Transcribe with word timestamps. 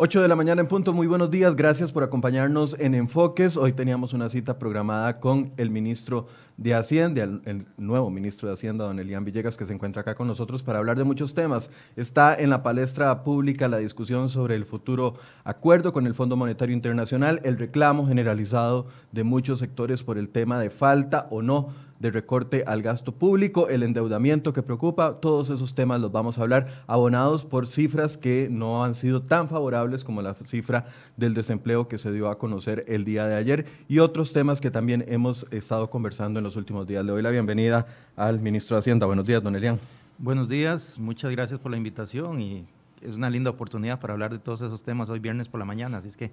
8 0.00 0.22
de 0.22 0.28
la 0.28 0.36
mañana 0.36 0.60
en 0.60 0.68
punto, 0.68 0.92
muy 0.92 1.08
buenos 1.08 1.28
días, 1.28 1.56
gracias 1.56 1.90
por 1.90 2.04
acompañarnos 2.04 2.76
en 2.78 2.94
Enfoques. 2.94 3.56
Hoy 3.56 3.72
teníamos 3.72 4.12
una 4.12 4.28
cita 4.28 4.56
programada 4.56 5.18
con 5.18 5.50
el 5.56 5.70
ministro 5.70 6.28
de 6.56 6.76
Hacienda, 6.76 7.24
el, 7.24 7.66
nuevo 7.76 8.08
ministro 8.08 8.46
de 8.46 8.54
Hacienda, 8.54 8.84
don 8.84 9.00
Elian 9.00 9.24
Villegas, 9.24 9.56
que 9.56 9.64
se 9.64 9.72
encuentra 9.72 10.02
acá 10.02 10.14
con 10.14 10.28
nosotros 10.28 10.62
para 10.62 10.78
hablar 10.78 10.98
de 10.98 11.02
muchos 11.02 11.34
temas. 11.34 11.72
Está 11.96 12.36
en 12.36 12.48
la 12.48 12.62
palestra 12.62 13.24
pública 13.24 13.66
la 13.66 13.78
discusión 13.78 14.28
sobre 14.28 14.54
el 14.54 14.66
futuro 14.66 15.14
acuerdo 15.42 15.92
con 15.92 16.06
el 16.06 16.14
Fondo 16.14 16.36
Monetario 16.36 16.76
Internacional, 16.76 17.40
el 17.42 17.58
reclamo 17.58 18.06
generalizado 18.06 18.86
de 19.10 19.24
muchos 19.24 19.58
sectores 19.58 20.04
por 20.04 20.16
el 20.16 20.28
tema 20.28 20.60
de 20.60 20.70
falta 20.70 21.26
o 21.30 21.42
no 21.42 21.70
de 21.98 22.10
recorte 22.10 22.64
al 22.66 22.82
gasto 22.82 23.12
público, 23.12 23.68
el 23.68 23.82
endeudamiento 23.82 24.52
que 24.52 24.62
preocupa, 24.62 25.20
todos 25.20 25.50
esos 25.50 25.74
temas 25.74 26.00
los 26.00 26.12
vamos 26.12 26.38
a 26.38 26.42
hablar 26.42 26.84
abonados 26.86 27.44
por 27.44 27.66
cifras 27.66 28.16
que 28.16 28.48
no 28.50 28.84
han 28.84 28.94
sido 28.94 29.22
tan 29.22 29.48
favorables 29.48 30.04
como 30.04 30.22
la 30.22 30.34
cifra 30.34 30.86
del 31.16 31.34
desempleo 31.34 31.88
que 31.88 31.98
se 31.98 32.12
dio 32.12 32.28
a 32.28 32.38
conocer 32.38 32.84
el 32.88 33.04
día 33.04 33.26
de 33.26 33.34
ayer 33.34 33.66
y 33.88 33.98
otros 33.98 34.32
temas 34.32 34.60
que 34.60 34.70
también 34.70 35.04
hemos 35.08 35.46
estado 35.50 35.90
conversando 35.90 36.38
en 36.38 36.44
los 36.44 36.56
últimos 36.56 36.86
días. 36.86 37.04
Le 37.04 37.12
doy 37.12 37.22
la 37.22 37.30
bienvenida 37.30 37.86
al 38.16 38.40
ministro 38.40 38.76
de 38.76 38.80
Hacienda. 38.80 39.06
Buenos 39.06 39.26
días, 39.26 39.42
don 39.42 39.56
Elian. 39.56 39.78
Buenos 40.18 40.48
días, 40.48 40.98
muchas 40.98 41.30
gracias 41.30 41.60
por 41.60 41.70
la 41.70 41.76
invitación 41.76 42.40
y 42.40 42.66
es 43.00 43.14
una 43.14 43.30
linda 43.30 43.50
oportunidad 43.50 44.00
para 44.00 44.12
hablar 44.12 44.32
de 44.32 44.38
todos 44.38 44.60
esos 44.60 44.82
temas 44.82 45.08
hoy 45.08 45.20
viernes 45.20 45.48
por 45.48 45.60
la 45.60 45.64
mañana, 45.64 45.98
así 45.98 46.08
es 46.08 46.16
que 46.16 46.32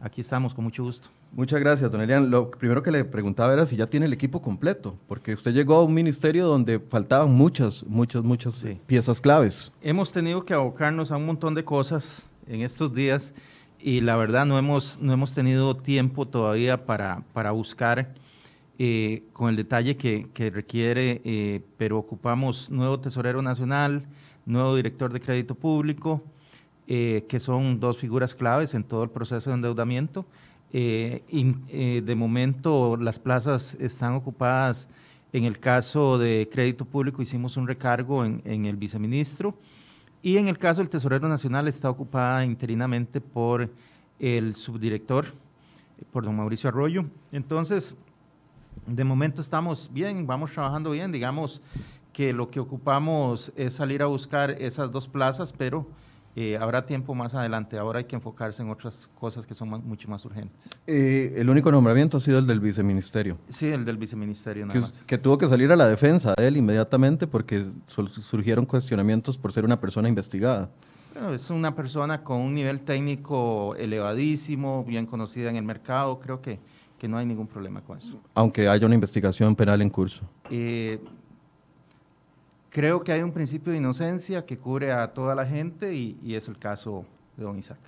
Aquí 0.00 0.20
estamos, 0.20 0.54
con 0.54 0.64
mucho 0.64 0.82
gusto. 0.82 1.08
Muchas 1.32 1.58
gracias, 1.60 1.90
don 1.90 2.00
Elian. 2.00 2.30
Lo 2.30 2.50
primero 2.50 2.82
que 2.82 2.90
le 2.90 3.04
preguntaba 3.04 3.52
era 3.52 3.66
si 3.66 3.74
ya 3.74 3.86
tiene 3.86 4.06
el 4.06 4.12
equipo 4.12 4.40
completo, 4.40 4.96
porque 5.08 5.34
usted 5.34 5.52
llegó 5.52 5.76
a 5.76 5.84
un 5.84 5.92
ministerio 5.92 6.46
donde 6.46 6.78
faltaban 6.78 7.32
muchas, 7.32 7.84
muchas, 7.86 8.22
muchas 8.22 8.64
piezas 8.86 9.20
claves. 9.20 9.72
Hemos 9.82 10.12
tenido 10.12 10.44
que 10.44 10.54
abocarnos 10.54 11.10
a 11.10 11.16
un 11.16 11.26
montón 11.26 11.54
de 11.54 11.64
cosas 11.64 12.28
en 12.46 12.60
estos 12.60 12.94
días 12.94 13.34
y 13.80 14.00
la 14.00 14.16
verdad 14.16 14.46
no 14.46 14.58
hemos, 14.58 14.98
no 15.00 15.12
hemos 15.12 15.32
tenido 15.32 15.76
tiempo 15.76 16.26
todavía 16.26 16.86
para, 16.86 17.22
para 17.32 17.50
buscar 17.50 18.14
eh, 18.78 19.24
con 19.32 19.50
el 19.50 19.56
detalle 19.56 19.96
que, 19.96 20.28
que 20.32 20.50
requiere, 20.50 21.20
eh, 21.24 21.60
pero 21.76 21.98
ocupamos 21.98 22.70
nuevo 22.70 22.98
tesorero 23.00 23.42
nacional, 23.42 24.06
nuevo 24.46 24.74
director 24.76 25.12
de 25.12 25.20
crédito 25.20 25.54
público, 25.54 26.22
eh, 26.86 27.24
que 27.28 27.40
son 27.40 27.80
dos 27.80 27.96
figuras 27.98 28.34
claves 28.34 28.74
en 28.74 28.84
todo 28.84 29.04
el 29.04 29.10
proceso 29.10 29.50
de 29.50 29.56
endeudamiento. 29.56 30.26
Eh, 30.72 31.22
y, 31.28 31.54
eh, 31.68 32.02
de 32.04 32.14
momento 32.14 32.96
las 32.96 33.18
plazas 33.18 33.74
están 33.80 34.14
ocupadas. 34.14 34.88
En 35.32 35.44
el 35.44 35.58
caso 35.58 36.18
de 36.18 36.48
crédito 36.50 36.84
público 36.84 37.22
hicimos 37.22 37.56
un 37.56 37.66
recargo 37.66 38.24
en, 38.24 38.42
en 38.44 38.66
el 38.66 38.76
viceministro 38.76 39.56
y 40.22 40.36
en 40.36 40.48
el 40.48 40.58
caso 40.58 40.80
del 40.80 40.88
Tesorero 40.88 41.28
Nacional 41.28 41.68
está 41.68 41.90
ocupada 41.90 42.44
interinamente 42.44 43.20
por 43.20 43.70
el 44.18 44.54
subdirector, 44.54 45.26
por 46.12 46.24
don 46.24 46.36
Mauricio 46.36 46.68
Arroyo. 46.68 47.04
Entonces, 47.32 47.96
de 48.86 49.04
momento 49.04 49.40
estamos 49.40 49.90
bien, 49.92 50.26
vamos 50.26 50.52
trabajando 50.52 50.90
bien, 50.90 51.12
digamos 51.12 51.60
que 52.12 52.32
lo 52.32 52.48
que 52.48 52.60
ocupamos 52.60 53.52
es 53.56 53.74
salir 53.74 54.02
a 54.02 54.06
buscar 54.06 54.50
esas 54.50 54.90
dos 54.90 55.08
plazas, 55.08 55.52
pero 55.52 55.86
eh, 56.36 56.56
habrá 56.60 56.84
tiempo 56.84 57.14
más 57.14 57.34
adelante. 57.34 57.78
Ahora 57.78 58.00
hay 58.00 58.06
que 58.06 58.16
enfocarse 58.16 58.62
en 58.62 58.70
otras 58.70 59.08
cosas 59.14 59.46
que 59.46 59.54
son 59.54 59.68
mucho 59.68 60.08
más 60.08 60.24
urgentes. 60.24 60.68
Eh, 60.86 61.32
el 61.36 61.48
único 61.48 61.70
nombramiento 61.70 62.16
ha 62.16 62.20
sido 62.20 62.38
el 62.38 62.46
del 62.46 62.58
viceministerio. 62.58 63.38
Sí, 63.48 63.68
el 63.68 63.84
del 63.84 63.96
viceministerio 63.96 64.66
nada 64.66 64.74
que, 64.74 64.80
más. 64.80 65.04
Que 65.04 65.18
tuvo 65.18 65.38
que 65.38 65.46
salir 65.46 65.70
a 65.70 65.76
la 65.76 65.86
defensa 65.86 66.34
de 66.36 66.48
él 66.48 66.56
inmediatamente 66.56 67.28
porque 67.28 67.64
surgieron 67.86 68.66
cuestionamientos 68.66 69.38
por 69.38 69.52
ser 69.52 69.64
una 69.64 69.80
persona 69.80 70.08
investigada. 70.08 70.70
es 71.32 71.50
una 71.50 71.76
persona 71.76 72.24
con 72.24 72.40
un 72.40 72.52
nivel 72.52 72.80
técnico 72.80 73.76
elevadísimo, 73.76 74.84
bien 74.84 75.06
conocida 75.06 75.50
en 75.50 75.56
el 75.56 75.64
mercado. 75.64 76.18
Creo 76.18 76.42
que, 76.42 76.58
que 76.98 77.06
no 77.06 77.16
hay 77.16 77.26
ningún 77.26 77.46
problema 77.46 77.80
con 77.80 77.98
eso. 77.98 78.20
Aunque 78.34 78.68
haya 78.68 78.84
una 78.86 78.96
investigación 78.96 79.54
penal 79.54 79.80
en 79.82 79.90
curso. 79.90 80.22
Eh, 80.50 80.98
Creo 82.74 83.04
que 83.04 83.12
hay 83.12 83.22
un 83.22 83.30
principio 83.30 83.70
de 83.70 83.78
inocencia 83.78 84.44
que 84.44 84.56
cubre 84.56 84.90
a 84.90 85.06
toda 85.06 85.36
la 85.36 85.46
gente 85.46 85.94
y, 85.94 86.34
es 86.34 86.48
el 86.48 86.58
caso 86.58 87.04
de 87.36 87.44
don 87.44 87.56
Isaac. 87.56 87.78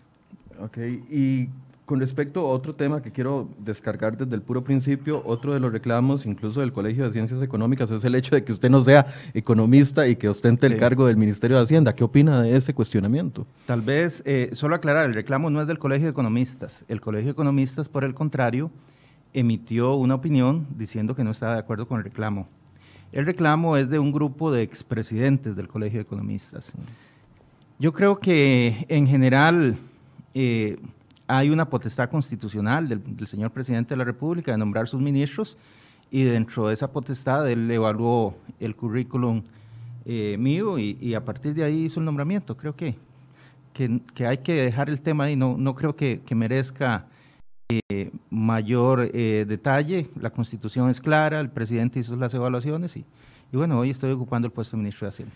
Ok, 0.60 0.78
y 1.10 1.48
con 1.84 1.98
respecto 1.98 2.47
a 2.47 2.50
otro 2.50 2.72
tema 2.72 3.02
que 3.02 3.10
quiero 3.10 3.48
descargar 3.58 4.16
desde 4.16 4.36
el 4.36 4.42
puro 4.42 4.62
principio, 4.62 5.24
otro 5.26 5.52
de 5.52 5.58
los 5.58 5.72
reclamos, 5.72 6.24
incluso 6.24 6.60
del 6.60 6.72
Colegio 6.72 7.04
de 7.04 7.10
Ciencias 7.10 7.42
Económicas, 7.42 7.91
es 7.91 8.04
el 8.04 8.14
hecho 8.14 8.36
de 8.36 8.44
que 8.44 8.52
usted 8.52 8.70
no 8.70 8.80
sea 8.80 9.06
economista 9.34 10.06
y 10.06 10.14
que 10.14 10.28
ostente 10.28 10.69
el 10.69 10.76
cargo 10.76 11.08
del 11.08 11.16
Ministerio 11.16 11.56
de 11.56 11.64
Hacienda. 11.64 11.92
¿Qué 11.92 12.04
opina 12.04 12.42
de 12.42 12.56
ese 12.56 12.72
cuestionamiento? 12.72 13.44
Tal 13.66 13.82
vez, 13.82 14.22
eh, 14.24 14.50
solo 14.53 14.76
aclarar, 14.76 15.06
el 15.06 15.14
reclamo 15.14 15.50
no 15.50 15.60
es 15.60 15.66
del 15.66 15.80
Colegio 15.80 16.06
de 16.06 16.12
Economistas. 16.12 16.84
El 16.86 17.00
Colegio 17.00 17.26
de 17.26 17.32
Economistas, 17.32 17.88
por 17.88 18.04
el 18.04 18.14
contrario, 18.14 18.70
emitió 19.32 19.97
una 19.97 20.14
opinión 20.14 20.68
diciendo 20.78 21.16
que 21.16 21.24
no 21.24 21.32
estaba 21.32 21.54
de 21.54 21.58
acuerdo 21.58 21.88
con 21.88 21.98
el 21.98 22.04
reclamo. 22.04 22.47
El 23.16 23.25
reclamo 23.25 23.78
es 23.78 23.88
de 23.88 23.99
un 23.99 24.12
grupo 24.12 24.53
de 24.53 24.60
expresidentes 24.60 25.56
del 25.56 25.69
Colegio 25.69 26.00
de 26.00 26.03
Economistas. 26.03 26.71
Yo 27.78 27.91
creo 27.94 28.19
que 28.19 28.84
en 28.91 29.06
general 29.06 29.78
eh, 30.34 30.77
hay 31.27 31.49
una 31.49 31.65
potestad 31.65 32.10
constitucional 32.10 32.91
del, 32.91 33.27
señor 33.27 33.53
presidente 33.53 33.94
de 33.94 33.97
la 33.97 34.04
República 34.04 34.53
de 34.53 34.59
nombrar 34.59 34.87
sus 34.87 35.00
ministros 35.00 35.56
y 36.10 36.25
dentro 36.25 36.69
de 36.69 36.75
esa 36.75 36.93
potestad 36.93 37.50
él 37.50 37.71
evaluó 37.71 38.37
el 38.60 38.77
currículum 38.77 39.43
eh, 40.04 40.37
mío 40.38 40.78
y, 40.78 41.15
a 41.15 41.25
partir 41.25 41.54
de 41.54 41.65
ahí 41.65 41.87
hizo 41.87 42.00
el 42.00 42.04
nombramiento. 42.04 42.54
Creo 42.54 42.77
que, 42.77 42.97
que, 43.72 44.27
hay 44.27 44.37
que 44.37 44.53
dejar 44.53 44.91
el 44.91 45.00
tema 45.00 45.25
ahí, 45.25 45.37
no, 45.37 45.56
no 45.56 45.75
creo 45.75 45.97
que, 45.97 46.21
merezca 46.33 47.06
eh, 47.69 48.10
mayor 48.31 49.10
eh, 49.12 49.44
detalle. 49.49 50.09
La 50.21 50.31
constitución 50.31 50.88
es 50.88 51.00
clara, 51.00 51.41
el 51.41 51.50
presidente 51.50 51.99
hizo 51.99 52.15
las 52.16 52.32
evaluaciones 52.34 52.97
y, 52.97 53.04
y, 53.53 53.56
bueno, 53.56 53.78
hoy 53.78 53.91
estoy 53.91 54.12
ocupando 54.12 54.47
el 54.47 54.53
puesto 54.53 54.77
de 54.77 54.82
ministro 54.82 55.06
de 55.06 55.09
Hacienda. 55.09 55.34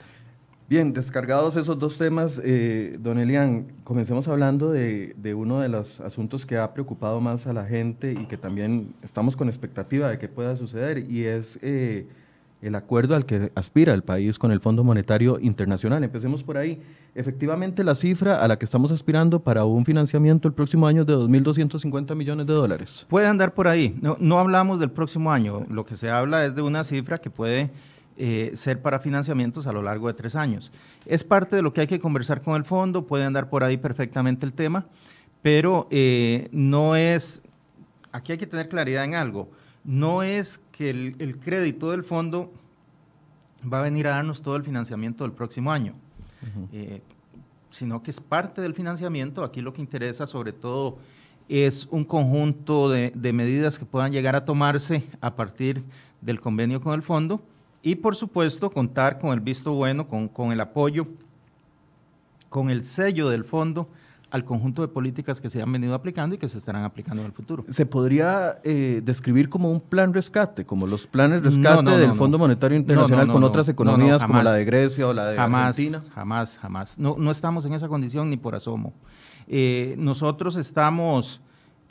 Bien, 0.69 0.93
descargados 0.93 1.57
esos 1.57 1.77
dos 1.81 1.99
temas, 1.99 2.41
eh, 2.45 2.97
don 3.01 3.19
Elian, 3.19 3.67
comencemos 3.83 4.29
hablando 4.29 4.71
de, 4.71 5.15
de, 5.17 5.35
uno 5.35 5.59
de 5.59 5.69
los 5.69 6.01
asuntos 6.01 6.47
que 6.47 6.59
ha 6.59 6.73
preocupado 6.73 7.21
más 7.21 7.49
a 7.49 7.53
la 7.53 7.65
gente 7.65 8.13
y 8.13 8.27
que 8.27 8.37
también 8.37 8.95
estamos 9.03 9.35
con 9.35 9.49
expectativa 9.49 10.09
de 10.09 10.19
que 10.19 10.29
pueda 10.29 10.57
suceder 10.57 11.11
y 11.11 11.25
es 11.25 11.59
el 11.61 12.75
acuerdo 12.77 13.17
al 13.17 13.27
que 13.27 13.51
aspira 13.57 13.93
el 13.95 14.05
país 14.05 14.39
con 14.39 14.53
el 14.53 14.61
Fondo 14.61 14.85
Monetario 14.85 15.41
Internacional. 15.41 16.05
Empecemos 16.05 16.45
por 16.45 16.57
ahí. 16.57 16.81
Efectivamente, 17.15 17.85
la 17.85 17.95
cifra 17.95 18.43
a 18.43 18.49
la 18.49 18.59
que 18.59 18.65
estamos 18.65 18.93
aspirando 18.93 19.43
para 19.43 19.65
un 19.65 19.85
financiamiento 19.85 20.47
el 20.49 20.55
próximo 20.55 20.87
año 20.87 21.03
es 21.03 21.07
de 21.07 21.15
2.250 21.15 22.15
millones 22.15 22.47
de 22.47 22.53
dólares. 22.53 23.07
Puede 23.09 23.27
andar 23.27 23.55
por 23.55 23.69
ahí. 23.69 23.97
No, 24.01 24.17
no, 24.21 24.39
hablamos 24.39 24.79
del 24.79 24.91
próximo 24.91 25.33
año. 25.33 25.67
Lo 25.69 25.85
que 25.85 25.97
se 25.97 26.11
habla 26.11 26.45
es 26.45 26.55
de 26.55 26.63
una 26.63 26.85
cifra 26.85 27.19
que 27.19 27.31
puede 27.31 27.71
eh, 28.17 28.53
ser 28.55 28.81
para 28.81 29.01
financiamientos 29.01 29.67
a 29.67 29.73
lo 29.73 29.83
largo 29.83 30.09
de 30.09 30.15
tres 30.15 30.37
años. 30.37 30.73
Es 31.07 31.25
parte 31.25 31.57
de 31.57 31.63
lo 31.63 31.73
que 31.73 31.83
hay 31.83 31.87
que 31.87 31.99
conversar 31.99 32.43
con 32.43 32.55
el 32.55 32.65
fondo. 32.65 33.07
Puede 33.07 33.25
andar 33.25 33.49
por 33.49 33.65
ahí 33.65 33.77
perfectamente 33.77 34.47
el 34.47 34.53
tema, 34.53 34.87
pero 35.43 35.89
eh, 35.91 36.49
no 36.53 36.97
es... 36.97 37.43
Aquí 38.13 38.33
hay 38.33 38.39
que 38.39 38.47
tener 38.47 38.69
claridad 38.69 39.05
en 39.05 39.15
algo 39.15 39.49
no 39.85 40.23
es 40.23 40.61
que 40.73 40.91
el, 40.91 41.39
crédito 41.39 41.91
del 41.91 42.05
fondo 42.05 42.53
va 43.71 43.81
a 43.81 43.83
venir 43.83 44.07
a 44.07 44.11
darnos 44.11 44.43
todo 44.43 44.57
el 44.57 44.63
financiamiento 44.63 45.25
del 45.25 45.33
próximo 45.33 45.73
año, 45.73 45.95
eh, 46.73 47.03
sino 47.71 48.03
que 48.03 48.11
es 48.11 48.21
parte 48.21 48.61
del 48.61 48.75
financiamiento. 48.75 49.45
Aquí 49.45 49.61
lo 49.61 49.73
que 49.73 49.81
interesa 49.81 50.27
sobre 50.27 50.53
todo 50.53 50.99
es 51.49 51.87
un 51.91 52.05
conjunto 52.05 52.89
de, 52.89 53.33
medidas 53.33 53.79
que 53.79 53.85
puedan 53.85 54.13
llegar 54.13 54.37
a 54.37 54.45
tomarse 54.45 55.05
a 55.21 55.35
partir 55.35 55.83
del 56.21 56.41
convenio 56.41 56.81
con 56.81 56.95
el 56.95 57.03
fondo 57.03 57.43
y 57.83 57.97
por 57.97 58.15
supuesto 58.15 58.71
contar 58.71 59.19
con 59.19 59.33
el 59.33 59.41
visto 59.41 59.73
bueno, 59.73 60.07
con 60.07 60.53
el 60.53 60.61
apoyo, 60.61 61.09
con 62.49 62.71
el 62.71 62.85
sello 62.85 63.29
del 63.31 63.45
fondo 63.45 63.89
al 64.31 64.45
conjunto 64.45 64.83
de 64.83 64.89
políticas 64.89 65.41
que 65.41 65.51
se 65.51 65.61
han 65.61 65.73
venido 65.73 65.95
aplicando 65.95 66.35
y 66.35 66.39
que 66.39 66.49
se 66.49 66.59
estarán 66.59 66.85
aplicando 66.85 67.23
en 67.23 67.27
el 67.27 67.33
futuro. 67.33 67.65
¿Se 67.69 67.87
podría 67.87 68.61
eh, 68.65 69.03
describir 69.05 69.49
como 69.49 69.71
un 69.71 69.81
plan 69.81 70.15
rescate, 70.15 70.65
como 70.65 70.87
los 70.87 71.07
planes 71.07 71.43
rescate 71.43 71.91
del 71.91 72.15
Fondo 72.15 72.39
Monetario 72.39 72.77
Internacional 72.77 73.29
con 73.29 73.45
otras 73.45 73.69
economías 73.69 74.23
como 74.23 74.43
la 74.43 74.53
de 74.53 74.65
Grecia 74.65 75.09
o 75.09 75.13
la 75.13 75.27
de 75.27 75.39
Argentina? 75.39 76.03
Jamás, 76.15 76.59
jamás. 76.59 76.99
No, 76.99 77.17
no 77.19 77.31
estamos 77.31 77.65
en 77.65 77.75
esa 77.75 77.89
condición 77.89 78.31
ni 78.31 78.37
por 78.37 78.55
asomo. 78.55 78.95
Eh, 79.49 79.95
nosotros 79.99 80.57
estamos 80.57 81.41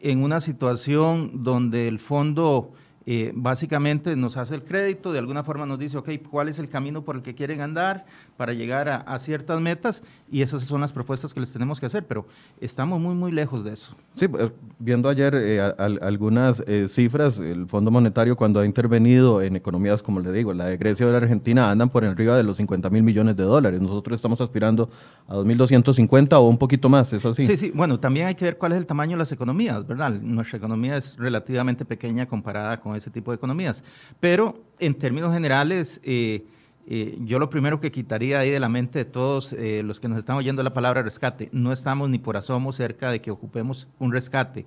en 0.02 0.24
una 0.24 0.40
situación 0.40 1.44
donde 1.44 1.88
el 1.88 2.00
fondo 2.00 2.72
eh, 3.06 3.32
básicamente 3.34 4.16
nos 4.16 4.38
hace 4.38 4.56
el 4.56 4.64
crédito, 4.64 5.12
de 5.12 5.20
alguna 5.20 5.44
forma 5.44 5.66
nos 5.66 5.80
dice, 5.80 5.98
ok, 5.98 6.10
¿cuál 6.30 6.50
es 6.50 6.60
el 6.60 6.70
camino 6.70 7.04
por 7.04 7.16
el 7.16 7.22
que 7.22 7.34
quieren 7.34 7.62
andar 7.62 8.06
para 8.38 8.54
llegar 8.54 8.90
a, 8.90 9.20
ciertas 9.20 9.60
metas? 9.62 10.04
Y 10.32 10.42
esas 10.42 10.64
son 10.64 10.82
las 10.82 10.94
propuestas 10.94 11.34
que 11.34 11.40
les 11.40 11.52
tenemos 11.52 11.80
que 11.80 11.86
hacer, 11.86 12.06
pero 12.06 12.26
estamos 12.62 13.00
muy, 13.00 13.16
muy 13.16 13.32
lejos 13.32 13.64
de 13.64 13.74
eso. 13.74 13.96
Sí, 14.16 14.26
eh, 14.26 14.52
viendo 14.78 15.10
ayer 15.10 15.34
eh, 15.36 15.60
algunas 16.02 16.64
cifras, 16.88 17.40
el 17.40 17.68
Fondo 17.68 17.90
Monetario 17.90 18.36
cuando 18.36 18.60
ha 18.60 18.66
intervenido 18.66 19.42
en 19.42 19.56
economías, 19.56 20.04
como 20.04 20.20
le 20.20 20.32
digo, 20.32 20.54
la 20.54 20.66
de 20.66 20.78
Grecia 20.78 21.08
o 21.08 21.10
la 21.10 21.18
Argentina, 21.18 21.72
andan 21.72 21.90
por 21.90 22.06
arriba 22.06 22.38
de 22.38 22.44
los 22.44 22.58
50 22.58 22.90
mil 22.90 23.04
millones 23.04 23.36
de 23.36 23.44
dólares. 23.44 23.82
Nosotros 23.82 24.18
estamos 24.18 24.40
aspirando 24.42 24.90
a 25.28 25.36
2.250 25.36 26.34
o 26.34 26.42
un 26.42 26.58
poquito 26.58 26.90
más, 26.90 27.12
¿es 27.14 27.26
así? 27.26 27.46
Sí, 27.46 27.58
sí, 27.58 27.72
bueno, 27.74 28.00
también 28.00 28.28
hay 28.28 28.36
que 28.36 28.46
ver 28.46 28.58
cuál 28.58 28.74
es 28.74 28.78
el 28.78 28.86
tamaño 28.86 29.12
de 29.12 29.20
las 29.20 29.32
economías, 29.32 29.88
¿verdad? 29.88 30.12
Nuestra 30.12 30.58
economía 30.58 30.98
es 30.98 31.18
relativamente 31.18 31.86
pequeña 31.86 32.28
comparada 32.28 32.80
con 32.80 32.99
ese 33.00 33.10
tipo 33.10 33.32
de 33.32 33.36
economías. 33.36 33.84
Pero 34.20 34.64
en 34.80 34.96
términos 34.96 35.34
generales, 35.34 36.00
eh, 36.04 36.46
eh, 36.88 37.18
yo 37.22 37.38
lo 37.38 37.50
primero 37.50 37.80
que 37.80 37.92
quitaría 37.92 38.40
ahí 38.40 38.50
de 38.50 38.60
la 38.60 38.68
mente 38.68 39.00
de 39.00 39.06
todos 39.06 39.54
eh, 39.54 39.84
los 39.84 40.00
que 40.00 40.08
nos 40.08 40.18
están 40.18 40.38
oyendo 40.38 40.64
la 40.64 40.74
palabra 40.74 41.04
rescate, 41.04 41.50
no 41.52 41.72
estamos 41.72 42.10
ni 42.10 42.18
por 42.18 42.36
asomo 42.36 42.74
cerca 42.74 43.12
de 43.12 43.22
que 43.22 43.30
ocupemos 43.30 43.88
un 44.00 44.12
rescate. 44.12 44.66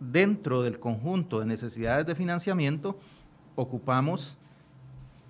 Dentro 0.00 0.62
del 0.62 0.80
conjunto 0.80 1.40
de 1.40 1.46
necesidades 1.46 2.06
de 2.06 2.14
financiamiento, 2.14 2.98
ocupamos 3.54 4.38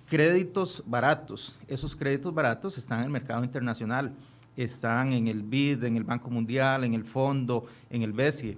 créditos 0.07 0.83
baratos. 0.85 1.59
Esos 1.67 1.95
créditos 1.95 2.33
baratos 2.33 2.77
están 2.77 2.99
en 2.99 3.05
el 3.05 3.11
mercado 3.11 3.43
internacional, 3.43 4.13
están 4.55 5.11
en 5.11 5.27
el 5.27 5.43
BID, 5.43 5.83
en 5.83 5.97
el 5.97 6.03
Banco 6.03 6.29
Mundial, 6.29 6.83
en 6.83 6.93
el 6.93 7.03
Fondo, 7.03 7.65
en 7.89 8.03
el 8.03 8.13
BESIE. 8.13 8.57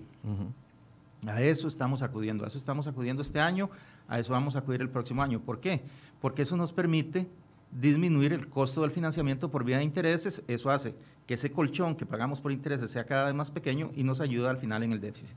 A 1.27 1.41
eso 1.41 1.67
estamos 1.67 2.01
acudiendo, 2.01 2.45
a 2.45 2.47
eso 2.47 2.57
estamos 2.57 2.87
acudiendo 2.87 3.21
este 3.21 3.39
año, 3.39 3.69
a 4.07 4.19
eso 4.19 4.33
vamos 4.33 4.55
a 4.55 4.59
acudir 4.59 4.81
el 4.81 4.89
próximo 4.89 5.23
año. 5.23 5.39
¿Por 5.39 5.59
qué? 5.59 5.81
Porque 6.21 6.43
eso 6.43 6.57
nos 6.57 6.73
permite 6.73 7.27
disminuir 7.71 8.33
el 8.33 8.47
costo 8.47 8.81
del 8.81 8.91
financiamiento 8.91 9.49
por 9.49 9.63
vía 9.63 9.77
de 9.77 9.83
intereses, 9.83 10.43
eso 10.47 10.69
hace 10.69 10.95
que 11.25 11.33
ese 11.33 11.51
colchón 11.51 11.95
que 11.95 12.05
pagamos 12.05 12.39
por 12.39 12.51
intereses 12.51 12.91
sea 12.91 13.05
cada 13.05 13.25
vez 13.25 13.33
más 13.33 13.49
pequeño 13.49 13.91
y 13.95 14.03
nos 14.03 14.21
ayuda 14.21 14.51
al 14.51 14.57
final 14.57 14.83
en 14.83 14.93
el 14.93 15.01
déficit. 15.01 15.35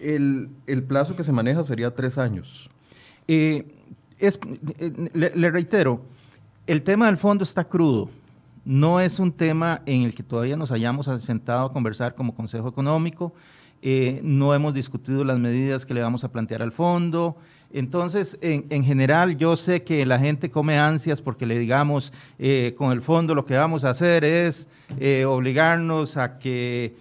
El, 0.00 0.50
plazo 0.86 1.14
que 1.14 1.24
se 1.24 1.32
maneja 1.32 1.62
sería 1.64 1.94
tres 1.94 2.18
años. 2.18 2.68
Eh, 3.28 3.66
es, 4.18 4.38
eh, 4.78 5.10
le, 5.12 5.50
reitero, 5.50 6.02
el 6.66 6.82
tema 6.82 7.06
del 7.06 7.18
fondo 7.18 7.44
está 7.44 7.64
crudo. 7.64 8.10
No 8.64 9.00
es 9.00 9.18
un 9.18 9.32
tema 9.32 9.82
en 9.86 10.02
el 10.02 10.14
que 10.14 10.22
todavía 10.22 10.56
nos 10.56 10.72
hayamos 10.72 11.08
sentado 11.22 11.66
a 11.66 11.72
conversar 11.72 12.14
como 12.14 12.34
Consejo 12.34 12.68
Económico. 12.68 13.32
Eh, 13.82 14.20
no 14.22 14.54
hemos 14.54 14.74
discutido 14.74 15.24
las 15.24 15.38
medidas 15.38 15.86
que 15.86 15.94
le 15.94 16.02
vamos 16.02 16.24
a 16.24 16.32
plantear 16.32 16.62
al 16.62 16.72
fondo. 16.72 17.36
Entonces, 17.72 18.38
en, 18.40 18.82
general, 18.82 19.36
yo 19.36 19.54
sé 19.56 19.82
que 19.84 20.06
la 20.06 20.18
gente 20.18 20.50
come 20.50 20.78
ansias 20.78 21.20
porque 21.20 21.44
le 21.44 21.58
digamos, 21.58 22.12
eh, 22.38 22.74
con 22.78 22.92
el 22.92 23.02
fondo 23.02 23.34
lo 23.34 23.44
que 23.44 23.56
vamos 23.56 23.84
a 23.84 23.90
hacer 23.90 24.24
es 24.24 24.68
eh, 24.98 25.26
obligarnos 25.26 26.16
a 26.16 26.38
que 26.38 26.96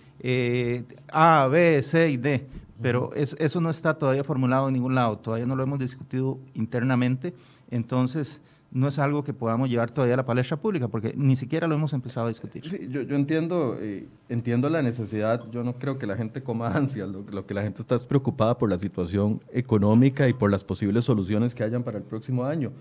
A, 1.07 1.47
B, 1.47 1.81
C 1.81 2.09
y 2.09 2.17
D, 2.17 2.45
pero 2.81 3.11
eso 3.13 3.61
no 3.61 3.69
está 3.69 3.93
todavía 3.93 4.25
formulado 4.25 4.67
en 4.67 4.73
ningún 4.73 4.93
lado, 4.93 5.17
todavía 5.17 5.45
no 5.45 5.55
lo 5.55 5.63
hemos 5.63 5.79
discutido 5.79 6.37
internamente. 6.53 7.33
Entonces, 7.71 8.41
no 8.71 8.87
es 8.87 8.99
algo 8.99 9.23
que 9.23 9.33
podamos 9.33 9.69
llevar 9.69 9.91
todavía 9.91 10.15
a 10.15 10.17
la 10.17 10.25
palestra 10.25 10.57
pública, 10.57 10.87
porque 10.87 11.13
ni 11.15 11.35
siquiera 11.35 11.67
lo 11.67 11.75
hemos 11.75 11.93
empezado 11.93 12.25
a 12.25 12.29
discutir. 12.29 12.69
Sí, 12.69 12.87
yo, 12.89 13.01
entiendo, 13.15 13.77
eh, 13.79 14.07
entiendo 14.29 14.69
la 14.69 14.81
necesidad, 14.81 15.49
yo 15.51 15.63
no 15.63 15.75
creo 15.75 15.97
que 15.97 16.05
la 16.05 16.17
gente 16.17 16.43
coma 16.43 16.67
ansia, 16.75 17.05
lo, 17.05 17.45
que 17.45 17.53
la 17.53 17.63
gente 17.63 17.81
está 17.81 17.95
es 17.95 18.05
preocupada 18.05 18.57
por 18.57 18.69
la 18.69 18.77
situación 18.77 19.41
económica 19.51 20.27
y 20.27 20.33
por 20.33 20.51
las 20.51 20.63
posibles 20.63 21.05
soluciones 21.05 21.55
que 21.55 21.63
hayan 21.63 21.83
para 21.83 21.97
el 21.97 22.03
próximo 22.03 22.45
año. 22.45 22.71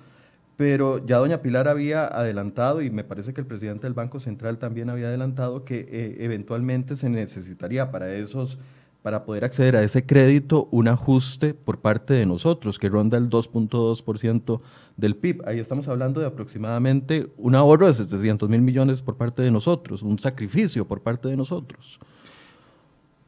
Pero 0.57 1.05
ya 1.05 1.19
doña 1.19 1.43
Pilar 1.43 1.69
había 1.69 2.07
adelantado, 2.07 2.81
y 2.81 2.91
me 2.91 3.05
parece 3.05 3.35
que 3.35 3.43
el 3.43 3.47
presidente 3.47 3.87
del 3.87 3.95
Banco 3.95 4.21
Central 4.21 4.59
también 4.59 4.89
había 4.89 5.09
adelantado, 5.09 5.65
que 5.65 5.87
eh, 5.89 6.17
eventualmente 6.21 6.97
se 6.97 7.11
necesitaría 7.11 7.91
para 7.91 8.13
esos 8.15 8.59
para 9.07 9.25
poder 9.25 9.45
acceder 9.45 9.77
a 9.77 9.85
ese 9.85 10.05
crédito 10.05 10.67
un 10.73 10.89
ajuste 10.89 11.55
por 11.55 11.79
parte 11.79 12.13
de 12.13 12.27
nosotros, 12.27 12.77
que 12.77 12.89
ronda 12.89 13.17
el 13.17 13.31
2.2% 13.31 14.61
del 14.97 15.15
PIB. 15.15 15.47
Ahí 15.47 15.61
estamos 15.61 15.87
hablando 15.87 16.19
de 16.19 16.27
aproximadamente 16.27 17.33
un 17.37 17.55
ahorro 17.55 17.87
de 17.87 17.95
700 17.95 18.49
mil 18.49 18.63
millones 18.63 19.03
por 19.03 19.17
parte 19.17 19.43
de 19.43 19.53
nosotros, 19.53 20.03
un 20.03 20.19
sacrificio 20.19 20.89
por 20.89 21.03
parte 21.03 21.29
de 21.29 21.37
nosotros. 21.37 22.01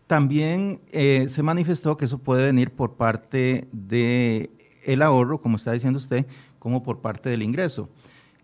También 0.08 0.80
eh, 0.90 1.26
se 1.28 1.44
manifestó 1.44 1.96
que 1.96 2.06
eso 2.06 2.18
puede 2.18 2.42
venir 2.42 2.72
por 2.72 2.94
parte 2.94 3.68
del 3.70 4.50
el 4.84 5.00
ahorro, 5.00 5.40
como 5.40 5.54
está 5.54 5.70
diciendo 5.70 6.00
usted, 6.00 6.26
como 6.58 6.82
por 6.82 7.02
parte 7.02 7.30
del 7.30 7.44
ingreso. 7.44 7.88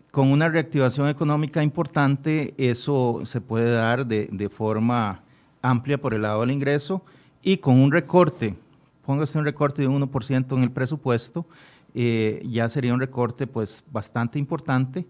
Con 0.09 0.31
una 0.31 0.47
reactivación 0.47 1.09
económica 1.09 1.61
importante, 1.61 2.53
eso 2.57 3.23
se 3.25 3.41
puede 3.41 3.73
dar 3.73 4.07
de, 4.07 4.29
de 4.31 4.47
forma 4.47 5.21
amplia 5.61 5.99
por 5.99 6.13
el 6.13 6.21
lado 6.21 6.39
del 6.39 6.51
ingreso 6.51 7.03
y 7.45 7.57
con 7.57 7.79
un 7.79 7.91
recorte, 7.91 8.55
póngase 9.05 9.37
un 9.37 9.45
recorte 9.45 9.83
de 9.83 9.87
un 9.87 10.01
1% 10.01 10.57
en 10.57 10.63
el 10.63 10.71
presupuesto, 10.71 11.45
eh, 11.93 12.41
ya 12.43 12.67
sería 12.67 12.91
un 12.91 12.99
recorte 12.99 13.45
pues 13.45 13.83
bastante 13.91 14.39
importante 14.39 15.05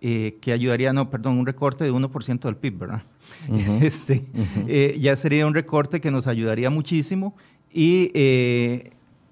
eh, 0.00 0.38
que 0.40 0.52
ayudaría, 0.52 0.92
no, 0.92 1.10
perdón, 1.10 1.36
un 1.36 1.44
recorte 1.44 1.82
de 1.82 1.92
1% 1.92 2.40
del 2.42 2.56
PIB, 2.56 2.78
¿verdad? 2.78 3.02
este, 3.82 4.24
eh, 4.68 4.96
ya 5.00 5.16
sería 5.16 5.44
un 5.48 5.52
recorte 5.52 6.00
que 6.00 6.12
nos 6.12 6.28
ayudaría 6.28 6.70
muchísimo 6.70 7.34
y 7.72 8.12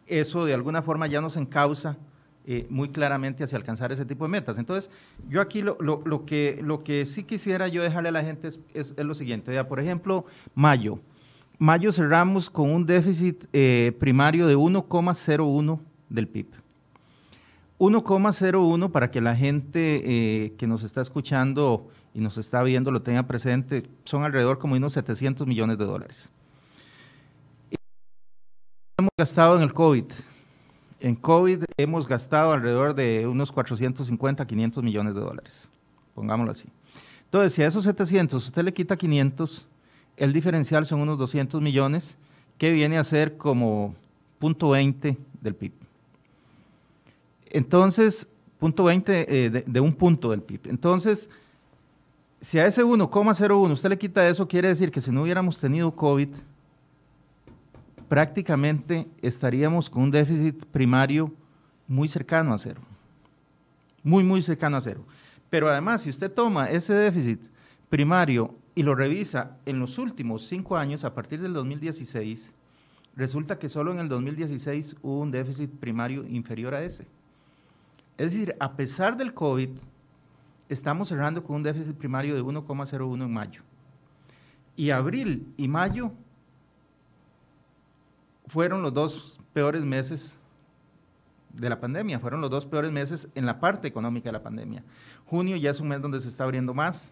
eso 0.09 0.45
de 0.45 0.53
alguna 0.53 0.83
forma 0.83 1.07
ya 1.07 1.21
nos 1.21 1.37
encausa 1.37 1.97
muy 2.71 2.89
claramente 2.89 3.45
hacia 3.45 3.59
alcanzar 3.59 3.93
ese 3.93 4.05
tipo 4.05 4.25
de 4.25 4.31
metas. 4.31 4.59
Entonces, 4.59 4.91
yo 5.29 5.41
aquí 5.41 5.63
lo, 5.63 5.77
lo, 5.81 6.03
lo, 6.05 6.25
que, 6.25 6.59
lo 6.65 6.83
que 6.83 7.07
sí 7.07 7.23
quisiera 7.23 7.69
yo 7.69 7.83
dejarle 7.83 8.09
a 8.09 8.13
la 8.13 8.25
gente 8.25 8.49
es, 8.49 8.59
es, 8.75 8.95
es 8.97 9.05
lo 9.05 9.15
siguiente. 9.15 9.53
Ya, 9.53 9.69
por 9.69 9.79
ejemplo, 9.79 10.25
mayo. 10.55 10.99
Mayo 11.59 11.91
cerramos 11.91 12.49
con 12.49 12.71
un 12.71 12.87
déficit 12.87 13.47
eh, 13.53 13.93
primario 13.99 14.47
de 14.47 14.57
1,01 14.57 15.81
del 16.09 16.29
PIB. 16.29 16.47
1,01 17.79 18.91
para 18.93 19.11
que 19.11 19.21
la 19.21 19.35
gente 19.35 20.03
eh, 20.05 20.53
que 20.57 20.67
nos 20.69 20.85
está 20.85 21.01
escuchando 21.01 21.89
y 22.15 22.21
nos 22.21 22.39
está 22.39 22.63
viendo 22.63 22.91
lo 22.93 23.03
tenga 23.03 23.25
presente, 23.25 23.89
son 24.05 24.25
alrededor 24.25 24.59
como 24.59 24.77
unos 24.77 24.93
700 24.93 25.47
millones 25.47 25.79
de 25.79 25.85
dólares. 25.85 26.31
Hemos 28.97 29.11
gastado 29.17 29.57
en 29.57 29.63
el 29.63 29.73
COVID. 29.73 30.07
En 31.01 31.15
COVID 31.15 31.65
hemos 31.77 32.09
gastado 32.09 32.53
alrededor 32.53 32.95
de 32.95 33.27
unos 33.27 33.53
450, 33.53 34.47
500 34.47 34.83
millones 34.83 35.15
de 35.15 35.21
dólares. 35.21 35.69
Pongámoslo 36.15 36.53
así. 36.53 36.69
Entonces, 37.25 37.53
si 37.53 37.63
a 37.63 37.67
esos 37.67 37.85
700 37.85 38.45
usted 38.45 38.63
le 38.63 38.73
quita 38.73 38.97
500, 38.97 39.69
el 40.19 40.33
diferencial 40.33 40.85
son 40.87 41.01
unos 41.01 41.19
200 41.19 41.63
millones, 41.63 42.19
que 42.59 42.71
viene 42.71 42.99
a 42.99 43.05
ser 43.05 43.37
como 43.37 43.95
punto 44.39 44.71
20 44.71 45.17
del 45.41 45.55
PIB. 45.55 45.73
Entonces, 47.51 48.29
punto 48.59 48.85
20 48.85 49.47
eh, 49.47 49.65
de, 49.65 49.81
un 49.81 49.95
punto 49.95 50.31
del 50.31 50.43
PIB. 50.43 50.69
Entonces, 50.69 51.31
si 52.41 52.59
a 52.59 52.67
ese 52.67 52.85
1,01 52.85 53.73
usted 53.73 53.89
le 53.89 53.99
quita 53.99 54.29
eso, 54.29 54.47
quiere 54.47 54.69
decir 54.69 54.91
que 54.91 55.01
si 55.01 55.11
no 55.11 55.23
hubiéramos 55.23 55.59
tenido 55.59 55.91
COVID, 55.93 56.29
prácticamente 58.09 59.07
estaríamos 59.23 59.89
con 59.89 60.05
un 60.05 60.11
déficit 60.11 60.65
primario 60.67 61.33
muy 61.87 62.09
cercano 62.09 62.53
a 62.53 62.59
cero. 62.59 62.81
Muy, 64.03 64.25
muy 64.25 64.43
cercano 64.43 64.77
a 64.77 64.81
cero. 64.81 65.05
Pero 65.49 65.69
además, 65.69 66.03
si 66.03 66.11
usted 66.11 66.31
toma 66.31 66.71
ese 66.71 66.93
déficit 66.93 67.41
primario 67.89 68.55
y 68.79 68.85
lo 68.85 68.95
revisa 68.95 69.57
en 69.67 69.81
los 69.81 69.99
últimos 69.99 70.47
cinco 70.47 70.77
años, 70.77 71.03
a 71.03 71.13
partir 71.13 71.43
del 71.43 71.53
2016, 71.53 72.55
resulta 73.17 73.59
que 73.59 73.69
solo 73.69 73.91
en 73.91 73.99
el 73.99 74.09
2016 74.09 74.99
hubo 75.03 75.19
un 75.19 75.33
déficit 75.33 75.69
primario 75.69 76.25
inferior 76.25 76.73
a 76.77 76.85
ese. 76.85 77.05
Es 78.17 78.33
decir, 78.33 78.55
a 78.61 78.77
pesar 78.77 79.17
del 79.17 79.35
COVID, 79.35 79.71
estamos 80.69 81.09
cerrando 81.09 81.43
con 81.43 81.57
un 81.57 81.65
déficit 81.65 81.97
primario 81.97 82.37
de 82.37 82.45
1,01 82.45 83.25
en 83.25 83.33
mayo. 83.33 83.63
Y 84.77 84.91
abril 84.91 85.53
y 85.57 85.67
mayo 85.67 86.13
fueron 88.47 88.81
los 88.81 88.95
dos 88.95 89.41
peores 89.53 89.85
meses 89.85 90.37
de 91.53 91.69
la 91.69 91.81
pandemia, 91.81 92.21
fueron 92.21 92.41
los 92.41 92.51
dos 92.51 92.65
peores 92.65 92.93
meses 92.93 93.29
en 93.35 93.45
la 93.45 93.59
parte 93.59 93.89
económica 93.89 94.29
de 94.29 94.35
la 94.35 94.43
pandemia. 94.45 94.85
Junio 95.27 95.57
ya 95.57 95.71
es 95.71 95.81
un 95.81 95.89
mes 95.89 96.01
donde 96.01 96.21
se 96.21 96.29
está 96.29 96.45
abriendo 96.45 96.75
más, 96.75 97.11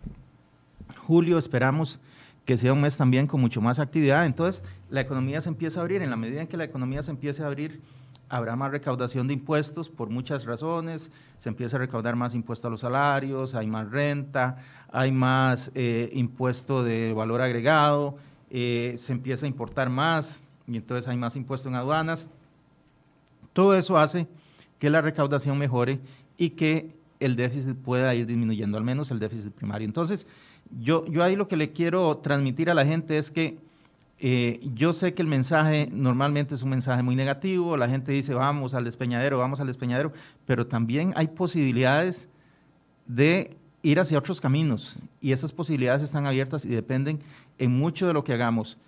Julio 1.06 1.38
esperamos 1.38 2.00
que 2.44 2.56
sea 2.56 2.72
un 2.72 2.80
mes 2.80 2.96
también 2.96 3.26
con 3.26 3.40
mucho 3.40 3.60
más 3.60 3.78
actividad. 3.78 4.24
Entonces, 4.24 4.62
la 4.88 5.00
economía 5.00 5.40
se 5.40 5.48
empieza 5.48 5.80
a 5.80 5.82
abrir. 5.82 6.00
En 6.02 6.10
la 6.10 6.16
medida 6.16 6.40
en 6.40 6.46
que 6.46 6.56
la 6.56 6.64
economía 6.64 7.02
se 7.02 7.10
empiece 7.10 7.42
a 7.42 7.46
abrir, 7.46 7.80
habrá 8.28 8.56
más 8.56 8.70
recaudación 8.70 9.26
de 9.26 9.34
impuestos 9.34 9.88
por 9.88 10.10
muchas 10.10 10.44
razones. 10.44 11.10
Se 11.38 11.48
empieza 11.48 11.76
a 11.76 11.80
recaudar 11.80 12.14
más 12.14 12.34
impuestos 12.34 12.66
a 12.66 12.70
los 12.70 12.80
salarios, 12.80 13.54
hay 13.54 13.66
más 13.66 13.90
renta, 13.90 14.58
hay 14.92 15.10
más 15.10 15.72
eh, 15.74 16.08
impuesto 16.12 16.84
de 16.84 17.12
valor 17.12 17.40
agregado, 17.40 18.16
eh, 18.50 18.94
se 18.98 19.12
empieza 19.12 19.46
a 19.46 19.48
importar 19.48 19.90
más 19.90 20.42
y 20.68 20.76
entonces 20.76 21.08
hay 21.08 21.16
más 21.16 21.34
impuesto 21.34 21.68
en 21.68 21.74
aduanas. 21.74 22.28
Todo 23.52 23.74
eso 23.74 23.96
hace 23.96 24.28
que 24.78 24.90
la 24.90 25.00
recaudación 25.00 25.58
mejore 25.58 26.00
y 26.36 26.50
que 26.50 26.94
el 27.18 27.34
déficit 27.34 27.76
pueda 27.76 28.14
ir 28.14 28.26
disminuyendo, 28.26 28.76
al 28.76 28.84
menos 28.84 29.10
el 29.10 29.18
déficit 29.18 29.52
primario. 29.52 29.86
Entonces, 29.86 30.26
yo, 30.70 31.06
yo 31.06 31.22
ahí 31.22 31.36
lo 31.36 31.48
que 31.48 31.56
le 31.56 31.72
quiero 31.72 32.16
transmitir 32.18 32.70
a 32.70 32.74
la 32.74 32.86
gente 32.86 33.18
es 33.18 33.30
que 33.30 33.58
eh, 34.18 34.60
yo 34.74 34.92
sé 34.92 35.12
que 35.12 35.22
el 35.22 35.28
mensaje 35.28 35.88
normalmente 35.92 36.54
es 36.54 36.62
un 36.62 36.70
mensaje 36.70 37.02
muy 37.02 37.16
negativo, 37.16 37.76
la 37.76 37.88
gente 37.88 38.12
dice 38.12 38.32
vamos 38.32 38.72
al 38.72 38.84
despeñadero, 38.84 39.38
vamos 39.38 39.60
al 39.60 39.66
despeñadero, 39.66 40.12
pero 40.46 40.66
también 40.66 41.12
hay 41.16 41.28
posibilidades 41.28 42.28
de 43.06 43.56
ir 43.82 44.00
hacia 44.00 44.18
otros 44.18 44.40
caminos 44.40 44.96
y 45.20 45.32
esas 45.32 45.52
posibilidades 45.52 46.02
están 46.02 46.26
abiertas 46.26 46.64
y 46.64 46.68
dependen 46.68 47.20
en 47.58 47.72
mucho 47.72 48.06
de 48.06 48.14
lo 48.14 48.24
que 48.24 48.32
hagamos 48.32 48.78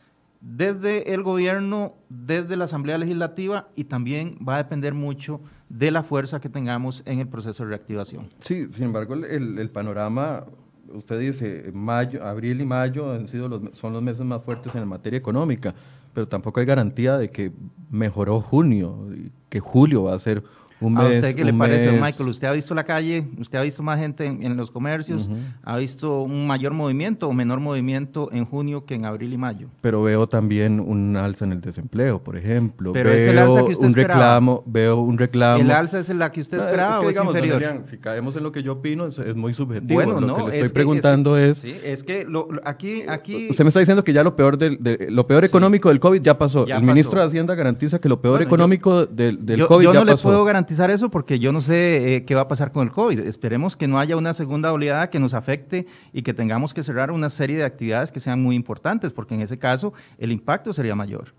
desde 0.41 1.13
el 1.13 1.23
gobierno, 1.23 1.95
desde 2.09 2.57
la 2.57 2.65
Asamblea 2.65 2.97
Legislativa 2.97 3.69
y 3.75 3.85
también 3.85 4.39
va 4.47 4.55
a 4.55 4.59
depender 4.59 4.95
mucho 4.95 5.41
de 5.69 5.91
la 5.91 6.03
fuerza 6.03 6.41
que 6.41 6.49
tengamos 6.49 7.03
en 7.07 7.19
el 7.19 7.29
proceso 7.29 7.65
de 7.65 7.71
reactivación. 7.71 8.29
Sí, 8.41 8.69
sin 8.71 8.87
embargo, 8.87 9.15
el, 9.15 9.59
el 9.59 9.71
panorama 9.71 10.45
usted 10.93 11.19
dice, 11.19 11.71
mayo, 11.73 12.25
abril 12.25 12.61
y 12.61 12.65
mayo 12.65 13.13
han 13.13 13.27
sido 13.27 13.49
los, 13.49 13.63
son 13.73 13.93
los 13.93 14.03
meses 14.03 14.25
más 14.25 14.45
fuertes 14.45 14.75
en 14.75 14.87
materia 14.87 15.19
económica, 15.19 15.75
pero 16.15 16.27
tampoco 16.27 16.61
hay 16.61 16.67
garantía 16.67 17.17
de 17.17 17.31
que 17.31 17.53
mejoró 17.91 18.41
junio, 18.41 19.07
que 19.49 19.61
julio 19.61 20.05
va 20.05 20.15
a 20.15 20.19
ser 20.19 20.43
un 20.81 20.97
¿A 20.97 21.03
usted 21.07 21.35
qué 21.35 21.45
le 21.45 21.53
parece, 21.53 21.93
Michael? 21.93 22.29
¿Usted 22.29 22.49
ha 22.49 22.53
visto 22.53 22.75
la 22.75 22.85
calle? 22.85 23.27
¿Usted 23.39 23.59
ha 23.59 23.63
visto 23.63 23.83
más 23.83 23.99
gente 23.99 24.27
en, 24.27 24.57
los 24.57 24.71
comercios? 24.71 25.29
¿Ha 25.63 25.77
visto 25.77 26.23
un 26.23 26.47
mayor 26.47 26.73
movimiento 26.73 27.29
o 27.29 27.33
menor 27.33 27.61
movimiento 27.61 28.31
en 28.33 28.45
junio 28.45 28.85
que 28.85 28.95
en 28.95 29.05
abril 29.05 29.33
y 29.33 29.39
mayo? 29.39 29.69
Pero 29.81 30.03
veo 30.03 30.29
también 30.29 30.81
un 30.81 31.17
alza 31.17 31.45
en 31.45 31.53
el 31.53 31.61
desempleo, 31.61 32.23
por 32.23 32.37
ejemplo. 32.37 32.93
Pero 32.93 33.11
veo 33.11 33.19
es 33.19 33.27
el 33.27 33.39
alza 33.39 33.65
que 33.65 33.73
usted 33.73 33.87
un 33.87 33.95
reclamo, 33.95 34.63
veo 34.67 35.01
un 35.01 35.19
reclamo. 35.19 35.63
¿El 35.63 35.71
alza 35.71 36.01
es 36.01 36.09
la 36.11 36.31
que 36.31 36.41
usted 36.41 36.59
esperaba 36.59 37.01
o 37.01 37.11
es 37.11 37.17
inferior? 37.17 37.81
si 37.83 37.99
caemos 37.99 38.37
en 38.37 38.43
lo 38.43 38.53
que 38.53 38.63
yo 38.63 38.75
opino, 38.75 39.07
es, 39.07 39.19
muy 39.35 39.55
subjetivo. 39.55 39.95
Bueno, 39.95 40.21
lo 40.21 40.37
que 40.37 40.43
le 40.51 40.57
estoy 40.57 40.69
preguntando 40.71 41.37
es... 41.37 41.59
sí, 41.59 41.75
es 41.85 42.03
que 42.03 42.27
aquí, 42.65 43.03
aquí... 43.09 43.49
Usted 43.51 43.65
me 43.65 43.69
está 43.69 43.81
diciendo 43.81 44.05
que 44.05 44.13
ya 44.13 44.23
lo 44.23 44.37
peor, 44.37 44.59
del, 44.59 44.79
lo 45.11 45.27
peor 45.27 45.45
económico 45.45 45.89
del 45.89 46.01
COVID 46.01 46.23
ya 46.23 46.39
pasó. 46.39 46.67
el 46.67 46.83
ministro 46.83 47.21
de 47.21 47.27
Hacienda 47.27 47.55
garantiza 47.55 47.99
que 48.01 48.09
lo 48.09 48.21
peor 48.21 48.43
económico 48.43 49.07
del, 49.07 49.45
del 49.45 49.67
COVID 49.67 49.85
ya 49.85 49.91
pasó. 49.91 49.99
Yo 49.99 50.05
no 50.05 50.17
le 50.17 50.23
puedo 50.23 50.45
garantizar 50.69 50.91
eso 50.91 51.09
porque 51.09 51.39
yo 51.39 51.51
no 51.51 51.63
sé 51.63 52.17
eh, 52.17 52.25
qué 52.27 52.35
va 52.35 52.43
a 52.43 52.49
pasar 52.49 52.73
con 52.73 52.87
el 52.87 52.93
COVID. 52.93 53.21
Esperemos 53.21 53.75
que 53.75 53.89
no 53.89 53.99
haya 53.99 54.17
una 54.17 54.35
segunda 54.35 54.71
oleada 54.71 55.09
que 55.09 55.19
nos 55.19 55.33
afecte 55.33 55.87
y 56.13 56.21
que 56.21 56.35
tengamos 56.35 56.75
que 56.75 56.83
cerrar 56.83 57.11
una 57.11 57.31
serie 57.31 57.57
de 57.57 57.65
actividades 57.65 58.13
que 58.13 58.21
sean 58.21 58.43
muy 58.43 58.55
importantes, 58.55 59.15
porque 59.15 59.35
en 59.35 59.41
ese 59.41 59.57
caso 59.59 59.95
el 60.19 60.31
impacto 60.31 60.75
sería 60.75 60.95
mayor. 60.95 61.33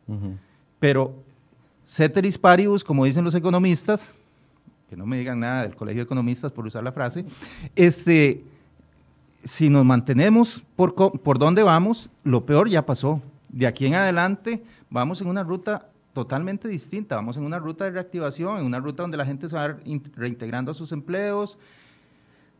Pero 0.79 1.13
ceteris 1.85 2.39
paribus, 2.39 2.83
como 2.83 3.05
dicen 3.05 3.23
los 3.23 3.35
economistas, 3.35 4.15
que 4.89 4.97
no 4.97 5.05
me 5.05 5.19
digan 5.19 5.39
nada 5.39 5.61
del 5.61 5.75
Colegio 5.75 5.99
de 5.99 6.05
Economistas 6.05 6.51
por 6.51 6.65
usar 6.65 6.83
la 6.83 6.91
frase, 6.91 7.23
este, 7.75 8.43
si 9.43 9.69
nos 9.69 9.85
mantenemos 9.85 10.63
por, 10.75 10.95
por 10.95 11.37
donde 11.37 11.61
vamos, 11.61 12.09
lo 12.23 12.47
peor 12.47 12.67
ya 12.67 12.83
pasó. 12.83 13.21
De 13.49 13.67
aquí 13.67 13.85
en 13.85 13.93
adelante 13.93 14.63
vamos 14.89 15.21
en 15.21 15.27
una 15.27 15.43
ruta 15.43 15.85
totalmente 16.19 16.67
distinta. 16.67 17.15
Vamos 17.15 17.37
en 17.37 17.43
una 17.43 17.59
ruta 17.59 17.85
de 17.85 17.91
reactivación, 17.91 18.59
en 18.59 18.65
una 18.65 18.79
ruta 18.79 19.03
donde 19.03 19.15
la 19.15 19.25
gente 19.25 19.47
se 19.47 19.55
va 19.55 19.77
reintegrando 20.17 20.71
a 20.71 20.73
sus 20.73 20.91
empleos, 20.91 21.57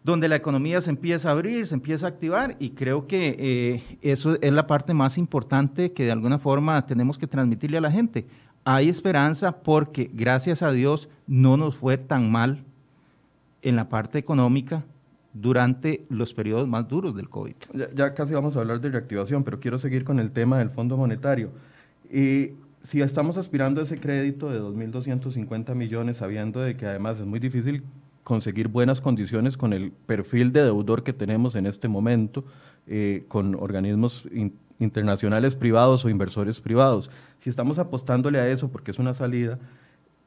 donde 0.01 0.29
la 0.29 0.37
economía 0.37 0.79
se 0.79 0.91
empieza 0.91 1.27
a 1.27 1.33
abrir, 1.33 1.67
se 1.67 1.75
empieza 1.75 2.05
a 2.05 2.09
activar 2.09 2.55
y 2.57 2.69
creo 2.69 3.05
que 3.05 3.35
eh, 3.37 3.97
eso 4.01 4.37
es 4.39 4.53
la 4.53 4.65
parte 4.65 4.93
más 4.93 5.17
importante 5.17 5.91
que 5.91 6.05
de 6.05 6.11
alguna 6.13 6.39
forma 6.39 6.85
tenemos 6.85 7.17
que 7.17 7.27
transmitirle 7.27 7.79
a 7.79 7.81
la 7.81 7.91
gente. 7.91 8.27
Hay 8.63 8.87
esperanza 8.87 9.61
porque 9.61 10.09
gracias 10.13 10.61
a 10.61 10.71
Dios 10.71 11.09
no 11.27 11.57
nos 11.57 11.75
fue 11.75 11.97
tan 11.97 12.31
mal 12.31 12.63
en 13.61 13.75
la 13.75 13.89
parte 13.89 14.19
económica 14.19 14.85
durante 15.33 16.05
los 16.07 16.33
periodos 16.33 16.65
más 16.65 16.87
duros 16.87 17.13
del 17.13 17.27
COVID. 17.27 17.55
Ya, 17.73 17.93
ya 17.93 18.13
casi 18.13 18.33
vamos 18.33 18.55
a 18.55 18.61
hablar 18.61 18.79
de 18.79 18.89
reactivación, 18.89 19.43
pero 19.43 19.59
quiero 19.59 19.77
seguir 19.79 20.05
con 20.05 20.17
el 20.17 20.31
tema 20.31 20.59
del 20.59 20.69
Fondo 20.69 20.95
Monetario. 20.95 21.51
Y 22.09 22.53
si 22.83 23.01
estamos 23.01 23.37
aspirando 23.37 23.81
a 23.81 23.83
ese 23.83 23.97
crédito 23.97 24.49
de 24.49 24.61
2.250 24.61 25.75
millones, 25.75 26.17
sabiendo 26.17 26.61
de 26.61 26.75
que 26.77 26.85
además 26.85 27.19
es 27.19 27.25
muy 27.25 27.39
difícil 27.39 27.83
conseguir 28.23 28.67
buenas 28.67 29.01
condiciones 29.01 29.57
con 29.57 29.73
el 29.73 29.91
perfil 29.91 30.51
de 30.51 30.63
deudor 30.63 31.03
que 31.03 31.13
tenemos 31.13 31.55
en 31.55 31.65
este 31.65 31.87
momento, 31.87 32.45
eh, 32.87 33.25
con 33.27 33.55
organismos 33.55 34.25
internacionales 34.79 35.55
privados 35.55 36.05
o 36.05 36.09
inversores 36.09 36.61
privados. 36.61 37.09
Si 37.39 37.49
estamos 37.49 37.79
apostándole 37.79 38.39
a 38.39 38.47
eso 38.47 38.69
porque 38.69 38.91
es 38.91 38.99
una 38.99 39.13
salida, 39.13 39.59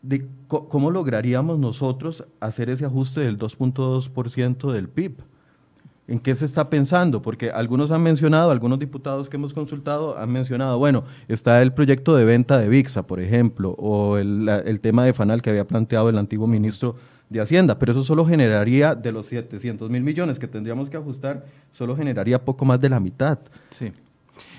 de 0.02 0.26
¿cómo 0.48 0.90
lograríamos 0.90 1.58
nosotros 1.58 2.24
hacer 2.40 2.70
ese 2.70 2.84
ajuste 2.84 3.20
del 3.20 3.38
2.2% 3.38 4.72
del 4.72 4.88
PIB? 4.88 5.22
¿En 6.08 6.18
qué 6.18 6.34
se 6.34 6.44
está 6.44 6.68
pensando? 6.68 7.22
Porque 7.22 7.50
algunos 7.50 7.92
han 7.92 8.02
mencionado, 8.02 8.50
algunos 8.50 8.78
diputados 8.78 9.28
que 9.28 9.36
hemos 9.36 9.54
consultado 9.54 10.18
han 10.18 10.30
mencionado, 10.32 10.76
bueno, 10.78 11.04
está 11.28 11.62
el 11.62 11.72
proyecto 11.72 12.16
de 12.16 12.24
venta 12.24 12.58
de 12.58 12.68
VIXA, 12.68 13.06
por 13.06 13.20
ejemplo, 13.20 13.70
o 13.78 14.18
el, 14.18 14.80
tema 14.80 15.04
de 15.04 15.12
FANAL 15.12 15.42
que 15.42 15.50
había 15.50 15.64
planteado 15.64 16.08
el 16.08 16.18
antiguo 16.18 16.48
ministro 16.48 16.96
de 17.30 17.40
Hacienda, 17.40 17.78
pero 17.78 17.92
eso 17.92 18.02
solo 18.02 18.26
generaría 18.26 18.96
de 18.96 19.12
los 19.12 19.26
700 19.26 19.88
mil 19.90 20.02
millones 20.02 20.40
que 20.40 20.48
tendríamos 20.48 20.90
que 20.90 20.96
ajustar, 20.96 21.46
solo 21.70 21.96
generaría 21.96 22.44
poco 22.44 22.64
más 22.64 22.80
de 22.80 22.88
la 22.88 22.98
mitad. 22.98 23.38
Sí. 23.70 23.92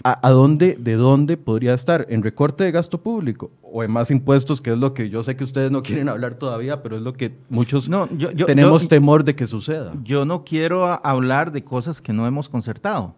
¿A, 0.03 0.29
dónde, 0.29 0.75
de 0.79 0.95
dónde 0.95 1.37
podría 1.37 1.73
estar? 1.73 2.05
¿En 2.09 2.23
recorte 2.23 2.63
de 2.63 2.71
gasto 2.71 3.01
público 3.01 3.51
o 3.61 3.83
en 3.83 3.91
más 3.91 4.11
impuestos, 4.11 4.61
que 4.61 4.71
es 4.71 4.77
lo 4.77 4.93
que 4.93 5.09
yo 5.09 5.23
sé 5.23 5.35
que 5.35 5.43
ustedes 5.43 5.71
no 5.71 5.83
quieren 5.83 6.09
hablar 6.09 6.35
todavía, 6.35 6.81
pero 6.81 6.97
es 6.97 7.01
lo 7.01 7.13
que 7.13 7.35
muchos 7.49 7.89
no, 7.89 8.07
tenemos 8.45 8.87
temor 8.87 9.23
de 9.23 9.35
que 9.35 9.47
suceda? 9.47 9.93
Yo 10.03 10.25
no 10.25 10.43
quiero 10.43 10.85
hablar 11.05 11.51
de 11.51 11.63
cosas 11.63 12.01
que 12.01 12.13
no 12.13 12.27
hemos 12.27 12.49
concertado. 12.49 13.15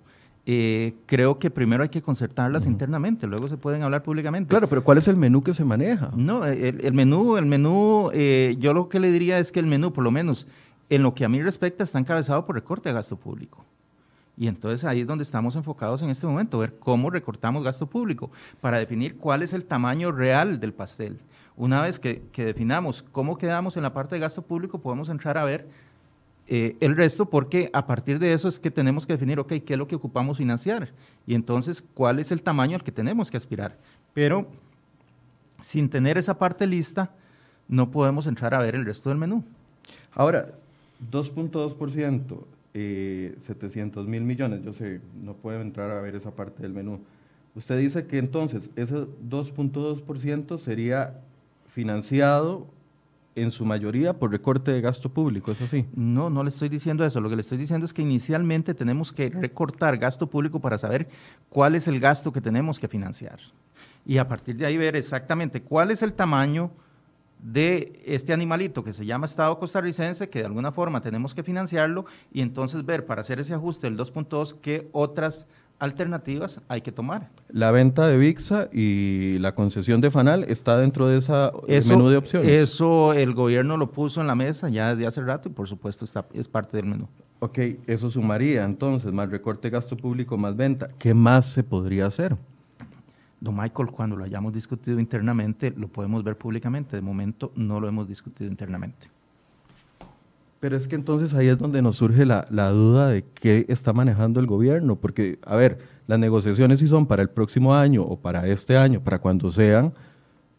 Eh, 0.48 0.94
creo 1.08 1.40
que 1.40 1.50
primero 1.50 1.82
hay 1.82 1.90
que 1.90 2.04
concertarlas 2.04 2.68
internamente, 2.68 3.26
luego 3.26 3.48
se 3.48 3.58
pueden 3.58 3.82
hablar 3.82 4.04
públicamente. 4.04 4.50
Claro, 4.50 4.70
pero 4.70 4.84
¿cuál 4.84 5.00
es 5.00 5.08
el 5.08 5.18
menú 5.18 5.42
que 5.42 5.56
se 5.56 5.66
maneja? 5.66 6.12
No, 6.16 6.46
el, 6.46 6.94
menú, 6.94 7.38
el 7.38 7.48
menú, 7.48 8.12
eh, 8.14 8.56
yo 8.60 8.74
lo 8.74 8.88
que 8.88 9.00
le 9.00 9.12
diría 9.12 9.40
es 9.40 9.52
que 9.52 9.60
el 9.60 9.66
menú, 9.66 9.92
por 9.92 10.04
lo 10.04 10.12
menos 10.12 10.46
en 10.90 11.02
lo 11.02 11.16
que 11.16 11.26
a 11.26 11.30
mí 11.30 11.42
respecta, 11.42 11.84
está 11.84 11.98
encabezado 11.98 12.46
por 12.46 12.56
recorte 12.56 12.90
de 12.90 12.94
gasto 12.94 13.18
público. 13.18 13.66
Y 14.38 14.48
entonces 14.48 14.84
ahí 14.84 15.02
es 15.02 15.08
donde 15.08 15.24
estamos 15.24 15.56
enfocados 15.56 16.02
en 16.02 16.10
este 16.10 16.28
momento, 16.28 16.60
ver 16.60 16.78
cómo 16.78 17.10
recortamos 17.10 17.64
gasto 17.64 17.88
público 17.88 18.32
para 18.60 18.78
definir 18.80 19.18
cuál 19.18 19.44
es 19.44 19.54
el 19.54 19.64
tamaño 19.64 20.12
real 20.12 20.60
del 20.60 20.74
pastel. 20.74 21.20
Una 21.56 21.82
vez 21.82 22.00
que, 22.00 22.22
definamos 22.36 23.02
cómo 23.02 23.38
quedamos 23.38 23.78
en 23.78 23.84
la 23.84 23.94
parte 23.94 24.16
de 24.16 24.22
gasto 24.22 24.42
público, 24.42 24.80
podemos 24.80 25.08
entrar 25.08 25.38
a 25.38 25.46
ver 25.46 25.68
eh, 26.48 26.76
el 26.82 26.98
resto, 26.98 27.28
porque 27.28 27.70
a 27.72 27.88
partir 27.88 28.20
de 28.20 28.34
eso 28.34 28.50
es 28.50 28.60
que 28.60 28.70
tenemos 28.70 29.06
que 29.06 29.14
definir, 29.14 29.40
ok, 29.40 29.54
qué 29.66 29.74
es 29.74 29.80
lo 29.80 29.88
que 29.88 29.96
ocupamos 29.96 30.38
financiar 30.38 30.92
y 31.26 31.34
entonces 31.34 31.84
cuál 31.94 32.20
es 32.20 32.32
el 32.32 32.42
tamaño 32.42 32.76
al 32.76 32.84
que 32.84 32.92
tenemos 32.92 33.32
que 33.32 33.38
aspirar. 33.38 33.78
Pero 34.14 34.48
sin 35.62 35.90
tener 35.90 36.18
esa 36.18 36.38
parte 36.38 36.68
lista, 36.68 37.12
no 37.68 37.90
podemos 37.90 38.28
entrar 38.28 38.54
a 38.54 38.60
ver 38.60 38.76
el 38.76 38.86
resto 38.86 39.10
del 39.10 39.18
menú. 39.18 39.44
Ahora, 40.14 40.54
2.2%, 41.12 42.44
eh, 42.78 43.38
700 43.40 44.06
mil 44.06 44.24
millones, 44.24 44.62
yo 44.62 44.74
sé, 44.74 45.00
no 45.24 45.34
puedo 45.36 45.62
entrar 45.62 45.90
a 45.92 46.02
ver 46.02 46.14
esa 46.14 46.36
parte 46.36 46.62
del 46.62 46.74
menú. 46.74 47.00
Usted 47.56 47.80
dice 47.80 48.06
que 48.06 48.18
entonces 48.18 48.70
ese 48.76 48.96
2.2% 48.96 50.60
sería 50.60 51.22
financiado 51.70 52.68
en 53.36 53.52
su 53.52 53.64
mayoría 53.64 54.12
por 54.20 54.30
recorte 54.30 54.72
de 54.72 54.82
gasto 54.82 55.10
público, 55.10 55.54
¿es 55.54 55.62
así? 55.62 55.86
No, 55.96 56.30
no 56.30 56.44
le 56.44 56.50
estoy 56.50 56.68
diciendo 56.68 57.06
eso. 57.06 57.22
Lo 57.22 57.30
que 57.30 57.38
le 57.38 57.44
estoy 57.44 57.58
diciendo 57.58 57.86
es 57.86 57.94
que 57.94 58.02
inicialmente 58.02 58.74
tenemos 58.74 59.14
que 59.14 59.30
recortar 59.30 59.98
gasto 59.98 60.28
público 60.28 60.60
para 60.60 60.78
saber 60.78 61.08
cuál 61.48 61.76
es 61.76 61.88
el 61.88 62.02
gasto 62.02 62.34
que 62.34 62.42
tenemos 62.42 62.78
que 62.78 62.90
financiar. 62.90 63.40
Y 64.06 64.18
a 64.18 64.28
partir 64.28 64.58
de 64.58 64.66
ahí 64.66 64.76
ver 64.76 64.98
exactamente 64.98 65.62
cuál 65.62 65.92
es 65.92 66.02
el 66.02 66.12
tamaño 66.12 66.72
de 67.46 68.02
este 68.06 68.34
animalito 68.34 68.84
que 68.84 68.92
se 68.92 69.06
llama 69.06 69.28
Estado 69.28 69.60
costarricense, 69.60 70.30
que 70.30 70.40
de 70.40 70.46
alguna 70.46 70.72
forma 70.72 71.02
tenemos 71.02 71.36
que 71.36 71.44
financiarlo 71.44 72.06
y 72.34 72.42
entonces 72.42 72.84
ver 72.84 73.06
para 73.06 73.22
hacer 73.22 73.40
ese 73.40 73.54
ajuste 73.54 73.88
del 73.88 73.98
2.2 73.98 74.56
qué 74.62 74.90
otras 74.92 75.46
alternativas 75.78 76.62
hay 76.68 76.82
que 76.82 76.92
tomar. 76.92 77.30
La 77.50 77.70
venta 77.70 78.08
de 78.08 78.18
VIXA 78.18 78.70
y 78.72 79.38
la 79.40 79.54
concesión 79.54 80.02
de 80.02 80.10
FANAL 80.10 80.46
está 80.46 80.78
dentro 80.78 81.08
de 81.08 81.20
ese 81.20 81.90
menú 81.90 82.10
de 82.10 82.18
opciones. 82.18 82.50
Eso 82.50 83.14
el 83.14 83.36
gobierno 83.36 83.78
lo 83.78 83.92
puso 83.92 84.22
en 84.22 84.28
la 84.28 84.36
mesa 84.36 84.70
ya 84.70 84.96
desde 84.96 85.06
hace 85.06 85.22
rato 85.22 85.50
y 85.50 85.52
por 85.52 85.68
supuesto 85.68 86.04
está, 86.04 86.26
es 86.34 86.48
parte 86.48 86.78
del 86.78 86.88
menú. 86.88 87.08
Ok, 87.40 87.60
eso 87.86 88.10
sumaría 88.10 88.64
entonces 88.64 89.12
más 89.12 89.30
recorte 89.30 89.68
de 89.68 89.74
gasto 89.74 89.96
público, 89.96 90.36
más 90.36 90.56
venta. 90.56 90.88
¿Qué 90.98 91.14
más 91.14 91.46
se 91.46 91.64
podría 91.64 92.08
hacer? 92.08 92.36
Don 93.40 93.56
Michael, 93.56 93.90
cuando 93.92 94.16
lo 94.16 94.24
hayamos 94.24 94.54
discutido 94.54 95.00
internamente, 95.00 95.74
lo 95.76 95.88
podemos 95.88 96.24
ver 96.24 96.38
públicamente. 96.38 96.96
De 96.96 97.02
momento 97.02 97.52
no 97.56 97.80
lo 97.80 97.88
hemos 97.88 98.08
discutido 98.08 98.50
internamente. 98.50 99.08
Pero 100.60 100.78
es 100.78 100.88
que 100.88 100.96
entonces 100.96 101.34
ahí 101.34 101.48
es 101.48 101.58
donde 101.58 101.82
nos 101.82 101.98
surge 101.98 102.26
la, 102.26 102.46
duda 102.72 103.10
de 103.10 103.24
qué 103.24 103.66
está 103.68 103.94
manejando 103.94 104.40
el 104.40 104.48
gobierno, 104.48 104.96
porque, 104.96 105.38
a 105.46 105.56
ver, 105.56 105.80
las 106.08 106.18
negociaciones 106.18 106.80
si 106.80 106.88
son 106.88 107.06
para 107.06 107.22
el 107.22 107.30
próximo 107.30 107.76
año 107.76 108.04
o 108.04 108.18
para 108.18 108.48
este 108.48 108.78
año, 108.78 109.02
para 109.02 109.20
cuando 109.20 109.52
sean, 109.52 109.94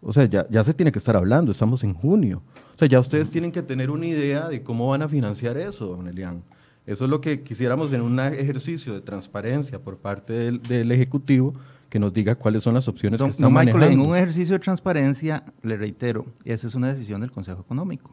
O 0.02 0.12
sea, 0.12 0.26
ya, 0.26 0.46
ya 0.48 0.62
se 0.62 0.74
tiene 0.74 0.92
que 0.92 0.98
estar 0.98 1.16
hablando, 1.16 1.50
estamos 1.50 1.82
en 1.82 1.94
junio. 1.94 2.42
O 2.74 2.78
sea, 2.78 2.86
ya 2.86 3.00
ustedes 3.00 3.30
tienen 3.30 3.50
que 3.50 3.62
tener 3.62 3.90
una 3.90 4.06
idea 4.06 4.48
de 4.48 4.62
cómo 4.62 4.88
van 4.88 5.02
a 5.02 5.08
financiar 5.08 5.56
eso, 5.56 5.86
don 5.86 6.06
Elian. 6.06 6.42
Eso 6.86 7.04
es 7.04 7.10
lo 7.10 7.20
que 7.20 7.42
quisiéramos 7.42 7.92
en 7.92 8.00
un 8.00 8.20
ejercicio 8.20 8.94
de 8.94 9.00
transparencia 9.00 9.80
por 9.80 9.96
parte 9.96 10.32
del, 10.52 10.92
Ejecutivo, 10.92 11.54
que 11.88 11.98
nos 11.98 12.12
diga 12.12 12.34
cuáles 12.34 12.62
son 12.62 12.74
las 12.74 12.88
opciones 12.88 13.22
que 13.22 13.28
están 13.28 13.52
manejando. 13.52 13.86
en 13.86 14.00
un 14.00 14.16
ejercicio 14.16 14.54
de 14.54 14.58
transparencia, 14.58 15.44
le 15.62 15.76
reitero, 15.76 16.26
esa 16.44 16.66
es 16.66 16.74
una 16.74 16.88
decisión 16.88 17.20
del 17.20 17.30
Consejo 17.30 17.60
Económico. 17.60 18.12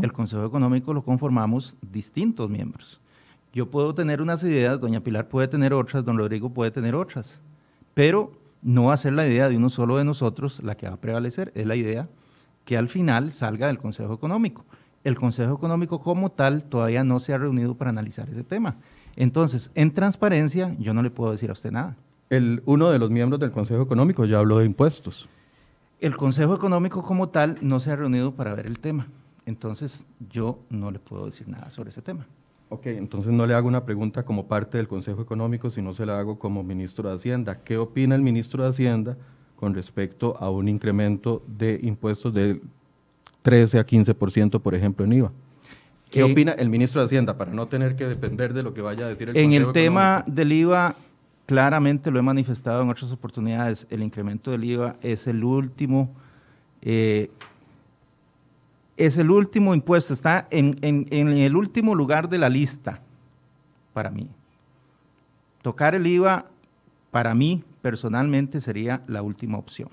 El 0.00 0.14
Consejo 0.14 0.46
Económico 0.46 0.94
lo 0.94 1.02
conformamos 1.02 1.76
distintos 1.92 2.48
miembros. 2.48 3.00
Yo 3.52 3.70
puedo 3.70 3.94
tener 3.94 4.22
unas 4.22 4.42
ideas, 4.42 4.80
doña 4.80 5.00
Pilar 5.00 5.28
puede 5.28 5.46
tener 5.46 5.74
otras, 5.74 6.04
don 6.04 6.16
Rodrigo 6.16 6.48
puede 6.48 6.70
tener 6.70 6.94
otras, 6.94 7.42
pero 7.92 8.32
no 8.62 8.84
va 8.84 8.94
a 8.94 8.96
ser 8.96 9.12
la 9.12 9.26
idea 9.26 9.48
de 9.48 9.56
uno 9.56 9.68
solo 9.68 9.98
de 9.98 10.04
nosotros 10.04 10.62
la 10.62 10.74
que 10.76 10.88
va 10.88 10.94
a 10.94 11.00
prevalecer, 11.00 11.52
es 11.54 11.66
la 11.66 11.76
idea 11.76 12.08
que 12.64 12.76
al 12.78 12.88
final 12.88 13.30
salga 13.32 13.66
del 13.66 13.78
Consejo 13.78 14.14
Económico. 14.14 14.64
El 15.04 15.16
Consejo 15.16 15.54
Económico 15.54 16.00
como 16.00 16.30
tal 16.30 16.64
todavía 16.64 17.04
no 17.04 17.20
se 17.20 17.32
ha 17.32 17.38
reunido 17.38 17.74
para 17.74 17.90
analizar 17.90 18.28
ese 18.30 18.44
tema. 18.44 18.76
Entonces, 19.16 19.70
en 19.74 19.92
transparencia, 19.92 20.76
yo 20.78 20.94
no 20.94 21.02
le 21.02 21.10
puedo 21.10 21.32
decir 21.32 21.50
a 21.50 21.54
usted 21.54 21.70
nada. 21.70 21.96
El, 22.30 22.62
uno 22.66 22.90
de 22.90 22.98
los 22.98 23.10
miembros 23.10 23.40
del 23.40 23.50
Consejo 23.50 23.82
Económico 23.82 24.24
ya 24.24 24.38
habló 24.38 24.58
de 24.58 24.66
impuestos. 24.66 25.28
El 26.00 26.16
Consejo 26.16 26.54
Económico 26.54 27.02
como 27.02 27.28
tal 27.28 27.58
no 27.60 27.80
se 27.80 27.90
ha 27.90 27.96
reunido 27.96 28.32
para 28.32 28.54
ver 28.54 28.66
el 28.66 28.78
tema. 28.78 29.08
Entonces, 29.46 30.04
yo 30.30 30.58
no 30.68 30.90
le 30.90 30.98
puedo 30.98 31.26
decir 31.26 31.48
nada 31.48 31.70
sobre 31.70 31.90
ese 31.90 32.02
tema. 32.02 32.26
Ok, 32.70 32.86
entonces 32.86 33.32
no 33.32 33.46
le 33.46 33.54
hago 33.54 33.66
una 33.66 33.84
pregunta 33.84 34.24
como 34.24 34.46
parte 34.46 34.76
del 34.76 34.86
Consejo 34.88 35.22
Económico, 35.22 35.70
sino 35.70 35.94
se 35.94 36.04
la 36.04 36.18
hago 36.18 36.38
como 36.38 36.62
ministro 36.62 37.08
de 37.08 37.16
Hacienda. 37.16 37.60
¿Qué 37.64 37.78
opina 37.78 38.14
el 38.14 38.20
ministro 38.20 38.62
de 38.62 38.68
Hacienda 38.68 39.16
con 39.56 39.74
respecto 39.74 40.36
a 40.38 40.50
un 40.50 40.68
incremento 40.68 41.42
de 41.46 41.80
impuestos 41.82 42.34
del 42.34 42.60
13 43.40 43.78
a 43.78 43.86
15%, 43.86 44.60
por 44.60 44.74
ejemplo, 44.74 45.06
en 45.06 45.14
IVA? 45.14 45.32
¿Qué 46.10 46.20
eh, 46.20 46.24
opina 46.24 46.52
el 46.52 46.68
ministro 46.68 47.00
de 47.00 47.06
Hacienda 47.06 47.38
para 47.38 47.52
no 47.52 47.68
tener 47.68 47.96
que 47.96 48.06
depender 48.06 48.52
de 48.52 48.62
lo 48.62 48.74
que 48.74 48.82
vaya 48.82 49.06
a 49.06 49.08
decir 49.08 49.30
el 49.30 49.36
En 49.36 49.52
el 49.54 49.72
tema 49.72 50.22
del 50.26 50.52
IVA, 50.52 50.94
claramente 51.48 52.10
lo 52.10 52.18
he 52.18 52.22
manifestado 52.22 52.82
en 52.82 52.90
otras 52.90 53.10
oportunidades, 53.10 53.86
el 53.88 54.02
incremento 54.02 54.50
del 54.50 54.64
IVA 54.64 54.96
es 55.00 55.26
el 55.26 55.42
último 55.42 56.10
eh, 56.82 57.30
es 58.98 59.16
el 59.16 59.30
último 59.30 59.74
impuesto, 59.74 60.12
está 60.12 60.46
en, 60.50 60.76
el 61.10 61.56
último 61.56 61.94
lugar 61.94 62.28
de 62.28 62.36
la 62.36 62.50
lista 62.50 63.00
para 63.94 64.10
mí. 64.10 64.28
Tocar 65.62 65.94
el 65.94 66.06
IVA, 66.06 66.44
para 67.10 67.34
mí 67.34 67.64
personalmente, 67.80 68.60
sería 68.60 69.00
la 69.06 69.22
última 69.22 69.56
opción. 69.56 69.88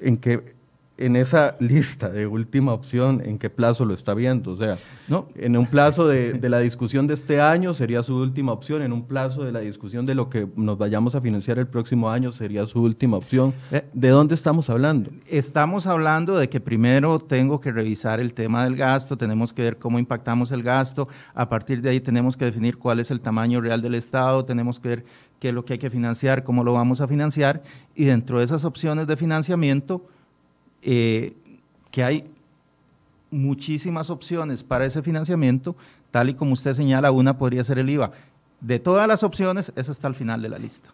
¿En 0.00 0.16
qué, 0.16 0.55
en 0.98 1.16
esa 1.16 1.56
lista 1.60 2.08
de 2.08 2.26
última 2.26 2.72
opción, 2.72 3.20
¿en 3.24 3.38
qué 3.38 3.50
plazo 3.50 3.84
lo 3.84 3.92
está 3.92 4.14
viendo? 4.14 4.52
O 4.52 4.56
sea, 4.56 4.78
no. 5.08 5.28
en 5.34 5.56
un 5.56 5.66
plazo 5.66 6.08
de, 6.08 6.38
la 6.48 6.60
discusión 6.60 7.06
de 7.06 7.14
este 7.14 7.40
año 7.40 7.74
sería 7.74 8.02
su 8.02 8.16
última 8.16 8.52
opción, 8.52 8.82
en 8.82 8.92
un 8.92 9.06
plazo 9.06 9.44
de 9.44 9.52
la 9.52 9.60
discusión 9.60 10.06
de 10.06 10.14
lo 10.14 10.30
que 10.30 10.46
nos 10.56 10.78
vayamos 10.78 11.14
a 11.14 11.20
financiar 11.20 11.58
el 11.58 11.66
próximo 11.66 12.10
año 12.10 12.32
sería 12.32 12.64
su 12.66 12.80
última 12.80 13.18
opción. 13.18 13.52
Eh, 13.70 13.84
¿De 13.92 14.08
dónde 14.08 14.34
estamos 14.34 14.70
hablando? 14.70 15.10
Estamos 15.26 15.86
hablando 15.86 16.38
de 16.38 16.48
que 16.48 16.60
primero 16.60 17.18
tengo 17.18 17.60
que 17.60 17.72
revisar 17.72 18.20
el 18.20 18.32
tema 18.32 18.64
del 18.64 18.76
gasto, 18.76 19.16
tenemos 19.18 19.52
que 19.52 19.62
ver 19.62 19.78
cómo 19.78 19.98
impactamos 19.98 20.50
el 20.52 20.62
gasto, 20.62 21.08
a 21.34 21.48
partir 21.48 21.82
de 21.82 21.90
ahí 21.90 22.00
tenemos 22.00 22.36
que 22.36 22.46
definir 22.46 22.78
cuál 22.78 23.00
es 23.00 23.10
el 23.10 23.20
tamaño 23.20 23.60
real 23.60 23.82
del 23.82 23.96
Estado, 23.96 24.44
tenemos 24.44 24.80
que 24.80 24.88
ver 24.88 25.04
qué 25.40 25.48
es 25.48 25.54
lo 25.54 25.64
que 25.64 25.74
hay 25.74 25.78
que 25.78 25.90
financiar, 25.90 26.42
cómo 26.42 26.64
lo 26.64 26.72
vamos 26.72 27.00
a 27.02 27.08
financiar, 27.08 27.62
y 27.94 28.04
dentro 28.04 28.38
de 28.38 28.46
esas 28.46 28.64
opciones 28.64 29.06
de 29.06 29.16
financiamiento, 29.16 30.06
eh, 30.86 31.34
que 31.90 32.04
hay 32.04 32.24
muchísimas 33.32 34.08
opciones 34.08 34.62
para 34.62 34.86
ese 34.86 35.02
financiamiento, 35.02 35.74
tal 36.12 36.30
y 36.30 36.34
como 36.34 36.52
usted 36.52 36.74
señala, 36.74 37.10
una 37.10 37.36
podría 37.38 37.64
ser 37.64 37.80
el 37.80 37.90
IVA. 37.90 38.12
De 38.60 38.78
todas 38.78 39.08
las 39.08 39.24
opciones, 39.24 39.72
esa 39.74 39.90
está 39.90 40.06
al 40.06 40.14
final 40.14 40.40
de 40.40 40.48
la 40.48 40.58
lista. 40.58 40.90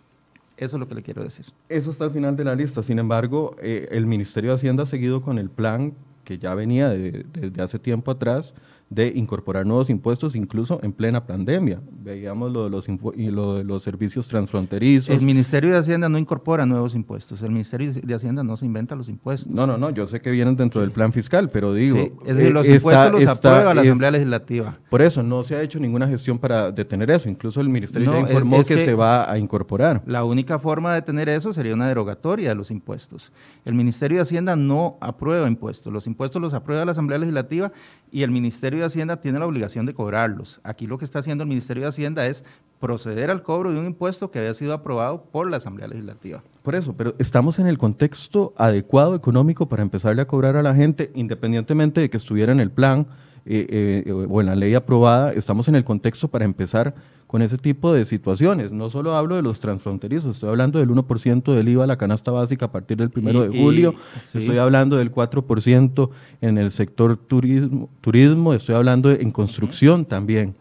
Eso 0.57 0.77
es 0.77 0.81
lo 0.81 0.89
que 0.89 0.95
le 0.95 1.03
quiero 1.03 1.23
decir. 1.23 1.45
Eso 1.69 1.91
está 1.91 2.05
al 2.05 2.11
final 2.11 2.37
de 2.37 2.45
la 2.45 2.55
lista. 2.55 2.83
Sin 2.83 2.99
embargo, 2.99 3.55
eh, 3.61 3.87
el 3.91 4.07
Ministerio 4.07 4.51
de 4.51 4.57
Hacienda 4.57 4.85
ha 4.85 4.87
seguido 4.87 5.21
con 5.21 5.39
el 5.39 5.51
plan 5.51 5.93
que 6.25 6.39
ya 6.39 6.55
venía 6.55 6.89
desde 6.89 7.63
hace 7.63 7.79
tiempo 7.79 8.13
atrás 8.13 8.55
de 8.95 9.09
incorporar 9.15 9.65
nuevos 9.65 9.89
impuestos 9.89 10.37
incluso 10.37 10.79
en 10.83 10.93
plena 10.93 11.27
pandemia. 11.27 11.81
Veíamos 11.91 12.53
lo 12.53 12.65
de 12.65 12.71
los, 12.71 12.87
y 12.89 13.31
lo 13.31 13.55
de 13.55 13.65
los 13.65 13.83
servicios 13.83 14.29
transfronterizos. 14.29 15.15
El 15.15 15.23
Ministerio 15.23 15.71
de 15.71 15.79
Hacienda 15.79 16.09
no 16.09 16.19
incorpora 16.19 16.67
nuevos 16.67 16.95
impuestos, 16.95 17.43
el 17.43 17.51
Ministerio 17.51 17.93
de 17.93 18.15
Hacienda 18.15 18.45
no 18.45 18.57
se 18.57 18.67
inventa 18.67 18.95
los 18.95 19.09
impuestos. 19.09 19.53
No, 19.53 19.67
no, 19.67 19.79
no, 19.79 19.91
yo 19.91 20.07
sé 20.07 20.21
que 20.21 20.31
vienen 20.31 20.57
dentro 20.57 20.83
del 20.83 20.91
plan 20.91 21.13
fiscal, 21.13 21.49
pero 21.49 21.73
digo... 21.73 21.99
es 22.27 22.37
decir, 22.37 22.53
los 22.53 22.67
impuestos 22.67 23.13
los 23.13 23.27
aprueba 23.27 23.75
la 23.75 23.83
Asamblea 23.83 24.11
Legislativa. 24.11 24.79
Por 24.91 25.01
eso, 25.01 25.23
no 25.23 25.43
se 25.43 25.57
ha 25.57 25.63
hecho 25.63 25.79
ninguna 25.79 26.07
gestión 26.07 26.39
para 26.39 26.71
detener 26.71 27.11
eso, 27.11 27.31
incluso 27.31 27.61
el 27.61 27.71
Ministerio 27.71 28.13
ya 28.13 28.21
informó 28.21 28.59
que, 28.65 28.85
se 28.85 28.95
va 28.95 29.31
a 29.31 29.39
incorporar. 29.39 30.03
La 30.07 30.25
única 30.25 30.59
forma 30.59 30.91
de 30.91 31.01
detener 31.01 31.29
eso 31.29 31.53
sería 31.53 31.73
una 31.73 31.89
derogatoria 31.89 32.51
de 32.51 32.55
los 32.55 32.71
impuestos. 32.71 33.33
El 33.65 33.75
Ministerio 33.75 34.19
de 34.19 34.23
Hacienda 34.23 34.55
no 34.57 34.99
aprueba 35.01 35.49
impuestos, 35.49 35.93
los 35.93 36.07
impuestos 36.07 36.43
los 36.43 36.53
aprueba 36.53 36.85
la 36.85 36.93
Asamblea 36.93 37.19
Legislativa 37.19 37.73
y 38.11 38.23
el 38.23 38.31
Ministerio 38.31 38.82
Hacienda 38.87 39.21
tiene 39.21 39.39
la 39.39 39.47
obligación 39.47 39.87
de 39.87 39.95
cobrarlos. 39.95 40.61
Aquí 40.65 40.87
lo 40.87 40.99
que 40.99 41.05
está 41.05 41.19
haciendo 41.19 41.43
el 41.43 41.49
Ministerio 41.49 41.83
de 41.85 41.89
Hacienda 41.91 42.27
es 42.27 42.45
proceder 42.81 43.31
al 43.31 43.43
cobro 43.43 43.73
de 43.73 43.79
un 43.79 43.87
impuesto 43.87 44.31
que 44.31 44.41
había 44.41 44.55
sido 44.55 44.73
aprobado 44.73 45.25
por 45.31 45.49
la 45.51 45.59
Asamblea 45.59 45.89
Legislativa. 45.89 46.43
Por 46.63 46.75
eso, 46.75 46.95
pero 46.97 47.15
estamos 47.19 47.59
en 47.59 47.67
el 47.67 47.79
contexto 47.79 48.55
adecuado 48.57 49.15
económico 49.15 49.69
para 49.69 49.83
empezarle 49.83 50.23
a 50.23 50.27
cobrar 50.27 50.57
a 50.57 50.63
la 50.63 50.75
gente, 50.75 51.11
independientemente 51.15 52.01
de 52.01 52.11
que 52.11 52.17
estuviera 52.17 52.53
en 52.53 52.61
el 52.61 52.71
plan 52.71 53.07
eh, 53.45 54.05
eh, 54.07 54.13
o 54.13 54.41
en 54.41 54.47
la 54.47 54.55
ley 54.55 54.75
aprobada, 54.75 55.33
estamos 55.33 55.69
en 55.69 55.75
el 55.75 55.85
contexto 55.85 56.29
para 56.29 56.45
empezar 56.45 56.95
con 57.27 57.43
ese 57.43 57.59
tipo 57.59 57.93
de 57.93 58.05
situaciones. 58.05 58.73
No 58.73 58.91
solo 58.91 59.17
hablo 59.17 59.37
de 59.37 59.43
los 59.43 59.59
transfronterizos, 59.59 60.37
estoy 60.37 60.51
hablando 60.51 60.79
del 60.79 60.91
1% 60.91 61.55
del 61.55 61.69
IVA 61.69 61.85
a 61.85 61.87
la 61.87 61.97
canasta 61.97 62.31
básica 62.31 62.67
a 62.67 62.73
partir 62.73 62.99
del 62.99 63.11
1 63.15 63.43
de 63.49 63.59
julio, 63.59 63.95
estoy 64.35 64.59
hablando 64.59 64.97
del 64.97 65.11
4% 65.11 66.11
en 66.41 66.59
el 66.59 66.71
sector 66.71 67.17
turismo, 67.17 67.89
turismo 68.01 68.55
estoy 68.55 68.75
hablando 68.75 69.11
en 69.11 69.31
construcción 69.31 70.05
también. 70.05 70.55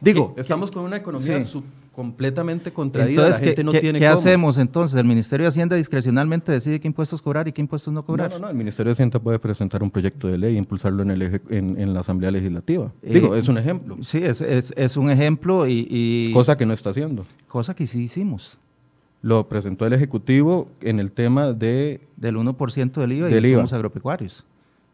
Digo, 0.00 0.34
estamos 0.36 0.70
con 0.70 0.84
una 0.84 0.96
economía 0.96 1.44
completamente 1.96 2.74
contraída, 2.74 3.30
la 3.30 3.38
gente 3.38 3.64
no 3.64 3.72
¿qué, 3.72 3.80
tiene 3.80 3.98
¿qué 3.98 4.06
hacemos 4.06 4.58
entonces? 4.58 5.00
¿El 5.00 5.06
Ministerio 5.06 5.44
de 5.44 5.48
Hacienda 5.48 5.76
discrecionalmente 5.76 6.52
decide 6.52 6.78
qué 6.78 6.86
impuestos 6.86 7.22
cobrar 7.22 7.48
y 7.48 7.52
qué 7.52 7.62
impuestos 7.62 7.90
no 7.94 8.04
cobrar? 8.04 8.28
No, 8.28 8.38
no, 8.38 8.42
no, 8.44 8.50
el 8.50 8.54
Ministerio 8.54 8.90
de 8.90 8.92
Hacienda 8.92 9.18
puede 9.18 9.38
presentar 9.38 9.82
un 9.82 9.90
proyecto 9.90 10.28
de 10.28 10.36
ley 10.36 10.56
e 10.56 10.58
impulsarlo 10.58 11.02
en, 11.02 11.10
el 11.10 11.40
en, 11.48 11.94
la 11.94 12.00
Asamblea 12.00 12.30
Legislativa. 12.30 12.92
Eh, 13.02 13.14
Digo, 13.14 13.34
es 13.34 13.48
un 13.48 13.56
ejemplo. 13.56 13.96
Sí, 14.02 14.18
es, 14.18 14.42
es, 14.42 14.74
es 14.76 14.98
un 14.98 15.10
ejemplo 15.10 15.66
y, 15.66 16.32
Cosa 16.34 16.58
que 16.58 16.66
no 16.66 16.74
está 16.74 16.90
haciendo. 16.90 17.24
Cosa 17.48 17.74
que 17.74 17.86
sí 17.86 18.02
hicimos. 18.02 18.58
Lo 19.22 19.48
presentó 19.48 19.86
el 19.86 19.94
Ejecutivo 19.94 20.68
en 20.82 21.00
el 21.00 21.10
tema 21.12 21.54
de... 21.54 22.02
Del 22.18 22.36
1% 22.36 22.92
del 22.92 23.12
IVA 23.12 23.30
y 23.30 23.54
somos 23.54 23.72
agropecuarios. 23.72 24.44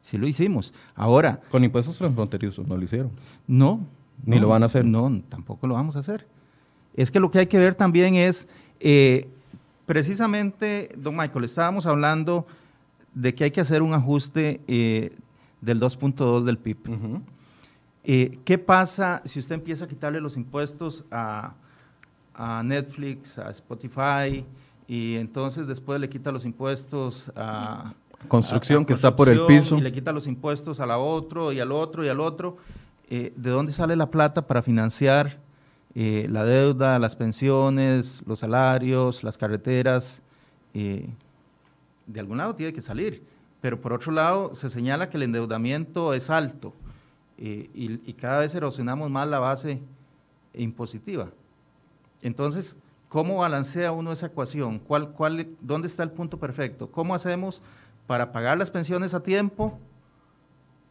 Sí 0.03 0.19
lo 0.19 0.29
hicimos. 0.29 0.73
Ahora... 0.95 1.41
Con 1.51 1.65
impuestos 1.65 1.99
transfronterizos 1.99 2.65
no 2.65 2.77
lo 2.77 2.85
hicieron. 2.85 3.11
No. 3.49 3.81
Ni 4.25 4.39
lo 4.39 4.47
van 4.47 4.63
a 4.63 4.67
hacer. 4.67 4.85
No, 4.85 5.21
tampoco 5.29 5.67
lo 5.67 5.75
vamos 5.75 5.97
a 5.97 5.99
hacer. 5.99 6.27
Es 6.95 7.11
que 7.11 7.21
lo 7.21 7.31
que 7.31 7.41
hay 7.41 7.47
que 7.47 7.59
ver 7.59 7.75
también 7.75 8.15
es, 8.15 8.49
eh, 8.81 9.29
precisamente, 9.87 10.91
don 10.97 11.17
Michael, 11.17 11.45
estábamos 11.45 11.87
hablando 11.87 12.47
de 13.15 13.35
que 13.35 13.45
hay 13.45 13.51
que 13.51 13.61
hacer 13.61 13.83
un 13.83 13.95
ajuste 13.95 14.61
eh, 14.67 15.17
del 15.61 15.81
2.2 15.81 16.45
del 16.45 16.59
PIB. 16.59 17.21
Eh, 18.05 18.39
¿Qué 18.45 18.59
pasa 18.59 19.23
si 19.25 19.39
usted 19.39 19.55
empieza 19.55 19.85
a 19.85 19.89
quitarle 19.89 20.21
los 20.21 20.37
impuestos 20.37 21.05
a, 21.11 21.55
Netflix, 22.65 23.39
a 23.39 23.51
Spotify, 23.51 24.45
y 24.89 25.17
entonces 25.17 25.67
después 25.67 26.01
le 26.01 26.09
quita 26.09 26.33
los 26.33 26.45
impuestos 26.45 27.31
a 27.37 27.95
construcción 28.27 28.85
que 28.85 28.95
está 28.95 29.15
por 29.15 29.29
el 29.29 29.45
piso. 29.47 29.77
Y 29.77 29.83
le 29.83 29.93
quita 29.93 30.13
los 30.13 30.27
impuestos 30.27 30.81
a 30.81 30.87
la 30.87 30.99
otro 30.99 31.53
y 31.53 31.61
al 31.61 31.71
otro 31.73 32.05
y 32.05 32.09
al 32.09 32.21
otro. 32.21 32.57
¿De 33.09 33.33
dónde 33.37 33.73
sale 33.73 33.95
la 33.97 34.11
plata 34.11 34.47
para 34.47 34.63
financiar 34.63 35.39
eh, 35.95 36.27
la 36.31 36.45
deuda, 36.45 36.99
las 36.99 37.17
pensiones, 37.17 38.23
los 38.27 38.39
salarios, 38.39 39.23
las 39.23 39.37
carreteras, 39.37 40.23
eh, 40.73 41.11
de 42.07 42.21
algún 42.21 42.39
lado 42.39 42.55
tiene 42.55 42.73
que 42.73 42.83
salir. 42.83 43.23
Pero 43.61 43.81
por 43.81 43.93
otro 43.93 44.11
lado, 44.13 44.55
se 44.55 44.71
señala 44.71 45.09
que 45.09 45.17
el 45.17 45.25
endeudamiento 45.25 46.15
es 46.15 46.31
alto 46.31 46.75
eh, 47.39 47.71
y, 47.75 48.13
cada 48.15 48.39
vez 48.39 48.55
erosionamos 48.55 49.11
más 49.11 49.29
la 49.29 49.39
base 49.39 49.81
impositiva. 50.55 51.29
Entonces, 52.23 52.77
¿cómo 53.09 53.39
balancea 53.39 53.93
uno 53.93 54.13
esa 54.13 54.27
ecuación? 54.27 54.79
¿Cuál, 54.79 55.13
cuál, 55.13 55.49
¿Dónde 55.61 55.87
está 55.89 56.03
el 56.03 56.11
punto 56.11 56.39
perfecto? 56.39 56.91
¿Cómo 56.91 57.15
hacemos 57.15 57.63
para 58.07 58.33
pagar 58.33 58.59
las 58.59 58.71
pensiones 58.71 59.15
a 59.15 59.23
tiempo, 59.23 59.79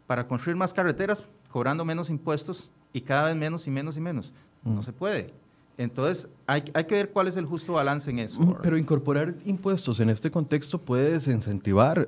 para 0.07 0.27
construir 0.27 0.55
más 0.55 0.73
carreteras, 0.73 1.25
cobrando 1.49 1.83
menos 1.83 2.09
impuestos 2.09 2.69
y 2.93 3.01
cada 3.01 3.27
vez 3.27 3.35
menos 3.35 3.67
y 3.67 3.71
menos 3.71 3.97
y 3.97 4.01
menos? 4.01 4.33
No 4.63 4.84
se 4.84 4.91
puede. 4.91 5.34
Entonces, 5.78 6.28
hay, 6.45 6.63
hay, 6.74 6.84
que 6.84 6.95
ver 6.95 7.10
cuál 7.10 7.28
es 7.28 7.38
el 7.38 7.45
justo 7.45 7.74
balance 7.74 8.10
en 8.10 8.19
eso. 8.19 8.58
Pero 8.62 8.78
incorporar 8.78 9.34
impuestos 9.45 10.00
en 10.00 10.10
este 10.10 10.30
contexto 10.30 10.80
puede 10.80 11.13
desincentivar 11.13 12.08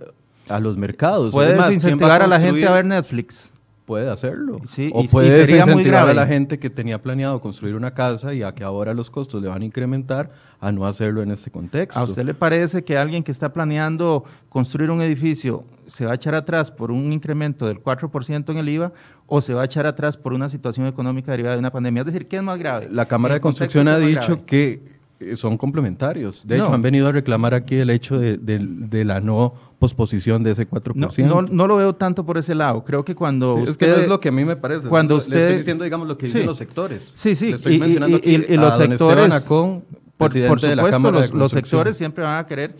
a 0.49 0.59
los 0.59 0.77
mercados. 0.77 1.33
Puedes 1.33 1.51
Además, 1.51 1.67
¿quién 1.67 1.71
va 1.71 1.75
incentivar 1.75 2.21
a, 2.21 2.27
la 2.27 2.39
gente 2.39 2.67
a 2.67 2.73
ver 2.73 2.85
Netflix. 2.85 3.52
Puede 3.85 4.09
hacerlo. 4.09 4.57
Sí, 4.65 4.89
o 4.93 5.01
y- 5.01 5.05
y 5.05 5.07
puedes 5.09 5.33
sería 5.33 5.65
muy 5.65 5.73
incentivar 5.73 6.07
a 6.07 6.13
la 6.13 6.25
gente 6.25 6.57
que 6.57 6.69
tenía 6.69 7.01
planeado 7.01 7.41
construir 7.41 7.75
una 7.75 7.93
casa 7.93 8.33
y 8.33 8.41
a 8.41 8.53
que 8.53 8.63
ahora 8.63 8.93
los 8.93 9.09
costos 9.09 9.41
le 9.41 9.49
van 9.49 9.61
a 9.61 9.65
incrementar 9.65 10.31
a 10.61 10.71
no 10.71 10.85
hacerlo 10.87 11.21
en 11.21 11.31
este 11.31 11.51
contexto. 11.51 11.99
¿A 11.99 12.03
usted 12.03 12.23
le 12.23 12.33
parece 12.33 12.85
que 12.85 12.97
alguien 12.97 13.23
que 13.23 13.31
está 13.33 13.51
planeando 13.51 14.23
construir 14.47 14.89
un 14.89 15.01
edificio 15.01 15.65
se 15.85 16.05
va 16.05 16.13
a 16.13 16.15
echar 16.15 16.33
atrás 16.33 16.71
por 16.71 16.91
un 16.91 17.11
incremento 17.11 17.67
del 17.67 17.81
4% 17.81 18.53
en 18.53 18.57
el 18.57 18.69
IVA 18.69 18.93
o 19.27 19.41
se 19.41 19.53
va 19.53 19.63
a 19.63 19.65
echar 19.65 19.85
atrás 19.85 20.15
por 20.15 20.31
una 20.31 20.47
situación 20.47 20.87
económica 20.87 21.31
derivada 21.31 21.55
de 21.55 21.59
una 21.59 21.71
pandemia? 21.71 22.01
Es 22.01 22.05
decir, 22.05 22.25
¿qué 22.27 22.37
es 22.37 22.43
más 22.43 22.57
grave? 22.57 22.87
La 22.89 23.05
Cámara 23.05 23.33
¿En 23.33 23.37
de 23.39 23.41
Construcción 23.41 23.89
ha 23.89 23.97
dicho 23.97 24.21
grave? 24.27 24.43
que 24.45 24.92
son 25.35 25.57
complementarios. 25.57 26.45
De 26.45 26.57
No. 26.57 26.65
hecho, 26.65 26.73
han 26.73 26.81
venido 26.81 27.07
a 27.07 27.11
reclamar 27.11 27.53
aquí 27.53 27.75
el 27.77 27.89
hecho 27.89 28.19
de, 28.19 28.37
de- 28.37 28.59
de 28.59 29.05
la 29.05 29.19
no 29.21 29.53
posposición 29.79 30.43
de 30.43 30.51
ese 30.51 30.67
4%. 30.69 31.27
No, 31.27 31.41
no, 31.41 31.47
no 31.49 31.67
lo 31.67 31.75
veo 31.77 31.93
tanto 31.95 32.25
por 32.25 32.37
ese 32.37 32.55
lado. 32.55 32.83
Creo 32.83 33.03
que 33.05 33.15
cuando 33.15 33.55
Sí, 33.57 33.61
usted... 33.63 33.71
es 33.71 33.77
que 33.77 33.87
no 33.97 34.03
es 34.03 34.09
lo 34.09 34.19
que 34.19 34.29
a 34.29 34.31
mí 34.31 34.43
me 34.45 34.55
parece. 34.55 34.87
cuando 34.89 35.15
Le 35.15 35.19
usted- 35.21 35.37
estoy 35.41 35.57
diciendo, 35.59 35.83
digamos, 35.83 36.07
lo 36.07 36.17
que 36.17 36.25
dicen 36.27 36.45
los 36.45 36.57
sectores. 36.57 37.13
Sí, 37.15 37.35
sí, 37.35 37.49
Le 37.49 37.55
estoy 37.55 37.75
y- 37.75 37.79
mencionando 37.79 38.17
y- 38.17 38.19
aquí 38.19 38.29
y- 38.29 38.53
y 38.53 38.57
a 38.57 38.61
los 38.61 38.77
don 38.77 38.87
sectores- 38.89 39.31
Acón, 39.33 39.83
Por, 40.17 40.31
de 40.31 40.41
la 40.41 40.47
supuesto, 40.47 41.11
de 41.11 41.37
los, 41.37 41.51
sectores 41.51 41.97
siempre 41.97 42.23
van 42.23 42.39
a 42.39 42.45
querer 42.47 42.75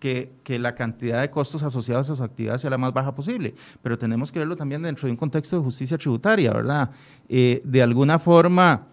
que, 0.00 0.30
que 0.42 0.58
la 0.58 0.74
cantidad 0.74 1.20
de 1.20 1.30
costos 1.30 1.62
asociados 1.62 2.08
a 2.10 2.16
su 2.16 2.22
actividad 2.24 2.58
sea 2.58 2.70
la 2.70 2.78
más 2.78 2.92
baja 2.92 3.14
posible, 3.14 3.54
pero 3.82 3.98
tenemos 3.98 4.30
que 4.32 4.38
verlo 4.38 4.56
también 4.56 4.82
dentro 4.82 5.06
de 5.06 5.10
un 5.12 5.16
contexto 5.16 5.56
de 5.58 5.62
justicia 5.62 5.98
tributaria, 5.98 6.52
¿verdad? 6.52 6.90
Eh, 7.28 7.60
de 7.64 7.82
alguna 7.82 8.18
forma, 8.18 8.86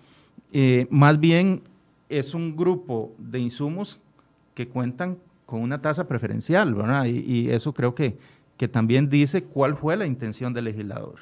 eh, 0.52 0.88
más 0.90 1.20
bien 1.20 1.62
es 2.10 2.34
un 2.34 2.56
grupo 2.56 3.14
de 3.18 3.40
insumos 3.40 4.00
que 4.54 4.68
cuentan 4.68 5.18
con 5.46 5.62
una 5.62 5.82
tasa 5.82 6.08
preferencial, 6.08 6.74
¿verdad? 6.74 7.06
Y, 7.06 7.20
y 7.20 7.50
eso 7.52 7.74
creo 7.74 7.94
que, 7.94 8.18
que 8.58 8.68
también 8.68 9.10
dice 9.10 9.44
cuál 9.44 9.76
fue 9.76 9.96
la 9.98 10.06
intención 10.06 10.54
del 10.54 10.66
legislador. 10.66 11.16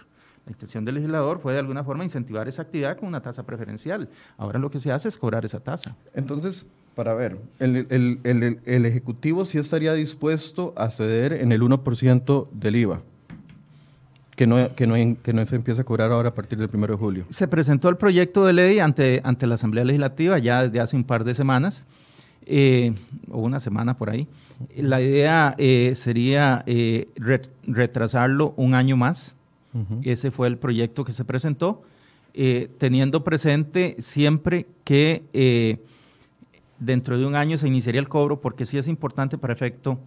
La 0.45 0.51
intención 0.51 0.83
del 0.85 0.95
legislador 0.95 1.39
fue 1.39 1.53
de 1.53 1.59
alguna 1.59 1.83
forma 1.83 2.03
incentivar 2.03 2.47
esa 2.47 2.63
actividad 2.63 2.97
con 2.97 3.07
una 3.07 3.21
tasa 3.21 3.43
preferencial. 3.43 4.09
Ahora 4.37 4.59
lo 4.59 4.69
que 4.69 4.79
se 4.79 4.91
hace 4.91 5.07
es 5.07 5.17
cobrar 5.17 5.45
esa 5.45 5.61
tasa. 5.61 5.95
Entonces, 6.13 6.67
para 6.95 7.13
ver, 7.13 7.37
el, 7.59 7.87
el- 7.89 8.19
el- 8.23 8.59
el 8.65 8.85
Ejecutivo 8.85 9.45
sí 9.45 9.57
estaría 9.57 9.93
dispuesto 9.93 10.73
a 10.77 10.89
ceder 10.89 11.33
en 11.33 11.51
el 11.53 11.61
1% 11.61 12.49
del 12.51 12.75
IVA, 12.75 13.01
que 14.35 14.47
no, 14.47 14.73
que, 14.75 14.87
no, 14.87 14.95
que 15.21 15.33
no 15.33 15.45
se 15.45 15.55
empieza 15.55 15.81
a 15.81 15.85
cobrar 15.85 16.11
ahora 16.11 16.29
a 16.29 16.33
partir 16.33 16.57
del 16.57 16.69
1 16.73 16.87
de 16.87 16.93
julio. 16.95 17.25
Se 17.29 17.47
presentó 17.47 17.89
el 17.89 17.97
proyecto 17.97 18.45
de 18.45 18.53
ley 18.53 18.79
ante, 18.79 19.21
ante 19.23 19.45
la 19.47 19.55
Asamblea 19.55 19.83
Legislativa 19.85 20.39
ya 20.39 20.63
desde 20.63 20.79
hace 20.79 20.95
un 20.95 21.03
par 21.03 21.23
de 21.23 21.35
semanas, 21.35 21.85
eh, 22.45 22.93
o 23.31 23.39
una 23.41 23.59
semana 23.59 23.95
por 23.97 24.09
ahí. 24.09 24.27
La 24.75 25.01
idea 25.01 25.55
eh, 25.57 25.93
sería 25.95 26.63
eh, 26.67 27.07
re- 27.15 27.41
retrasarlo 27.67 28.53
un 28.57 28.73
año 28.75 28.97
más. 28.97 29.35
Ese 30.03 30.29
fue 30.29 30.47
el 30.47 30.57
proyecto 30.57 31.03
que 31.03 31.13
se 31.13 31.25
presentó, 31.25 31.81
teniendo 32.77 33.23
presente 33.23 33.95
siempre 33.97 34.67
que 34.83 35.23
dentro 36.77 37.17
de 37.17 37.25
un 37.25 37.35
año 37.35 37.57
se 37.57 37.67
iniciaría 37.67 37.99
el 38.01 38.07
cobro, 38.07 38.39
porque 38.39 38.67
sí 38.67 38.77
es 38.77 38.87
importante 38.87 39.37
para 39.39 39.53
efecto 39.53 39.97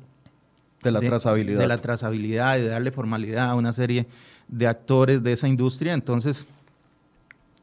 De 0.86 0.92
la 0.92 1.00
trazabilidad. 1.00 1.58
de 1.60 1.66
la 1.66 1.78
trazabilidad 1.78 2.58
y 2.58 2.62
de 2.62 2.68
darle 2.68 2.90
formalidad 2.90 3.50
a 3.50 3.54
una 3.54 3.72
serie 3.72 4.06
de 4.48 4.66
actores 4.66 5.22
de 5.22 5.32
esa 5.32 5.48
industria. 5.48 5.92
Entonces, 5.94 6.46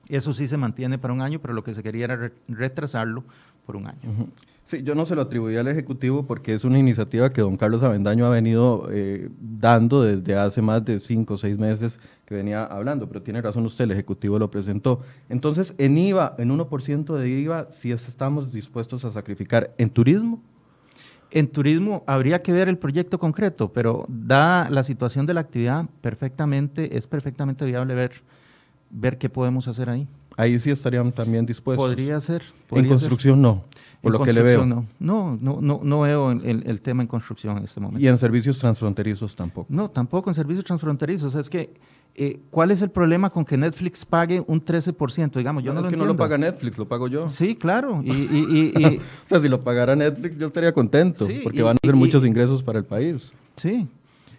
eso 0.09 0.33
sí 0.33 0.47
se 0.47 0.57
mantiene 0.57 0.97
para 0.97 1.13
un 1.13 1.21
año, 1.21 1.39
pero 1.39 1.53
lo 1.53 1.63
que 1.63 1.73
se 1.73 1.81
quería 1.81 2.05
era 2.05 2.15
re- 2.15 2.33
retrasarlo 2.47 3.23
por 3.65 3.75
un 3.77 3.87
año. 3.87 3.99
Sí, 4.65 4.81
yo 4.81 4.95
no 4.95 5.05
se 5.05 5.13
lo 5.15 5.21
atribuí 5.23 5.57
al 5.57 5.67
Ejecutivo 5.67 6.23
porque 6.25 6.53
es 6.53 6.63
una 6.63 6.79
iniciativa 6.79 7.31
que 7.33 7.41
don 7.41 7.57
Carlos 7.57 7.83
Avendaño 7.83 8.25
ha 8.25 8.29
venido 8.29 8.87
eh, 8.91 9.29
dando 9.39 10.01
desde 10.03 10.35
hace 10.35 10.61
más 10.61 10.83
de 10.85 10.99
cinco 11.01 11.33
o 11.33 11.37
seis 11.37 11.57
meses 11.57 11.99
que 12.25 12.33
venía 12.35 12.63
hablando, 12.63 13.07
pero 13.07 13.21
tiene 13.21 13.41
razón 13.41 13.65
usted, 13.65 13.83
el 13.85 13.91
Ejecutivo 13.91 14.39
lo 14.39 14.49
presentó. 14.49 15.01
Entonces, 15.29 15.73
en 15.77 15.97
IVA, 15.97 16.35
en 16.37 16.49
1% 16.57 17.15
de 17.17 17.29
IVA, 17.29 17.67
sí 17.71 17.91
estamos 17.91 18.51
dispuestos 18.53 19.03
a 19.05 19.11
sacrificar. 19.11 19.73
¿En 19.77 19.89
turismo? 19.89 20.41
En 21.35 21.47
turismo 21.47 22.03
habría 22.05 22.43
que 22.43 22.51
ver 22.51 22.69
el 22.69 22.77
proyecto 22.77 23.17
concreto, 23.17 23.73
pero 23.73 24.05
dada 24.07 24.69
la 24.69 24.83
situación 24.83 25.25
de 25.25 25.33
la 25.33 25.41
actividad, 25.41 25.85
perfectamente, 26.01 26.95
es 26.95 27.07
perfectamente 27.07 27.65
viable 27.65 27.95
ver, 27.95 28.11
ver 28.91 29.17
qué 29.17 29.29
podemos 29.29 29.67
hacer 29.67 29.89
ahí. 29.89 30.07
Ahí 30.37 30.59
sí 30.59 30.69
estarían 30.69 31.11
también 31.11 31.43
dispuestos. 31.45 31.87
Podría 31.87 32.19
ser. 32.21 32.43
En 32.69 32.81
ser. 32.81 32.87
construcción 32.87 33.41
no, 33.41 33.63
por 34.01 34.13
En 34.13 34.19
lo 34.19 34.23
que 34.23 34.31
le 34.33 34.43
veo. 34.43 34.63
No, 34.65 34.85
no, 34.99 35.37
no, 35.41 35.59
no, 35.59 35.79
no 35.83 35.99
veo 36.01 36.31
el- 36.31 36.63
el 36.67 36.81
tema 36.81 37.01
en 37.01 37.07
construcción 37.07 37.57
en 37.57 37.63
este 37.63 37.79
momento. 37.79 37.99
Y 38.03 38.07
en 38.07 38.17
servicios 38.19 38.59
transfronterizos 38.59 39.35
tampoco. 39.35 39.67
No, 39.69 39.89
tampoco 39.89 40.29
en 40.29 40.35
servicios 40.35 40.65
transfronterizos. 40.65 41.33
Es 41.33 41.49
que, 41.49 41.73
eh, 42.15 42.39
¿cuál 42.51 42.71
es 42.71 42.81
el 42.81 42.89
problema 42.89 43.29
con 43.31 43.43
que 43.45 43.57
Netflix 43.57 44.05
pague 44.05 44.43
un 44.45 44.63
13%? 44.63 45.31
Digamos, 45.33 45.63
yo 45.63 45.73
no, 45.73 45.79
es 45.79 45.85
lo 45.85 45.89
que 45.91 45.97
no 45.97 46.05
lo 46.05 46.15
paga 46.15 46.37
Netflix, 46.37 46.77
lo 46.77 46.87
pago 46.87 47.07
yo. 47.07 47.27
Sí, 47.29 47.55
claro. 47.55 48.01
Y, 48.03 48.11
y- 48.11 48.71
y- 48.75 48.81
y- 48.81 48.97
O 49.25 49.27
sea, 49.27 49.39
si 49.39 49.49
lo 49.49 49.61
pagara 49.63 49.95
Netflix, 49.95 50.37
yo 50.37 50.47
estaría 50.47 50.71
contento, 50.73 51.25
Sí, 51.25 51.39
porque 51.43 51.61
van 51.63 51.77
a 51.77 51.85
ser 51.85 51.95
muchos 51.95 52.23
ingresos 52.25 52.61
para 52.63 52.79
el 52.79 52.85
país. 52.85 53.31
sí. 53.55 53.87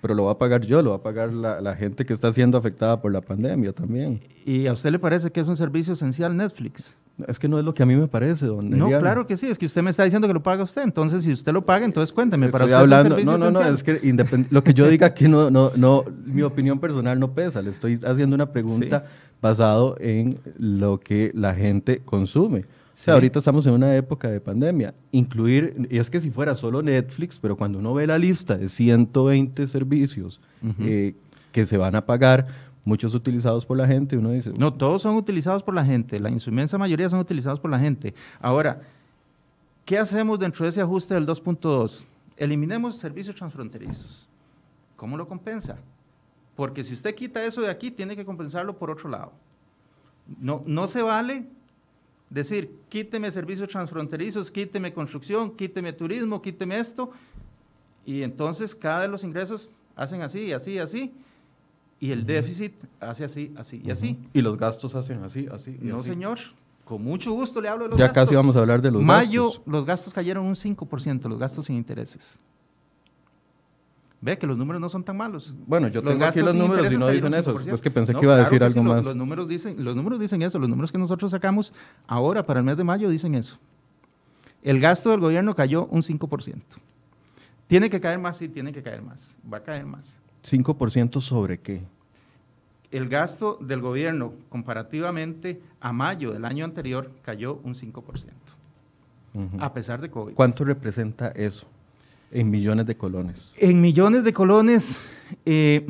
Pero 0.00 0.12
lo 0.14 0.26
va 0.26 0.32
a 0.32 0.38
pagar 0.38 0.60
yo, 0.66 0.82
lo 0.82 0.90
va 0.90 0.96
a 0.96 1.02
pagar 1.02 1.32
la, 1.32 1.62
la 1.62 1.74
gente 1.74 2.04
que 2.04 2.12
está 2.12 2.30
siendo 2.30 2.58
afectada 2.58 3.00
por 3.00 3.10
la 3.10 3.22
pandemia 3.22 3.72
también. 3.72 4.20
¿Y 4.44 4.66
a 4.66 4.74
usted 4.74 4.90
le 4.90 4.98
parece 4.98 5.30
que 5.30 5.40
es 5.40 5.48
un 5.48 5.56
servicio 5.56 5.94
esencial 5.94 6.36
Netflix? 6.36 6.94
Es 7.28 7.38
que 7.38 7.46
no 7.48 7.58
es 7.60 7.64
lo 7.64 7.72
que 7.74 7.82
a 7.84 7.86
mí 7.86 7.94
me 7.94 8.08
parece, 8.08 8.46
don 8.46 8.68
No, 8.70 8.88
claro 8.98 9.24
que 9.24 9.36
sí. 9.36 9.46
Es 9.46 9.56
que 9.56 9.66
usted 9.66 9.82
me 9.82 9.90
está 9.90 10.02
diciendo 10.02 10.26
que 10.26 10.34
lo 10.34 10.42
paga 10.42 10.64
usted. 10.64 10.82
Entonces, 10.82 11.22
si 11.22 11.30
usted 11.32 11.52
lo 11.52 11.64
paga, 11.64 11.84
entonces 11.84 12.12
cuénteme. 12.12 12.48
Para 12.48 12.64
Estoy 12.64 12.82
usted 12.82 12.92
hablando, 12.96 13.16
es 13.16 13.20
un 13.26 13.26
no, 13.26 13.38
no, 13.38 13.50
no, 13.52 13.62
es 13.74 13.82
que 13.84 14.02
independ- 14.02 14.46
lo 14.50 14.64
que 14.64 14.74
yo 14.74 14.88
diga 14.88 15.06
aquí 15.06 15.28
no, 15.28 15.48
no, 15.50 15.70
no, 15.76 16.04
mi 16.26 16.42
opinión 16.50 16.80
personal 16.80 17.20
no 17.20 17.32
pesa. 17.32 17.62
Le 17.62 17.70
estoy 17.70 18.00
haciendo 18.04 18.34
una 18.34 18.46
pregunta 18.52 19.04
basado 19.40 19.96
en 20.00 20.38
lo 20.58 20.98
que 20.98 21.30
la 21.34 21.54
gente 21.54 22.00
consume. 22.04 22.60
O 22.60 22.62
sea, 22.96 23.04
Sí. 23.04 23.10
ahorita 23.16 23.38
estamos 23.40 23.66
en 23.66 23.74
una 23.74 23.94
época 23.96 24.28
de 24.28 24.40
pandemia. 24.40 24.94
Incluir, 25.12 25.86
y 25.90 25.98
es 25.98 26.10
que 26.10 26.20
si 26.20 26.30
fuera 26.30 26.54
solo 26.54 26.82
Netflix, 26.82 27.38
pero 27.40 27.56
cuando 27.56 27.78
uno 27.78 27.92
ve 27.94 28.06
la 28.06 28.18
lista 28.18 28.56
de 28.56 28.68
120 28.68 29.66
servicios 29.66 30.40
eh, 30.80 31.14
que 31.52 31.66
se 31.66 31.76
van 31.76 31.94
a 31.96 32.06
pagar, 32.06 32.46
muchos 32.84 33.14
utilizados 33.14 33.64
por 33.66 33.76
la 33.76 33.86
gente, 33.86 34.16
uno 34.16 34.30
dice, 34.30 34.52
No, 34.58 34.74
todos 34.74 35.02
son 35.02 35.16
utilizados 35.16 35.62
por 35.62 35.74
la 35.74 35.84
gente. 35.84 36.20
La 36.20 36.30
inmensa 36.30 36.78
mayoría 36.78 37.08
son 37.08 37.20
utilizados 37.20 37.60
por 37.60 37.70
la 37.70 37.78
gente. 37.78 38.14
Ahora, 38.40 38.82
¿qué 39.84 39.98
hacemos 39.98 40.38
dentro 40.38 40.64
de 40.64 40.70
ese 40.70 40.80
ajuste 40.80 41.14
del 41.14 41.26
2.2? 41.26 42.04
Eliminemos 42.36 42.96
servicios 42.96 43.36
transfronterizos. 43.36 44.28
¿Cómo 44.96 45.16
lo 45.16 45.26
compensa? 45.26 45.78
Porque 46.56 46.84
si 46.84 46.94
usted 46.94 47.14
quita 47.14 47.44
eso 47.44 47.60
de 47.60 47.70
aquí, 47.70 47.90
tiene 47.90 48.16
que 48.16 48.24
compensarlo 48.24 48.76
por 48.76 48.90
otro 48.90 49.08
lado. 49.08 49.32
No, 50.40 50.62
no 50.66 50.86
se 50.86 51.02
vale 51.02 51.46
decir, 52.30 52.80
quíteme 52.88 53.30
servicios 53.30 53.68
transfronterizos, 53.68 54.50
quíteme 54.50 54.92
construcción, 54.92 55.54
quíteme 55.54 55.92
turismo, 55.92 56.42
quíteme 56.42 56.78
esto, 56.78 57.12
y 58.04 58.22
entonces 58.22 58.74
cada 58.74 59.02
de 59.02 59.08
los 59.08 59.22
ingresos 59.24 59.78
hacen 59.94 60.22
así, 60.22 60.52
así, 60.52 60.78
así, 60.78 61.14
y 62.06 62.10
el 62.12 62.26
déficit 62.26 62.74
hace 63.00 63.24
así, 63.24 63.52
así 63.56 63.80
y 63.84 63.90
así. 63.90 64.18
y 64.34 64.42
los 64.42 64.58
gastos 64.58 64.94
hacen 64.94 65.22
así, 65.22 65.48
así. 65.50 65.78
y 65.80 65.86
No, 65.86 65.96
así. 66.00 66.10
señor. 66.10 66.38
Con 66.84 67.02
mucho 67.02 67.32
gusto 67.32 67.62
le 67.62 67.68
hablo 67.70 67.84
de 67.84 67.90
los 67.90 67.98
Ya 67.98 68.06
gastos. 68.08 68.24
casi 68.24 68.34
vamos 68.36 68.56
a 68.56 68.58
hablar 68.58 68.82
de 68.82 68.90
los 68.90 69.02
Mayo, 69.02 69.44
gastos. 69.46 69.62
los 69.66 69.84
gastos 69.86 70.12
cayeron 70.12 70.44
un 70.44 70.54
5%, 70.54 71.28
los 71.30 71.38
gastos 71.38 71.64
sin 71.66 71.76
intereses. 71.76 72.38
Ve 74.20 74.38
que 74.38 74.46
los 74.46 74.56
números 74.56 74.80
no 74.80 74.88
son 74.90 75.02
tan 75.04 75.16
malos. 75.16 75.54
Bueno, 75.66 75.88
yo 75.88 76.00
tengo 76.02 76.12
aquí 76.12 76.20
gastos 76.20 76.42
los 76.42 76.52
sin 76.52 76.60
números 76.60 76.90
y 76.90 76.94
intereses 76.94 77.00
no 77.00 77.06
cayeron 77.06 77.30
dicen 77.32 77.40
eso. 77.40 77.58
5%. 77.58 77.68
Pues 77.70 77.80
que 77.80 77.90
pensé 77.90 78.12
No, 78.12 78.18
que 78.20 78.24
iba 78.26 78.34
a 78.34 78.36
claro 78.36 78.50
decir 78.50 78.58
que 78.58 78.64
algo 78.66 78.80
sí, 78.80 78.86
lo- 78.88 78.94
más. 78.94 79.04
Los 79.06 79.16
números, 79.16 79.48
dicen, 79.48 79.82
los 79.84 79.96
números 79.96 80.20
dicen 80.20 80.42
eso, 80.42 80.58
los 80.58 80.68
números 80.68 80.92
que 80.92 80.98
nosotros 80.98 81.30
sacamos 81.30 81.72
ahora 82.06 82.44
para 82.44 82.60
el 82.60 82.66
mes 82.66 82.76
de 82.76 82.84
mayo 82.84 83.08
dicen 83.08 83.34
eso. 83.34 83.58
El 84.62 84.80
gasto 84.80 85.10
del 85.10 85.20
gobierno 85.20 85.54
cayó 85.54 85.86
un 85.86 86.02
5%. 86.02 86.62
¿Tiene 87.66 87.88
que 87.90 87.98
caer 88.00 88.18
más? 88.18 88.36
Sí, 88.38 88.48
tiene 88.48 88.72
que 88.72 88.82
caer 88.82 89.00
más. 89.02 89.34
Va 89.50 89.58
a 89.58 89.62
caer 89.62 89.84
más. 89.86 90.12
¿5% 90.42 91.20
sobre 91.22 91.58
qué? 91.60 91.82
El 92.94 93.08
gasto 93.08 93.58
del 93.60 93.80
gobierno 93.80 94.34
comparativamente 94.48 95.60
a 95.80 95.92
mayo 95.92 96.32
del 96.32 96.44
año 96.44 96.64
anterior 96.64 97.10
cayó 97.22 97.58
un 97.64 97.74
5%, 97.74 98.02
Ujú. 99.34 99.56
a 99.58 99.74
pesar 99.74 100.00
de 100.00 100.08
COVID. 100.12 100.34
¿Cuánto 100.34 100.62
representa 100.64 101.26
eso 101.30 101.66
en 102.30 102.48
millones 102.50 102.86
de 102.86 102.96
colones? 102.96 103.52
En 103.58 103.80
millones 103.80 104.22
de 104.22 104.32
colones, 104.32 104.96
eh, 105.44 105.84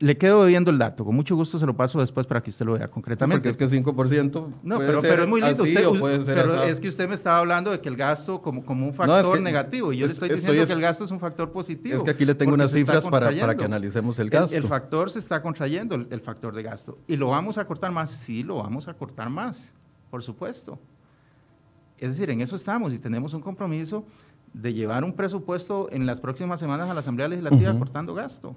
le 0.00 0.18
quedo 0.18 0.44
viendo 0.46 0.70
el 0.70 0.78
dato. 0.78 1.04
Con 1.04 1.14
mucho 1.14 1.36
gusto 1.36 1.58
se 1.58 1.66
lo 1.66 1.76
paso 1.76 2.00
después 2.00 2.26
para 2.26 2.42
que 2.42 2.50
usted 2.50 2.66
lo 2.66 2.72
vea 2.74 2.88
concretamente. 2.88 3.48
Porque 3.50 3.64
es 3.64 3.70
que 3.70 3.82
5% 3.82 4.48
no, 4.62 4.76
puede 4.76 4.88
pero, 4.88 5.00
ser 5.00 5.10
pero 5.10 5.22
es 5.22 5.28
muy 5.28 5.40
lindo. 5.40 5.62
así 5.62 5.72
Usted, 5.74 5.86
o 5.86 5.98
puede 5.98 6.20
ser 6.22 6.34
pero 6.34 6.52
asado. 6.52 6.64
es 6.68 6.80
que 6.80 6.88
usted 6.88 7.08
me 7.08 7.14
estaba 7.14 7.38
hablando 7.38 7.70
de 7.70 7.80
que 7.80 7.88
el 7.88 7.96
gasto 7.96 8.42
como, 8.42 8.64
como 8.64 8.84
un 8.86 8.90
No, 8.90 8.94
factor 8.96 9.24
es 9.24 9.38
que- 9.38 9.40
negativo 9.44 9.92
y 9.92 9.98
yo 9.98 10.06
le 10.06 10.12
es- 10.12 10.12
estoy 10.12 10.26
estoy 10.30 10.36
diciendo 10.56 10.66
que 10.66 10.72
el 10.72 10.80
gasto 10.80 11.04
es 11.04 11.10
un 11.12 11.20
factor 11.20 11.52
positivo. 11.52 11.96
Es 11.96 12.02
que 12.02 12.10
aquí 12.10 12.24
le 12.24 12.34
tengo 12.34 12.54
unas 12.54 12.72
cifras 12.72 13.04
para, 13.06 13.30
para 13.38 13.56
que 13.56 13.64
analicemos 13.64 14.18
el 14.18 14.30
gasto. 14.30 14.56
El, 14.56 14.64
factor 14.64 15.10
se 15.10 15.20
está 15.20 15.40
contrayendo, 15.40 15.94
el, 15.94 16.08
el 16.10 16.20
factor 16.20 16.54
de 16.54 16.62
gasto. 16.64 16.98
¿Y 17.06 17.16
lo 17.16 17.28
vamos 17.28 17.56
a 17.58 17.64
cortar 17.64 17.92
más? 17.92 18.10
Sí, 18.10 18.42
lo 18.42 18.56
vamos 18.56 18.88
a 18.88 18.94
cortar 18.94 19.30
más, 19.30 19.72
por 20.10 20.22
supuesto. 20.22 20.78
Es 21.98 22.10
decir, 22.10 22.30
en 22.30 22.40
eso 22.40 22.56
estamos 22.56 22.92
y 22.92 22.98
tenemos 22.98 23.32
un 23.32 23.40
compromiso 23.40 24.04
de 24.52 24.72
llevar 24.74 25.04
un 25.04 25.12
presupuesto 25.12 25.88
en 25.92 26.04
las 26.04 26.20
próximas 26.20 26.58
semanas 26.60 26.90
a 26.90 26.94
la 26.94 27.00
Asamblea 27.00 27.28
Legislativa 27.28 27.72
cortando 27.78 28.12
gasto. 28.12 28.56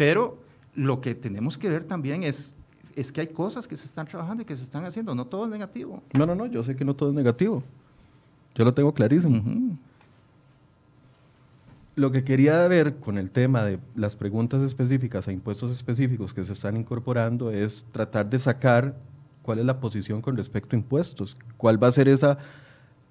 Pero 0.00 0.38
lo 0.74 1.02
que 1.02 1.14
tenemos 1.14 1.58
que 1.58 1.68
ver 1.68 1.84
también 1.84 2.22
es, 2.22 2.54
es 2.96 3.12
que 3.12 3.20
hay 3.20 3.26
cosas 3.26 3.68
que 3.68 3.76
se 3.76 3.84
están 3.84 4.06
trabajando 4.06 4.42
y 4.42 4.46
que 4.46 4.56
se 4.56 4.62
están 4.62 4.86
haciendo, 4.86 5.14
no 5.14 5.26
todo 5.26 5.44
es 5.44 5.50
negativo. 5.50 6.02
No, 6.14 6.24
no, 6.24 6.34
no, 6.34 6.46
yo 6.46 6.62
sé 6.62 6.74
que 6.74 6.86
no 6.86 6.96
todo 6.96 7.10
es 7.10 7.14
negativo. 7.14 7.62
Yo 8.54 8.64
lo 8.64 8.72
tengo 8.72 8.94
clarísimo. 8.94 9.76
Lo 11.96 12.10
que 12.10 12.24
quería 12.24 12.66
ver 12.66 12.96
con 12.96 13.18
el 13.18 13.30
tema 13.30 13.62
de 13.62 13.78
las 13.94 14.16
preguntas 14.16 14.62
específicas 14.62 15.28
a 15.28 15.32
impuestos 15.32 15.70
específicos 15.70 16.32
que 16.32 16.44
se 16.44 16.54
están 16.54 16.78
incorporando 16.78 17.50
es 17.50 17.84
tratar 17.92 18.30
de 18.30 18.38
sacar 18.38 18.96
cuál 19.42 19.58
es 19.58 19.66
la 19.66 19.80
posición 19.80 20.22
con 20.22 20.34
respecto 20.34 20.76
a 20.76 20.78
impuestos, 20.78 21.36
cuál 21.58 21.82
va 21.82 21.88
a 21.88 21.92
ser 21.92 22.08
esa 22.08 22.38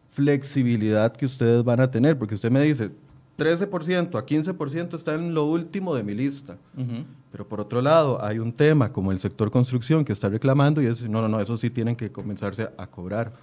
flexibilidad 0.09 1.15
que 1.15 1.27
ustedes 1.27 1.63
van 1.63 1.81
a 1.81 1.91
tener, 1.91 2.17
porque 2.17 2.33
usted 2.33 2.49
me 2.49 2.63
dice, 2.63 2.89
13% 3.39 4.17
a 4.17 4.25
15% 4.25 4.95
está 4.95 5.15
en 5.15 5.33
lo 5.33 5.45
último 5.45 5.95
de 5.95 6.03
mi 6.03 6.13
lista. 6.13 6.57
Pero 7.31 7.47
por 7.47 7.61
otro 7.61 7.81
lado, 7.81 8.23
hay 8.23 8.39
un 8.39 8.51
tema 8.51 8.91
como 8.91 9.11
el 9.11 9.19
sector 9.19 9.49
construcción 9.51 10.03
que 10.03 10.13
está 10.13 10.29
reclamando 10.29 10.81
y 10.81 10.87
es, 10.87 11.01
no, 11.07 11.21
no, 11.21 11.27
no, 11.27 11.39
eso 11.39 11.55
sí 11.57 11.69
tienen 11.69 11.95
que 11.95 12.11
comenzarse 12.11 12.69
a 12.77 12.87
cobrar. 12.87 13.33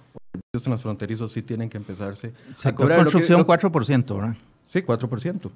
Los 0.53 0.63
transfronterizos 0.63 1.31
sí 1.31 1.41
tienen 1.41 1.69
que 1.69 1.77
empezarse 1.77 2.33
a 2.63 2.73
cobrar. 2.73 2.99
construcción 2.99 3.45
4%, 3.45 4.15
¿verdad? 4.15 4.35
Sí, 4.65 4.81
4%. 4.81 5.49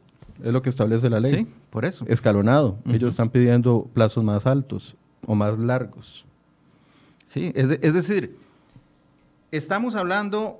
Es 0.43 0.51
lo 0.53 0.61
que 0.61 0.69
establece 0.69 1.09
la 1.09 1.19
ley. 1.19 1.35
Sí, 1.35 1.47
por 1.69 1.85
eso. 1.85 2.05
Escalonado. 2.07 2.77
Ellos 2.87 3.11
están 3.11 3.29
pidiendo 3.29 3.87
plazos 3.93 4.23
más 4.23 4.47
altos 4.47 4.95
o 5.27 5.35
más 5.35 5.59
largos. 5.59 6.25
Sí, 7.25 7.51
es 7.53 7.93
decir, 7.93 8.37
estamos 9.51 9.95
hablando 9.95 10.59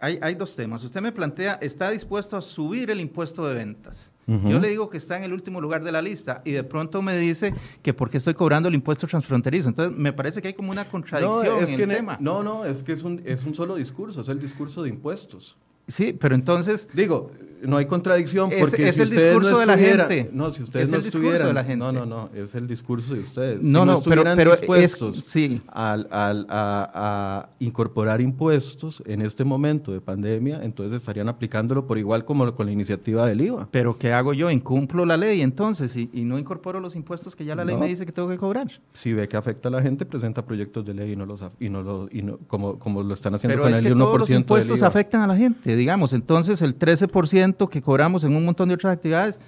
hay, 0.00 0.34
dos 0.34 0.54
temas. 0.54 0.84
Usted 0.84 1.00
me 1.00 1.12
plantea, 1.12 1.54
está 1.60 1.90
dispuesto 1.90 2.36
a 2.36 2.40
subir 2.40 2.90
el 2.90 3.00
impuesto 3.00 3.46
de 3.46 3.54
ventas. 3.54 4.12
Yo 4.26 4.60
le 4.60 4.68
digo 4.68 4.90
que 4.90 4.98
está 4.98 5.16
en 5.16 5.22
el 5.22 5.32
último 5.32 5.58
lugar 5.58 5.82
de 5.82 5.90
la 5.90 6.02
lista 6.02 6.42
y 6.44 6.52
de 6.52 6.62
pronto 6.62 7.00
me 7.00 7.16
dice 7.16 7.54
que 7.82 7.94
porque 7.94 8.18
estoy 8.18 8.34
cobrando 8.34 8.68
el 8.68 8.74
impuesto 8.74 9.06
transfronterizo. 9.06 9.70
Entonces, 9.70 9.96
me 9.96 10.12
parece 10.12 10.42
que 10.42 10.48
hay 10.48 10.54
como 10.54 10.70
una 10.70 10.84
contradicción 10.84 11.64
en 11.64 11.80
el 11.80 11.96
tema. 11.96 12.18
No, 12.20 12.42
no, 12.42 12.66
es 12.66 12.82
que 12.82 12.92
es 12.92 13.02
un, 13.02 13.22
es 13.24 13.46
un 13.46 13.54
solo 13.54 13.76
discurso, 13.76 14.20
es 14.20 14.28
el 14.28 14.38
discurso 14.38 14.82
de 14.82 14.90
impuestos. 14.90 15.56
Sí, 15.86 16.12
pero 16.12 16.34
entonces... 16.34 16.90
Digo, 16.92 17.30
no 17.62 17.76
hay 17.76 17.86
contradicción 17.86 18.50
porque 18.58 18.88
es, 18.88 18.94
si 18.96 19.02
el 19.02 19.10
discurso 19.10 19.58
de 19.58 19.66
la 19.66 19.78
gente. 19.78 20.30
No, 20.32 20.50
si 20.50 20.62
ustedes 20.62 20.84
es 20.84 20.90
no 20.90 20.98
el 20.98 21.04
discurso 21.04 21.46
de 21.46 21.52
la 21.52 21.64
gente. 21.64 21.78
No, 21.78 21.92
no, 21.92 22.06
no, 22.06 22.30
es 22.34 22.54
el 22.54 22.66
discurso 22.66 23.14
de 23.14 23.20
ustedes. 23.20 23.62
No, 23.62 23.84
no, 23.84 24.00
pero, 24.02 24.24
pero 24.36 24.52
dispuestos 24.52 25.24
sí. 25.26 25.60
al, 25.68 26.08
al, 26.10 26.46
a, 26.48 27.48
incorporar 27.58 28.20
impuestos 28.20 29.02
en 29.06 29.22
este 29.22 29.44
momento 29.44 29.92
de 29.92 30.00
pandemia, 30.00 30.60
entonces 30.62 31.00
estarían 31.00 31.28
aplicándolo 31.28 31.86
por 31.86 31.98
igual 31.98 32.24
como 32.24 32.54
con 32.54 32.66
la 32.66 32.72
iniciativa 32.72 33.26
del 33.26 33.40
IVA. 33.40 33.68
Pero 33.70 33.98
¿qué 33.98 34.12
hago 34.12 34.32
yo? 34.32 34.50
Incumplo 34.50 35.04
la 35.04 35.16
ley 35.16 35.40
entonces 35.40 35.96
y, 35.96 36.08
y 36.12 36.22
no 36.22 36.38
incorporo 36.38 36.80
los 36.80 36.96
impuestos 36.96 37.34
que 37.34 37.44
ya 37.44 37.54
la 37.54 37.64
ley 37.64 37.76
me 37.76 37.88
dice 37.88 38.06
que 38.06 38.12
tengo 38.12 38.28
que 38.28 38.36
cobrar. 38.36 38.68
Si 38.92 39.12
ve 39.12 39.28
que 39.28 39.36
afecta 39.36 39.68
a 39.68 39.72
la 39.72 39.82
gente, 39.82 40.06
presenta 40.06 40.44
proyectos 40.44 40.84
de 40.84 40.94
ley 40.94 41.12
y 41.12 41.16
no 41.16 41.26
los 41.26 41.42
y 41.60 41.68
no 41.68 41.82
lo 41.82 42.08
y 42.10 42.22
no, 42.22 42.38
como, 42.46 42.78
como 42.78 43.02
lo 43.02 43.14
están 43.14 43.34
haciendo 43.34 43.62
con 43.62 43.74
el 43.74 43.84
1% 43.84 43.98
todos 43.98 44.20
los 44.20 44.30
impuestos 44.30 44.82
afectan 44.82 45.22
a 45.22 45.26
la 45.26 45.36
gente, 45.36 45.76
digamos, 45.76 46.12
entonces 46.12 46.62
el 46.62 46.78
13% 46.78 47.47
que 47.54 47.82
cobramos 47.82 48.24
en 48.24 48.34
un 48.34 48.44
montón 48.44 48.68
de 48.68 48.74
otras 48.74 48.92
actividades, 48.92 49.40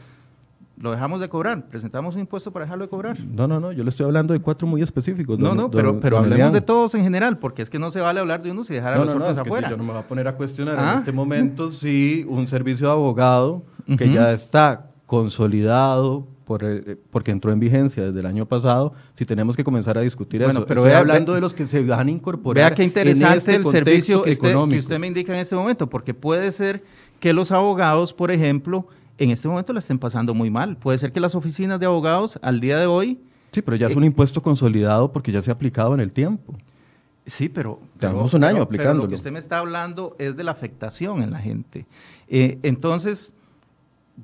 lo 0.81 0.91
dejamos 0.93 1.21
de 1.21 1.29
cobrar, 1.29 1.67
presentamos 1.67 2.15
un 2.15 2.23
impuesto 2.23 2.51
para 2.53 2.65
dejarlo 2.65 2.85
de 2.85 2.89
cobrar. 2.89 3.21
No, 3.21 3.47
no, 3.47 3.61
no, 3.61 3.71
yo 3.71 3.85
le 3.85 3.91
estoy 3.91 4.07
hablando 4.07 4.33
de 4.33 4.41
cuatro 4.41 4.67
muy 4.67 4.81
específicos. 4.81 5.39
No, 5.39 5.55
no, 5.55 5.71
pero, 5.71 6.01
pero 6.01 6.17
hablemos 6.17 6.55
de 6.55 6.63
todos 6.63 6.95
en 6.95 7.03
general, 7.03 7.39
porque 7.39 7.61
es 7.61 7.69
que 7.69 7.79
no 7.79 7.91
se 7.91 8.01
vale 8.01 8.19
hablar 8.19 8.43
de 8.43 8.51
unos 8.51 8.71
y 8.71 8.75
dejar 8.75 8.95
a 8.95 9.05
los 9.05 9.15
otros 9.15 9.37
afuera. 9.37 9.69
yo 9.69 9.77
no 9.77 9.85
me 9.85 9.93
voy 9.93 10.01
a 10.01 10.07
poner 10.07 10.27
a 10.27 10.35
cuestionar 10.35 10.75
en 10.75 10.81
ah. 10.81 10.95
este 10.99 11.13
momento 11.13 11.71
si 11.71 12.25
un 12.29 12.47
servicio 12.49 12.87
de 12.87 12.93
abogado 12.95 13.63
que 13.99 14.11
ya 14.11 14.33
está 14.33 14.87
consolidado 15.05 16.27
por, 16.47 16.65
eh, 16.65 16.97
porque 17.11 17.31
entró 17.31 17.53
en 17.53 17.61
vigencia 17.61 18.07
desde 18.07 18.21
el 18.21 18.27
año 18.27 18.47
pasado, 18.47 18.95
si 19.15 19.27
tenemos 19.27 19.57
que 19.57 19.63
comenzar 19.63 19.99
a 19.99 20.01
discutir 20.01 20.43
eso. 20.43 20.65
Pero 20.67 20.81
Estoy 20.81 20.99
hablando 20.99 21.35
de 21.35 21.41
los 21.41 21.53
que 21.53 21.67
se 21.67 21.85
van 21.85 22.09
a 22.09 22.11
incorporar. 22.11 22.71
Vea 22.71 22.75
qué 22.75 22.85
interesante 22.85 23.39
este 23.39 23.55
el 23.55 23.67
servicio 23.67 24.23
que 24.23 24.31
usted, 24.31 24.55
que 24.69 24.79
usted 24.79 24.99
me 24.99 25.07
indica 25.07 25.33
en 25.33 25.41
este 25.41 25.55
momento, 25.55 25.89
porque 25.89 26.15
puede 26.15 26.51
ser 26.53 26.83
que 27.21 27.33
los 27.33 27.53
abogados, 27.53 28.13
por 28.13 28.31
ejemplo, 28.31 28.89
en 29.19 29.31
este 29.31 29.47
momento 29.47 29.73
la 29.73 29.79
estén 29.79 29.99
pasando 29.99 30.35
muy 30.35 30.51
mal. 30.51 30.77
Puede 30.77 30.99
ser 30.99 31.13
que 31.13 31.21
las 31.21 31.35
oficinas 31.35 31.79
de 31.79 31.87
abogados 31.87 32.39
al 32.43 32.61
día 32.61 32.79
de 32.79 32.87
hoy... 32.87 33.21
Sí, 33.53 33.63
pero 33.63 33.77
ya 33.77 33.89
es 33.89 33.97
un 33.97 34.05
eh, 34.05 34.07
impuesto 34.07 34.43
consolidado 34.43 35.13
porque 35.13 35.31
ya 35.31 35.43
se 35.43 35.51
ha 35.51 35.55
aplicado 35.55 35.95
en 35.95 36.01
el 36.01 36.13
tiempo. 36.13 36.57
Sí, 37.27 37.49
pero... 37.49 37.81
Tenemos 37.99 38.33
un 38.33 38.45
año 38.45 38.63
aplicándolo. 38.63 39.03
lo 39.03 39.09
que 39.09 39.15
usted 39.15 39.31
me 39.31 39.39
está 39.39 39.59
hablando 39.59 40.17
es 40.19 40.37
de 40.37 40.45
la 40.45 40.53
afectación 40.53 41.23
en 41.23 41.31
la 41.31 41.39
gente. 41.39 41.87
Eh, 42.29 42.59
entonces, 42.63 43.35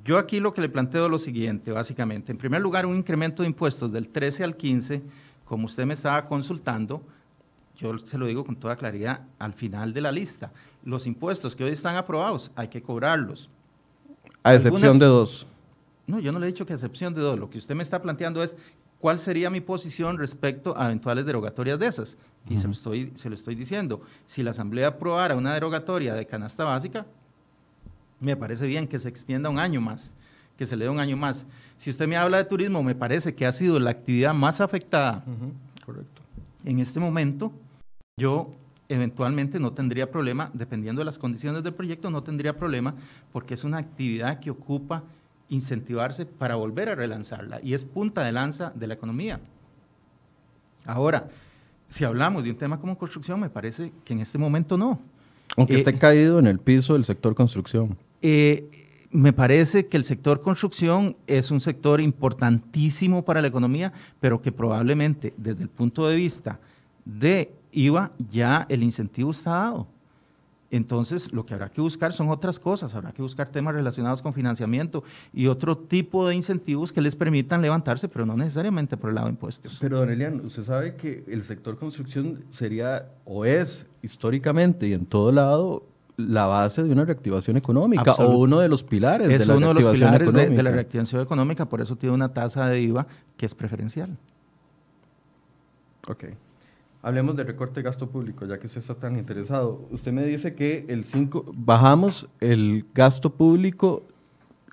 yo 0.03 0.17
aquí 0.17 0.39
lo 0.39 0.53
que 0.53 0.61
le 0.61 0.69
planteo 0.69 1.05
es 1.05 1.11
lo 1.11 1.19
siguiente, 1.19 1.71
básicamente. 1.71 2.31
En 2.31 2.37
primer 2.37 2.61
lugar, 2.61 2.85
un 2.85 2.95
incremento 2.95 3.43
de 3.43 3.49
impuestos 3.49 3.91
del 3.91 4.09
13 4.09 4.43
al 4.43 4.55
15, 4.55 5.03
como 5.45 5.65
usted 5.65 5.85
me 5.85 5.93
estaba 5.93 6.25
consultando, 6.25 7.03
yo 7.77 7.97
se 7.99 8.17
lo 8.17 8.25
digo 8.25 8.43
con 8.43 8.55
toda 8.55 8.75
claridad, 8.75 9.21
al 9.37 9.53
final 9.53 9.93
de 9.93 10.01
la 10.01 10.11
lista. 10.11 10.51
Los 10.87 11.05
impuestos 11.05 11.53
que 11.53 11.65
hoy 11.65 11.71
están 11.71 11.97
aprobados, 11.97 12.49
hay 12.55 12.69
que 12.69 12.81
cobrarlos. 12.81 13.49
A 14.41 14.55
excepción 14.55 14.97
de 14.97 15.05
dos. 15.05 15.45
No, 16.07 16.17
yo 16.21 16.31
no 16.31 16.39
le 16.39 16.47
he 16.47 16.51
dicho 16.53 16.65
que 16.65 16.71
a 16.71 16.77
excepción 16.77 17.13
de 17.13 17.19
dos. 17.19 17.37
Lo 17.37 17.49
que 17.49 17.57
usted 17.57 17.75
me 17.75 17.83
está 17.83 18.01
planteando 18.01 18.41
es 18.41 18.55
cuál 18.97 19.19
sería 19.19 19.49
mi 19.49 19.59
posición 19.59 20.17
respecto 20.17 20.77
a 20.77 20.85
eventuales 20.85 21.25
derogatorias 21.25 21.77
de 21.77 21.87
esas. 21.87 22.17
Y 22.49 22.55
se, 22.55 22.67
lo 22.67 22.71
estoy, 22.71 23.11
se 23.15 23.27
lo 23.27 23.35
estoy 23.35 23.55
diciendo. 23.55 23.99
Si 24.27 24.43
la 24.43 24.51
Asamblea 24.51 24.87
aprobara 24.87 25.35
una 25.35 25.53
derogatoria 25.53 26.13
de 26.13 26.25
canasta 26.25 26.63
básica, 26.63 27.05
me 28.21 28.37
parece 28.37 28.65
bien 28.65 28.87
que 28.87 28.97
se 28.97 29.09
extienda 29.09 29.49
un 29.49 29.59
año 29.59 29.81
más, 29.81 30.13
que 30.55 30.65
se 30.65 30.77
le 30.77 30.85
dé 30.85 30.89
un 30.89 31.01
año 31.01 31.17
más. 31.17 31.45
Si 31.77 31.89
usted 31.89 32.07
me 32.07 32.15
habla 32.15 32.37
de 32.37 32.45
turismo, 32.45 32.81
me 32.81 32.95
parece 32.95 33.35
que 33.35 33.45
ha 33.45 33.51
sido 33.51 33.77
la 33.77 33.89
actividad 33.89 34.33
más 34.33 34.61
afectada. 34.61 35.25
Correcto. 35.85 36.21
En 36.63 36.79
este 36.79 37.01
momento, 37.01 37.51
yo 38.15 38.53
eventualmente 38.89 39.59
no 39.59 39.73
tendría 39.73 40.11
problema, 40.11 40.49
dependiendo 40.53 41.01
de 41.01 41.05
las 41.05 41.17
condiciones 41.17 41.63
del 41.63 41.73
proyecto, 41.73 42.09
no 42.09 42.23
tendría 42.23 42.57
problema 42.57 42.95
porque 43.31 43.53
es 43.53 43.63
una 43.63 43.77
actividad 43.77 44.39
que 44.39 44.51
ocupa 44.51 45.03
incentivarse 45.49 46.25
para 46.25 46.55
volver 46.55 46.89
a 46.89 46.95
relanzarla 46.95 47.59
y 47.61 47.73
es 47.73 47.85
punta 47.85 48.23
de 48.23 48.31
lanza 48.31 48.71
de 48.75 48.87
la 48.87 48.93
economía. 48.93 49.39
Ahora, 50.85 51.29
si 51.89 52.03
hablamos 52.03 52.43
de 52.43 52.51
un 52.51 52.57
tema 52.57 52.79
como 52.79 52.97
construcción, 52.97 53.39
me 53.39 53.49
parece 53.49 53.91
que 54.03 54.13
en 54.13 54.19
este 54.19 54.37
momento 54.37 54.77
no. 54.77 54.99
Aunque 55.55 55.75
esté 55.75 55.91
eh, 55.91 55.97
caído 55.97 56.39
en 56.39 56.47
el 56.47 56.59
piso 56.59 56.93
del 56.93 57.05
sector 57.05 57.33
construcción. 57.35 57.97
Eh, 58.21 58.69
me 59.11 59.31
parece 59.31 59.87
que 59.87 59.95
el 59.95 60.03
sector 60.03 60.41
construcción 60.41 61.15
es 61.27 61.49
un 61.51 61.59
sector 61.59 62.01
importantísimo 62.01 63.23
para 63.23 63.41
la 63.41 63.47
economía, 63.47 63.93
pero 64.19 64.41
que 64.41 64.51
probablemente 64.51 65.33
desde 65.37 65.63
el 65.63 65.69
punto 65.69 66.07
de 66.07 66.15
vista 66.15 66.59
de 67.05 67.53
IVA 67.77 68.11
ya 68.31 68.65
el 68.69 68.83
incentivo 68.83 69.31
está 69.31 69.51
dado. 69.51 69.87
Entonces, 70.69 71.31
lo 71.31 71.45
que 71.45 71.53
habrá 71.53 71.69
que 71.69 71.79
buscar 71.79 72.11
son 72.11 72.29
otras 72.29 72.59
cosas, 72.59 72.93
habrá 72.93 73.13
que 73.13 73.21
buscar 73.21 73.47
temas 73.49 73.73
relacionados 73.73 74.21
con 74.21 74.33
financiamiento 74.33 75.03
y 75.33 75.47
otro 75.47 75.77
tipo 75.77 76.27
de 76.27 76.35
incentivos 76.35 76.91
que 76.91 76.99
les 76.99 77.15
permitan 77.15 77.61
levantarse, 77.61 78.09
pero 78.09 78.25
no 78.25 78.35
necesariamente 78.35 78.97
por 78.97 79.09
el 79.09 79.15
lado 79.15 79.27
de 79.27 79.31
impuestos. 79.31 79.77
Pero, 79.79 79.99
don 79.99 80.09
Elian, 80.09 80.41
usted 80.43 80.63
sabe 80.63 80.95
que 80.95 81.23
el 81.27 81.43
sector 81.43 81.77
construcción 81.77 82.43
sería 82.49 83.07
o 83.23 83.45
es 83.45 83.85
históricamente 84.01 84.87
y 84.87 84.93
en 84.93 85.05
todo 85.05 85.31
lado 85.31 85.83
la 86.17 86.47
base 86.47 86.83
de 86.83 86.91
una 86.91 87.05
reactivación 87.05 87.57
económica 87.57 88.13
o 88.13 88.37
uno 88.39 88.59
de 88.59 88.67
los 88.67 88.83
pilares 88.83 89.27
de 89.27 89.45
la 89.45 89.55
uno 89.55 89.67
de 89.67 89.73
los 89.75 89.93
pilares 89.93 90.33
de, 90.33 90.63
la 90.63 90.71
reactivación 90.71 91.21
económica, 91.21 91.69
por 91.69 91.79
eso 91.79 91.95
tiene 91.95 92.15
una 92.15 92.33
tasa 92.33 92.67
de 92.67 92.81
IVA 92.81 93.05
que 93.37 93.45
es 93.45 93.53
preferencial. 93.53 94.17
Ok. 96.07 96.25
Hablemos 97.01 97.35
de 97.35 97.43
recorte 97.43 97.75
de 97.75 97.83
gasto 97.83 98.09
público, 98.09 98.45
ya 98.45 98.59
que 98.59 98.67
usted 98.67 98.79
está 98.79 98.95
tan 98.95 99.17
interesado. 99.17 99.87
Usted 99.91 100.11
me 100.11 100.25
dice 100.25 100.55
que 100.55 100.85
el 100.87 101.05
5, 101.05 101.53
bajamos 101.55 102.27
el 102.39 102.85
gasto 102.93 103.29
público 103.31 104.03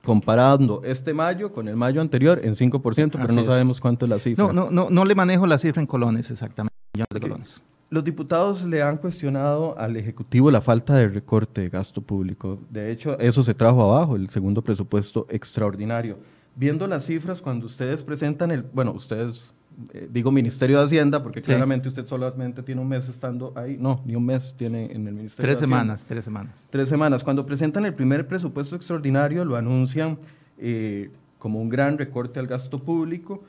comparando 0.05 0.83
este 0.85 1.15
mayo 1.15 1.53
con 1.53 1.69
el 1.69 1.77
mayo 1.77 2.01
anterior 2.01 2.41
en 2.43 2.55
5%, 2.55 3.11
pero 3.13 3.33
no 3.33 3.45
sabemos 3.45 3.81
cuánto 3.81 4.07
es 4.07 4.11
la 4.11 4.19
cifra. 4.19 4.45
No, 4.45 4.53
no, 4.53 4.71
no, 4.71 4.91
no 4.91 5.05
le 5.05 5.15
manejo 5.15 5.47
la 5.47 5.59
cifra 5.59 5.81
en 5.81 5.87
colones 5.87 6.31
exactamente, 6.31 6.75
de 6.93 7.21
colones. 7.21 7.63
Los 7.91 8.03
diputados 8.03 8.65
le 8.65 8.83
han 8.83 8.97
cuestionado 8.97 9.79
al 9.79 9.97
Ejecutivo 9.97 10.51
la 10.51 10.61
falta 10.61 10.95
de 10.95 11.09
recorte 11.09 11.61
de 11.61 11.69
gasto 11.69 12.01
público. 12.01 12.59
De 12.71 12.91
hecho, 12.91 13.19
eso 13.19 13.43
se 13.43 13.55
trajo 13.55 13.83
abajo, 13.83 14.17
el 14.17 14.29
segundo 14.31 14.63
presupuesto 14.63 15.27
extraordinario. 15.31 16.19
Viendo 16.57 16.87
las 16.87 17.07
cifras, 17.07 17.41
cuando 17.41 17.67
ustedes 17.67 18.03
presentan 18.03 18.51
el, 18.51 18.63
bueno, 18.63 18.93
ustedes 18.93 19.55
eh, 19.93 20.09
digo 20.11 20.31
Ministerio 20.31 20.79
de 20.79 20.85
Hacienda, 20.85 21.23
porque 21.23 21.43
claramente 21.43 21.89
usted 21.89 22.07
solamente 22.07 22.63
tiene 22.63 22.81
un 22.81 22.89
mes 22.89 23.09
estando 23.09 23.53
ahí, 23.57 23.77
no, 23.79 24.03
ni 24.05 24.15
un 24.15 24.25
mes 24.25 24.55
tiene 24.57 24.87
en 24.87 25.07
el 25.07 25.15
Ministerio 25.15 25.49
tres 25.49 25.59
semanas, 25.59 26.05
Tres 26.05 26.25
semanas, 26.25 26.55
Tres 26.71 26.89
semanas. 26.89 27.25
Cuando 27.25 27.45
presentan 27.45 27.85
el 27.85 27.95
primer 27.95 28.27
presupuesto 28.27 28.77
extraordinario, 28.77 29.45
lo 29.45 29.57
anuncian 29.57 30.19
eh, 30.59 31.11
como 31.39 31.61
un 31.61 31.69
gran 31.69 31.99
recorte 31.99 32.41
al 32.41 32.47
gasto 32.47 32.79
público 32.79 33.43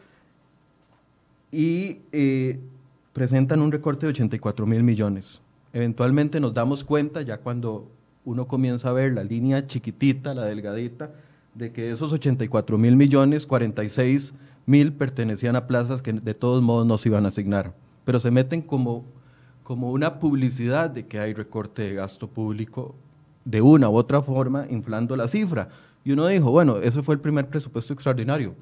y 1.51 1.99
eh, 2.11 2.59
presentan 3.13 3.61
un 3.61 3.71
recorte 3.71 4.05
de 4.05 4.11
84 4.11 4.65
mil 4.65 4.83
millones. 4.83 5.41
Eventualmente 5.73 6.39
nos 6.39 6.53
damos 6.53 6.83
cuenta, 6.83 7.21
ya 7.21 7.37
cuando 7.37 7.89
uno 8.25 8.47
comienza 8.47 8.89
a 8.89 8.93
ver 8.93 9.13
la 9.13 9.23
línea 9.23 9.67
chiquitita, 9.67 10.33
la 10.33 10.45
delgadita, 10.45 11.11
de 11.53 11.71
que 11.71 11.91
esos 11.91 12.11
84 12.11 12.77
mil 12.77 12.95
millones, 12.95 13.45
46 13.45 14.33
mil 14.65 14.93
pertenecían 14.93 15.55
a 15.55 15.67
plazas 15.67 16.01
que 16.01 16.13
de 16.13 16.33
todos 16.33 16.61
modos 16.63 16.85
no 16.85 16.97
se 16.97 17.09
iban 17.09 17.25
a 17.25 17.29
asignar. 17.29 17.73
Pero 18.03 18.19
se 18.19 18.31
meten 18.31 18.61
como, 18.61 19.05
como 19.63 19.91
una 19.91 20.19
publicidad 20.19 20.89
de 20.89 21.07
que 21.07 21.19
hay 21.19 21.33
recorte 21.33 21.83
de 21.83 21.95
gasto 21.95 22.27
público 22.27 22.95
de 23.45 23.61
una 23.61 23.89
u 23.89 23.95
otra 23.95 24.21
forma, 24.21 24.65
inflando 24.69 25.15
la 25.15 25.27
cifra. 25.27 25.69
Y 26.03 26.11
uno 26.11 26.27
dijo, 26.27 26.51
bueno, 26.51 26.77
ese 26.77 27.01
fue 27.01 27.15
el 27.15 27.21
primer 27.21 27.47
presupuesto 27.47 27.93
extraordinario. 27.93 28.53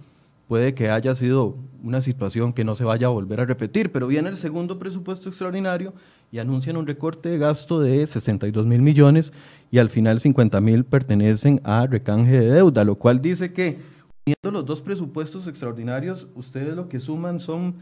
Puede 0.47 0.73
que 0.73 0.89
haya 0.89 1.15
sido 1.15 1.55
una 1.81 2.01
situación 2.01 2.51
que 2.51 2.65
no 2.65 2.75
se 2.75 2.83
vaya 2.83 3.07
a 3.07 3.09
volver 3.09 3.39
a 3.39 3.45
repetir, 3.45 3.91
pero 3.91 4.07
viene 4.07 4.29
el 4.29 4.35
segundo 4.35 4.77
presupuesto 4.77 5.29
extraordinario 5.29 5.93
y 6.31 6.39
anuncian 6.39 6.75
un 6.75 6.85
recorte 6.85 7.29
de 7.29 7.37
gasto 7.37 7.79
de 7.79 8.05
62 8.05 8.65
mil 8.65 8.81
millones 8.81 9.31
y 9.71 9.79
al 9.79 9.89
final 9.89 10.19
50 10.19 10.59
mil 10.59 10.83
pertenecen 10.83 11.61
a 11.63 11.87
recanje 11.87 12.39
de 12.39 12.51
deuda, 12.51 12.83
lo 12.83 12.95
cual 12.95 13.21
dice 13.21 13.53
que 13.53 13.77
uniendo 14.25 14.51
los 14.51 14.65
dos 14.65 14.81
presupuestos 14.81 15.47
extraordinarios, 15.47 16.27
ustedes 16.36 16.75
lo 16.75 16.88
que 16.88 16.99
suman 16.99 17.39
son 17.39 17.75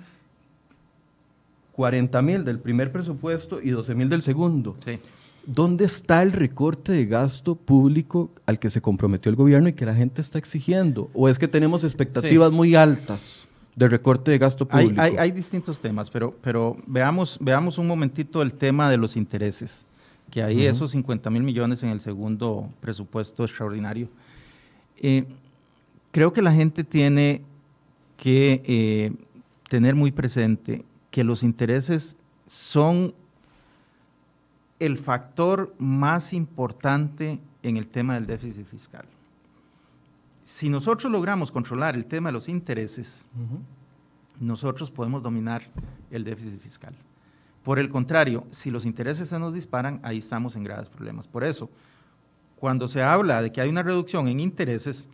40 1.73 2.21
mil 2.21 2.43
del 2.43 2.60
primer 2.60 2.91
presupuesto 2.91 3.62
y 3.62 3.69
12 3.69 3.95
mil 3.95 4.10
del 4.10 4.21
segundo. 4.21 4.75
Sí. 4.84 4.99
¿Dónde 5.45 5.86
está 5.86 6.21
el 6.21 6.32
recorte 6.32 6.91
de 6.91 7.06
gasto 7.06 7.56
público 7.56 8.32
al 8.45 8.60
que 8.60 8.69
se 8.69 8.82
comprometió 8.82 9.30
el 9.30 9.36
gobierno 9.36 9.69
y 9.69 9.73
que 9.73 9.86
la 9.86 9.95
gente 9.95 10.21
está 10.21 10.38
exigiendo? 10.38 11.10
¿O 11.13 11.30
es 11.30 11.39
que 11.39 11.47
tenemos 11.47 11.84
expectativas 11.84 12.51
muy 12.51 12.75
altas 12.75 13.47
de 13.75 13.88
recorte 13.88 14.30
de 14.32 14.38
gasto 14.38 14.67
público? 14.67 15.01
Hay, 15.01 15.32
distintos 15.32 15.80
temas, 15.80 16.12
pero, 16.12 16.36
pero 16.41 16.75
veamos, 16.86 17.38
veamos 17.41 17.80
un 17.80 17.88
momentito 17.88 18.41
el 18.43 18.54
tema 18.54 18.89
de 18.91 18.97
los 18.97 19.15
intereses, 19.15 19.84
que 20.30 20.43
hay 20.43 20.65
esos 20.65 20.91
50 20.91 21.30
mil 21.32 21.41
millones 21.41 21.82
en 21.82 21.89
el 21.89 22.01
segundo 22.01 22.69
presupuesto 22.80 23.43
extraordinario. 23.43 24.10
Eh, 24.97 25.25
creo 26.12 26.34
que 26.34 26.41
la 26.41 26.54
gente 26.54 26.84
tiene 26.84 27.41
que 28.17 28.62
eh, 28.65 29.13
tener 29.69 29.95
muy 29.95 30.12
presente 30.12 30.86
que 31.10 31.24
los 31.24 31.43
intereses 31.43 32.17
son 32.45 33.13
el 34.80 34.97
factor 34.97 35.74
más 35.78 36.34
importante 36.34 37.39
en 37.63 37.78
el 37.78 37.88
tema 37.88 38.15
del 38.15 38.26
déficit 38.26 38.65
fiscal. 38.65 39.06
Si 40.43 40.69
nosotros 40.69 41.12
logramos 41.12 41.52
controlar 41.52 41.95
el 41.95 42.06
tema 42.06 42.30
de 42.30 42.34
los 42.34 42.50
intereses, 42.50 43.26
nosotros 44.39 44.89
podemos 44.89 45.21
dominar 45.21 45.63
el 46.10 46.24
déficit 46.24 46.60
fiscal. 46.60 46.95
Por 47.63 47.78
el 47.78 47.89
contrario, 47.89 48.45
si 48.50 48.71
los 48.71 48.86
intereses 48.86 49.30
se 49.30 49.38
nos 49.38 49.54
disparan, 49.54 50.00
ahí 50.04 50.17
estamos 50.17 50.56
en 50.56 50.63
graves 50.63 50.89
problemas. 50.89 51.28
Por 51.28 51.43
eso, 51.43 51.69
cuando 52.56 52.88
se 52.88 53.04
habla 53.04 53.41
de 53.41 53.52
que 53.52 53.62
hay 53.62 53.69
una 53.69 53.84
reducción 53.84 54.28
en 54.28 54.39
intereses, 54.39 55.08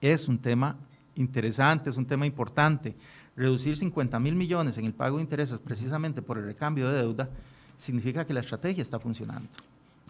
es 0.00 0.28
un 0.28 0.38
tema 0.38 0.76
interesante, 1.14 1.90
es 1.90 1.96
un 1.96 2.06
tema 2.06 2.26
importante. 2.26 2.94
Reducir 3.36 3.76
50 3.76 4.18
mil 4.18 4.34
millones 4.34 4.78
en 4.78 4.86
el 4.86 4.94
pago 4.94 5.16
de 5.16 5.22
intereses 5.22 5.58
precisamente 5.58 6.22
por 6.22 6.38
el 6.38 6.44
recambio 6.44 6.88
de 6.88 6.98
deuda 6.98 7.28
significa 7.76 8.26
que 8.26 8.32
la 8.32 8.40
estrategia 8.40 8.82
está 8.82 8.98
funcionando. 8.98 9.48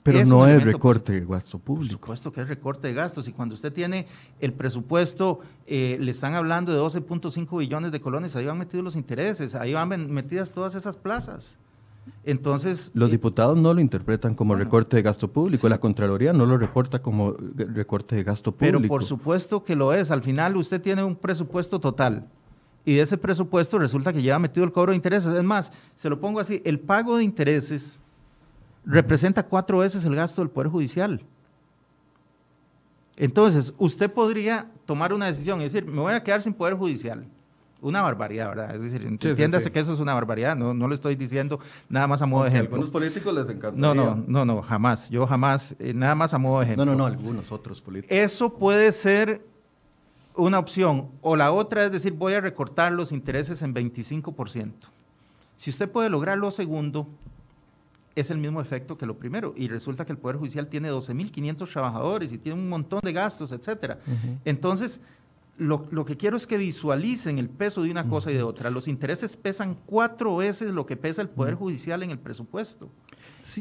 Pero 0.03 0.25
no 0.25 0.47
es 0.47 0.63
recorte 0.63 1.13
de 1.13 1.27
gasto 1.27 1.59
público. 1.59 1.99
Por 1.99 2.01
supuesto 2.01 2.33
que 2.33 2.41
es 2.43 2.49
recorte 2.49 2.87
de 2.87 2.95
gastos. 2.95 3.27
Y 3.27 3.33
cuando 3.33 3.57
usted 3.57 3.73
tiene 3.73 4.07
el 4.41 4.53
presupuesto, 4.53 5.41
eh, 5.67 5.99
le 6.01 6.13
están 6.13 6.35
hablando 6.35 6.73
de 6.73 6.79
12.5 6.79 7.59
billones 7.59 7.91
de 7.91 8.01
colones, 8.01 8.37
ahí 8.37 8.47
van 8.47 8.57
metidos 8.57 8.85
los 8.85 8.95
intereses, 8.95 9.57
ahí 9.57 9.73
van 9.73 9.89
metidas 10.13 10.53
todas 10.53 10.77
esas 10.77 10.97
plazas. 10.97 11.59
Entonces. 12.25 12.91
Los 12.95 13.09
eh, 13.09 13.13
diputados 13.13 13.57
no 13.57 13.73
lo 13.75 13.81
interpretan 13.81 14.35
como 14.35 14.55
recorte 14.55 14.97
de 14.97 15.03
gasto 15.03 15.29
público, 15.29 15.69
la 15.69 15.79
Contraloría 15.79 16.33
no 16.33 16.47
lo 16.47 16.59
reporta 16.59 17.01
como 17.01 17.35
recorte 17.57 18.17
de 18.17 18.25
gasto 18.25 18.53
público. 18.53 18.79
Pero 18.79 18.89
por 18.89 19.05
supuesto 19.05 19.63
que 19.63 19.77
lo 19.77 19.93
es. 19.93 20.11
Al 20.11 20.23
final 20.23 20.57
usted 20.57 20.81
tiene 20.81 21.05
un 21.05 21.17
presupuesto 21.17 21.79
total 21.79 22.27
y 22.87 22.95
de 22.95 23.03
ese 23.03 23.19
presupuesto 23.19 23.79
resulta 23.79 24.13
que 24.13 24.23
lleva 24.23 24.39
metido 24.39 24.65
el 24.65 24.73
cobro 24.73 24.93
de 24.93 24.97
intereses. 24.97 25.35
Es 25.35 25.43
más, 25.43 25.73
se 25.97 26.09
lo 26.09 26.21
pongo 26.21 26.39
así, 26.39 26.63
el 26.65 26.79
pago 26.79 27.17
de 27.17 27.25
intereses 27.25 27.99
representa 28.85 29.43
cuatro 29.43 29.79
veces 29.79 30.05
el 30.05 30.15
gasto 30.15 30.41
del 30.41 30.51
Poder 30.51 30.71
Judicial. 30.71 31.21
Entonces, 33.17 33.75
usted 33.79 34.11
podría 34.11 34.71
tomar 34.85 35.13
una 35.13 35.27
decisión 35.27 35.61
y 35.61 35.65
decir, 35.65 35.85
me 35.85 36.01
voy 36.01 36.13
a 36.13 36.23
quedar 36.23 36.43
sin 36.43 36.55
Poder 36.55 36.75
Judicial. 36.75 37.27
Una 37.83 38.01
barbaridad, 38.03 38.49
¿verdad? 38.49 38.75
Es 38.75 38.81
decir, 38.81 39.05
entiéndase 39.05 39.71
que 39.71 39.81
eso 39.81 39.93
es 39.93 40.01
una 40.01 40.15
barbaridad, 40.15 40.57
no, 40.57 40.73
no 40.73 40.89
lo 40.89 40.95
estoy 40.95 41.15
diciendo 41.15 41.61
nada 41.89 42.07
más 42.07 42.23
a 42.23 42.27
modo 42.27 42.45
de 42.45 42.49
ejemplo. 42.51 42.75
A 42.75 42.77
algunos 42.77 42.91
políticos 42.91 43.35
les 43.35 43.49
encanta. 43.49 43.79
No, 43.79 43.95
no, 43.95 44.25
no, 44.27 44.45
no, 44.45 44.63
jamás. 44.63 45.11
Yo 45.11 45.27
jamás, 45.27 45.77
eh, 45.79 45.93
nada 45.95 46.15
más 46.15 46.33
a 46.33 46.39
modo 46.39 46.61
de 46.61 46.67
ejemplo. 46.67 46.85
No, 46.87 46.93
no, 46.93 46.99
no, 46.99 47.07
algunos 47.07 47.53
otros 47.53 47.83
políticos. 47.83 48.17
Eso 48.17 48.55
puede 48.55 48.91
ser 48.93 49.45
una 50.37 50.59
opción. 50.59 51.09
O 51.21 51.37
la 51.37 51.53
otra 51.53 51.85
es 51.85 51.93
decir, 51.93 52.13
voy 52.13 52.35
a 52.35 52.41
recortar 52.41 52.93
los 52.93 53.13
intereses 53.13 53.63
en 53.63 53.75
25%. 53.75 54.73
Si 55.57 55.71
usted 55.71 55.91
puede 55.91 56.11
lograr 56.11 56.39
lo 56.39 56.51
segundo, 56.51 57.09
es 58.15 58.31
el 58.31 58.39
mismo 58.39 58.61
efecto 58.61 58.97
que 58.97 59.07
lo 59.07 59.17
primero. 59.17 59.53
Y 59.57 59.69
resulta 59.69 60.05
que 60.05 60.13
el 60.13 60.19
Poder 60.19 60.37
Judicial 60.37 60.69
tiene 60.69 60.91
12.500 60.91 61.71
trabajadores 61.71 62.33
y 62.33 62.39
tiene 62.39 62.59
un 62.59 62.69
montón 62.69 63.01
de 63.03 63.13
gastos, 63.13 63.53
etcétera. 63.53 63.99
Entonces, 64.45 65.01
lo, 65.59 66.05
que 66.05 66.17
quiero 66.17 66.37
es 66.37 66.47
que 66.47 66.59
visualicen 66.59 67.39
el 67.39 67.49
peso 67.49 67.83
de 67.83 67.91
una 67.91 68.07
cosa 68.09 68.31
y 68.31 68.35
de 68.35 68.43
otra. 68.43 68.71
Los 68.71 68.89
intereses 68.89 69.37
pesan 69.37 69.77
cuatro 69.87 70.37
veces 70.37 70.71
lo 70.73 70.85
que 70.85 70.97
pesa 70.97 71.23
el 71.23 71.29
Poder 71.29 71.55
Judicial 71.55 72.03
en 72.03 72.11
el 72.11 72.19
presupuesto. 72.19 72.91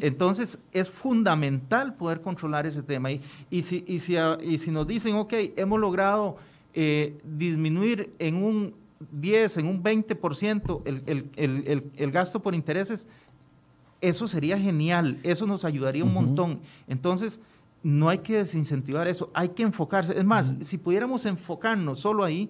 Entonces, 0.02 0.60
es 0.72 0.90
fundamental 0.90 1.96
poder 1.96 2.22
controlar 2.22 2.66
ese 2.66 2.82
tema. 2.82 3.12
Y, 3.12 3.22
y, 3.50 3.62
si, 3.62 3.84
y, 3.88 4.00
si, 4.00 4.16
y 4.44 4.58
si 4.58 4.72
nos 4.72 4.88
dicen, 4.88 5.16
ok, 5.16 5.34
hemos 5.56 5.80
logrado 5.80 6.38
eh, 6.74 7.18
disminuir 7.24 8.14
en 8.20 8.36
un 8.44 8.74
10, 9.12 9.58
en 9.58 9.68
un 9.68 9.84
20% 9.84 10.82
el, 10.86 11.04
el, 11.06 11.30
el, 11.36 11.92
el, 11.96 12.12
gasto 12.12 12.42
por 12.42 12.56
intereses, 12.56 13.08
eso 14.02 14.28
sería 14.28 14.58
genial, 14.58 15.20
eso 15.24 15.46
nos 15.46 15.64
ayudaría 15.66 16.04
un 16.04 16.14
montón. 16.14 16.60
Entonces, 16.88 17.40
no 17.86 18.10
hay 18.10 18.18
que 18.18 18.38
desincentivar 18.38 19.08
eso, 19.08 19.30
hay 19.36 19.50
que 19.50 19.62
enfocarse. 19.62 20.18
Es 20.18 20.26
más, 20.26 20.56
si 20.62 20.80
pudiéramos 20.80 21.24
enfocarnos 21.28 22.00
solo 22.00 22.24
ahí, 22.24 22.50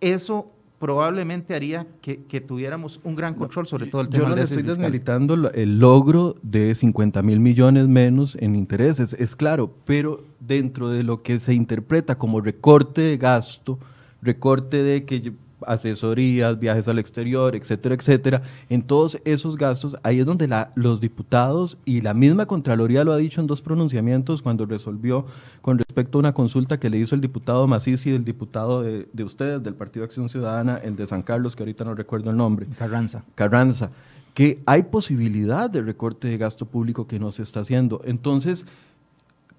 eso 0.00 0.50
probablemente 0.80 1.54
haría 1.54 1.86
que, 2.00 2.16
tuviéramos 2.40 2.98
un 3.04 3.14
gran 3.14 3.34
control 3.34 3.68
sobre 3.68 3.86
todo 3.86 4.00
el 4.02 4.08
tema 4.08 4.30
Yo 4.30 4.34
no 4.34 4.42
estoy 4.42 4.64
desmilitando 4.64 5.34
el 5.48 5.78
logro 5.78 6.34
de 6.42 6.74
50 6.74 7.22
mil 7.22 7.38
millones 7.38 7.86
menos 7.86 8.36
en 8.40 8.56
intereses, 8.56 9.12
es 9.12 9.36
claro, 9.36 9.72
pero 9.84 10.24
dentro 10.40 10.88
de 10.88 11.04
lo 11.04 11.22
que 11.22 11.38
se 11.38 11.54
interpreta 11.54 12.18
como 12.18 12.40
recorte 12.40 13.00
de 13.00 13.18
gasto, 13.18 13.78
recorte 14.22 14.82
de 14.82 15.04
que 15.04 15.34
asesorías, 15.66 16.58
viajes 16.58 16.88
al 16.88 16.98
exterior, 16.98 17.54
etcétera, 17.56 17.94
etcétera. 17.94 18.42
En 18.68 18.82
todos 18.82 19.18
esos 19.24 19.56
gastos, 19.56 19.96
ahí 20.02 20.20
es 20.20 20.26
donde 20.26 20.48
los 20.74 21.00
diputados 21.00 21.78
y 21.84 22.00
la 22.00 22.14
misma 22.14 22.46
Contraloría 22.46 23.04
lo 23.04 23.12
ha 23.12 23.16
dicho 23.16 23.40
en 23.40 23.46
dos 23.46 23.62
pronunciamientos 23.62 24.42
cuando 24.42 24.66
resolvió 24.66 25.26
con 25.60 25.78
respecto 25.78 26.18
a 26.18 26.20
una 26.20 26.32
consulta 26.32 26.78
que 26.78 26.90
le 26.90 26.98
hizo 26.98 27.14
el 27.14 27.20
diputado 27.20 27.66
Maciz 27.66 28.06
y 28.06 28.10
el 28.10 28.24
diputado 28.24 28.82
de, 28.82 29.08
de 29.12 29.24
ustedes, 29.24 29.62
del 29.62 29.74
Partido 29.74 30.04
Acción 30.04 30.28
Ciudadana, 30.28 30.76
el 30.76 30.96
de 30.96 31.06
San 31.06 31.22
Carlos, 31.22 31.56
que 31.56 31.62
ahorita 31.62 31.84
no 31.84 31.94
recuerdo 31.94 32.30
el 32.30 32.36
nombre. 32.36 32.66
Carranza. 32.78 33.24
Carranza 33.34 33.90
que 34.34 34.62
hay 34.66 34.84
posibilidad 34.84 35.68
de 35.68 35.82
recorte 35.82 36.28
de 36.28 36.38
gasto 36.38 36.64
público 36.66 37.06
que 37.06 37.18
no 37.18 37.32
se 37.32 37.42
está 37.42 37.60
haciendo. 37.60 38.00
Entonces, 38.04 38.64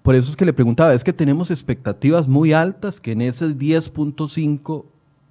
por 0.02 0.14
eso 0.14 0.30
es 0.30 0.36
que 0.36 0.44
le 0.44 0.52
preguntaba, 0.52 0.92
es 0.92 1.04
que 1.04 1.12
tenemos 1.12 1.50
expectativas 1.50 2.28
muy 2.28 2.52
altas 2.52 3.00
que 3.00 3.12
en 3.12 3.22
ese 3.22 3.46
10.5 3.46 4.84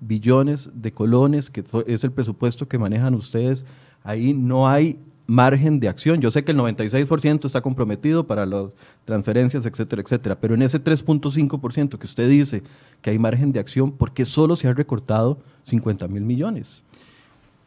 billones 0.08 0.70
de 0.74 0.92
colones, 0.92 1.50
que 1.50 1.64
es 1.88 2.04
el 2.04 2.12
presupuesto 2.12 2.68
que 2.68 2.78
manejan 2.78 3.16
ustedes, 3.16 3.66
ahí 4.04 4.34
no 4.34 4.68
hay 4.68 5.00
margen 5.26 5.80
de 5.80 5.88
acción. 5.88 6.20
Yo 6.20 6.32
sé 6.32 6.44
que 6.44 6.52
el 6.52 6.58
96% 6.58 7.46
está 7.46 7.62
comprometido 7.62 8.28
para 8.28 8.46
las 8.46 8.70
transferencias, 9.06 9.66
etcétera, 9.66 10.02
etcétera, 10.02 10.40
pero 10.40 10.54
en 10.54 10.62
ese 10.62 10.84
3.5% 10.84 11.98
que 11.98 12.06
usted 12.06 12.30
dice 12.30 12.64
que 13.02 13.10
hay 13.10 13.20
margen 13.20 13.52
de 13.52 13.60
acción, 13.60 13.92
¿por 13.92 14.14
qué 14.14 14.26
solo 14.26 14.56
se 14.56 14.68
ha 14.68 14.74
recortado 14.74 15.40
50 15.64 16.08
mil 16.08 16.24
millones? 16.24 16.84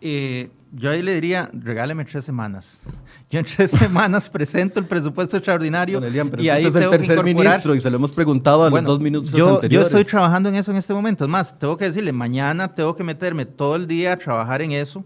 Eh, 0.01 0.51
yo 0.73 0.91
ahí 0.91 1.03
le 1.03 1.15
diría, 1.15 1.51
regáleme 1.53 2.05
tres 2.05 2.25
semanas. 2.25 2.79
Yo 3.31 3.39
en 3.39 3.45
tres 3.45 3.71
semanas 3.83 4.29
presento 4.29 4.81
el 4.81 4.87
presupuesto 4.87 5.37
extraordinario 5.37 6.01
y 6.39 6.49
ahí 6.49 6.67
es 6.67 6.75
el 6.75 6.91
tercer 6.91 7.23
ministro 7.23 7.75
y 7.75 7.81
se 7.81 7.91
lo 7.91 7.97
hemos 7.97 8.13
preguntado 8.13 8.65
a 8.65 8.71
los 8.71 8.85
dos 8.85 9.01
minutos 9.01 9.31
yo, 9.31 9.57
anteriores. 9.57 9.91
Yo 9.91 9.99
estoy 9.99 10.11
trabajando 10.11 10.49
en 10.49 10.57
eso 10.57 10.71
en 10.71 10.77
este 10.77 10.93
momento. 10.93 11.25
Es 11.25 11.31
más, 11.31 11.59
tengo 11.59 11.77
que 11.77 11.87
decirle, 11.87 12.13
mañana 12.13 12.75
tengo 12.75 12.95
que 12.95 13.05
meterme 13.05 13.47
todo 13.47 13.77
el 13.77 13.87
día 13.87 14.13
a 14.13 14.17
trabajar 14.17 14.63
en 14.63 14.73
eso. 14.73 15.05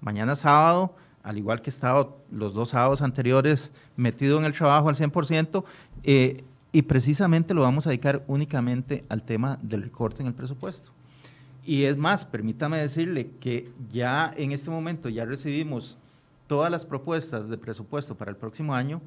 Mañana 0.00 0.36
sábado, 0.36 0.94
al 1.22 1.38
igual 1.38 1.60
que 1.60 1.70
he 1.70 1.72
estado 1.72 2.18
los 2.30 2.54
dos 2.54 2.70
sábados 2.70 3.02
anteriores 3.02 3.72
metido 3.96 4.38
en 4.38 4.44
el 4.44 4.52
trabajo 4.52 4.88
al 4.88 4.94
100%, 4.94 5.64
eh, 6.04 6.44
y 6.72 6.82
precisamente 6.82 7.54
lo 7.54 7.62
vamos 7.62 7.86
a 7.86 7.90
dedicar 7.90 8.22
únicamente 8.26 9.04
al 9.08 9.22
tema 9.22 9.58
del 9.62 9.82
recorte 9.82 10.22
en 10.22 10.28
el 10.28 10.34
presupuesto. 10.34 10.90
Y 11.66 11.82
es 11.82 11.96
más, 11.96 12.24
permítame 12.24 12.78
decirle 12.78 13.32
que 13.40 13.72
ya 13.90 14.32
en 14.36 14.52
este 14.52 14.70
momento 14.70 15.08
ya 15.08 15.24
recibimos 15.24 15.98
todas 16.46 16.70
las 16.70 16.86
propuestas 16.86 17.48
de 17.48 17.58
presupuesto 17.58 18.16
para 18.16 18.30
el 18.30 18.36
próximo 18.36 18.74
año 18.74 19.02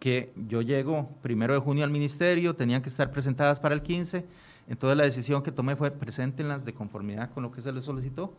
que 0.00 0.32
yo 0.48 0.62
llego 0.62 1.10
primero 1.20 1.52
de 1.52 1.60
junio 1.60 1.84
al 1.84 1.90
ministerio, 1.90 2.56
tenían 2.56 2.82
que 2.82 2.88
estar 2.88 3.12
presentadas 3.12 3.60
para 3.60 3.74
el 3.74 3.82
15, 3.82 4.24
entonces 4.68 4.96
la 4.96 5.04
decisión 5.04 5.42
que 5.42 5.52
tomé 5.52 5.76
fue 5.76 5.90
preséntenlas 5.90 6.64
de 6.64 6.72
conformidad 6.72 7.30
con 7.30 7.42
lo 7.42 7.52
que 7.52 7.60
se 7.62 7.70
les 7.70 7.84
solicitó. 7.84 8.34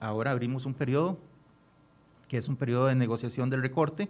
Ahora 0.00 0.30
abrimos 0.30 0.64
un 0.64 0.72
periodo 0.72 1.18
que 2.28 2.38
es 2.38 2.48
un 2.48 2.56
periodo 2.56 2.86
de 2.86 2.94
negociación 2.94 3.50
del 3.50 3.60
recorte. 3.60 4.08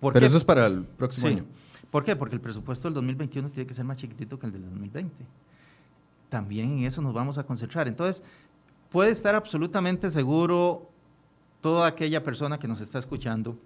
Pero 0.00 0.26
eso 0.26 0.36
es 0.36 0.44
para 0.44 0.66
el 0.66 0.84
próximo 0.84 1.26
año. 1.26 1.44
¿Por 1.90 2.04
qué? 2.04 2.14
Porque 2.14 2.36
el 2.36 2.40
presupuesto 2.40 2.86
del 2.86 2.94
2021 2.94 3.50
tiene 3.50 3.66
que 3.66 3.74
ser 3.74 3.84
más 3.84 3.96
chiquitito 3.96 4.38
que 4.38 4.46
el 4.46 4.52
del 4.52 4.62
2020. 4.62 5.24
También 6.32 6.78
en 6.78 6.84
eso 6.84 7.02
nos 7.02 7.12
vamos 7.12 7.36
a 7.36 7.44
concentrar. 7.44 7.86
Entonces, 7.86 8.22
puede 8.88 9.10
estar 9.10 9.34
absolutamente 9.34 10.10
seguro 10.10 10.88
toda 11.60 11.86
aquella 11.86 12.24
persona 12.24 12.58
que 12.58 12.66
nos 12.66 12.80
está 12.80 12.98
escuchando 12.98 13.58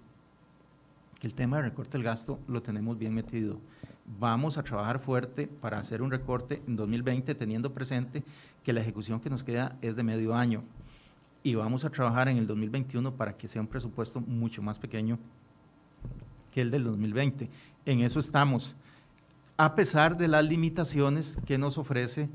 que 1.17 1.27
el 1.27 1.33
tema 1.33 1.55
del 1.55 1.67
recorte 1.67 1.93
del 1.93 2.03
gasto 2.03 2.41
lo 2.45 2.61
tenemos 2.61 2.97
bien 2.97 3.13
metido. 3.13 3.57
Vamos 4.19 4.57
a 4.57 4.63
trabajar 4.63 4.99
fuerte 4.99 5.47
para 5.47 5.79
hacer 5.79 6.01
un 6.01 6.11
recorte 6.11 6.61
en 6.67 6.75
2020 6.75 7.35
teniendo 7.35 7.71
presente 7.71 8.25
que 8.65 8.73
la 8.73 8.81
ejecución 8.81 9.21
que 9.21 9.29
nos 9.29 9.45
queda 9.45 9.77
es 9.81 9.95
de 9.95 10.03
medio 10.03 10.35
año 10.35 10.61
y 11.43 11.55
vamos 11.55 11.85
a 11.85 11.89
trabajar 11.89 12.27
en 12.27 12.35
el 12.35 12.47
2021 12.47 13.13
para 13.13 13.37
que 13.37 13.47
sea 13.47 13.61
un 13.61 13.67
presupuesto 13.69 14.19
mucho 14.19 14.61
más 14.61 14.77
pequeño 14.77 15.17
que 16.51 16.59
el 16.59 16.69
del 16.69 16.83
2020. 16.83 17.49
En 17.85 18.01
eso 18.01 18.19
estamos, 18.19 18.75
a 19.55 19.73
pesar 19.73 20.17
de 20.17 20.27
las 20.27 20.43
limitaciones 20.43 21.37
que 21.45 21.57
nos 21.57 21.77
ofrece 21.77 22.27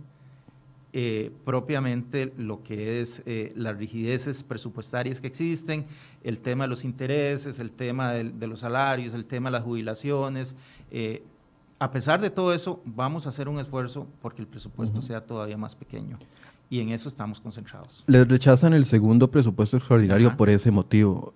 eh, 0.95 1.32
propiamente 1.47 2.34
lo 2.36 2.62
que 2.62 3.01
es 3.01 3.22
eh, 3.24 3.51
las 3.57 3.78
rigideces 3.78 4.43
presupuestarias 4.43 5.22
que 5.22 5.26
existen, 5.26 5.86
el 6.22 6.43
tema 6.43 6.64
de 6.64 6.68
los 6.68 6.84
intereses, 6.84 7.59
el 7.59 7.72
tema 7.72 8.12
de, 8.12 8.47
los 8.47 8.61
salarios, 8.61 9.14
el 9.14 9.24
tema 9.24 9.49
de 9.49 9.53
las 9.53 9.62
jubilaciones. 9.62 10.55
Eh, 10.90 11.22
a 11.78 11.90
pesar 11.90 12.20
de 12.20 12.28
todo 12.28 12.53
eso, 12.53 12.82
vamos 12.84 13.26
a 13.26 13.30
hacer 13.30 13.49
un 13.49 13.59
esfuerzo 13.59 14.07
porque 14.20 14.43
el 14.43 14.47
presupuesto 14.47 15.01
sea 15.01 15.22
todavía 15.22 15.57
más 15.57 15.74
pequeño. 15.74 16.18
Y 16.68 16.80
en 16.80 16.90
eso 16.90 17.09
estamos 17.09 17.40
concentrados. 17.40 18.05
Les 18.07 18.28
rechazan 18.28 18.74
el 18.74 18.84
segundo 18.84 19.30
presupuesto 19.30 19.78
extraordinario 19.78 20.36
por 20.36 20.51
ese 20.51 20.70
motivo. 20.70 21.32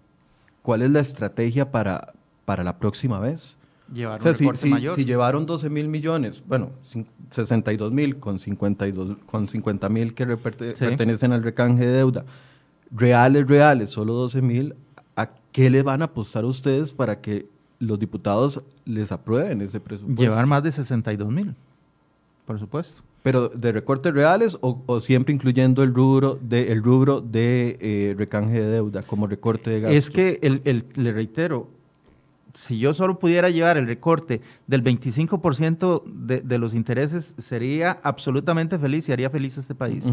¿Cuál 0.60 0.82
es 0.82 0.90
la 0.90 1.00
estrategia 1.00 1.70
para, 1.70 2.12
para 2.44 2.62
la 2.62 2.78
próxima 2.78 3.18
vez? 3.20 3.56
Llevar 3.92 4.20
un 4.26 4.56
si, 4.56 4.68
mayor. 4.68 4.96
Si 4.96 5.04
llevaron 5.04 5.46
12 5.46 5.70
mil 5.70 5.88
millones, 5.88 6.42
bueno, 6.46 6.70
62 7.30 7.92
mil 7.92 8.18
con, 8.18 8.38
52, 8.38 9.18
con 9.26 9.48
50 9.48 9.88
mil 9.88 10.14
que 10.14 10.26
pertenecen 10.36 11.32
al 11.32 11.42
recanje 11.42 11.86
de 11.86 11.92
deuda, 11.92 12.24
reales, 12.90 13.46
reales, 13.46 13.90
solo 13.90 14.14
12 14.14 14.42
mil, 14.42 14.74
¿a 15.14 15.30
qué 15.52 15.70
le 15.70 15.82
van 15.82 16.02
a 16.02 16.06
apostar 16.06 16.44
ustedes 16.44 16.92
para 16.92 17.20
que 17.20 17.46
los 17.78 17.98
diputados 17.98 18.62
les 18.84 19.12
aprueben 19.12 19.62
ese 19.62 19.80
presupuesto? 19.80 20.20
Llevar 20.20 20.46
más 20.46 20.62
de 20.62 20.72
62 20.72 21.30
mil, 21.30 21.54
por 22.44 22.58
supuesto. 22.58 23.02
¿Pero 23.22 23.48
de 23.48 23.72
recortes 23.72 24.14
reales 24.14 24.56
o, 24.60 25.00
siempre 25.00 25.34
incluyendo 25.34 25.82
el 25.82 25.92
rubro 25.92 26.38
de, 26.40 26.70
el 26.70 26.80
rubro 26.80 27.20
de 27.20 27.76
eh, 27.80 28.14
recanje 28.16 28.60
de 28.60 28.70
deuda 28.70 29.02
como 29.02 29.26
recorte 29.26 29.68
de 29.68 29.80
gasto? 29.80 29.96
Es 29.96 30.10
que, 30.10 30.38
el, 30.42 30.84
le 30.94 31.12
reitero, 31.12 31.68
si 32.56 32.78
yo 32.78 32.94
solo 32.94 33.18
pudiera 33.18 33.50
llevar 33.50 33.76
el 33.76 33.86
recorte 33.86 34.40
del 34.66 34.82
25% 34.82 36.02
de, 36.06 36.40
de, 36.40 36.58
los 36.58 36.72
intereses, 36.72 37.34
sería 37.36 37.98
absolutamente 38.02 38.78
feliz 38.78 39.08
y 39.08 39.12
haría 39.12 39.28
feliz 39.28 39.58
a 39.58 39.60
este 39.60 39.74
país. 39.74 40.04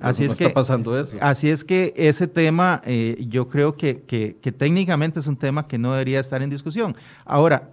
así 0.00 0.24
es 0.24 0.34
que, 0.34 0.44
está 0.44 0.54
pasando 0.54 0.98
eso. 0.98 1.16
Así 1.20 1.48
es 1.48 1.64
que 1.64 1.94
ese 1.96 2.26
tema, 2.26 2.82
eh, 2.84 3.24
yo 3.30 3.48
creo 3.48 3.76
que, 3.76 4.02
que, 4.02 4.36
que, 4.42 4.52
técnicamente 4.52 5.20
es 5.20 5.26
un 5.26 5.36
tema 5.36 5.66
que 5.66 5.78
no 5.78 5.92
debería 5.92 6.20
estar 6.20 6.42
en 6.42 6.50
discusión. 6.50 6.94
Ahora, 7.24 7.70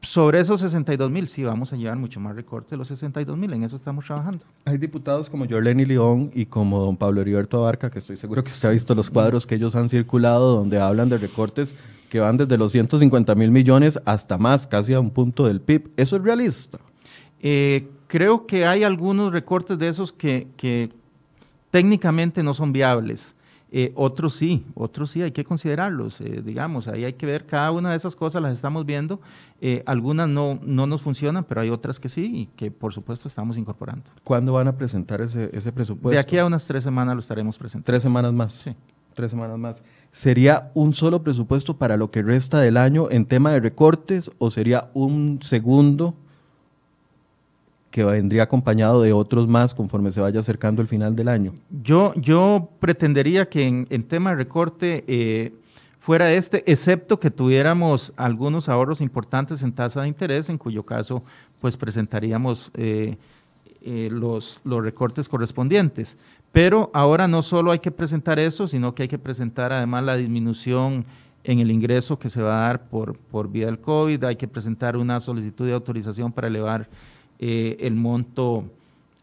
sobre 0.00 0.40
esos 0.40 0.60
62 0.62 1.10
mil, 1.10 1.28
sí, 1.28 1.44
vamos 1.44 1.70
a 1.72 1.76
llevar 1.76 1.98
mucho 1.98 2.20
más 2.20 2.34
recorte 2.34 2.70
de 2.70 2.76
los 2.78 2.88
62 2.88 3.36
mil, 3.36 3.52
en 3.52 3.62
eso 3.62 3.76
estamos 3.76 4.06
trabajando. 4.06 4.44
Hay 4.64 4.78
diputados 4.78 5.28
como 5.28 5.46
Jorleni 5.46 5.84
León 5.84 6.30
y 6.34 6.46
como 6.46 6.80
don 6.80 6.96
Pablo 6.96 7.20
Heriberto 7.20 7.58
Abarca, 7.58 7.90
que 7.90 7.98
estoy 7.98 8.16
seguro 8.16 8.42
que 8.42 8.52
usted 8.52 8.70
ha 8.70 8.72
visto 8.72 8.94
los 8.94 9.10
cuadros 9.10 9.46
que 9.46 9.54
ellos 9.56 9.74
han 9.76 9.90
circulado, 9.90 10.56
donde 10.56 10.80
hablan 10.80 11.10
de 11.10 11.18
recortes 11.18 11.74
que 12.14 12.20
van 12.20 12.36
desde 12.36 12.56
los 12.56 12.70
150 12.70 13.34
mil 13.34 13.50
millones 13.50 13.98
hasta 14.04 14.38
más, 14.38 14.68
casi 14.68 14.94
a 14.94 15.00
un 15.00 15.10
punto 15.10 15.48
del 15.48 15.60
PIB. 15.60 15.90
¿Eso 15.96 16.14
es 16.14 16.22
realista? 16.22 16.78
Eh, 17.40 17.88
creo 18.06 18.46
que 18.46 18.64
hay 18.64 18.84
algunos 18.84 19.32
recortes 19.32 19.80
de 19.80 19.88
esos 19.88 20.12
que, 20.12 20.46
que 20.56 20.92
técnicamente 21.72 22.44
no 22.44 22.54
son 22.54 22.72
viables. 22.72 23.34
Eh, 23.72 23.90
otros 23.96 24.34
sí, 24.34 24.64
otros 24.74 25.10
sí, 25.10 25.22
hay 25.22 25.32
que 25.32 25.42
considerarlos, 25.42 26.20
eh, 26.20 26.40
digamos, 26.44 26.86
ahí 26.86 27.04
hay 27.04 27.14
que 27.14 27.26
ver, 27.26 27.46
cada 27.46 27.72
una 27.72 27.90
de 27.90 27.96
esas 27.96 28.14
cosas 28.14 28.40
las 28.40 28.52
estamos 28.52 28.86
viendo, 28.86 29.20
algunas 29.84 30.28
no, 30.28 30.60
no 30.62 30.86
nos 30.86 31.02
funcionan, 31.02 31.42
pero 31.42 31.62
hay 31.62 31.70
otras 31.70 31.98
que 31.98 32.08
sí 32.08 32.30
y 32.32 32.46
que 32.54 32.70
por 32.70 32.92
supuesto 32.92 33.26
estamos 33.26 33.58
incorporando. 33.58 34.04
¿Cuándo 34.22 34.52
van 34.52 34.68
a 34.68 34.76
presentar 34.76 35.20
ese, 35.20 35.50
ese 35.52 35.72
presupuesto? 35.72 36.10
De 36.10 36.20
aquí 36.20 36.38
a 36.38 36.46
unas 36.46 36.64
tres 36.64 36.84
semanas 36.84 37.16
lo 37.16 37.18
estaremos 37.18 37.58
presentando. 37.58 37.86
¿Tres 37.86 38.04
semanas 38.04 38.32
más? 38.32 38.52
Sí. 38.52 38.70
Tres 39.14 39.32
semanas 39.32 39.58
más 39.58 39.82
sería 40.14 40.70
un 40.74 40.94
solo 40.94 41.22
presupuesto 41.22 41.76
para 41.76 41.96
lo 41.96 42.10
que 42.10 42.22
resta 42.22 42.60
del 42.60 42.76
año 42.76 43.08
en 43.10 43.26
tema 43.26 43.50
de 43.52 43.58
recortes 43.58 44.30
o 44.38 44.48
sería 44.48 44.88
un 44.94 45.40
segundo 45.42 46.14
que 47.90 48.04
vendría 48.04 48.44
acompañado 48.44 49.02
de 49.02 49.12
otros 49.12 49.48
más 49.48 49.74
conforme 49.74 50.12
se 50.12 50.20
vaya 50.20 50.40
acercando 50.40 50.80
el 50.82 50.88
final 50.88 51.16
del 51.16 51.28
año? 51.28 51.52
Yo, 51.82 52.14
yo 52.14 52.68
pretendería 52.78 53.48
que 53.48 53.66
en, 53.66 54.02
tema 54.04 54.30
de 54.30 54.36
recorte 54.36 55.04
eh, 55.08 55.52
fuera 55.98 56.32
este, 56.32 56.62
excepto 56.70 57.18
que 57.18 57.30
tuviéramos 57.30 58.12
algunos 58.16 58.68
ahorros 58.68 59.00
importantes 59.00 59.62
en 59.62 59.72
tasa 59.72 60.02
de 60.02 60.08
interés, 60.08 60.48
en 60.48 60.58
cuyo 60.58 60.84
caso 60.84 61.24
pues 61.60 61.76
presentaríamos 61.76 62.70
eh, 62.74 63.16
eh, 63.82 64.08
los, 64.12 64.60
los 64.64 64.82
recortes 64.82 65.28
correspondientes. 65.28 66.16
Pero 66.54 66.88
ahora 66.94 67.26
no 67.26 67.42
solo 67.42 67.72
hay 67.72 67.80
que 67.80 67.90
presentar 67.90 68.38
eso, 68.38 68.68
sino 68.68 68.94
que 68.94 69.02
hay 69.02 69.08
que 69.08 69.18
presentar 69.18 69.72
además 69.72 70.04
la 70.04 70.16
disminución 70.16 71.04
en 71.42 71.58
el 71.58 71.68
ingreso 71.72 72.16
que 72.16 72.30
se 72.30 72.40
va 72.40 72.58
a 72.58 72.66
dar 72.68 72.88
por, 72.88 73.18
por 73.18 73.50
vía 73.50 73.66
del 73.66 73.80
COVID, 73.80 74.22
hay 74.22 74.36
que 74.36 74.46
presentar 74.46 74.96
una 74.96 75.20
solicitud 75.20 75.66
de 75.66 75.72
autorización 75.72 76.30
para 76.30 76.46
elevar 76.46 76.88
eh, 77.40 77.76
el 77.80 77.96
monto 77.96 78.66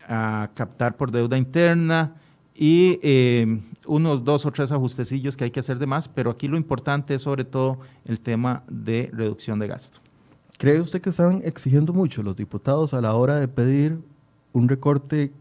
a 0.10 0.50
captar 0.54 0.98
por 0.98 1.10
deuda 1.10 1.38
interna 1.38 2.16
y 2.54 3.00
eh, 3.02 3.62
unos 3.86 4.26
dos 4.26 4.46
o 4.46 4.52
tres 4.52 4.74
ajustecillos 4.74 5.38
que 5.38 5.46
hay 5.46 5.52
que 5.52 5.62
hacer 5.62 5.80
de 5.80 5.86
más, 5.86 6.10
pero 6.10 6.32
aquí 6.32 6.50
lo 6.50 6.58
importante 6.58 7.14
es 7.14 7.22
sobre 7.22 7.46
todo 7.46 7.80
el 8.04 8.20
tema 8.20 8.64
de 8.68 9.10
reducción 9.14 9.58
de 9.58 9.68
gasto. 9.68 10.00
¿Cree 10.58 10.82
usted 10.82 11.00
que 11.00 11.12
están 11.12 11.42
exigiendo 11.46 11.94
mucho 11.94 12.24
los 12.24 12.36
diputados 12.36 12.94
a 12.94 13.00
la 13.00 13.14
hora 13.14 13.40
de 13.40 13.48
pedir 13.48 14.00
un 14.52 14.68
recorte 14.68 15.32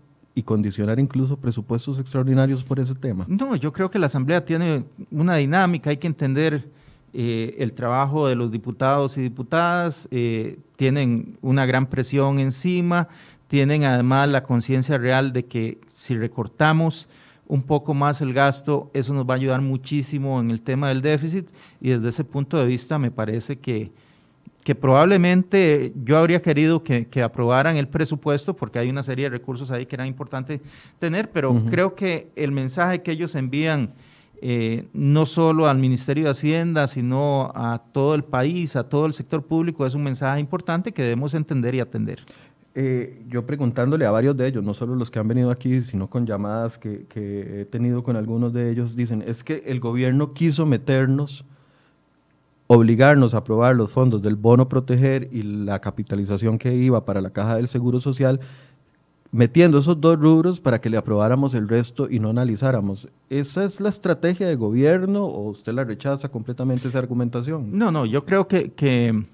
y 0.40 0.42
condicionar 0.42 0.98
incluso 0.98 1.36
presupuestos 1.36 2.00
extraordinarios 2.00 2.64
por 2.64 2.80
ese 2.80 2.94
tema? 2.94 3.26
No, 3.28 3.54
yo 3.56 3.72
creo 3.72 3.90
que 3.90 3.98
la 3.98 4.06
Asamblea 4.06 4.44
tiene 4.44 4.84
una 5.10 5.36
dinámica, 5.36 5.90
hay 5.90 5.98
que 5.98 6.06
entender 6.06 6.66
eh, 7.12 7.56
el 7.58 7.74
trabajo 7.74 8.26
de 8.26 8.34
los 8.34 8.50
diputados 8.50 9.18
y 9.18 9.22
diputadas, 9.22 10.08
eh, 10.10 10.58
tienen 10.76 11.36
una 11.42 11.66
gran 11.66 11.86
presión 11.86 12.38
encima, 12.38 13.08
tienen 13.48 13.84
además 13.84 14.28
la 14.30 14.42
conciencia 14.42 14.96
real 14.96 15.32
de 15.32 15.44
que 15.44 15.78
si 15.88 16.16
recortamos 16.16 17.08
un 17.46 17.62
poco 17.62 17.92
más 17.92 18.20
el 18.22 18.32
gasto, 18.32 18.90
eso 18.94 19.12
nos 19.12 19.28
va 19.28 19.34
a 19.34 19.36
ayudar 19.36 19.60
muchísimo 19.60 20.40
en 20.40 20.50
el 20.50 20.62
tema 20.62 20.88
del 20.88 21.02
déficit 21.02 21.50
y 21.80 21.90
desde 21.90 22.08
ese 22.08 22.24
punto 22.24 22.56
de 22.56 22.64
vista 22.64 22.98
me 22.98 23.10
parece 23.10 23.58
que 23.58 23.92
que 24.64 24.74
probablemente 24.74 25.92
yo 26.04 26.18
habría 26.18 26.42
querido 26.42 26.82
que, 26.82 27.22
aprobaran 27.22 27.76
el 27.76 27.88
presupuesto 27.88 28.54
porque 28.54 28.78
hay 28.78 28.90
una 28.90 29.02
serie 29.02 29.26
de 29.26 29.30
recursos 29.30 29.70
ahí 29.70 29.86
que 29.86 29.96
era 29.96 30.06
importante 30.06 30.60
tener, 30.98 31.30
pero 31.30 31.62
creo 31.70 31.94
que 31.94 32.30
el 32.36 32.52
mensaje 32.52 33.02
que 33.02 33.12
ellos 33.12 33.34
envían 33.34 33.94
eh, 34.42 34.88
no 34.94 35.26
solo 35.26 35.68
al 35.68 35.78
Ministerio 35.78 36.24
de 36.24 36.30
Hacienda, 36.30 36.88
sino 36.88 37.52
a 37.54 37.82
todo 37.92 38.14
el 38.14 38.24
país, 38.24 38.74
a 38.74 38.88
todo 38.88 39.06
el 39.06 39.12
sector 39.12 39.44
público, 39.44 39.86
es 39.86 39.94
un 39.94 40.02
mensaje 40.02 40.40
importante 40.40 40.92
que 40.92 41.02
debemos 41.02 41.34
entender 41.34 41.74
y 41.74 41.80
atender. 41.80 42.20
Eh, 42.74 43.22
yo 43.28 43.44
preguntándole 43.44 44.06
a 44.06 44.10
varios 44.10 44.36
de 44.36 44.46
ellos, 44.46 44.62
no 44.62 44.72
solo 44.74 44.94
los 44.94 45.10
que 45.10 45.18
han 45.18 45.28
venido 45.28 45.50
aquí, 45.50 45.84
sino 45.84 46.08
con 46.08 46.24
llamadas 46.24 46.78
que, 46.78 47.06
que 47.06 47.62
he 47.62 47.64
tenido 47.64 48.02
con 48.02 48.16
algunos 48.16 48.52
de 48.52 48.70
ellos, 48.70 48.94
dicen, 48.94 49.22
es 49.26 49.42
que 49.42 49.62
el 49.66 49.80
gobierno 49.80 50.32
quiso 50.32 50.64
meternos 50.64 51.44
obligarnos 52.72 53.34
a 53.34 53.38
aprobar 53.38 53.74
los 53.74 53.90
fondos 53.90 54.22
del 54.22 54.36
bono 54.36 54.68
proteger 54.68 55.28
y 55.32 55.42
la 55.42 55.80
capitalización 55.80 56.56
que 56.56 56.72
iba 56.72 57.04
para 57.04 57.20
la 57.20 57.30
caja 57.30 57.56
del 57.56 57.66
Seguro 57.66 57.98
Social, 57.98 58.38
metiendo 59.32 59.78
esos 59.78 60.00
dos 60.00 60.16
rubros 60.20 60.60
para 60.60 60.80
que 60.80 60.88
le 60.88 60.96
aprobáramos 60.96 61.52
el 61.54 61.68
resto 61.68 62.08
y 62.08 62.20
no 62.20 62.30
analizáramos. 62.30 63.08
¿Esa 63.28 63.64
es 63.64 63.80
la 63.80 63.88
estrategia 63.88 64.46
de 64.46 64.54
gobierno 64.54 65.24
o 65.24 65.50
usted 65.50 65.72
la 65.72 65.82
rechaza 65.82 66.28
completamente 66.28 66.86
esa 66.86 67.00
argumentación? 67.00 67.76
No, 67.76 67.90
no, 67.90 68.06
yo 68.06 68.24
creo 68.24 68.46
que... 68.46 68.70
que 68.70 69.24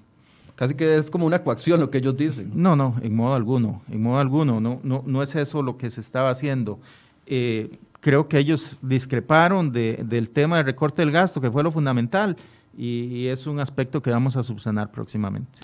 Casi 0.55 0.73
que 0.73 0.97
es 0.97 1.11
como 1.11 1.27
una 1.27 1.43
coacción 1.43 1.79
lo 1.79 1.91
que 1.91 1.99
ellos 1.99 2.17
dicen. 2.17 2.49
No, 2.55 2.75
no, 2.75 2.95
en 3.03 3.15
modo 3.15 3.35
alguno, 3.35 3.83
en 3.91 4.01
modo 4.01 4.17
alguno, 4.17 4.59
no, 4.59 4.79
no, 4.81 5.03
no 5.05 5.21
es 5.21 5.35
eso 5.35 5.61
lo 5.61 5.77
que 5.77 5.91
se 5.91 6.01
estaba 6.01 6.31
haciendo. 6.31 6.79
Eh, 7.27 7.77
creo 7.99 8.27
que 8.27 8.39
ellos 8.39 8.79
discreparon 8.81 9.71
de, 9.71 10.03
del 10.03 10.31
tema 10.31 10.57
del 10.57 10.65
recorte 10.65 11.03
del 11.03 11.11
gasto, 11.11 11.39
que 11.41 11.51
fue 11.51 11.61
lo 11.61 11.71
fundamental, 11.71 12.37
y, 12.77 13.27
es 13.27 13.47
un 13.47 13.59
aspecto 13.59 14.01
que 14.01 14.11
vamos 14.11 14.37
a 14.37 14.43
subsanar 14.43 14.91
próximamente. 14.91 15.59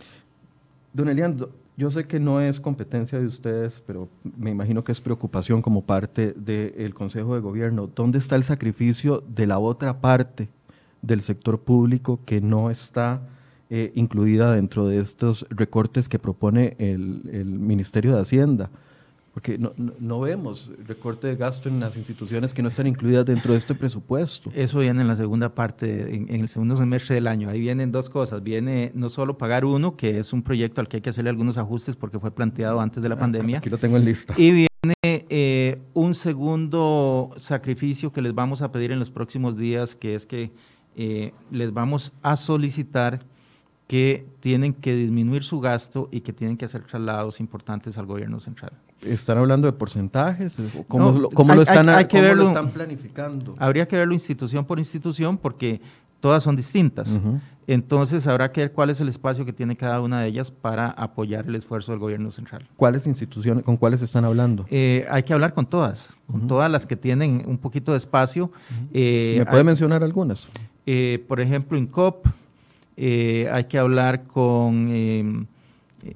Don 0.93 1.07
Elian, 1.07 1.37
yo 1.77 1.91
sé 1.91 2.05
que 2.05 2.19
no 2.19 2.41
es 2.41 2.59
competencia 2.59 3.19
de 3.19 3.25
ustedes, 3.25 3.81
pero 3.85 4.09
me 4.37 4.51
imagino 4.51 4.83
que 4.83 4.91
es 4.91 5.01
preocupación 5.01 5.61
como 5.61 5.83
parte 5.83 6.33
del 6.33 6.93
Consejo 6.93 7.35
de 7.35 7.41
Gobierno. 7.41 7.89
¿Dónde 7.93 8.17
está 8.17 8.35
el 8.35 8.43
sacrificio 8.43 9.23
de 9.27 9.47
la 9.47 9.59
otra 9.59 10.01
parte 10.01 10.49
del 11.01 11.21
sector 11.21 11.59
público 11.59 12.19
que 12.25 12.41
no 12.41 12.69
está 12.69 13.21
eh, 13.69 13.91
incluida 13.95 14.51
dentro 14.53 14.87
de 14.87 14.99
estos 14.99 15.45
recortes 15.49 16.09
que 16.09 16.19
propone 16.19 16.75
el 16.79 17.45
Ministerio 17.45 18.15
de 18.15 18.21
Hacienda? 18.21 18.69
Porque 19.33 19.57
no, 19.57 19.73
no, 19.77 20.19
vemos 20.19 20.71
recorte 20.85 21.25
de 21.25 21.35
gasto 21.35 21.67
en 21.67 21.79
las 21.79 21.97
instituciones 21.97 22.53
que 22.53 22.61
no 22.61 22.67
están 22.67 22.85
incluidas 22.85 23.25
dentro 23.25 23.53
de 23.53 23.59
este 23.59 23.73
presupuesto. 23.73 24.51
Eso 24.53 24.79
viene 24.79 25.01
en 25.01 25.07
la 25.07 25.15
segunda 25.15 25.55
parte, 25.55 26.15
en, 26.15 26.29
el 26.29 26.47
segundo 26.49 26.77
semestre 26.77 27.15
del 27.15 27.25
año. 27.25 27.49
Ahí 27.49 27.59
vienen 27.59 27.91
dos 27.91 28.11
cosas. 28.11 28.43
Viene 28.43 28.91
no 28.93 29.09
solo 29.09 29.35
pagar 29.35 29.65
uno, 29.65 29.97
que 29.97 30.19
es 30.19 30.33
un 30.33 30.43
proyecto 30.43 30.81
al 30.81 30.87
que 30.87 30.97
hay 30.97 31.01
que 31.01 31.09
hacerle 31.09 31.31
algunos 31.31 31.57
ajustes 31.57 31.95
porque 31.95 32.19
fue 32.19 32.29
planteado 32.29 32.79
antes 32.79 33.01
de 33.01 33.09
la 33.09 33.15
ah, 33.15 33.19
pandemia. 33.19 33.57
Aquí 33.57 33.71
lo 33.71 33.79
tengo 33.79 33.97
en 33.97 34.05
lista. 34.05 34.35
Y 34.37 34.51
viene 34.51 34.69
eh, 35.03 35.81
un 35.95 36.13
segundo 36.13 37.31
sacrificio 37.37 38.11
que 38.11 38.21
les 38.21 38.35
vamos 38.35 38.61
a 38.61 38.71
pedir 38.71 38.91
en 38.91 38.99
los 38.99 39.09
próximos 39.09 39.57
días, 39.57 39.95
que 39.95 40.13
es 40.13 40.27
que 40.27 40.51
eh, 40.95 41.33
les 41.49 41.73
vamos 41.73 42.13
a 42.21 42.35
solicitar 42.35 43.25
que 43.87 44.25
tienen 44.39 44.73
que 44.73 44.95
disminuir 44.95 45.43
su 45.43 45.59
gasto 45.59 46.07
y 46.11 46.21
que 46.21 46.33
tienen 46.33 46.57
que 46.57 46.65
hacer 46.65 46.83
traslados 46.83 47.39
importantes 47.39 47.97
al 47.97 48.05
gobierno 48.05 48.39
central. 48.39 48.73
¿Están 49.05 49.37
hablando 49.37 49.67
de 49.67 49.73
porcentajes? 49.73 50.57
¿Cómo, 50.87 51.11
lo, 51.11 51.29
lo, 51.29 51.61
están, 51.61 51.85
lo 51.85 52.43
están 52.43 52.69
planificando? 52.71 53.55
Habría 53.59 53.87
que 53.87 53.95
verlo 53.95 54.13
institución 54.13 54.65
por 54.65 54.79
institución 54.79 55.37
porque 55.37 55.81
todas 56.19 56.43
son 56.43 56.55
distintas. 56.55 57.19
Entonces 57.67 58.27
habrá 58.27 58.51
que 58.51 58.61
ver 58.61 58.71
cuál 58.71 58.89
es 58.89 58.99
el 58.99 59.09
espacio 59.09 59.45
que 59.45 59.53
tiene 59.53 59.75
cada 59.75 60.01
una 60.01 60.21
de 60.21 60.27
ellas 60.27 60.51
para 60.51 60.89
apoyar 60.89 61.45
el 61.47 61.55
esfuerzo 61.55 61.91
del 61.91 61.99
gobierno 61.99 62.31
central. 62.31 62.67
¿Cuáles 62.75 63.07
instituciones, 63.07 63.63
con 63.63 63.77
cuáles 63.77 64.01
están 64.01 64.25
hablando? 64.25 64.65
Eh, 64.69 65.05
hay 65.09 65.23
que 65.23 65.33
hablar 65.33 65.53
con 65.53 65.65
todas, 65.65 66.17
con 66.29 66.47
todas 66.47 66.69
las 66.69 66.85
que 66.85 66.95
tienen 66.95 67.43
un 67.45 67.57
poquito 67.57 67.91
de 67.91 67.97
espacio. 67.97 68.51
Eh, 68.93 69.35
¿Me 69.39 69.45
puede 69.45 69.63
mencionar 69.63 70.03
algunas? 70.03 70.47
Eh, 70.85 71.23
por 71.27 71.39
ejemplo, 71.39 71.77
INCOP, 71.77 72.27
eh, 72.97 73.49
hay 73.51 73.63
que 73.65 73.77
hablar 73.77 74.23
con, 74.23 74.89
em, 74.89 75.45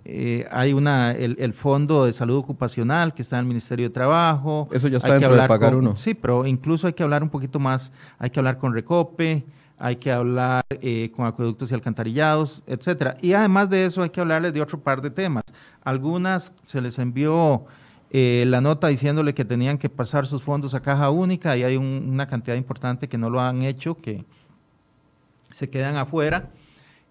eh, 0.03 0.45
hay 0.51 0.73
una, 0.73 1.11
el, 1.11 1.53
Fondo 1.53 2.05
de 2.05 2.13
Salud 2.13 2.37
Ocupacional 2.37 3.13
que 3.13 3.21
está 3.21 3.37
en 3.37 3.41
el 3.41 3.45
Ministerio 3.45 3.87
de 3.87 3.93
Trabajo. 3.93 4.67
Eso 4.71 4.87
ya 4.87 4.97
está 4.97 5.13
dentro 5.13 5.35
de 5.35 5.47
pagar 5.47 5.75
uno. 5.75 5.95
Sí, 5.95 6.13
pero 6.13 6.45
incluso 6.45 6.87
hay 6.87 6.93
que 6.93 7.03
hablar 7.03 7.23
un 7.23 7.29
poquito 7.29 7.59
más, 7.59 7.91
hay 8.19 8.29
que 8.29 8.39
hablar 8.39 8.57
con 8.57 8.73
Recope, 8.73 9.45
hay 9.77 9.95
que 9.95 10.11
hablar 10.11 10.65
eh, 10.69 11.11
con 11.15 11.25
acueductos 11.25 11.71
y 11.71 11.73
alcantarillados, 11.73 12.63
etcétera. 12.67 13.15
Y 13.21 13.33
además 13.33 13.69
de 13.69 13.85
eso 13.85 14.03
hay 14.03 14.09
que 14.09 14.19
hablarles 14.19 14.53
de 14.53 14.61
otro 14.61 14.79
par 14.79 15.01
de 15.01 15.09
temas. 15.09 15.43
Algunas 15.83 16.53
se 16.65 16.81
les 16.81 16.99
envió 16.99 17.65
la 18.09 18.61
nota 18.61 18.87
diciéndole 18.87 19.33
que 19.33 19.43
tenían 19.43 19.77
que 19.77 19.89
pasar 19.89 20.27
sus 20.27 20.41
fondos 20.41 20.73
a 20.73 20.79
caja 20.79 21.09
única 21.09 21.57
y 21.57 21.63
hay 21.63 21.75
una 21.75 22.25
cantidad 22.25 22.55
importante 22.55 23.09
que 23.09 23.17
no 23.17 23.29
lo 23.29 23.41
han 23.41 23.63
hecho, 23.63 23.95
que 23.95 24.23
se 25.51 25.69
quedan 25.69 25.97
afuera. 25.97 26.49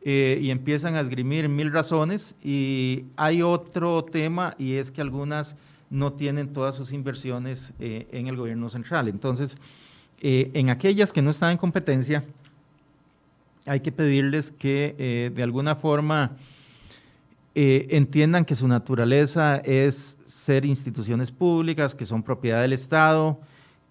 Eh, 0.09 0.39
y 0.41 0.53
empiezan 0.53 0.95
a 0.95 1.01
esgrimir 1.01 1.49
mil 1.49 1.73
razones. 1.73 2.37
Y 2.41 3.07
hay 3.17 3.43
otro 3.43 4.05
tema 4.05 4.55
y 4.57 4.75
es 4.75 4.93
que 4.93 5.01
algunas 5.01 5.57
no 5.91 6.13
tienen 6.13 6.53
todas 6.53 6.77
sus 6.77 6.93
inversiones 6.93 7.73
eh, 7.81 8.07
en 8.13 8.29
el 8.29 8.37
gobierno 8.37 8.71
central. 8.71 9.09
Entonces, 9.09 9.59
eh, 10.21 10.53
en 10.55 10.71
aquellas 10.71 11.13
que 11.13 11.23
no 11.23 11.33
están 11.33 11.51
en 11.51 11.59
competencia, 11.59 12.23
hay 13.67 13.81
que 13.81 13.91
pedirles 13.91 14.53
que 14.53 15.33
de 15.35 15.43
alguna 15.43 15.75
forma 15.75 16.37
entiendan 17.53 18.45
que 18.45 18.55
su 18.55 18.69
naturaleza 18.69 19.57
es 19.57 20.17
ser 20.25 20.65
instituciones 20.65 21.33
públicas, 21.33 21.97
que 21.97 22.07
son 22.07 22.23
propiedad 22.23 22.63
del 22.63 22.75
Estado, 22.75 23.41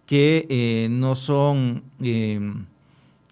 que 0.06 0.88
no 0.90 1.16
son 1.16 1.84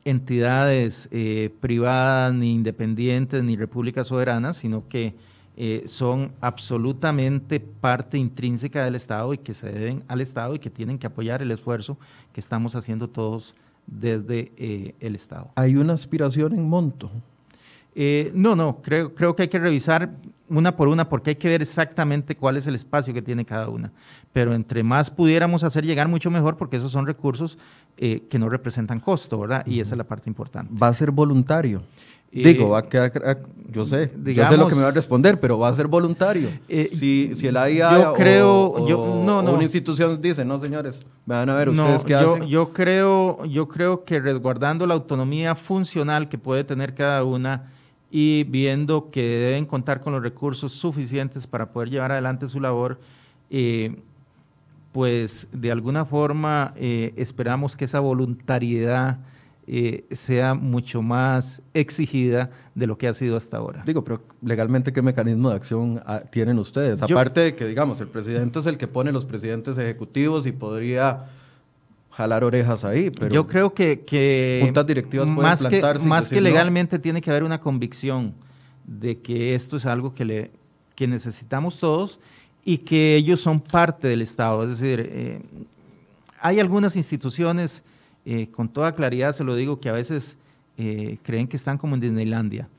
entidades 0.05 1.07
eh, 1.11 1.53
privadas, 1.59 2.33
ni 2.33 2.53
independientes, 2.53 3.43
ni 3.43 3.55
repúblicas 3.55 4.07
soberanas, 4.07 4.57
sino 4.57 4.87
que 4.87 5.15
eh, 5.55 5.83
son 5.85 6.31
absolutamente 6.41 7.59
parte 7.59 8.17
intrínseca 8.17 8.83
del 8.83 8.95
Estado 8.95 9.33
y 9.33 9.37
que 9.37 9.53
se 9.53 9.71
deben 9.71 10.03
al 10.07 10.21
Estado 10.21 10.55
y 10.55 10.59
que 10.59 10.69
tienen 10.69 10.97
que 10.97 11.07
apoyar 11.07 11.41
el 11.41 11.51
esfuerzo 11.51 11.97
que 12.31 12.39
estamos 12.39 12.75
haciendo 12.75 13.07
todos 13.09 13.55
desde 13.85 14.51
eh, 14.57 14.95
el 14.99 15.15
Estado. 15.15 15.51
¿Hay 15.55 15.75
una 15.75 15.93
aspiración 15.93 16.53
en 16.53 16.67
monto? 16.67 17.11
No, 18.33 18.55
no, 18.55 18.81
creo, 18.81 19.13
creo 19.13 19.35
que 19.35 19.43
hay 19.43 19.49
que 19.49 19.59
revisar 19.59 20.11
una 20.49 20.75
por 20.75 20.87
una 20.87 21.09
porque 21.09 21.31
hay 21.31 21.35
que 21.35 21.47
ver 21.47 21.61
exactamente 21.61 22.35
cuál 22.35 22.57
es 22.57 22.67
el 22.67 22.75
espacio 22.75 23.13
que 23.13 23.21
tiene 23.21 23.45
cada 23.45 23.69
una. 23.69 23.91
Pero 24.31 24.53
entre 24.53 24.83
más 24.83 25.09
pudiéramos 25.09 25.63
hacer 25.63 25.85
llegar, 25.85 26.07
mucho 26.07 26.29
mejor 26.29 26.57
porque 26.57 26.77
esos 26.77 26.91
son 26.91 27.05
recursos 27.05 27.57
eh, 27.97 28.23
que 28.29 28.39
no 28.39 28.49
representan 28.49 28.99
costo, 28.99 29.39
¿verdad? 29.39 29.65
Y 29.65 29.79
esa 29.79 29.95
es 29.95 29.97
la 29.97 30.03
parte 30.03 30.29
importante. 30.29 30.73
¿Va 30.81 30.87
a 30.87 30.93
ser 30.93 31.11
voluntario? 31.11 31.83
Digo, 32.31 32.69
va 32.69 32.79
a 32.79 32.89
quedar, 32.89 33.43
yo 33.69 33.85
sé, 33.85 34.11
yo 34.23 34.47
sé 34.47 34.57
lo 34.57 34.67
que 34.67 34.73
me 34.73 34.81
va 34.81 34.87
a 34.87 34.91
responder, 34.91 35.39
pero 35.39 35.59
va 35.59 35.69
a 35.69 35.73
ser 35.75 35.85
voluntario. 35.85 36.49
Eh, 36.67 36.89
si, 36.91 37.31
si 37.35 37.45
el 37.45 37.55
AIA 37.55 37.91
yo 37.91 38.13
creo, 38.13 38.73
o, 38.73 38.87
yo, 38.87 39.21
no, 39.23 39.43
no. 39.43 39.53
una 39.53 39.61
institución 39.61 40.19
dice, 40.19 40.43
no 40.43 40.57
señores, 40.57 41.05
van 41.27 41.47
a 41.47 41.53
ver 41.53 41.69
ustedes 41.69 42.03
qué 42.03 42.15
hacen. 42.15 42.47
Yo 42.47 42.73
creo, 42.73 43.45
yo 43.45 43.67
creo 43.67 44.03
que 44.03 44.19
resguardando 44.19 44.87
la 44.87 44.95
autonomía 44.95 45.53
funcional 45.53 46.27
que 46.27 46.39
puede 46.39 46.63
tener 46.63 46.95
cada 46.95 47.23
una 47.23 47.71
y 48.15 48.43
viendo 48.43 49.09
que 49.09 49.23
deben 49.23 49.65
contar 49.65 49.99
con 49.99 50.13
los 50.13 50.21
recursos 50.21 50.71
suficientes 50.71 51.47
para 51.47 51.71
poder 51.71 51.89
llevar 51.89 52.11
adelante 52.11 52.47
su 52.47 52.59
labor, 52.59 52.99
eh, 53.49 53.95
pues 54.91 55.47
de 55.51 55.71
alguna 55.71 56.05
forma 56.05 56.75
eh, 56.75 57.11
esperamos 57.17 57.75
que 57.75 57.85
esa 57.85 57.99
voluntariedad 58.01 59.17
eh, 59.65 60.05
sea 60.11 60.53
mucho 60.53 61.01
más 61.01 61.63
exigida 61.73 62.51
de 62.75 62.85
lo 62.85 62.99
que 62.99 63.07
ha 63.07 63.15
sido 63.15 63.35
hasta 63.35 63.57
ahora. 63.57 63.81
Digo, 63.83 64.03
pero 64.03 64.21
legalmente, 64.43 64.93
¿qué 64.93 65.01
mecanismo 65.01 65.49
de 65.49 65.55
acción 65.55 65.99
ah, 66.05 66.21
tienen 66.29 66.59
ustedes? 66.59 67.01
Aparte 67.01 67.41
de 67.41 67.55
que, 67.55 67.65
digamos, 67.65 67.99
el 67.99 68.09
presidente 68.09 68.59
es 68.59 68.67
el 68.67 68.77
que 68.77 68.87
pone 68.87 69.11
los 69.11 69.25
presidentes 69.25 69.75
ejecutivos 69.79 70.45
y 70.45 70.51
podría 70.51 71.25
jalar 72.15 72.43
orejas 72.43 72.83
ahí, 72.83 73.09
pero 73.09 73.33
yo 73.33 73.47
creo 73.47 73.73
que, 73.73 74.01
que 74.01 74.59
juntas 74.63 74.85
directivas 74.85 75.29
pueden 75.29 75.41
más 75.43 75.65
que 75.65 75.81
más 76.05 76.29
que 76.29 76.41
legalmente 76.41 76.99
tiene 76.99 77.21
que 77.21 77.31
haber 77.31 77.43
una 77.43 77.59
convicción 77.59 78.33
de 78.85 79.19
que 79.19 79.55
esto 79.55 79.77
es 79.77 79.85
algo 79.85 80.13
que 80.13 80.25
le 80.25 80.51
que 80.95 81.07
necesitamos 81.07 81.79
todos 81.79 82.19
y 82.63 82.79
que 82.79 83.15
ellos 83.15 83.41
son 83.41 83.59
parte 83.59 84.07
del 84.07 84.21
Estado. 84.21 84.63
Es 84.63 84.79
decir, 84.79 84.99
eh, 85.11 85.41
hay 86.39 86.59
algunas 86.59 86.95
instituciones, 86.95 87.83
eh, 88.25 88.47
con 88.51 88.69
toda 88.69 88.91
claridad 88.91 89.33
se 89.33 89.43
lo 89.43 89.55
digo, 89.55 89.79
que 89.79 89.89
a 89.89 89.93
veces 89.93 90.37
eh, 90.77 91.17
creen 91.23 91.47
que 91.47 91.57
están 91.57 91.77
como 91.77 91.95
en 91.95 92.01
Disneylandia. 92.01 92.69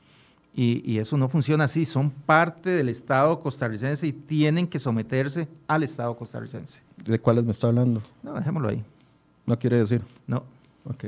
Y, 0.57 0.89
y, 0.89 0.99
eso 0.99 1.17
no 1.17 1.27
funciona 1.27 1.65
así, 1.65 1.83
son 1.83 2.09
parte 2.09 2.69
del 2.69 2.87
Estado 2.87 3.41
costarricense 3.41 4.07
y 4.07 4.13
tienen 4.13 4.67
que 4.67 4.79
someterse 4.79 5.49
al 5.67 5.83
Estado 5.83 6.15
costarricense. 6.15 6.81
¿De 7.05 7.19
cuáles 7.19 7.43
me 7.43 7.51
está 7.51 7.67
hablando? 7.67 8.01
No, 8.23 8.35
dejémoslo 8.35 8.69
ahí. 8.69 8.81
¿No 9.45 9.57
quiere 9.59 9.77
decir? 9.77 10.01
No. 10.27 10.43
Ok. 10.85 11.05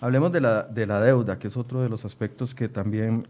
Hablemos 0.00 0.30
de 0.32 0.40
la, 0.40 0.62
de 0.62 0.86
la 0.86 1.00
deuda, 1.00 1.38
que 1.38 1.48
es 1.48 1.56
otro 1.56 1.80
de 1.82 1.88
los 1.88 2.04
aspectos 2.04 2.54
que 2.54 2.68
también 2.68 3.26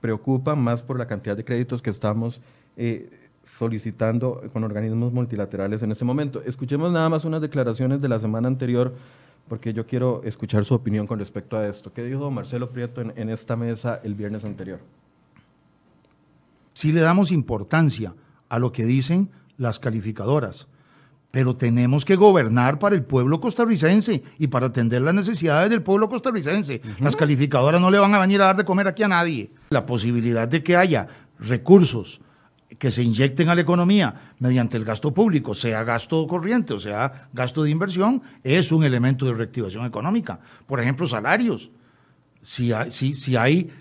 preocupa 0.00 0.54
más 0.54 0.82
por 0.82 0.98
la 0.98 1.06
cantidad 1.06 1.36
de 1.36 1.44
créditos 1.44 1.80
que 1.80 1.90
estamos 1.90 2.40
eh, 2.76 3.08
solicitando 3.44 4.42
con 4.52 4.64
organismos 4.64 5.12
multilaterales 5.12 5.82
en 5.82 5.92
este 5.92 6.04
momento. 6.04 6.42
Escuchemos 6.44 6.92
nada 6.92 7.08
más 7.08 7.24
unas 7.24 7.40
declaraciones 7.40 8.00
de 8.00 8.08
la 8.08 8.18
semana 8.18 8.48
anterior, 8.48 8.94
porque 9.48 9.72
yo 9.72 9.86
quiero 9.86 10.22
escuchar 10.24 10.64
su 10.64 10.74
opinión 10.74 11.06
con 11.06 11.18
respecto 11.18 11.56
a 11.56 11.66
esto. 11.66 11.92
¿Qué 11.92 12.04
dijo 12.04 12.30
Marcelo 12.30 12.70
Prieto 12.70 13.00
en, 13.00 13.12
en 13.16 13.30
esta 13.30 13.56
mesa 13.56 14.00
el 14.04 14.14
viernes 14.14 14.44
anterior? 14.44 14.80
Sí 16.72 16.92
le 16.92 17.00
damos 17.00 17.30
importancia 17.30 18.14
a 18.48 18.58
lo 18.58 18.72
que 18.72 18.84
dicen 18.84 19.30
las 19.56 19.78
calificadoras, 19.78 20.66
pero 21.34 21.56
tenemos 21.56 22.04
que 22.04 22.14
gobernar 22.14 22.78
para 22.78 22.94
el 22.94 23.02
pueblo 23.02 23.40
costarricense 23.40 24.22
y 24.38 24.46
para 24.46 24.66
atender 24.66 25.02
las 25.02 25.14
necesidades 25.14 25.68
del 25.68 25.82
pueblo 25.82 26.08
costarricense. 26.08 26.80
Las 27.00 27.16
calificadoras 27.16 27.80
no 27.80 27.90
le 27.90 27.98
van 27.98 28.14
a 28.14 28.20
venir 28.20 28.40
a 28.40 28.44
dar 28.44 28.56
de 28.56 28.64
comer 28.64 28.86
aquí 28.86 29.02
a 29.02 29.08
nadie. 29.08 29.50
La 29.70 29.84
posibilidad 29.84 30.46
de 30.46 30.62
que 30.62 30.76
haya 30.76 31.08
recursos 31.40 32.20
que 32.78 32.92
se 32.92 33.02
inyecten 33.02 33.48
a 33.48 33.56
la 33.56 33.62
economía 33.62 34.14
mediante 34.38 34.76
el 34.76 34.84
gasto 34.84 35.12
público, 35.12 35.56
sea 35.56 35.82
gasto 35.82 36.24
corriente 36.28 36.72
o 36.72 36.78
sea 36.78 37.28
gasto 37.32 37.64
de 37.64 37.70
inversión, 37.70 38.22
es 38.44 38.70
un 38.70 38.84
elemento 38.84 39.26
de 39.26 39.34
reactivación 39.34 39.84
económica. 39.86 40.38
Por 40.68 40.78
ejemplo, 40.78 41.04
salarios. 41.08 41.68
Si 42.44 42.72
hay, 42.72 42.92
si, 42.92 43.16
si 43.16 43.34
hay, 43.34 43.72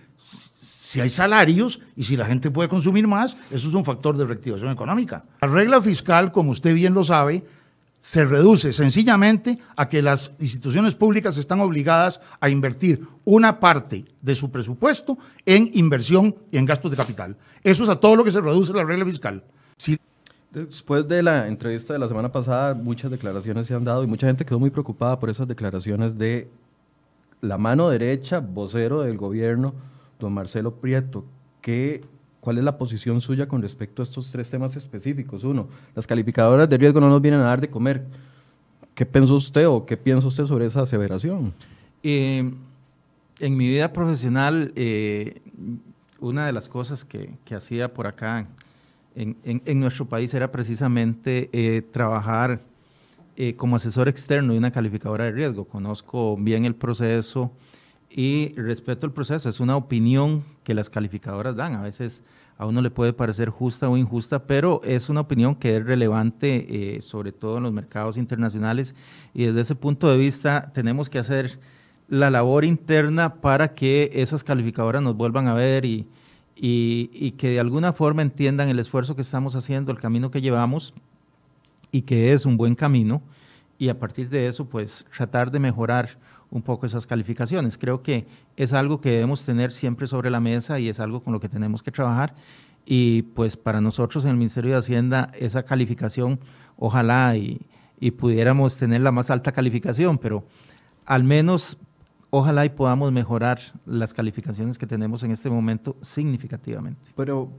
si 0.93 1.01
hay 1.01 1.09
salarios 1.09 1.79
y 1.95 2.03
si 2.03 2.15
la 2.15 2.23
gente 2.23 2.51
puede 2.51 2.69
consumir 2.69 3.07
más, 3.07 3.35
eso 3.49 3.67
es 3.67 3.73
un 3.73 3.83
factor 3.83 4.15
de 4.15 4.25
reactivación 4.25 4.71
económica. 4.71 5.23
La 5.41 5.47
regla 5.47 5.81
fiscal, 5.81 6.31
como 6.31 6.51
usted 6.51 6.75
bien 6.75 6.93
lo 6.93 7.03
sabe, 7.03 7.43
se 7.99 8.23
reduce 8.23 8.71
sencillamente 8.71 9.57
a 9.75 9.89
que 9.89 10.03
las 10.03 10.33
instituciones 10.37 10.93
públicas 10.93 11.35
están 11.39 11.61
obligadas 11.61 12.21
a 12.39 12.47
invertir 12.47 13.07
una 13.25 13.59
parte 13.59 14.05
de 14.21 14.35
su 14.35 14.51
presupuesto 14.51 15.17
en 15.47 15.71
inversión 15.73 16.35
y 16.51 16.57
en 16.57 16.67
gastos 16.67 16.91
de 16.91 16.97
capital. 16.97 17.37
Eso 17.63 17.85
es 17.85 17.89
a 17.89 17.99
todo 17.99 18.15
lo 18.15 18.23
que 18.23 18.29
se 18.29 18.41
reduce 18.41 18.71
la 18.71 18.83
regla 18.83 19.05
fiscal. 19.05 19.43
Después 20.51 21.07
de 21.07 21.23
la 21.23 21.47
entrevista 21.47 21.93
de 21.93 21.97
la 21.97 22.07
semana 22.07 22.31
pasada, 22.31 22.75
muchas 22.75 23.09
declaraciones 23.09 23.65
se 23.65 23.73
han 23.73 23.83
dado 23.83 24.03
y 24.03 24.07
mucha 24.07 24.27
gente 24.27 24.45
quedó 24.45 24.59
muy 24.59 24.69
preocupada 24.69 25.19
por 25.19 25.31
esas 25.31 25.47
declaraciones 25.47 26.19
de 26.19 26.51
la 27.41 27.57
mano 27.57 27.89
derecha, 27.89 28.41
vocero 28.41 29.01
del 29.01 29.17
gobierno, 29.17 29.73
don 30.20 30.34
Marcelo 30.34 30.76
Prieto. 30.76 31.26
que 31.61 32.03
¿Cuál 32.43 32.57
es 32.57 32.66
la 32.66 32.78
posición 32.78 33.22
suya 33.22 33.47
con 33.47 33.61
respecto 33.61 34.01
a 34.01 34.03
estos 34.03 34.30
tres 34.30 34.49
temas 34.49 34.76
específicos? 34.76 35.45
Uno, 35.45 35.70
las 35.95 36.05
calificadoras 36.05 36.68
de 36.68 36.78
riesgo 36.78 36.99
no 36.99 37.07
nos 37.07 37.22
vienen 37.22 37.39
a 37.39 37.45
dar 37.45 37.61
de 37.61 37.70
comer. 37.70 38.03
¿Qué 38.93 39.05
piensa 39.05 39.34
usted 39.34 39.66
o 39.66 39.86
qué 39.86 39.95
piensa 39.95 40.28
usted 40.28 40.45
sobre 40.45 40.66
esa 40.66 40.82
aseveración? 40.82 41.53
Eh, 42.03 42.51
en 43.39 43.57
mi 43.57 43.70
vida 43.70 43.93
profesional, 43.93 44.74
eh, 44.76 45.39
una 46.20 46.45
de 46.45 46.51
las 46.51 46.68
cosas 46.68 47.05
que, 47.05 47.30
hacía 47.55 47.93
por 47.93 48.07
acá 48.07 48.45
en, 49.16 49.80
nuestro 49.80 50.03
país 50.03 50.34
era 50.34 50.51
precisamente 50.51 51.49
eh, 51.53 51.82
trabajar 51.82 52.59
como 53.55 53.78
asesor 53.78 54.09
externo 54.09 54.51
de 54.51 54.59
una 54.59 54.72
calificadora 54.72 55.24
de 55.24 55.32
riesgo. 55.32 55.64
Conozco 55.64 56.36
bien 56.36 56.66
el 56.66 56.76
proceso 56.76 57.53
y 58.16 58.53
respeto 58.55 59.07
el 59.07 59.11
proceso. 59.11 59.49
Es 59.49 59.59
una 59.59 59.76
opinión 59.76 60.43
que 60.64 60.76
las 60.76 60.89
calificadoras 60.89 61.55
dan. 61.55 61.74
A 61.74 61.82
veces 61.82 62.24
a 62.57 62.66
uno 62.68 62.82
le 62.82 62.91
puede 62.91 63.14
parecer 63.14 63.49
justa 63.49 63.89
o 63.89 63.97
injusta, 63.97 64.45
pero 64.45 64.82
es 64.84 65.09
una 65.09 65.22
opinión 65.22 65.55
que 65.55 65.78
es 65.78 65.86
relevante, 65.86 66.97
eh, 66.97 67.01
sobre 67.01 67.32
todo 67.32 67.57
en 67.57 67.64
los 67.64 67.74
mercados 67.74 68.16
internacionales, 68.18 68.93
y 69.34 69.45
desde 69.45 69.61
ese 69.61 69.76
punto 69.76 70.09
de 70.09 70.18
vista 70.18 70.72
tenemos 70.74 71.09
que 71.09 71.18
hacer 71.18 71.59
la 72.07 72.30
labor 72.30 72.64
interna 72.64 73.36
para 73.36 73.74
que 73.74 74.11
esas 74.14 74.43
calificadoras 74.43 75.01
nos 75.01 75.16
vuelvan 75.16 75.47
a 75.47 75.55
ver 75.55 75.84
y, 75.84 76.07
y, 76.55 77.32
que 77.32 77.49
de 77.49 77.59
alguna 77.59 77.93
forma 77.93 78.22
entiendan 78.22 78.70
el 78.70 78.78
esfuerzo 78.78 79.16
que 79.16 79.24
estamos 79.24 79.55
haciendo, 79.55 79.91
el 79.91 79.99
camino 79.99 80.30
que 80.30 80.41
llevamos, 80.41 80.93
y 81.91 82.03
que 82.03 82.34
es 82.34 82.45
un 82.45 82.57
buen 82.57 82.76
camino, 82.76 83.22
y 83.80 83.89
a 83.89 83.97
partir 83.97 84.30
de 84.30 84.47
eso, 84.47 84.66
pues 84.66 85.05
tratar 85.16 85.49
de 85.49 85.59
mejorar 85.59 86.18
un 86.53 86.61
poco 86.61 86.85
esas 86.85 87.07
calificaciones. 87.07 87.79
Creo 87.79 88.03
que 88.03 88.27
es 88.55 88.73
algo 88.73 89.01
que 89.01 89.09
debemos 89.09 89.43
tener 89.43 89.71
siempre 89.71 90.05
sobre 90.05 90.29
la 90.29 90.39
mesa 90.39 90.79
y 90.79 90.87
es 90.87 90.99
algo 90.99 91.23
con 91.23 91.33
lo 91.33 91.39
que 91.39 91.49
tenemos 91.49 91.81
que 91.81 91.91
trabajar. 91.91 92.35
Y 92.85 93.23
pues 93.23 93.57
para 93.57 93.81
nosotros 93.81 94.23
en 94.23 94.31
el 94.31 94.37
Ministerio 94.37 94.71
de 94.71 94.77
Hacienda 94.77 95.31
esa 95.37 95.63
calificación, 95.63 96.39
ojalá 96.77 97.35
y, 97.35 97.59
pudiéramos 98.17 98.75
tener 98.75 98.99
la 98.99 99.13
más 99.13 99.31
alta 99.31 99.53
calificación, 99.53 100.17
pero 100.17 100.43
al 101.05 101.23
menos 101.23 101.77
ojalá 102.29 102.65
y 102.65 102.69
podamos 102.69 103.13
mejorar 103.13 103.59
las 103.85 104.13
calificaciones 104.13 104.77
que 104.77 104.85
tenemos 104.85 105.23
en 105.23 105.31
este 105.31 105.49
momento 105.49 105.95
significativamente. 106.01 107.11
Pero 107.15 107.49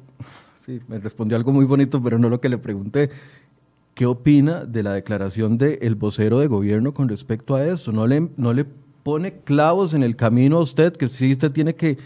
sí, 0.64 0.80
me 0.86 0.98
respondió 0.98 1.38
algo 1.38 1.50
muy 1.50 1.64
bonito, 1.64 2.00
pero 2.02 2.18
no 2.18 2.28
lo 2.28 2.42
que 2.42 2.50
le 2.50 2.58
pregunté. 2.58 3.10
¿Qué 3.94 4.04
opina 4.04 4.66
de 4.66 4.82
la 4.82 4.92
declaración 4.92 5.56
del 5.56 5.94
vocero 5.94 6.40
de 6.40 6.46
gobierno 6.46 6.92
con 6.92 7.08
respecto 7.08 7.54
a 7.56 7.64
eso? 7.64 7.90
¿No 7.90 8.06
le, 8.06 8.28
no 8.36 8.52
le 8.52 8.66
pone 9.04 9.34
clavos 9.44 9.94
en 9.94 10.02
el 10.02 10.16
camino 10.16 10.56
a 10.56 10.60
usted, 10.60 10.96
que 10.96 11.08
sí 11.08 11.30
usted 11.30 11.52
tiene 11.52 11.76
que 11.76 11.98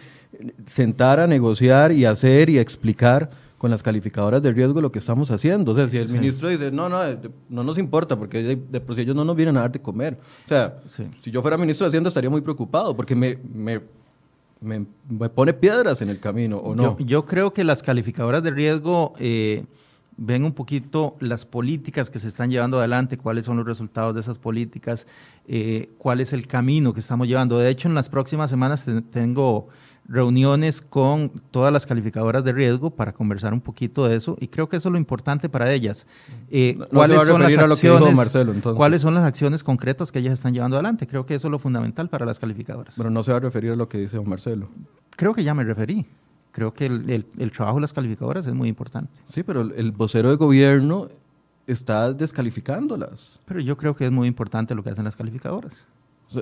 sentar 0.66 1.18
a 1.20 1.26
negociar 1.26 1.92
y 1.92 2.04
hacer 2.04 2.50
y 2.50 2.58
explicar 2.58 3.30
con 3.56 3.70
las 3.70 3.82
calificadoras 3.82 4.42
de 4.42 4.52
riesgo 4.52 4.80
lo 4.80 4.92
que 4.92 4.98
estamos 4.98 5.30
haciendo. 5.30 5.72
O 5.72 5.74
sea, 5.74 5.88
si 5.88 5.96
el 5.96 6.08
ministro 6.08 6.48
dice, 6.48 6.70
no, 6.70 6.88
no, 6.88 7.02
no 7.48 7.64
nos 7.64 7.78
importa, 7.78 8.16
porque 8.16 8.42
de, 8.42 8.80
por 8.80 8.94
sí 8.94 9.02
ellos 9.02 9.16
no 9.16 9.24
nos 9.24 9.34
vienen 9.34 9.56
a 9.56 9.62
dar 9.62 9.72
de 9.72 9.80
comer. 9.80 10.16
O 10.44 10.48
sea, 10.48 10.76
si 11.22 11.30
yo 11.30 11.40
fuera 11.40 11.56
ministro 11.56 11.84
de 11.86 11.88
Hacienda 11.88 12.08
estaría 12.08 12.30
muy 12.30 12.40
preocupado, 12.40 12.96
porque 12.96 13.16
me, 13.16 13.38
me, 13.52 13.80
me, 14.60 15.28
pone 15.28 15.52
piedras 15.52 16.02
en 16.02 16.10
el 16.10 16.20
camino, 16.20 16.58
¿o 16.58 16.74
no? 16.74 16.96
Yo, 16.98 17.24
creo 17.24 17.52
que 17.52 17.64
las 17.64 17.82
calificadoras 17.82 18.42
de 18.42 18.50
riesgo... 18.50 19.14
Eh, 19.18 19.64
ven 20.18 20.44
un 20.44 20.52
poquito 20.52 21.16
las 21.20 21.46
políticas 21.46 22.10
que 22.10 22.18
se 22.18 22.28
están 22.28 22.50
llevando 22.50 22.78
adelante, 22.78 23.16
cuáles 23.16 23.46
son 23.46 23.56
los 23.56 23.66
resultados 23.66 24.14
de 24.14 24.20
esas 24.20 24.38
políticas, 24.38 25.06
eh, 25.46 25.90
cuál 25.96 26.20
es 26.20 26.32
el 26.32 26.46
camino 26.46 26.92
que 26.92 27.00
estamos 27.00 27.26
llevando. 27.28 27.58
De 27.58 27.70
hecho, 27.70 27.88
en 27.88 27.94
las 27.94 28.08
próximas 28.08 28.50
semanas 28.50 28.86
tengo 29.10 29.68
reuniones 30.08 30.80
con 30.80 31.30
todas 31.50 31.72
las 31.72 31.86
calificadoras 31.86 32.42
de 32.42 32.52
riesgo 32.52 32.90
para 32.90 33.12
conversar 33.12 33.52
un 33.52 33.60
poquito 33.60 34.06
de 34.06 34.16
eso 34.16 34.36
y 34.40 34.48
creo 34.48 34.68
que 34.68 34.78
eso 34.78 34.88
es 34.88 34.92
lo 34.92 34.98
importante 34.98 35.48
para 35.48 35.70
ellas. 35.72 36.06
Eh, 36.50 36.78
¿cuáles, 36.90 37.22
son 37.24 37.42
las 37.42 37.56
acciones, 37.56 38.16
Marcelo, 38.16 38.54
¿Cuáles 38.74 39.02
son 39.02 39.14
las 39.14 39.24
acciones 39.24 39.62
concretas 39.62 40.10
que 40.10 40.18
ellas 40.18 40.32
están 40.32 40.54
llevando 40.54 40.76
adelante? 40.76 41.06
Creo 41.06 41.26
que 41.26 41.34
eso 41.34 41.48
es 41.48 41.52
lo 41.52 41.58
fundamental 41.58 42.08
para 42.08 42.26
las 42.26 42.38
calificadoras. 42.38 42.94
Pero 42.96 43.10
no 43.10 43.22
se 43.22 43.30
va 43.30 43.36
a 43.36 43.40
referir 43.40 43.72
a 43.72 43.76
lo 43.76 43.88
que 43.88 43.98
dice 43.98 44.16
don 44.16 44.28
Marcelo. 44.28 44.68
Creo 45.10 45.34
que 45.34 45.44
ya 45.44 45.54
me 45.54 45.62
referí 45.62 46.06
creo 46.52 46.72
que 46.72 46.86
el, 46.86 47.52
trabajo 47.52 47.76
de 47.76 47.82
las 47.82 47.92
calificadoras 47.92 48.46
es 48.46 48.54
muy 48.54 48.68
importante. 48.68 49.20
Sí, 49.28 49.42
pero 49.42 49.62
el 49.62 49.92
vocero 49.92 50.30
de 50.30 50.36
gobierno 50.36 51.08
está 51.66 52.12
descalificándolas. 52.12 53.38
Pero 53.44 53.60
yo 53.60 53.76
creo 53.76 53.94
que 53.94 54.06
es 54.06 54.10
muy 54.10 54.26
importante 54.26 54.74
lo 54.74 54.82
que 54.82 54.90
hacen 54.90 55.04
las 55.04 55.16
calificadoras. 55.16 55.86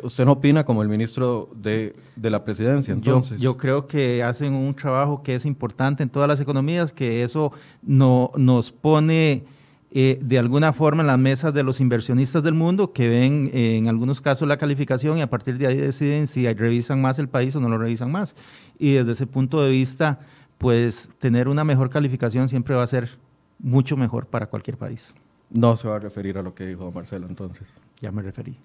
¿Usted 0.03 0.25
no 0.25 0.33
opina 0.33 0.65
como 0.65 0.83
el 0.83 0.89
ministro 0.89 1.49
de, 1.55 1.95
la 2.21 2.43
presidencia 2.43 2.93
entonces? 2.93 3.41
Yo, 3.41 3.57
creo 3.57 3.87
que 3.87 4.23
hacen 4.23 4.53
un 4.53 4.75
trabajo 4.75 5.23
que 5.23 5.37
es 5.37 5.45
importante 5.47 6.03
en 6.03 6.09
todas 6.09 6.29
las 6.29 6.41
economías, 6.41 6.93
que 6.93 7.23
eso 7.23 7.53
no, 7.83 8.33
nos 8.37 8.73
pone 8.73 9.45
eh, 9.93 10.19
de 10.21 10.39
alguna 10.41 10.73
forma 10.73 11.03
en 11.03 11.07
las 11.07 11.19
mesas 11.19 11.55
de 11.55 11.63
los 11.63 11.81
inversionistas 11.81 12.43
del 12.43 12.55
mundo 12.55 12.93
que 12.93 13.07
ven 13.07 13.51
eh, 13.55 13.77
en 13.77 13.87
algunos 13.87 14.21
casos 14.21 14.49
la 14.49 14.57
calificación 14.57 15.19
y 15.19 15.23
a 15.23 15.31
partir 15.31 15.57
de 15.57 15.69
ahí 15.69 15.77
deciden 15.77 16.27
si 16.27 16.53
revisan 16.53 17.01
más 17.01 17.21
el 17.21 17.29
país 17.29 17.55
o 17.55 17.61
no 17.61 17.69
lo 17.69 17.79
revisan 17.79 18.11
más. 18.11 18.35
Y 18.79 18.93
desde 18.93 19.13
ese 19.13 19.27
punto 19.27 19.63
de 19.63 19.71
vista, 19.71 20.21
pues 20.59 21.11
tener 21.19 21.49
una 21.49 21.65
mejor 21.65 21.91
calificación 21.91 22.49
siempre 22.49 22.75
va 22.75 22.83
a 22.83 22.87
ser 22.87 23.11
mucho 23.59 23.97
mejor 23.97 24.27
para 24.27 24.47
cualquier 24.47 24.77
país. 24.77 25.15
No 25.51 25.77
se 25.77 25.89
va 25.89 25.97
a 25.97 25.99
referir 25.99 26.39
a 26.39 26.43
lo 26.43 26.55
que 26.55 26.67
dijo 26.67 26.91
Marcelo 26.91 27.27
entonces. 27.29 27.69
Ya 28.01 28.11
me 28.13 28.23
referí. 28.23 28.57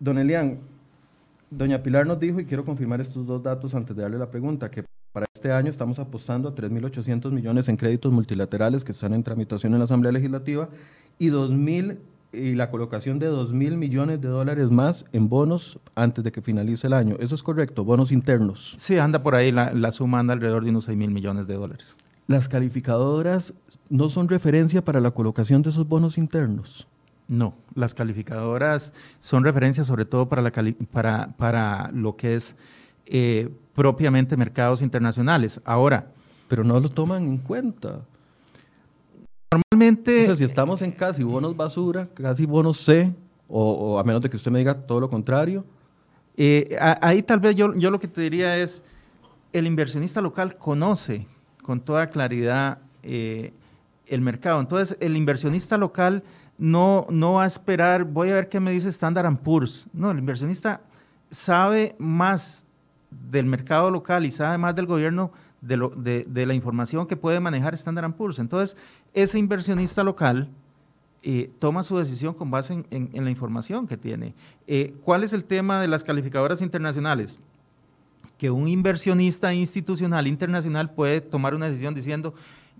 Don 0.00 0.18
Elian, 0.18 0.58
doña 1.50 1.82
Pilar 1.82 2.06
nos 2.06 2.20
dijo, 2.20 2.40
y 2.40 2.44
quiero 2.44 2.64
confirmar 2.64 3.00
estos 3.00 3.26
dos 3.26 3.42
datos 3.42 3.74
antes 3.74 3.96
de 3.96 4.02
darle 4.02 4.18
la 4.18 4.30
pregunta, 4.30 4.70
que 4.70 4.84
para 5.12 5.26
este 5.34 5.50
año 5.50 5.70
estamos 5.70 5.98
apostando 5.98 6.48
a 6.48 6.54
3.800 6.54 7.30
millones 7.32 7.68
en 7.68 7.76
créditos 7.76 8.12
multilaterales 8.12 8.84
que 8.84 8.92
están 8.92 9.14
en 9.14 9.22
tramitación 9.22 9.72
en 9.72 9.78
la 9.78 9.84
Asamblea 9.84 10.12
Legislativa 10.12 10.68
y 11.18 11.30
2.000 11.30 11.96
y 12.32 12.54
la 12.54 12.70
colocación 12.70 13.18
de 13.18 13.30
2.000 13.30 13.76
millones 13.76 14.20
de 14.20 14.28
dólares 14.28 14.70
más 14.70 15.04
en 15.12 15.28
bonos 15.28 15.78
antes 15.94 16.22
de 16.22 16.32
que 16.32 16.42
finalice 16.42 16.86
el 16.86 16.92
año. 16.92 17.16
¿Eso 17.20 17.34
es 17.34 17.42
correcto? 17.42 17.84
Bonos 17.84 18.12
internos. 18.12 18.76
Sí, 18.78 18.98
anda 18.98 19.22
por 19.22 19.34
ahí, 19.34 19.50
la, 19.50 19.72
la 19.72 19.90
suma 19.92 20.18
anda 20.18 20.34
alrededor 20.34 20.64
de 20.64 20.70
unos 20.70 20.88
6.000 20.88 21.10
millones 21.10 21.46
de 21.46 21.54
dólares. 21.54 21.96
¿Las 22.26 22.48
calificadoras 22.48 23.54
no 23.88 24.10
son 24.10 24.28
referencia 24.28 24.84
para 24.84 25.00
la 25.00 25.12
colocación 25.12 25.62
de 25.62 25.70
esos 25.70 25.88
bonos 25.88 26.18
internos? 26.18 26.86
No, 27.28 27.54
las 27.74 27.94
calificadoras 27.94 28.92
son 29.20 29.44
referencia 29.44 29.84
sobre 29.84 30.04
todo 30.04 30.28
para, 30.28 30.42
la 30.42 30.52
para, 30.90 31.34
para 31.36 31.90
lo 31.92 32.16
que 32.16 32.36
es 32.36 32.56
eh, 33.06 33.50
propiamente 33.74 34.36
mercados 34.36 34.82
internacionales. 34.82 35.60
Ahora. 35.64 36.12
Pero 36.48 36.64
no 36.64 36.80
lo 36.80 36.88
toman 36.88 37.24
en 37.24 37.38
cuenta. 37.38 38.00
O 40.22 40.26
sea, 40.26 40.36
si 40.36 40.44
estamos 40.44 40.82
en 40.82 40.92
casi 40.92 41.22
bonos 41.22 41.56
basura, 41.56 42.08
casi 42.14 42.46
bonos 42.46 42.78
C, 42.78 43.14
o, 43.48 43.98
a 43.98 44.04
menos 44.04 44.20
de 44.20 44.28
que 44.28 44.36
usted 44.36 44.50
me 44.50 44.58
diga 44.58 44.74
todo 44.74 45.00
lo 45.00 45.08
contrario. 45.08 45.64
Eh, 46.36 46.76
ahí 47.00 47.22
tal 47.22 47.40
vez 47.40 47.56
yo, 47.56 47.74
yo 47.74 47.90
lo 47.90 47.98
que 47.98 48.08
te 48.08 48.20
diría 48.20 48.56
es: 48.58 48.82
el 49.52 49.66
inversionista 49.66 50.20
local 50.20 50.56
conoce 50.56 51.26
con 51.62 51.80
toda 51.80 52.08
claridad 52.08 52.78
eh, 53.02 53.52
el 54.06 54.20
mercado. 54.20 54.60
Entonces, 54.60 54.96
el 55.00 55.16
inversionista 55.16 55.76
local 55.78 56.22
no, 56.58 57.06
no 57.10 57.34
va 57.34 57.44
a 57.44 57.46
esperar, 57.46 58.04
voy 58.04 58.30
a 58.30 58.34
ver 58.34 58.48
qué 58.48 58.60
me 58.60 58.70
dice 58.70 58.88
Standard 58.88 59.36
Poor's. 59.38 59.86
No, 59.92 60.10
el 60.10 60.18
inversionista 60.18 60.80
sabe 61.30 61.94
más 61.98 62.64
del 63.10 63.46
mercado 63.46 63.90
local 63.90 64.26
y 64.26 64.30
sabe 64.30 64.58
más 64.58 64.74
del 64.74 64.86
gobierno 64.86 65.30
de, 65.60 65.76
lo, 65.76 65.88
de, 65.90 66.24
de 66.28 66.46
la 66.46 66.54
información 66.54 67.06
que 67.06 67.16
puede 67.16 67.40
manejar 67.40 67.74
Standard 67.74 68.12
Poor's. 68.14 68.38
Entonces, 68.38 68.76
ese 69.14 69.38
inversionista 69.38 70.04
local 70.04 70.48
eh, 71.22 71.50
toma 71.58 71.82
su 71.82 71.98
decisión 71.98 72.34
con 72.34 72.50
base 72.50 72.84
en, 72.90 73.24
la 73.24 73.30
información 73.30 73.86
que 73.88 73.96
tiene. 73.96 74.34
Eh, 74.66 74.94
¿Cuál 75.02 75.24
es 75.24 75.32
el 75.32 75.44
tema 75.44 75.80
de 75.80 75.88
las 75.88 76.04
calificadoras 76.04 76.60
internacionales? 76.60 77.38
Que 78.38 78.50
un 78.50 78.68
inversionista 78.68 79.52
institucional 79.52 80.28
internacional 80.28 80.92
puede 80.92 81.20
tomar 81.20 81.54
una 81.54 81.66
decisión 81.66 81.94
diciendo, 81.94 82.34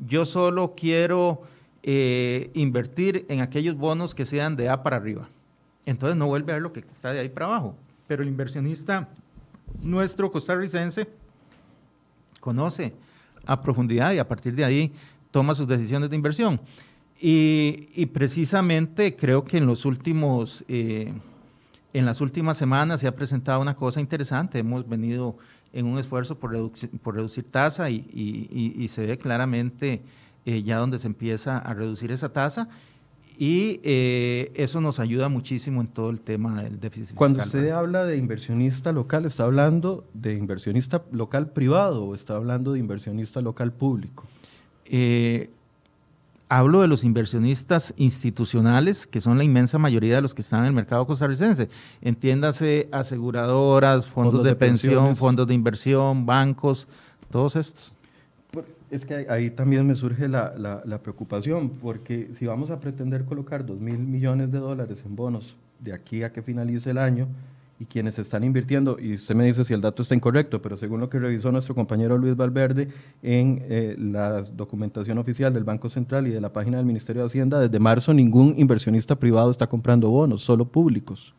yo 0.07 0.25
solo 0.25 0.75
quiero 0.77 1.43
eh, 1.83 2.51
invertir 2.55 3.27
en 3.29 3.41
aquellos 3.41 3.77
bonos 3.77 4.15
que 4.15 4.25
sean 4.25 4.55
de 4.55 4.69
A 4.69 4.83
para 4.85 4.97
arriba. 4.97 5.29
Entonces 5.85 6.17
no 6.17 6.27
vuelve 6.27 6.53
a 6.53 6.57
ver 6.57 6.63
lo 6.63 6.73
que 6.73 6.81
está 6.81 7.13
de 7.13 7.21
ahí 7.21 7.29
para 7.29 7.47
abajo. 7.47 7.75
Pero 8.07 8.23
el 8.23 8.29
inversionista 8.29 9.09
nuestro 9.83 10.31
costarricense 10.31 11.09
conoce 12.41 12.95
a 13.45 13.61
profundidad 13.61 14.13
y 14.13 14.19
a 14.19 14.29
partir 14.29 14.55
de 14.55 14.65
ahí 14.65 14.93
toma 15.31 15.55
sus 15.55 15.69
decisiones 15.69 16.11
de 16.11 16.17
inversión. 16.17 16.61
Y, 17.21 18.07
precisamente 18.13 19.17
creo 19.17 19.45
que 19.45 19.59
en 19.59 19.67
los 19.67 19.85
últimos, 19.85 20.65
eh, 20.69 21.13
en 21.93 22.07
las 22.07 22.21
últimas 22.21 22.57
semanas 22.57 23.01
se 23.01 23.09
ha 23.09 23.17
presentado 23.17 23.61
una 23.61 23.75
cosa 23.75 24.01
interesante. 24.01 24.61
Hemos 24.61 24.89
venido 24.89 25.37
en 25.73 25.87
un 25.87 25.99
esfuerzo 25.99 26.39
por, 26.39 26.53
por 27.03 27.15
reducir 27.17 27.51
tasa 27.51 27.91
y, 27.91 28.87
se 28.89 29.07
ve 29.07 29.19
claramente 29.19 30.03
eh, 30.47 30.63
ya 30.63 30.79
donde 30.79 30.99
se 30.99 31.09
empieza 31.09 31.59
a 31.59 31.75
reducir 31.75 32.13
esa 32.13 32.33
tasa 32.33 32.69
y 33.41 33.81
eh, 33.85 34.51
eso 34.57 34.81
nos 34.81 34.99
ayuda 34.99 35.29
muchísimo 35.29 35.81
en 35.81 35.87
todo 35.87 36.11
el 36.11 36.21
tema 36.21 36.61
del 36.63 36.81
déficit 36.81 37.11
fiscal. 37.11 37.17
Cuando 37.17 37.43
usted 37.45 37.71
habla 37.71 38.05
de 38.05 38.17
inversionista 38.17 38.91
local, 38.91 39.27
¿está 39.27 39.45
hablando 39.45 40.05
de 40.13 40.35
inversionista 40.35 41.05
local 41.13 41.51
privado 41.51 42.05
o 42.05 42.15
está 42.17 42.35
hablando 42.35 42.73
de 42.73 42.81
inversionista 42.81 43.41
local 43.41 43.73
público? 43.73 44.25
Eh, 44.91 45.51
hablo 46.49 46.81
de 46.81 46.89
los 46.89 47.05
inversionistas 47.05 47.95
institucionales, 47.97 49.07
que 49.07 49.21
son 49.21 49.39
la 49.39 49.45
inmensa 49.45 49.79
mayoría 49.79 50.17
de 50.17 50.23
los 50.23 50.35
que 50.35 50.43
están 50.43 50.61
en 50.61 50.67
el 50.67 50.73
mercado 50.73 51.07
costarricense. 51.07 51.69
Entiéndase 52.01 52.89
aseguradoras, 52.91 54.07
fondos, 54.07 54.43
de, 54.43 54.57
pensión, 54.57 55.15
fondos 55.17 55.47
de 55.47 55.55
inversión, 55.55 56.27
bancos, 56.27 56.89
todos 57.31 57.57
estos. 57.57 57.93
Es 58.91 59.05
que 59.05 59.27
ahí 59.29 59.51
también 59.51 59.87
me 59.87 59.95
surge 59.95 60.29
la, 60.29 60.55
la, 60.57 60.99
preocupación, 60.99 61.69
porque 61.69 62.31
si 62.33 62.47
vamos 62.47 62.71
a 62.71 62.81
pretender 62.81 63.27
colocar 63.27 63.67
2 63.67 63.79
mil 63.81 63.99
millones 63.99 64.51
de 64.51 64.59
dólares 64.59 65.03
en 65.05 65.15
bonos 65.15 65.57
de 65.79 65.93
aquí 65.93 66.23
a 66.23 66.33
que 66.33 66.41
finalice 66.41 66.91
el 66.91 66.99
año, 66.99 67.29
y 67.81 67.87
quienes 67.87 68.19
están 68.19 68.43
invirtiendo, 68.43 68.99
y 68.99 69.15
usted 69.15 69.35
me 69.35 69.45
dice 69.45 69.63
si 69.63 69.73
el 69.73 69.81
dato 69.81 70.03
está 70.03 70.15
incorrecto, 70.15 70.61
pero 70.61 70.77
según 70.77 71.01
lo 71.01 71.09
que 71.09 71.19
revisó 71.19 71.53
nuestro 71.53 71.75
compañero 71.75 72.19
Luis 72.19 72.37
Valverde 72.37 72.89
en 73.23 73.65
eh, 73.69 73.95
la 73.99 74.43
documentación 74.43 75.17
oficial 75.19 75.55
del 75.55 75.63
Banco 75.63 75.89
Central 75.89 76.27
y 76.27 76.31
de 76.31 76.41
la 76.41 76.53
página 76.53 76.79
del 76.79 76.87
Ministerio 76.87 77.23
de 77.23 77.27
Hacienda, 77.27 77.61
desde 77.61 77.79
marzo 77.79 78.13
ningún 78.13 78.55
inversionista 78.57 79.15
privado 79.15 79.51
está 79.51 79.69
comprando 79.69 80.11
bonos, 80.11 80.43
solo 80.43 80.65
públicos. 80.65 81.35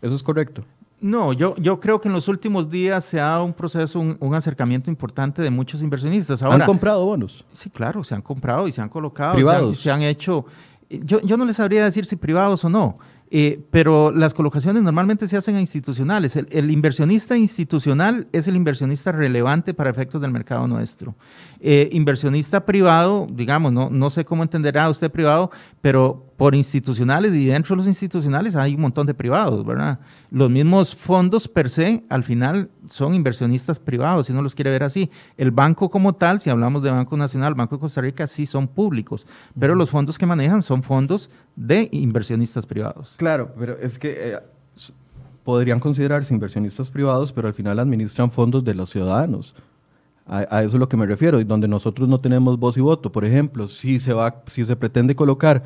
¿Eso 0.00 0.14
es 0.14 0.22
correcto? 0.22 0.64
No, 0.98 1.34
yo, 1.34 1.54
yo 1.56 1.78
creo 1.78 2.00
que 2.00 2.08
en 2.08 2.14
los 2.14 2.26
últimos 2.26 2.70
días 2.70 3.04
se 3.04 3.20
ha 3.20 3.24
dado 3.24 3.44
un 3.44 3.52
proceso, 3.52 4.00
un, 4.00 4.34
acercamiento 4.34 4.90
importante 4.90 5.42
de 5.42 5.50
muchos 5.50 5.82
inversionistas. 5.82 6.42
¿Han 6.42 6.64
comprado 6.64 7.04
bonos? 7.04 7.44
Sí, 7.52 7.68
claro, 7.68 8.02
se 8.02 8.14
han 8.14 8.22
comprado 8.22 8.66
y 8.66 8.72
se 8.72 8.80
han 8.80 8.88
colocado. 8.88 9.34
¿Privados? 9.34 9.78
Se 9.78 9.90
han, 9.90 10.02
hecho... 10.02 10.46
Yo, 10.88 11.20
yo 11.20 11.36
no 11.36 11.44
les 11.44 11.56
sabría 11.56 11.84
decir 11.84 12.06
si 12.06 12.16
privados 12.16 12.64
o 12.64 12.70
no, 12.70 12.98
eh, 13.30 13.60
pero 13.70 14.12
las 14.12 14.34
colocaciones 14.34 14.82
normalmente 14.82 15.26
se 15.26 15.36
hacen 15.36 15.56
a 15.56 15.60
institucionales. 15.60 16.36
El, 16.36 16.70
inversionista 16.70 17.36
institucional 17.36 18.28
es 18.32 18.46
el 18.46 18.56
inversionista 18.56 19.12
relevante 19.12 19.74
para 19.74 19.90
efectos 19.90 20.20
del 20.20 20.30
mercado 20.30 20.66
nuestro. 20.68 21.14
Eh, 21.60 21.88
inversionista 21.92 22.64
privado, 22.64 23.26
digamos, 23.30 23.72
no, 23.72 23.90
no 23.90 24.10
sé 24.10 24.24
cómo 24.24 24.42
entenderá 24.42 24.88
usted 24.88 25.10
privado, 25.10 25.50
pero 25.80 26.32
por 26.36 26.54
institucionales 26.54 27.34
y 27.34 27.46
dentro 27.46 27.74
de 27.74 27.78
los 27.78 27.86
institucionales 27.86 28.54
hay 28.56 28.74
un 28.74 28.82
montón 28.82 29.06
de 29.06 29.14
privados, 29.14 29.64
¿verdad? 29.64 29.98
Los 30.30 30.50
mismos 30.50 30.94
fondos 30.94 31.48
per 31.48 31.70
se, 31.70 32.04
al 32.10 32.24
final, 32.24 32.68
son 32.88 33.14
inversionistas 33.14 33.78
privados, 33.78 34.26
si 34.26 34.32
uno 34.32 34.42
los 34.42 34.54
quiere 34.54 34.70
ver 34.70 34.82
así. 34.82 35.10
El 35.38 35.50
banco 35.50 35.88
como 35.88 36.14
tal, 36.14 36.40
si 36.40 36.50
hablamos 36.50 36.82
de 36.82 36.90
Banco 36.90 37.16
Nacional, 37.16 37.54
Banco 37.54 37.76
de 37.76 37.80
Costa 37.80 38.02
Rica, 38.02 38.26
sí 38.26 38.44
son 38.44 38.68
públicos, 38.68 39.26
pero 39.58 39.74
los 39.74 39.88
fondos 39.88 40.18
que 40.18 40.26
manejan 40.26 40.62
son 40.62 40.82
fondos 40.82 41.30
de 41.56 41.88
inversionistas 41.90 42.66
privados. 42.66 43.14
Claro, 43.16 43.54
pero 43.58 43.78
es 43.78 43.98
que 43.98 44.32
eh, 44.32 44.38
podrían 45.42 45.80
considerarse 45.80 46.34
inversionistas 46.34 46.90
privados, 46.90 47.32
pero 47.32 47.48
al 47.48 47.54
final 47.54 47.78
administran 47.78 48.30
fondos 48.30 48.62
de 48.62 48.74
los 48.74 48.90
ciudadanos. 48.90 49.56
A, 50.26 50.38
a, 50.50 50.64
eso 50.64 50.74
es 50.74 50.80
lo 50.80 50.88
que 50.88 50.96
me 50.96 51.06
refiero, 51.06 51.40
y 51.40 51.44
donde 51.44 51.68
nosotros 51.68 52.08
no 52.08 52.20
tenemos 52.20 52.58
voz 52.58 52.76
y 52.76 52.80
voto. 52.80 53.12
Por 53.12 53.24
ejemplo, 53.24 53.68
si 53.68 54.00
se, 54.00 54.12
va, 54.12 54.42
si 54.48 54.64
se 54.64 54.74
pretende 54.74 55.14
colocar 55.14 55.62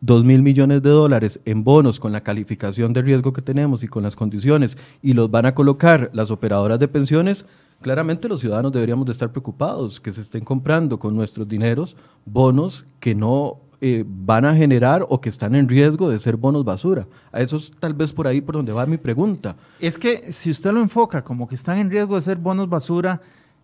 2 0.00 0.24
mil 0.24 0.42
millones 0.42 0.82
de 0.82 0.90
dólares 0.90 1.40
en 1.44 1.64
bonos 1.64 1.98
con 1.98 2.12
la 2.12 2.22
calificación 2.22 2.92
de 2.92 3.02
riesgo 3.02 3.32
que 3.32 3.42
tenemos 3.42 3.82
y 3.82 3.88
con 3.88 4.02
las 4.02 4.16
condiciones 4.16 4.76
y 5.02 5.12
los 5.12 5.30
van 5.30 5.46
a 5.46 5.54
colocar 5.54 6.10
las 6.12 6.30
operadoras 6.30 6.78
de 6.78 6.88
pensiones, 6.88 7.46
claramente 7.82 8.28
los 8.28 8.40
ciudadanos 8.40 8.72
deberíamos 8.72 9.06
de 9.06 9.12
estar 9.12 9.30
preocupados 9.30 10.00
que 10.00 10.12
se 10.12 10.20
estén 10.20 10.44
comprando 10.44 10.98
con 10.98 11.16
nuestros 11.16 11.48
dineros 11.48 11.96
bonos 12.24 12.84
que 13.00 13.14
no 13.14 13.60
eh, 13.80 14.04
van 14.06 14.44
a 14.44 14.56
generar 14.56 15.06
o 15.08 15.20
que 15.20 15.28
están 15.28 15.54
en 15.54 15.68
riesgo 15.68 16.10
de 16.10 16.18
ser 16.18 16.36
bonos 16.36 16.64
basura. 16.64 17.06
A 17.30 17.40
eso 17.40 17.56
es 17.56 17.70
tal 17.78 17.94
vez 17.94 18.12
por 18.12 18.26
ahí 18.26 18.40
por 18.40 18.56
donde 18.56 18.72
va 18.72 18.86
mi 18.86 18.96
pregunta. 18.96 19.54
Es 19.78 19.96
que 19.96 20.32
si 20.32 20.50
usted 20.50 20.72
lo 20.72 20.80
enfoca 20.80 21.22
como 21.22 21.46
que 21.46 21.54
están 21.54 21.78
en 21.78 21.88
riesgo 21.88 22.16
de 22.16 22.22
ser 22.22 22.38
bonos 22.38 22.68
basura, 22.68 23.20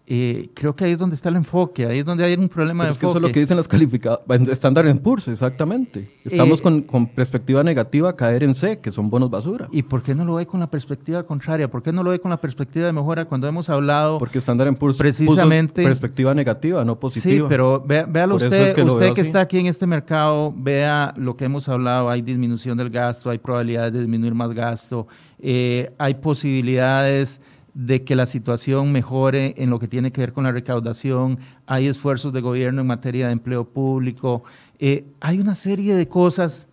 eh, 0.07 0.51
creo 0.53 0.77
que 0.77 0.85
ahí 0.85 0.93
es 0.93 0.99
donde 0.99 1.17
está 1.17 1.31
el 1.31 1.37
enfoque, 1.37 1.87
ahí 1.87 2.01
es 2.01 2.05
donde 2.05 2.25
hay 2.25 2.35
un 2.35 2.51
problema 2.51 2.85
de 2.85 2.91
es 2.91 2.99
que 2.99 3.07
eso 3.07 3.17
es 3.17 3.23
lo 3.23 3.33
que 3.33 3.41
dicen 3.41 3.57
las 3.57 3.67
calificadas, 3.67 4.21
estándar 4.51 4.87
en 4.87 4.99
PURS, 4.99 5.29
exactamente. 5.29 6.11
Estamos 6.27 6.61
eh, 6.61 6.85
con, 6.85 7.07
perspectiva 7.07 7.65
negativa 7.65 8.11
a 8.11 8.17
caer 8.17 8.45
en 8.45 8.55
C, 8.55 8.81
que 8.81 8.91
son 8.91 9.09
bonos 9.09 9.31
basura. 9.31 9.67
¿Y 9.73 9.83
por 9.83 10.03
qué 10.03 10.15
no 10.15 10.27
lo 10.27 10.35
ve 10.35 10.47
con 10.47 10.61
la 10.61 10.67
perspectiva 10.67 11.23
contraria? 11.23 11.71
¿Por 11.71 11.83
qué 11.83 11.91
no 11.91 12.03
lo 12.03 12.11
ve 12.11 12.21
con 12.21 12.31
la 12.31 12.37
perspectiva 12.37 12.85
de 12.85 12.93
mejora 12.93 13.25
cuando 13.25 13.49
hemos 13.49 13.71
hablado? 13.71 14.19
Porque 14.19 14.37
estándar 14.37 14.67
en 14.67 14.75
PURS 14.77 14.99
precisamente 14.99 15.83
perspectiva 15.83 16.35
negativa, 16.35 16.85
no 16.85 17.01
positiva. 17.01 17.47
Sí, 17.47 17.49
pero 17.49 17.83
véalo 17.83 18.37
usted, 18.37 18.75
que 18.75 18.83
usted 18.83 19.15
que 19.15 19.23
está 19.23 19.41
aquí 19.41 19.59
en 19.59 19.67
este 19.67 19.87
mercado, 19.87 20.53
vea 20.55 21.15
lo 21.17 21.35
que 21.35 21.47
hemos 21.47 21.67
hablado, 21.71 22.11
hay 22.11 22.21
disminución 22.21 22.77
del 22.77 22.91
gasto, 22.91 23.31
hay 23.31 23.39
probabilidades 23.39 23.95
de 23.95 24.01
disminuir 24.01 24.35
más 24.35 24.53
gasto, 24.53 25.07
eh, 25.39 25.95
hay 25.97 26.15
posibilidades 26.15 27.41
de 27.75 28.05
que 28.05 28.15
la 28.15 28.27
situación 28.27 28.93
mejore 28.93 29.55
en 29.59 29.69
lo 29.69 29.79
que 29.79 29.89
tiene 29.89 30.13
que 30.13 30.21
ver 30.21 30.33
con 30.33 30.45
la 30.45 30.53
recaudación, 30.53 31.39
hay 31.67 31.89
esfuerzos 31.89 32.33
de 32.33 32.41
gobierno 32.41 32.81
en 32.81 32.87
materia 32.87 33.27
de 33.27 33.33
empleo 33.33 33.65
público, 33.65 34.45
eh, 34.79 35.05
hay 35.21 35.41
una 35.41 35.55
serie 35.55 35.95
de 35.95 36.09
cosas 36.09 36.69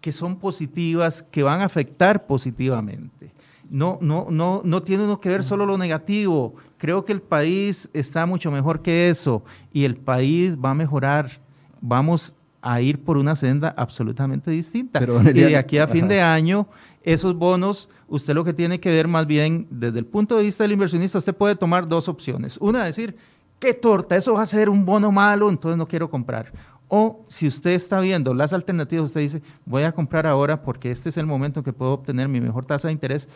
que 0.00 0.12
son 0.12 0.38
positivas, 0.38 1.22
que 1.22 1.42
van 1.42 1.60
a 1.60 1.66
afectar 1.66 2.26
positivamente. 2.26 3.32
No, 3.68 3.98
no, 4.00 4.28
no, 4.30 4.62
no 4.64 4.82
tiene 4.82 5.04
uno 5.04 5.20
que 5.20 5.28
ver 5.28 5.44
solo 5.44 5.66
lo 5.66 5.76
negativo. 5.76 6.54
Creo 6.78 7.04
que 7.04 7.12
el 7.12 7.20
país 7.20 7.90
está 7.92 8.24
mucho 8.24 8.50
mejor 8.50 8.80
que 8.80 9.10
eso 9.10 9.42
y 9.72 9.84
el 9.84 9.96
país 9.96 10.56
va 10.56 10.70
a 10.70 10.74
mejorar. 10.74 11.40
Vamos 11.80 12.34
a 12.62 12.80
ir 12.80 13.02
por 13.02 13.18
una 13.18 13.36
senda 13.36 13.74
absolutamente 13.76 14.50
distinta. 14.50 15.00
y 15.02 15.32
de 15.32 15.56
aquí 15.56 15.78
a 15.78 15.86
fin 15.86 16.08
de 16.08 16.20
año 16.20 16.66
esos 17.12 17.34
bonos, 17.36 17.88
usted 18.06 18.34
lo 18.34 18.44
que 18.44 18.52
tiene 18.52 18.80
que 18.80 18.90
ver 18.90 19.08
más 19.08 19.26
bien 19.26 19.66
desde 19.70 19.98
el 19.98 20.04
punto 20.04 20.36
de 20.36 20.44
vista 20.44 20.64
del 20.64 20.72
inversionista, 20.72 21.16
usted 21.16 21.34
puede 21.34 21.56
tomar 21.56 21.88
dos 21.88 22.06
opciones. 22.08 22.58
Una, 22.58 22.84
decir, 22.84 23.16
qué 23.58 23.72
torta, 23.72 24.14
eso 24.14 24.34
va 24.34 24.42
a 24.42 24.46
ser 24.46 24.68
un 24.68 24.84
bono 24.84 25.10
malo, 25.10 25.48
entonces 25.48 25.78
no 25.78 25.86
quiero 25.86 26.10
comprar. 26.10 26.52
O 26.88 27.24
si 27.28 27.46
usted 27.46 27.70
está 27.70 28.00
viendo 28.00 28.34
las 28.34 28.52
alternativas, 28.52 29.06
usted 29.06 29.20
dice, 29.20 29.42
voy 29.64 29.84
a 29.84 29.92
comprar 29.92 30.26
ahora 30.26 30.62
porque 30.62 30.90
este 30.90 31.08
es 31.08 31.16
el 31.16 31.26
momento 31.26 31.60
en 31.60 31.64
que 31.64 31.72
puedo 31.72 31.92
obtener 31.92 32.28
mi 32.28 32.40
mejor 32.40 32.66
tasa 32.66 32.88
de 32.88 32.92
interés, 32.92 33.26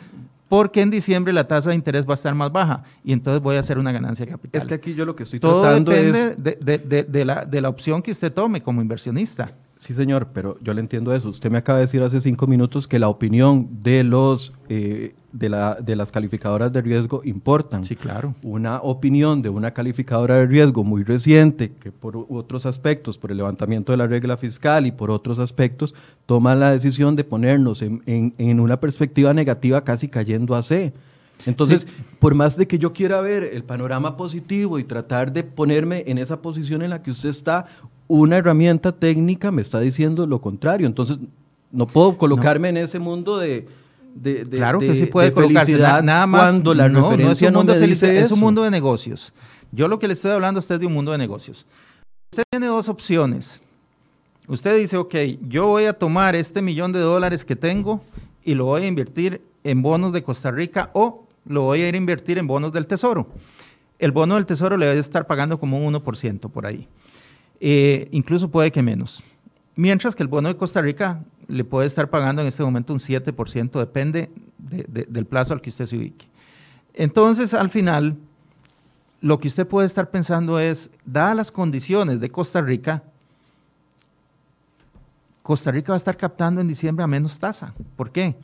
porque 0.51 0.83
en 0.83 0.91
diciembre 0.91 1.33
la 1.33 1.47
tasa 1.47 1.71
de 1.71 1.77
interés 1.77 2.07
va 2.07 2.13
a 2.13 2.17
estar 2.17 2.35
más 2.35 2.53
baja 2.53 2.83
y 3.03 3.13
entonces 3.15 3.43
voy 3.43 3.57
a 3.57 3.61
hacer 3.61 3.79
una 3.79 3.91
ganancia 3.91 4.27
capital. 4.27 4.61
Es 4.61 4.67
que 4.67 4.75
aquí 4.75 4.95
yo 4.95 5.07
lo 5.07 5.17
que 5.17 5.23
estoy 5.23 5.41
Todo 5.41 5.63
tratando 5.63 5.93
depende 5.93 6.37
de, 6.37 7.05
de, 7.09 7.25
la, 7.25 7.47
de 7.47 7.61
la 7.63 7.71
opción 7.71 8.03
que 8.03 8.11
usted 8.11 8.31
tome 8.33 8.61
como 8.61 8.83
inversionista. 8.83 9.55
Sí, 9.83 9.95
señor, 9.95 10.29
pero 10.33 10.59
yo 10.63 10.75
le 10.75 10.81
entiendo 10.81 11.13
eso. 11.13 11.29
Usted 11.29 11.51
me 11.51 11.59
acaba 11.59 11.79
de 11.79 11.87
decir 11.87 12.01
hace 12.05 12.21
cinco 12.21 12.47
minutos 12.47 12.87
que 12.87 13.01
la 13.01 13.09
opinión 13.09 13.69
de 13.81 14.05
los 14.05 14.53
eh, 14.69 15.17
de, 15.33 15.49
la, 15.49 15.75
de 15.75 15.97
las 15.97 16.13
calificadoras 16.13 16.73
de 16.73 16.81
riesgo 16.83 17.23
importan. 17.25 17.85
Sí, 17.85 17.97
claro. 17.97 18.37
Una 18.45 18.81
opinión 18.81 19.43
de 19.43 19.49
una 19.49 19.73
calificadora 19.73 20.37
de 20.37 20.47
riesgo 20.47 20.85
muy 20.85 21.03
reciente, 21.03 21.73
que 21.73 21.91
por 21.91 22.27
otros 22.29 22.65
aspectos, 22.65 23.19
por 23.19 23.33
el 23.33 23.39
levantamiento 23.39 23.91
de 23.91 23.99
la 23.99 24.07
regla 24.07 24.37
fiscal 24.37 24.87
y 24.87 24.93
por 24.93 25.11
otros 25.11 25.41
aspectos, 25.41 25.97
toma 26.27 26.55
la 26.55 26.71
decisión 26.71 27.17
de 27.17 27.25
ponernos 27.25 27.83
en, 27.83 28.05
en, 28.07 28.61
una 28.61 28.79
perspectiva 28.79 29.35
negativa 29.35 29.83
casi 29.83 30.07
cayendo 30.07 30.55
a 30.55 30.63
C. 30.63 30.93
Entonces, 31.45 31.89
por 32.21 32.37
más 32.37 32.57
de 32.57 32.69
que 32.69 32.79
yo 32.79 32.93
quiera 32.93 33.21
ver 33.21 33.43
el 33.43 33.65
panorama 33.65 34.17
positivo 34.17 34.79
y 34.79 34.85
tratar 34.85 35.33
de 35.33 35.43
ponerme 35.43 36.05
en 36.07 36.19
esa 36.19 36.41
posición 36.41 36.83
en 36.83 36.91
la 36.91 37.03
que 37.03 37.11
usted 37.11 37.31
está, 37.31 37.67
una 38.21 38.37
herramienta 38.37 38.93
técnica 38.93 39.51
me 39.51 39.63
está 39.63 39.81
diciendo 39.81 40.27
lo 40.27 40.39
contrario. 40.39 40.87
Entonces, 40.87 41.19
no 41.71 41.87
puedo 41.87 42.19
colocarme 42.19 42.69
en 42.69 42.77
ese 42.77 42.99
mundo 42.99 43.39
de, 43.39 43.67
de, 44.15 44.45
claro 44.45 44.81
que 44.81 44.95
sí 44.95 45.07
puede 45.07 45.33
colocarse 45.33 45.79
nada 45.79 46.27
más 46.27 46.43
cuando 46.43 46.75
la 46.75 46.91
no, 46.91 47.11
referencia 47.11 47.51
no, 47.51 47.61
es 47.63 47.71
un 47.71 47.79
mundo 47.79 48.07
de 48.07 48.21
es 48.21 48.31
un 48.31 48.41
mundo 48.41 48.63
de 48.65 48.71
negocios. 48.71 49.33
Yo 49.71 49.89
lo 49.89 49.99
que 49.99 50.09
le 50.09 50.13
estoy 50.13 50.31
hablando 50.31 50.59
a 50.59 50.61
usted 50.61 50.75
es 50.75 50.81
de 50.83 50.87
un 50.87 50.93
mundo 50.93 51.13
de 51.13 51.19
negocios. 51.19 51.65
Usted 52.31 52.43
tiene 52.51 52.67
dos 52.67 52.91
opciones. 52.91 53.63
Usted 54.47 54.77
dice, 54.77 54.99
ok, 54.99 55.15
yo 55.49 55.69
voy 55.69 55.87
a 55.87 55.95
tomar 55.95 56.35
este 56.35 56.61
millón 56.61 56.93
de 56.93 56.99
dólares 56.99 57.47
que 57.47 57.57
tengo 57.57 58.03
y 58.45 58.55
lo 58.55 58.67
voy 58.67 58.83
a 58.83 58.87
invertir 58.87 59.41
en 59.65 59.81
bonos 59.81 60.13
de 60.13 60.23
Costa 60.23 60.51
Rica 60.51 60.91
o 60.93 61.27
lo 61.47 61.63
voy 61.63 61.81
a 61.81 61.89
ir 61.89 61.95
a 61.95 61.97
invertir 61.97 62.37
en 62.37 62.47
bonos 62.47 62.75
del 62.75 62.87
Tesoro. 62.87 63.29
El 63.99 64.13
bono 64.13 64.35
del 64.35 64.45
Tesoro 64.45 64.77
le 64.77 64.85
va 64.85 64.93
a 64.93 64.97
estar 64.97 65.27
pagando 65.27 65.59
como 65.59 65.79
un 65.79 65.95
1% 65.95 66.51
por 66.51 66.67
ahí. 66.67 66.87
Eh, 67.65 68.09
incluso 68.11 68.51
puede 68.51 68.73
que 68.73 68.83
menos. 68.83 69.23
Mientras 69.77 70.17
que 70.17 70.25
el 70.25 70.29
bono 70.29 70.49
de 70.49 70.57
Costa 70.57 70.83
Rica 70.83 71.23
le 71.47 71.63
puede 71.63 71.87
estar 71.87 72.11
pagando 72.11 72.43
en 72.43 72.49
este 72.49 72.65
momento 72.65 72.93
un 72.93 72.99
7%, 72.99 73.79
depende 73.79 74.31
del 74.59 75.27
plazo 75.27 75.53
al 75.53 75.61
que 75.61 75.71
usted 75.71 75.87
se 75.87 75.97
ubique. 75.97 76.27
Entonces, 76.93 77.55
al 77.55 77.71
final, 77.71 78.17
lo 79.21 79.39
que 79.39 79.47
usted 79.47 79.65
puede 79.65 79.87
estar 79.87 80.11
pensando 80.11 80.59
es, 80.59 80.91
dadas 81.05 81.37
las 81.37 81.53
condiciones 81.53 82.19
de 82.19 82.31
Costa 82.31 82.61
Rica, 82.61 83.05
Costa 85.45 85.71
Rica 85.71 85.93
va 85.93 85.97
a 85.97 85.99
estar 85.99 86.17
captando 86.17 86.61
en 86.61 86.67
diciembre 86.67 87.05
a 87.05 87.07
menos 87.07 87.39
tasa. 87.39 87.75
¿Por 87.95 88.11
qué? 88.11 88.35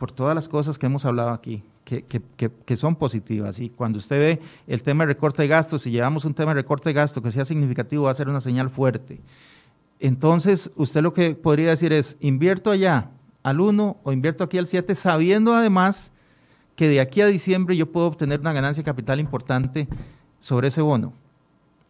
Por 0.00 0.12
todas 0.12 0.34
las 0.34 0.48
cosas 0.48 0.78
que 0.78 0.86
hemos 0.86 1.04
hablado 1.04 1.28
aquí, 1.28 1.62
que, 1.84 2.02
que, 2.06 2.76
son 2.78 2.96
positivas. 2.96 3.58
Y 3.58 3.68
cuando 3.68 3.98
usted 3.98 4.18
ve 4.18 4.40
el 4.66 4.82
tema 4.82 5.04
de 5.04 5.08
recorte 5.08 5.42
de 5.42 5.48
gastos, 5.48 5.82
si 5.82 5.90
llevamos 5.90 6.24
un 6.24 6.32
tema 6.32 6.52
de 6.52 6.62
recorte 6.62 6.88
de 6.88 6.94
gastos 6.94 7.22
que 7.22 7.30
sea 7.30 7.44
significativo, 7.44 8.04
va 8.04 8.10
a 8.10 8.14
ser 8.14 8.30
una 8.30 8.40
señal 8.40 8.70
fuerte. 8.70 9.20
Entonces, 9.98 10.70
usted 10.76 11.02
lo 11.02 11.12
que 11.12 11.34
podría 11.34 11.68
decir 11.68 11.92
es, 11.92 12.16
invierto 12.20 12.70
allá 12.70 13.10
al 13.42 13.60
1 13.60 13.98
o 14.02 14.12
invierto 14.12 14.42
aquí 14.42 14.56
al 14.56 14.66
7, 14.66 14.94
sabiendo 14.94 15.52
además 15.52 16.12
que 16.76 16.88
de 16.88 17.02
aquí 17.02 17.20
a 17.20 17.26
diciembre 17.26 17.76
yo 17.76 17.92
puedo 17.92 18.06
obtener 18.06 18.40
una 18.40 18.54
ganancia 18.54 18.82
capital 18.82 19.20
importante 19.20 19.86
sobre 20.38 20.68
ese 20.68 20.80
bono. 20.80 21.12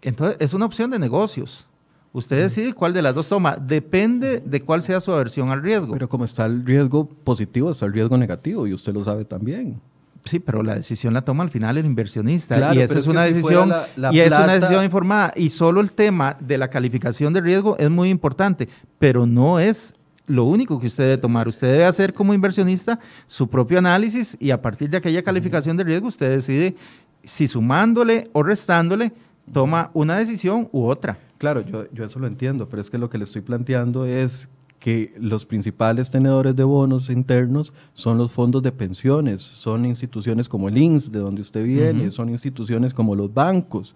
Entonces, 0.02 0.36
es 0.40 0.52
una 0.52 0.66
opción 0.66 0.90
de 0.90 0.98
negocios. 0.98 1.68
Usted 2.12 2.42
decide 2.42 2.72
cuál 2.72 2.92
de 2.92 3.02
las 3.02 3.14
dos 3.14 3.28
toma. 3.28 3.56
Depende 3.56 4.40
de 4.40 4.62
cuál 4.62 4.82
sea 4.82 5.00
su 5.00 5.12
aversión 5.12 5.50
al 5.50 5.62
riesgo. 5.62 5.92
Pero 5.92 6.08
como 6.08 6.24
está 6.24 6.46
el 6.46 6.66
riesgo 6.66 7.08
positivo, 7.08 7.70
está 7.70 7.86
el 7.86 7.92
riesgo 7.92 8.18
negativo 8.18 8.66
y 8.66 8.74
usted 8.74 8.92
lo 8.92 9.04
sabe 9.04 9.24
también. 9.24 9.80
Sí, 10.24 10.38
pero 10.38 10.62
la 10.62 10.74
decisión 10.74 11.14
la 11.14 11.22
toma 11.22 11.44
al 11.44 11.50
final 11.50 11.78
el 11.78 11.86
inversionista 11.86 12.74
y 12.74 12.80
esa 12.80 12.98
es, 12.98 13.08
una 13.08 13.24
decisión 13.24 13.72
y 14.12 14.18
es 14.18 14.28
una 14.28 14.52
decisión 14.52 14.84
informada 14.84 15.32
y 15.34 15.48
solo 15.48 15.80
el 15.80 15.92
tema 15.92 16.36
de 16.40 16.58
la 16.58 16.68
calificación 16.68 17.32
de 17.32 17.40
riesgo 17.40 17.76
es 17.78 17.88
muy 17.88 18.10
importante, 18.10 18.68
pero 18.98 19.24
no 19.24 19.58
es 19.58 19.94
lo 20.26 20.44
único 20.44 20.78
que 20.78 20.88
usted 20.88 21.04
debe 21.04 21.18
tomar. 21.18 21.48
Usted 21.48 21.72
debe 21.72 21.86
hacer 21.86 22.12
como 22.12 22.34
inversionista 22.34 23.00
su 23.26 23.48
propio 23.48 23.78
análisis 23.78 24.36
y 24.38 24.50
a 24.50 24.60
partir 24.60 24.90
de 24.90 24.98
aquella 24.98 25.22
calificación 25.22 25.76
de 25.76 25.84
riesgo 25.84 26.08
usted 26.08 26.30
decide 26.30 26.76
si 27.24 27.48
sumándole 27.48 28.28
o 28.32 28.42
restándole 28.42 29.12
toma 29.52 29.90
una 29.94 30.18
decisión 30.18 30.68
u 30.70 30.84
otra. 30.84 31.18
Claro, 31.40 31.62
yo, 31.62 31.90
yo 31.90 32.04
eso 32.04 32.18
lo 32.18 32.26
entiendo, 32.26 32.68
pero 32.68 32.82
es 32.82 32.90
que 32.90 32.98
lo 32.98 33.08
que 33.08 33.16
le 33.16 33.24
estoy 33.24 33.40
planteando 33.40 34.04
es 34.04 34.46
que 34.78 35.14
los 35.18 35.46
principales 35.46 36.10
tenedores 36.10 36.54
de 36.54 36.64
bonos 36.64 37.08
internos 37.08 37.72
son 37.94 38.18
los 38.18 38.30
fondos 38.30 38.62
de 38.62 38.72
pensiones, 38.72 39.40
son 39.40 39.86
instituciones 39.86 40.50
como 40.50 40.68
el 40.68 40.76
INS, 40.76 41.10
de 41.10 41.18
donde 41.18 41.40
usted 41.40 41.64
viene, 41.64 42.10
son 42.10 42.28
instituciones 42.28 42.92
como 42.92 43.16
los 43.16 43.32
bancos, 43.32 43.94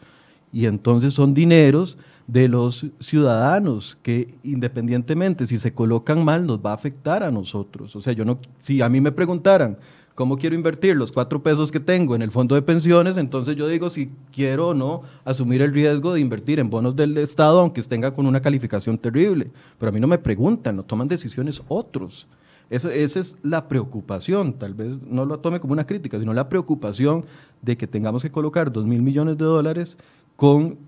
y 0.55 0.65
entonces 0.65 1.13
son 1.13 1.35
dineros 1.35 1.99
de 2.27 2.49
los 2.49 2.87
ciudadanos 2.99 3.99
que 4.03 4.37
independientemente 4.43 5.45
si 5.45 5.59
se 5.59 5.75
colocan 5.75 6.25
mal 6.25 6.47
nos 6.47 6.65
va 6.65 6.71
a 6.71 6.75
afectar 6.75 7.23
a 7.23 7.31
nosotros. 7.31 7.95
O 7.95 8.01
sea, 8.01 8.15
yo 8.15 8.25
no, 8.25 8.39
si 8.59 8.81
a 8.81 8.89
mí 8.89 9.03
me 9.03 9.13
preguntaran, 9.13 9.77
¿Cómo 10.15 10.39
quiero 10.39 10.55
invertir 10.55 10.95
los 10.95 11.11
cuatro 11.11 11.43
pesos 11.43 11.73
que 11.73 11.81
tengo 11.81 12.15
en 12.15 12.23
el 12.23 12.31
fondo 12.31 12.55
de 12.55 12.63
pensiones? 12.63 13.17
Entonces 13.17 13.57
yo 13.57 13.67
digo 13.67 13.91
si 13.91 14.13
quiero 14.31 14.69
o 14.69 14.75
no 14.75 15.03
asumir 15.25 15.61
el 15.61 15.73
riesgo 15.73 16.15
de 16.15 16.21
invertir 16.21 16.61
en 16.61 16.71
bonos 16.71 16.95
del 16.95 17.19
Estado, 17.19 17.61
aunque 17.61 17.83
tenga 17.83 18.15
con 18.15 18.27
una 18.27 18.41
calificación 18.41 18.97
terrible. 18.97 19.51
Pero 19.77 19.91
a 19.91 19.93
mí 19.93 19.99
no 19.99 20.07
me 20.07 20.19
preguntan, 20.19 20.77
no 20.77 20.85
toman 20.85 21.09
decisiones 21.09 21.61
otros. 21.67 22.29
Eso, 22.71 22.91
esa 22.91 23.19
es 23.19 23.37
la 23.43 23.67
preocupación, 23.67 24.53
tal 24.55 24.73
vez 24.75 25.03
no 25.03 25.25
lo 25.25 25.41
tome 25.41 25.59
como 25.59 25.73
una 25.73 25.85
crítica, 25.85 26.19
sino 26.19 26.33
la 26.33 26.49
preocupación 26.49 27.25
de 27.61 27.77
que 27.77 27.89
tengamos 27.89 28.23
que 28.23 28.31
colocar 28.31 28.71
dos 28.71 28.87
mil 28.87 29.03
millones 29.03 29.37
de 29.37 29.45
dólares 29.45 29.99
con 30.37 30.79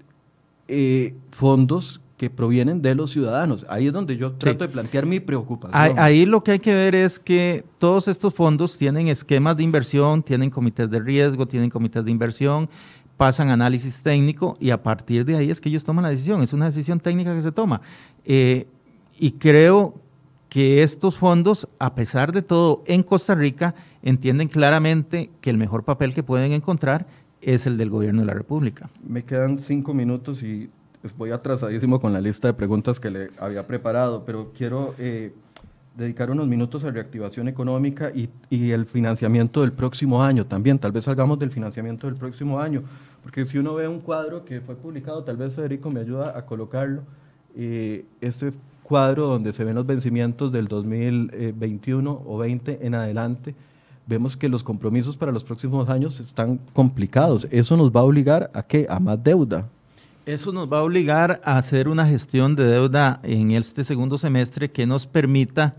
eh, 0.69 1.15
fondos 1.33 2.01
que 2.17 2.31
provienen 2.31 2.81
de 2.81 2.95
los 2.95 3.11
ciudadanos. 3.11 3.67
Ahí 3.69 3.89
es 3.89 3.93
donde 3.93 4.17
yo 4.17 4.33
trato 4.33 4.65
de 4.65 4.69
plantear 4.69 5.05
mi 5.05 5.21
preocupación. 5.21 5.99
Ahí, 5.99 6.25
lo 6.25 6.43
que 6.43 6.53
hay 6.53 6.59
que 6.59 6.75
ver 6.75 6.95
es 6.95 7.19
que 7.19 7.65
todos 7.79 8.09
estos 8.09 8.33
fondos 8.33 8.79
tienen 8.79 9.09
esquemas 9.09 9.57
de 9.57 9.63
inversión, 9.63 10.23
tienen 10.23 10.51
comités 10.51 10.91
de 10.91 10.99
riesgo, 10.99 11.47
tienen 11.47 11.69
comités 11.69 12.05
de 12.05 12.11
inversión, 12.11 12.71
pasan 13.17 13.51
análisis 13.51 14.01
técnico 14.01 14.57
y 14.61 14.71
a 14.71 14.83
partir 14.83 15.25
de 15.25 15.37
ahí 15.37 15.51
es 15.51 15.61
que 15.61 15.69
ellos 15.69 15.85
toman 15.85 16.05
la 16.05 16.11
decisión. 16.11 16.43
Es 16.43 16.53
una 16.53 16.67
decisión 16.67 17.01
técnica 17.01 17.35
que 17.35 17.43
se 17.43 17.53
toma. 17.53 17.83
Eh, 18.25 18.67
y 19.19 19.33
creo 19.33 19.95
que 20.49 20.83
estos 20.83 21.17
fondos, 21.17 21.69
a 21.79 21.95
pesar 21.95 22.33
de 22.33 22.41
todo, 22.41 22.83
en 22.87 23.03
Costa 23.03 23.35
Rica 23.35 23.75
entienden 24.03 24.49
claramente 24.49 25.31
que 25.43 25.51
el 25.51 25.59
mejor 25.59 25.85
papel 25.85 26.15
que 26.15 26.23
pueden 26.23 26.53
encontrar 26.53 27.07
es 27.43 27.67
el 27.67 27.77
del 27.77 27.91
gobierno 27.91 28.23
de 28.23 28.27
la 28.27 28.35
República. 28.35 28.89
Me 29.07 29.25
quedan 29.25 29.61
cinco 29.61 29.93
minutos 29.93 30.43
y 30.43 30.71
voy 31.17 31.31
atrasadísimo 31.31 32.01
con 32.01 32.13
la 32.13 32.21
lista 32.21 32.49
de 32.49 32.55
preguntas 32.55 32.99
que 32.99 33.11
le 33.11 33.27
había 33.39 33.67
preparado, 33.67 34.25
pero 34.25 34.53
quiero 34.57 34.95
eh, 34.99 35.35
dedicar 35.97 36.31
unos 36.31 36.47
minutos 36.47 36.85
a 36.85 36.91
reactivación 36.91 37.49
económica 37.49 38.11
y, 38.15 38.29
y, 38.51 38.71
el 38.71 38.87
financiamiento 38.87 39.63
del 39.63 39.73
próximo 39.73 40.23
año 40.23 40.47
también. 40.47 40.79
Tal 40.79 40.93
vez 40.93 41.05
salgamos 41.05 41.39
del 41.39 41.51
financiamiento 41.51 42.07
del 42.07 42.17
próximo 42.17 42.61
año, 42.61 42.83
porque 43.23 43.45
si 43.47 43.59
uno 43.59 43.75
ve 43.75 43.89
un 43.89 44.01
cuadro 44.01 44.45
que 44.45 44.61
fue 44.61 44.75
publicado, 44.75 45.25
tal 45.25 45.37
vez 45.37 45.55
Federico 45.55 45.91
me 45.91 46.01
ayuda 46.01 46.37
a 46.37 46.45
colocarlo, 46.45 47.03
eh, 47.57 48.05
este 48.21 48.53
cuadro 48.83 49.27
donde 49.27 49.53
se 49.53 49.65
ven 49.65 49.75
los 49.75 49.87
vencimientos 49.87 50.53
del 50.53 50.69
2021 50.69 52.23
o 52.25 52.39
20 52.39 52.87
en 52.87 52.95
adelante, 52.95 53.55
vemos 54.07 54.37
que 54.37 54.49
los 54.49 54.63
compromisos 54.63 55.17
para 55.17 55.33
los 55.33 55.43
próximos 55.43 55.89
años 55.89 56.21
están 56.21 56.61
complicados. 56.73 57.49
Eso 57.51 57.77
nos 57.77 57.91
va 57.91 58.01
a 58.01 58.05
obligar 58.05 58.51
a 58.55 58.63
qué? 58.63 58.87
A 58.89 59.01
más 59.01 59.23
deuda. 59.23 59.69
Eso 60.27 60.51
nos 60.51 60.69
va 60.69 60.81
a 60.81 60.83
obligar 60.83 61.41
a 61.45 61.57
hacer 61.57 61.87
una 61.87 62.05
gestión 62.05 62.57
de 62.57 62.65
deuda 62.65 63.21
en 63.23 63.53
este 63.53 63.85
segundo 63.85 64.19
semestre 64.19 64.73
que 64.73 64.85
nos 64.85 65.07
permita 65.07 65.77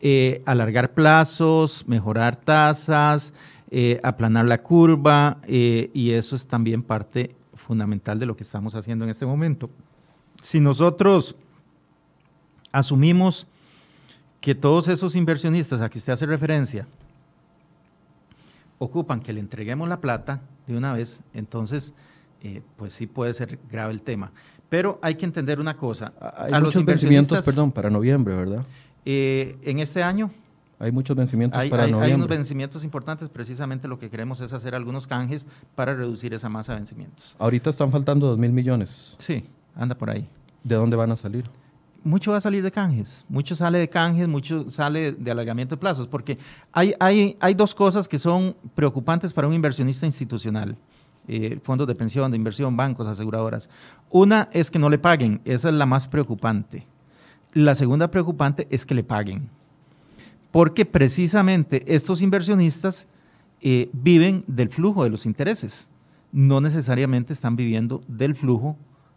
eh, 0.00 0.42
alargar 0.46 0.94
plazos, 0.94 1.86
mejorar 1.86 2.36
tasas, 2.36 3.34
eh, 3.70 4.00
aplanar 4.02 4.46
la 4.46 4.62
curva 4.62 5.36
eh, 5.42 5.90
y 5.92 6.12
eso 6.12 6.36
es 6.36 6.46
también 6.46 6.82
parte 6.82 7.36
fundamental 7.54 8.18
de 8.18 8.24
lo 8.24 8.34
que 8.34 8.44
estamos 8.44 8.74
haciendo 8.74 9.04
en 9.04 9.10
este 9.10 9.26
momento. 9.26 9.68
Si 10.42 10.58
nosotros 10.58 11.36
asumimos 12.72 13.46
que 14.40 14.54
todos 14.54 14.88
esos 14.88 15.14
inversionistas 15.16 15.82
a 15.82 15.90
que 15.90 15.98
usted 15.98 16.14
hace 16.14 16.24
referencia 16.24 16.86
ocupan 18.78 19.20
que 19.20 19.34
le 19.34 19.40
entreguemos 19.40 19.86
la 19.86 20.00
plata 20.00 20.40
de 20.66 20.78
una 20.78 20.94
vez, 20.94 21.22
entonces 21.34 21.92
eh, 22.42 22.62
pues 22.76 22.92
sí 22.92 23.06
puede 23.06 23.34
ser 23.34 23.58
grave 23.70 23.92
el 23.92 24.02
tema. 24.02 24.32
Pero 24.68 24.98
hay 25.02 25.14
que 25.14 25.24
entender 25.24 25.60
una 25.60 25.76
cosa. 25.76 26.12
Hay 26.38 26.60
muchos 26.60 26.84
vencimientos, 26.84 27.44
perdón, 27.44 27.72
para 27.72 27.90
noviembre, 27.90 28.34
¿verdad? 28.34 28.64
Eh, 29.04 29.56
en 29.62 29.80
este 29.80 30.02
año. 30.02 30.30
Hay 30.78 30.90
muchos 30.90 31.16
vencimientos 31.16 31.62
para 31.68 31.82
noviembre. 31.82 32.06
Hay 32.06 32.14
unos 32.14 32.28
vencimientos 32.28 32.82
importantes, 32.82 33.28
precisamente 33.28 33.86
lo 33.86 33.98
que 33.98 34.10
queremos 34.10 34.40
es 34.40 34.52
hacer 34.52 34.74
algunos 34.74 35.06
canjes 35.06 35.46
para 35.74 35.94
reducir 35.94 36.34
esa 36.34 36.48
masa 36.48 36.72
de 36.72 36.78
vencimientos. 36.78 37.36
Ahorita 37.38 37.70
están 37.70 37.92
faltando 37.92 38.26
dos 38.26 38.38
mil 38.38 38.50
millones. 38.50 39.14
Sí, 39.18 39.44
anda 39.76 39.94
por 39.94 40.10
ahí. 40.10 40.26
¿De 40.64 40.74
dónde 40.74 40.96
van 40.96 41.12
a 41.12 41.16
salir? 41.16 41.44
mucho 42.04 42.32
va 42.32 42.38
a 42.38 42.40
salir 42.40 42.62
de 42.62 42.70
canjes, 42.70 43.24
mucho 43.28 43.54
sale 43.54 43.78
de 43.78 43.88
canjes, 43.88 44.26
mucho 44.26 44.70
sale 44.70 45.12
de 45.12 45.30
alargamiento 45.30 45.76
de 45.76 45.80
plazos, 45.80 46.08
porque 46.08 46.38
hay, 46.72 46.94
hay, 46.98 47.36
hay 47.40 47.54
dos 47.54 47.74
cosas 47.74 48.08
que 48.08 48.18
son 48.18 48.56
preocupantes 48.74 49.32
para 49.32 49.46
un 49.46 49.54
inversionista 49.54 50.06
institucional 50.06 50.76
eh, 51.28 51.58
fondos 51.62 51.86
de 51.86 51.94
pensión, 51.94 52.30
de 52.30 52.36
inversión, 52.36 52.76
bancos, 52.76 53.06
aseguradoras. 53.06 53.68
Una 54.10 54.48
es 54.52 54.70
que 54.70 54.78
no 54.78 54.90
le 54.90 54.98
paguen, 54.98 55.40
esa 55.44 55.68
es 55.68 55.74
la 55.74 55.86
más 55.86 56.08
preocupante. 56.08 56.86
La 57.52 57.74
segunda 57.74 58.10
preocupante 58.10 58.66
es 58.70 58.86
que 58.86 58.94
le 58.94 59.04
paguen, 59.04 59.48
porque 60.50 60.86
precisamente 60.86 61.94
estos 61.94 62.22
inversionistas 62.22 63.06
eh, 63.60 63.90
viven 63.92 64.44
del 64.46 64.70
flujo 64.70 65.04
de 65.04 65.10
los 65.10 65.26
intereses, 65.26 65.86
no 66.32 66.60
necesariamente 66.60 67.32
están 67.32 67.56
viviendo 67.56 68.02
del 68.08 68.34
flujo 68.34 68.76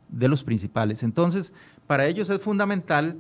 de 0.10 0.28
los 0.28 0.44
principales. 0.44 1.02
Entonces, 1.02 1.54
para 1.88 2.08
ellos 2.08 2.30
es 2.30 2.40
fundamental 2.40 3.18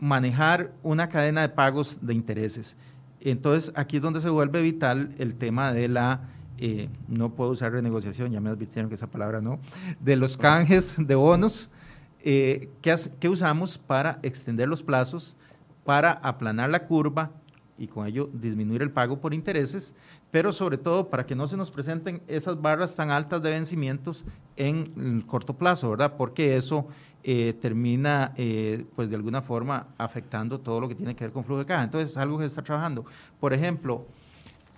manejar 0.00 0.72
una 0.82 1.08
cadena 1.08 1.42
de 1.42 1.50
pagos 1.50 1.98
de 2.00 2.14
intereses. 2.14 2.76
Entonces, 3.20 3.72
aquí 3.76 3.96
es 3.96 4.02
donde 4.02 4.20
se 4.20 4.28
vuelve 4.28 4.60
vital 4.62 5.14
el 5.18 5.34
tema 5.34 5.72
de 5.72 5.88
la 5.88 6.28
eh, 6.58 6.88
no 7.08 7.34
puedo 7.34 7.50
usar 7.50 7.72
renegociación, 7.72 8.30
ya 8.30 8.40
me 8.40 8.50
advirtieron 8.50 8.88
que 8.88 8.94
esa 8.94 9.08
palabra 9.08 9.40
no, 9.40 9.58
de 9.98 10.16
los 10.16 10.36
canjes 10.36 10.94
de 10.98 11.14
bonos 11.14 11.70
eh, 12.20 12.70
que, 12.80 13.28
usamos 13.28 13.76
para 13.76 14.20
extender 14.22 14.68
los 14.68 14.82
plazos, 14.82 15.36
para 15.84 16.12
aplanar 16.12 16.70
la 16.70 16.84
curva 16.84 17.32
y 17.76 17.88
con 17.88 18.06
ello 18.06 18.30
disminuir 18.32 18.82
el 18.82 18.92
pago 18.92 19.20
por 19.20 19.34
intereses, 19.34 19.94
pero 20.30 20.52
sobre 20.52 20.78
todo 20.78 21.10
para 21.10 21.26
que 21.26 21.34
no 21.34 21.48
se 21.48 21.56
nos 21.56 21.72
presenten 21.72 22.22
esas 22.28 22.62
barras 22.62 22.94
tan 22.94 23.10
altas 23.10 23.42
de 23.42 23.50
vencimientos 23.50 24.24
en 24.56 24.92
el 24.96 25.26
corto 25.26 25.54
plazo, 25.54 25.90
¿verdad? 25.90 26.14
Porque 26.16 26.56
eso 26.56 26.86
eh, 27.24 27.52
termina, 27.60 28.32
pues 28.94 29.10
de 29.10 29.16
alguna 29.16 29.42
forma, 29.42 29.88
afectando 29.98 30.60
todo 30.60 30.80
lo 30.80 30.88
que 30.88 30.94
tiene 30.94 31.16
que 31.16 31.24
ver 31.24 31.32
con 31.32 31.44
flujo 31.44 31.58
de 31.58 31.66
caja. 31.66 31.82
Entonces, 31.82 32.12
es 32.12 32.16
algo 32.16 32.38
que 32.38 32.44
se 32.44 32.48
está 32.48 32.62
trabajando. 32.62 33.04
Por 33.40 33.52
ejemplo, 33.52 34.06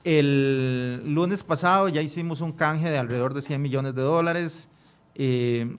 el 0.07 1.03
lunes 1.05 1.43
pasado 1.43 1.89
ya 1.89 2.01
hicimos 2.01 2.41
un 2.41 2.53
canje 2.53 2.89
de 2.89 2.97
alrededor 2.97 3.35
de 3.35 3.43
100 3.43 3.61
millones 3.61 3.93
de 3.97 4.03
dólares 4.03 4.69
eh, 5.17 5.77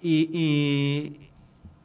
y, 0.00 1.28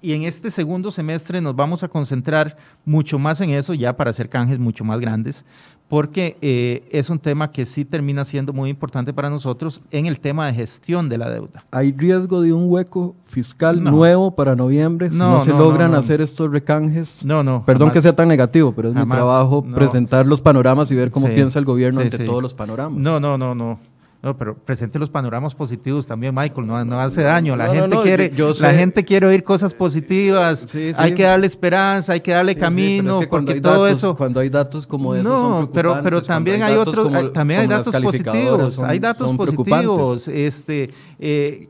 y 0.01 0.13
en 0.13 0.23
este 0.23 0.49
segundo 0.49 0.91
semestre 0.91 1.41
nos 1.41 1.53
vamos 1.53 1.83
a 1.83 1.89
concentrar 1.89 2.55
mucho 2.85 3.19
más 3.19 3.41
en 3.41 3.49
eso, 3.49 3.73
ya 3.73 3.97
para 3.97 4.11
hacer 4.11 4.29
canjes 4.29 4.59
mucho 4.59 4.85
más 4.85 5.01
grandes, 5.01 5.43
porque 5.91 6.37
eh, 6.41 6.87
es 6.89 7.09
un 7.09 7.19
tema 7.19 7.51
que 7.51 7.65
sí 7.65 7.83
termina 7.83 8.23
siendo 8.23 8.53
muy 8.53 8.69
importante 8.69 9.11
para 9.11 9.29
nosotros 9.29 9.81
en 9.91 10.05
el 10.05 10.21
tema 10.21 10.47
de 10.47 10.53
gestión 10.53 11.09
de 11.09 11.17
la 11.17 11.29
deuda. 11.29 11.65
¿Hay 11.69 11.91
riesgo 11.91 12.39
de 12.39 12.53
un 12.53 12.71
hueco 12.71 13.13
fiscal 13.25 13.83
nuevo 13.83 14.33
para 14.33 14.55
noviembre 14.55 15.09
si 15.09 15.17
no, 15.17 15.41
se 15.41 15.49
logran 15.49 15.93
hacer 15.93 16.21
estos 16.21 16.49
recanjes? 16.49 17.25
No, 17.25 17.43
no. 17.43 17.65
Perdón 17.65 17.91
que 17.91 18.01
sea 18.01 18.15
tan 18.15 18.29
negativo, 18.29 18.71
pero 18.71 18.87
es 18.87 18.95
mi 18.95 19.05
trabajo 19.05 19.65
presentar 19.65 20.25
los 20.25 20.39
panoramas 20.39 20.89
y 20.91 20.95
ver 20.95 21.11
cómo 21.11 21.27
piensa 21.27 21.59
el 21.59 21.65
gobierno 21.65 21.99
ante 21.99 22.19
todos 22.19 22.41
los 22.41 22.53
panoramas. 22.53 22.97
No, 22.97 23.19
no, 23.19 23.37
no, 23.37 23.53
no. 23.53 23.90
No, 24.23 24.37
pero 24.37 24.55
presente 24.55 24.99
los 24.99 25.09
panoramas 25.09 25.55
positivos 25.55 26.05
también, 26.05 26.35
Michael, 26.35 26.67
no, 26.67 26.85
no 26.85 26.99
hace 26.99 27.23
daño. 27.23 27.55
La 27.55 27.73
gente 27.73 27.97
quiere, 28.01 28.31
la 28.59 28.73
gente 28.73 29.03
quiere 29.03 29.25
oír 29.25 29.43
cosas 29.43 29.73
positivas. 29.73 30.67
Hay 30.97 31.15
que 31.15 31.23
darle 31.23 31.47
esperanza, 31.47 32.13
hay 32.13 32.21
que 32.21 32.31
darle 32.31 32.55
camino, 32.55 33.21
porque 33.29 33.59
todo 33.59 33.87
eso. 33.87 34.15
Cuando 34.15 34.39
hay 34.39 34.49
datos 34.49 34.85
como 34.85 35.15
esos, 35.15 35.25
no, 35.25 35.69
pero 35.73 36.01
pero 36.03 36.21
también 36.21 36.61
hay, 36.61 36.75
otros, 36.75 37.33
también 37.33 37.61
hay 37.61 37.67
datos 37.67 37.95
positivos, 37.95 38.79
hay 38.79 38.99
datos 38.99 39.33
positivos. 39.33 40.27
Este, 40.27 40.91
eh, 41.19 41.69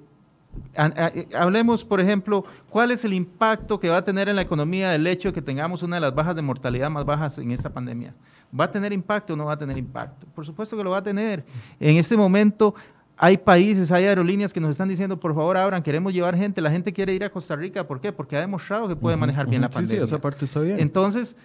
hablemos, 1.33 1.85
por 1.85 1.99
ejemplo, 1.99 2.45
cuál 2.69 2.91
es 2.91 3.03
el 3.05 3.13
impacto 3.13 3.79
que 3.79 3.89
va 3.89 3.97
a 3.97 4.03
tener 4.03 4.29
en 4.29 4.35
la 4.35 4.41
economía 4.41 4.89
del 4.91 5.05
hecho 5.07 5.29
de 5.29 5.33
que 5.33 5.41
tengamos 5.41 5.83
una 5.83 5.97
de 5.97 6.01
las 6.01 6.15
bajas 6.15 6.35
de 6.35 6.41
mortalidad 6.41 6.89
más 6.89 7.05
bajas 7.05 7.37
en 7.37 7.51
esta 7.51 7.69
pandemia. 7.69 8.13
¿Va 8.57 8.65
a 8.65 8.71
tener 8.71 8.91
impacto 8.91 9.33
o 9.33 9.35
no 9.37 9.45
va 9.45 9.53
a 9.53 9.57
tener 9.57 9.77
impacto? 9.77 10.27
Por 10.35 10.45
supuesto 10.45 10.75
que 10.75 10.83
lo 10.83 10.91
va 10.91 10.97
a 10.97 11.03
tener. 11.03 11.45
En 11.79 11.97
este 11.97 12.17
momento 12.17 12.75
hay 13.17 13.37
países, 13.37 13.91
hay 13.91 14.05
aerolíneas 14.05 14.51
que 14.51 14.59
nos 14.59 14.71
están 14.71 14.89
diciendo, 14.89 15.19
por 15.19 15.33
favor, 15.33 15.55
abran, 15.55 15.83
queremos 15.83 16.13
llevar 16.13 16.35
gente, 16.35 16.59
la 16.59 16.71
gente 16.71 16.91
quiere 16.91 17.13
ir 17.13 17.23
a 17.23 17.29
Costa 17.29 17.55
Rica. 17.55 17.87
¿Por 17.87 18.01
qué? 18.01 18.11
Porque 18.11 18.35
ha 18.35 18.39
demostrado 18.39 18.87
que 18.87 18.95
puede 18.95 19.15
manejar 19.15 19.47
bien 19.47 19.61
la 19.61 19.69
pandemia. 19.69 20.05
Sí, 20.07 20.13
esa 20.13 20.19
parte 20.19 20.45
está 20.45 20.59
bien. 20.59 20.79
Entonces, 20.79 21.35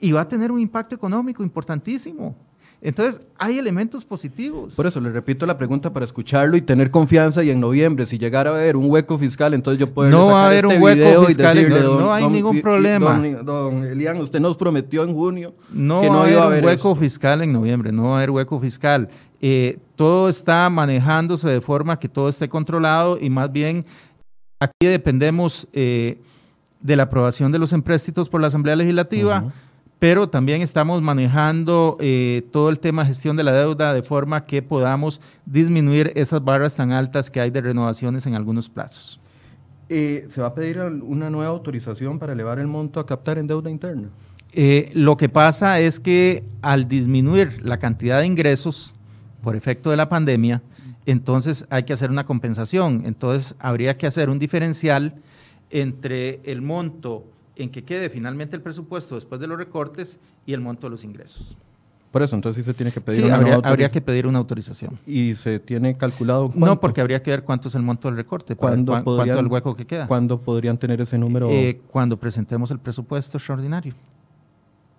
y 0.00 0.12
va 0.12 0.22
a 0.22 0.28
tener 0.28 0.52
un 0.52 0.60
impacto 0.60 0.94
económico 0.94 1.42
importantísimo. 1.42 2.36
Entonces, 2.80 3.22
hay 3.38 3.58
elementos 3.58 4.04
positivos. 4.04 4.74
Por 4.74 4.86
eso 4.86 5.00
le 5.00 5.10
repito 5.10 5.46
la 5.46 5.56
pregunta 5.56 5.90
para 5.90 6.04
escucharlo 6.04 6.54
y 6.56 6.60
tener 6.60 6.90
confianza. 6.90 7.42
Y 7.42 7.50
en 7.50 7.58
noviembre, 7.58 8.04
si 8.04 8.18
llegara 8.18 8.50
a 8.50 8.54
haber 8.54 8.76
un 8.76 8.90
hueco 8.90 9.18
fiscal, 9.18 9.54
entonces 9.54 9.80
yo 9.80 9.90
puedo 9.90 10.10
no 10.10 10.28
va 10.28 10.44
a 10.44 10.46
haber 10.48 10.66
este 10.66 10.76
un 10.76 10.82
hueco 10.82 11.24
fiscal, 11.24 11.68
no, 11.70 12.12
hay 12.12 12.28
ningún 12.28 12.60
problema. 12.60 13.18
Don, 13.42 13.84
Elian, 13.84 14.18
usted 14.18 14.38
nos 14.38 14.56
prometió 14.58 15.02
en 15.02 15.14
junio 15.14 15.54
no 15.72 16.02
que 16.02 16.10
no 16.10 16.28
iba 16.28 16.42
a 16.42 16.46
haber 16.46 16.64
un 16.64 16.68
hueco 16.68 16.94
fiscal 16.94 17.40
en 17.40 17.52
noviembre, 17.54 17.90
no 17.90 18.04
va 18.04 18.14
a 18.14 18.16
haber 18.18 18.30
hueco 18.30 18.60
fiscal. 18.60 19.08
Eh, 19.40 19.78
todo 19.96 20.28
está 20.28 20.68
manejándose 20.68 21.48
de 21.48 21.60
forma 21.60 21.98
que 21.98 22.08
todo 22.08 22.28
esté 22.28 22.48
controlado 22.48 23.18
y 23.18 23.30
más 23.30 23.50
bien 23.50 23.84
aquí 24.60 24.86
dependemos 24.86 25.66
eh, 25.72 26.18
de 26.80 26.96
la 26.96 27.04
aprobación 27.04 27.50
de 27.50 27.58
los 27.58 27.72
empréstitos 27.72 28.28
por 28.28 28.40
la 28.40 28.48
Asamblea 28.48 28.76
Legislativa 28.76 29.52
pero 30.04 30.28
también 30.28 30.60
estamos 30.60 31.00
manejando 31.00 31.96
eh, 31.98 32.46
todo 32.52 32.68
el 32.68 32.78
tema 32.78 33.04
de 33.04 33.08
gestión 33.08 33.38
de 33.38 33.42
la 33.42 33.52
deuda 33.52 33.94
de 33.94 34.02
forma 34.02 34.44
que 34.44 34.60
podamos 34.60 35.18
disminuir 35.46 36.12
esas 36.14 36.44
barras 36.44 36.76
tan 36.76 36.92
altas 36.92 37.30
que 37.30 37.40
hay 37.40 37.50
de 37.50 37.62
renovaciones 37.62 38.26
en 38.26 38.34
algunos 38.34 38.68
plazos. 38.68 39.18
Eh, 39.88 40.26
¿Se 40.28 40.42
va 40.42 40.48
a 40.48 40.54
pedir 40.54 40.78
una 40.78 41.30
nueva 41.30 41.48
autorización 41.48 42.18
para 42.18 42.34
elevar 42.34 42.58
el 42.58 42.66
monto 42.66 43.00
a 43.00 43.06
captar 43.06 43.38
en 43.38 43.46
deuda 43.46 43.70
interna? 43.70 44.10
Eh, 44.52 44.90
lo 44.92 45.16
que 45.16 45.30
pasa 45.30 45.80
es 45.80 45.98
que 46.00 46.44
al 46.60 46.86
disminuir 46.86 47.64
la 47.64 47.78
cantidad 47.78 48.20
de 48.20 48.26
ingresos 48.26 48.94
por 49.40 49.56
efecto 49.56 49.90
de 49.90 49.96
la 49.96 50.10
pandemia, 50.10 50.60
entonces 51.06 51.64
hay 51.70 51.84
que 51.84 51.94
hacer 51.94 52.10
una 52.10 52.26
compensación. 52.26 53.04
Entonces 53.06 53.54
habría 53.58 53.96
que 53.96 54.06
hacer 54.06 54.28
un 54.28 54.38
diferencial 54.38 55.14
entre 55.70 56.40
el 56.44 56.60
monto 56.60 57.24
en 57.56 57.70
que 57.70 57.84
quede 57.84 58.10
finalmente 58.10 58.56
el 58.56 58.62
presupuesto 58.62 59.14
después 59.14 59.40
de 59.40 59.46
los 59.46 59.58
recortes 59.58 60.18
y 60.46 60.52
el 60.52 60.60
monto 60.60 60.86
de 60.86 60.90
los 60.90 61.04
ingresos. 61.04 61.56
Por 62.10 62.22
eso, 62.22 62.36
entonces 62.36 62.64
sí 62.64 62.70
se 62.70 62.74
tiene 62.74 62.92
que 62.92 63.00
pedir 63.00 63.22
sí, 63.22 63.26
una 63.26 63.36
habría, 63.36 63.54
habría 63.56 63.90
que 63.90 64.00
pedir 64.00 64.28
una 64.28 64.38
autorización. 64.38 65.00
¿Y 65.04 65.34
se 65.34 65.58
tiene 65.58 65.96
calculado 65.96 66.46
cuánto? 66.46 66.66
No, 66.66 66.80
porque 66.80 67.00
habría 67.00 67.20
que 67.20 67.32
ver 67.32 67.42
cuánto 67.42 67.66
es 67.66 67.74
el 67.74 67.82
monto 67.82 68.06
del 68.06 68.16
recorte, 68.16 68.54
¿Cuándo 68.54 68.92
cuánto 68.92 69.24
es 69.24 69.36
el 69.36 69.46
hueco 69.48 69.74
que 69.74 69.84
queda. 69.84 70.06
¿Cuándo 70.06 70.40
podrían 70.40 70.78
tener 70.78 71.00
ese 71.00 71.18
número? 71.18 71.50
Eh, 71.50 71.80
cuando 71.90 72.16
presentemos 72.16 72.70
el 72.70 72.78
presupuesto 72.78 73.36
extraordinario. 73.36 73.94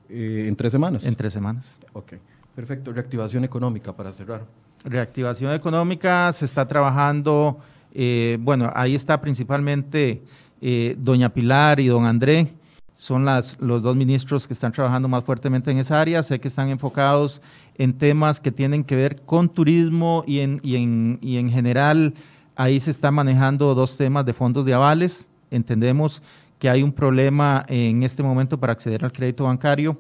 Eh, 0.10 0.46
¿En 0.50 0.58
tres 0.58 0.74
semanas? 0.74 1.06
En 1.06 1.16
tres 1.16 1.32
semanas. 1.32 1.80
Ok, 1.94 2.16
perfecto. 2.54 2.92
Reactivación 2.92 3.46
económica, 3.46 3.94
para 3.94 4.12
cerrar. 4.12 4.44
Reactivación 4.84 5.54
económica, 5.54 6.34
se 6.34 6.44
está 6.44 6.68
trabajando, 6.68 7.60
eh, 7.94 8.38
bueno, 8.42 8.70
ahí 8.76 8.94
está 8.94 9.22
principalmente 9.22 10.22
eh, 10.62 10.96
doña 10.98 11.30
Pilar 11.30 11.80
y 11.80 11.88
don 11.88 12.06
André 12.06 12.54
son 12.94 13.26
las, 13.26 13.58
los 13.60 13.84
dos 13.84 13.96
ministros 13.96 14.48
que 14.48 14.54
están 14.54 14.72
trabajando 14.72 15.08
más 15.08 15.24
fuertemente 15.24 15.70
en 15.70 15.78
esa 15.78 16.00
área. 16.00 16.24
Sé 16.24 16.40
que 16.40 16.48
están 16.48 16.70
enfocados 16.70 17.42
en 17.78 17.94
temas 17.94 18.40
que 18.40 18.52
tienen 18.52 18.84
que 18.84 18.96
ver 18.96 19.22
con 19.24 19.50
turismo 19.50 20.24
y 20.26 20.40
en, 20.40 20.62
y 20.64 20.78
en, 20.78 21.20
y 21.22 21.38
en 21.38 21.50
general 21.50 22.14
ahí 22.56 22.80
se 22.80 22.92
están 22.92 23.14
manejando 23.14 23.76
dos 23.76 23.98
temas 23.98 24.26
de 24.26 24.34
fondos 24.34 24.66
de 24.66 24.74
avales. 24.74 25.28
Entendemos 25.52 26.22
que 26.58 26.70
hay 26.70 26.84
un 26.84 26.94
problema 26.94 27.66
en 27.68 28.04
este 28.04 28.24
momento 28.24 28.58
para 28.58 28.74
acceder 28.74 29.04
al 29.04 29.12
crédito 29.12 29.44
bancario. 29.44 29.98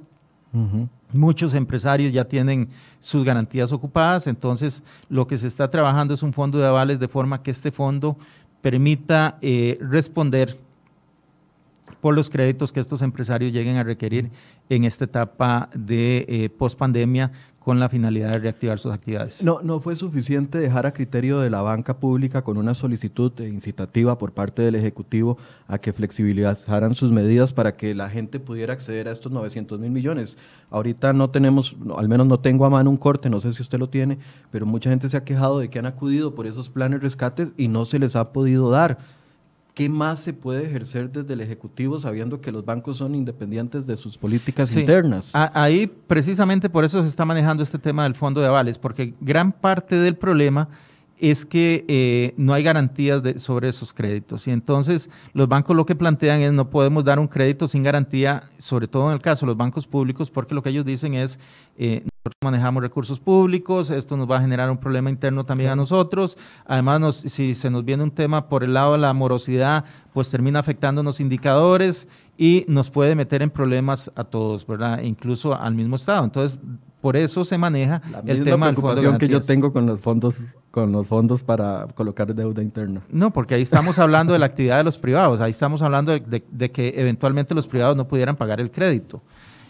Muchos 1.11 1.53
empresarios 1.53 2.13
ya 2.13 2.23
tienen 2.23 2.69
sus 3.01 3.25
garantías 3.25 3.73
ocupadas, 3.73 4.25
entonces 4.25 4.83
lo 5.09 5.27
que 5.27 5.37
se 5.37 5.47
está 5.47 5.69
trabajando 5.69 6.13
es 6.13 6.23
un 6.23 6.31
fondo 6.31 6.57
de 6.57 6.65
avales 6.65 6.97
de 6.97 7.09
forma 7.09 7.43
que 7.43 7.51
este 7.51 7.71
fondo 7.71 8.17
permita 8.65 9.37
eh, 9.43 9.77
responder 9.79 10.57
por 12.01 12.15
los 12.15 12.31
créditos 12.31 12.71
que 12.71 12.79
estos 12.79 13.03
empresarios 13.03 13.53
lleguen 13.53 13.77
a 13.77 13.83
requerir 13.83 14.31
en 14.69 14.85
esta 14.85 15.05
etapa 15.05 15.69
de 15.75 16.25
eh, 16.27 16.49
post-pandemia 16.49 17.31
con 17.65 17.79
la 17.79 17.89
finalidad 17.89 18.29
de 18.29 18.37
reactivar 18.37 18.77
sus 18.77 18.93
actividades. 18.93 19.41
No, 19.43 19.59
no 19.63 19.79
fue 19.79 19.95
suficiente 19.95 20.59
dejar 20.59 20.85
a 20.85 20.93
criterio 20.93 21.39
de 21.39 21.49
la 21.49 21.63
banca 21.63 21.97
pública 21.97 22.43
con 22.43 22.57
una 22.57 22.75
solicitud 22.75 23.31
incitativa 23.39 24.19
por 24.19 24.33
parte 24.33 24.61
del 24.61 24.75
Ejecutivo 24.75 25.39
a 25.67 25.79
que 25.79 25.91
flexibilizaran 25.91 26.93
sus 26.93 27.11
medidas 27.11 27.53
para 27.53 27.75
que 27.75 27.95
la 27.95 28.07
gente 28.07 28.39
pudiera 28.39 28.73
acceder 28.73 29.07
a 29.07 29.11
estos 29.11 29.31
900 29.31 29.79
mil 29.79 29.89
millones. 29.89 30.37
Ahorita 30.69 31.11
no 31.11 31.31
tenemos, 31.31 31.75
al 31.97 32.07
menos 32.07 32.27
no 32.27 32.39
tengo 32.39 32.67
a 32.67 32.69
mano 32.69 32.91
un 32.91 32.97
corte, 32.97 33.31
no 33.31 33.41
sé 33.41 33.51
si 33.51 33.63
usted 33.63 33.79
lo 33.79 33.89
tiene, 33.89 34.19
pero 34.51 34.67
mucha 34.67 34.91
gente 34.91 35.09
se 35.09 35.17
ha 35.17 35.23
quejado 35.23 35.57
de 35.57 35.71
que 35.71 35.79
han 35.79 35.87
acudido 35.87 36.35
por 36.35 36.45
esos 36.45 36.69
planes 36.69 37.01
rescates 37.01 37.55
y 37.57 37.67
no 37.67 37.85
se 37.85 37.97
les 37.97 38.15
ha 38.15 38.31
podido 38.31 38.69
dar. 38.69 38.99
¿Qué 39.75 39.89
más 39.89 40.19
se 40.19 40.33
puede 40.33 40.65
ejercer 40.65 41.11
desde 41.11 41.33
el 41.33 41.41
Ejecutivo 41.41 41.99
sabiendo 41.99 42.41
que 42.41 42.51
los 42.51 42.65
bancos 42.65 42.97
son 42.97 43.13
independientes 43.13 43.85
de 43.85 43.97
sus 43.97 44.17
políticas 44.17 44.75
internas? 44.75 45.31
Ahí 45.35 45.85
precisamente 45.85 46.69
por 46.69 46.85
eso 46.85 47.03
se 47.03 47.09
está 47.09 47.25
manejando 47.25 47.61
este 47.61 47.77
tema 47.77 48.03
del 48.03 48.15
fondo 48.15 48.41
de 48.41 48.47
avales, 48.47 48.79
porque 48.79 49.13
gran 49.19 49.51
parte 49.51 49.95
del 49.95 50.15
problema 50.15 50.69
es 51.17 51.45
que 51.45 51.85
eh, 51.87 52.33
no 52.37 52.53
hay 52.53 52.63
garantías 52.63 53.21
sobre 53.41 53.69
esos 53.69 53.93
créditos. 53.93 54.47
Y 54.47 54.51
entonces 54.51 55.09
los 55.33 55.47
bancos 55.47 55.75
lo 55.75 55.85
que 55.85 55.95
plantean 55.95 56.41
es 56.41 56.53
no 56.53 56.69
podemos 56.69 57.03
dar 57.03 57.19
un 57.19 57.27
crédito 57.27 57.67
sin 57.67 57.83
garantía, 57.83 58.43
sobre 58.57 58.87
todo 58.87 59.09
en 59.09 59.13
el 59.13 59.21
caso 59.21 59.45
de 59.45 59.51
los 59.51 59.57
bancos 59.57 59.87
públicos, 59.87 60.31
porque 60.31 60.55
lo 60.55 60.63
que 60.63 60.69
ellos 60.69 60.85
dicen 60.85 61.13
es 61.13 61.37
eh, 61.77 62.05
manejamos 62.43 62.81
recursos 62.81 63.19
públicos, 63.19 63.89
esto 63.89 64.17
nos 64.17 64.29
va 64.29 64.37
a 64.37 64.41
generar 64.41 64.69
un 64.71 64.77
problema 64.77 65.09
interno 65.09 65.45
también 65.45 65.71
a 65.71 65.75
nosotros. 65.75 66.37
Además, 66.65 67.15
si 67.15 67.55
se 67.55 67.69
nos 67.69 67.85
viene 67.85 68.03
un 68.03 68.11
tema 68.11 68.49
por 68.49 68.63
el 68.63 68.73
lado 68.73 68.93
de 68.93 68.99
la 68.99 69.13
morosidad, 69.13 69.85
pues 70.13 70.29
termina 70.29 70.59
afectando 70.59 71.03
los 71.03 71.19
indicadores 71.19 72.07
y 72.37 72.65
nos 72.67 72.89
puede 72.89 73.15
meter 73.15 73.41
en 73.41 73.49
problemas 73.49 74.11
a 74.15 74.23
todos, 74.23 74.65
¿verdad? 74.65 75.01
incluso 75.01 75.59
al 75.59 75.75
mismo 75.75 75.95
Estado. 75.97 76.23
Entonces, 76.23 76.59
por 77.01 77.15
eso 77.15 77.45
se 77.45 77.59
maneja 77.59 78.01
el 78.25 78.43
tema 78.43 78.65
del 78.67 78.75
fondo 78.75 79.17
que 79.19 79.27
yo 79.27 79.41
tengo 79.41 79.71
con 79.71 79.85
los 79.85 80.01
fondos 80.01 80.41
con 80.71 80.91
los 80.91 81.05
fondos 81.05 81.43
para 81.43 81.85
colocar 81.93 82.33
deuda 82.33 82.63
interna. 82.63 83.01
No, 83.09 83.31
porque 83.31 83.53
ahí 83.53 83.61
estamos 83.61 83.99
hablando 83.99 84.33
de 84.33 84.39
la 84.39 84.47
actividad 84.47 84.77
de 84.77 84.83
los 84.83 84.97
privados, 84.97 85.39
ahí 85.39 85.51
estamos 85.51 85.83
hablando 85.83 86.11
de 86.19 86.71
que 86.71 86.93
eventualmente 86.95 87.53
los 87.53 87.67
privados 87.67 87.95
no 87.95 88.07
pudieran 88.07 88.35
pagar 88.35 88.59
el 88.59 88.71
crédito 88.71 89.21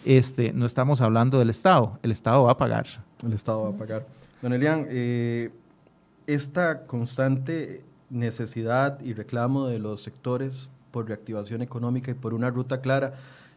este, 0.06 0.52
no 0.52 0.66
estamos 0.66 1.00
hablando 1.00 1.38
del 1.38 1.50
Estado, 1.50 1.98
el 2.02 2.12
Estado 2.12 2.44
va 2.44 2.52
a 2.52 2.56
pagar. 2.56 2.86
El 3.24 3.32
Estado 3.32 3.62
va 3.62 3.70
a 3.70 3.72
pagar. 3.72 4.06
Don 4.40 4.52
Elian, 4.52 4.86
eh, 4.88 5.50
esta 6.28 6.86
constante 6.86 7.82
necesidad 8.08 9.00
y 9.00 9.14
reclamo 9.14 9.66
de 9.66 9.80
los 9.80 10.02
sectores 10.02 10.70
por 10.92 11.08
reactivación 11.08 11.60
económica 11.60 12.12
y 12.12 12.14
por 12.14 12.34
una 12.34 12.50
ruta 12.50 12.80
clara, 12.80 13.14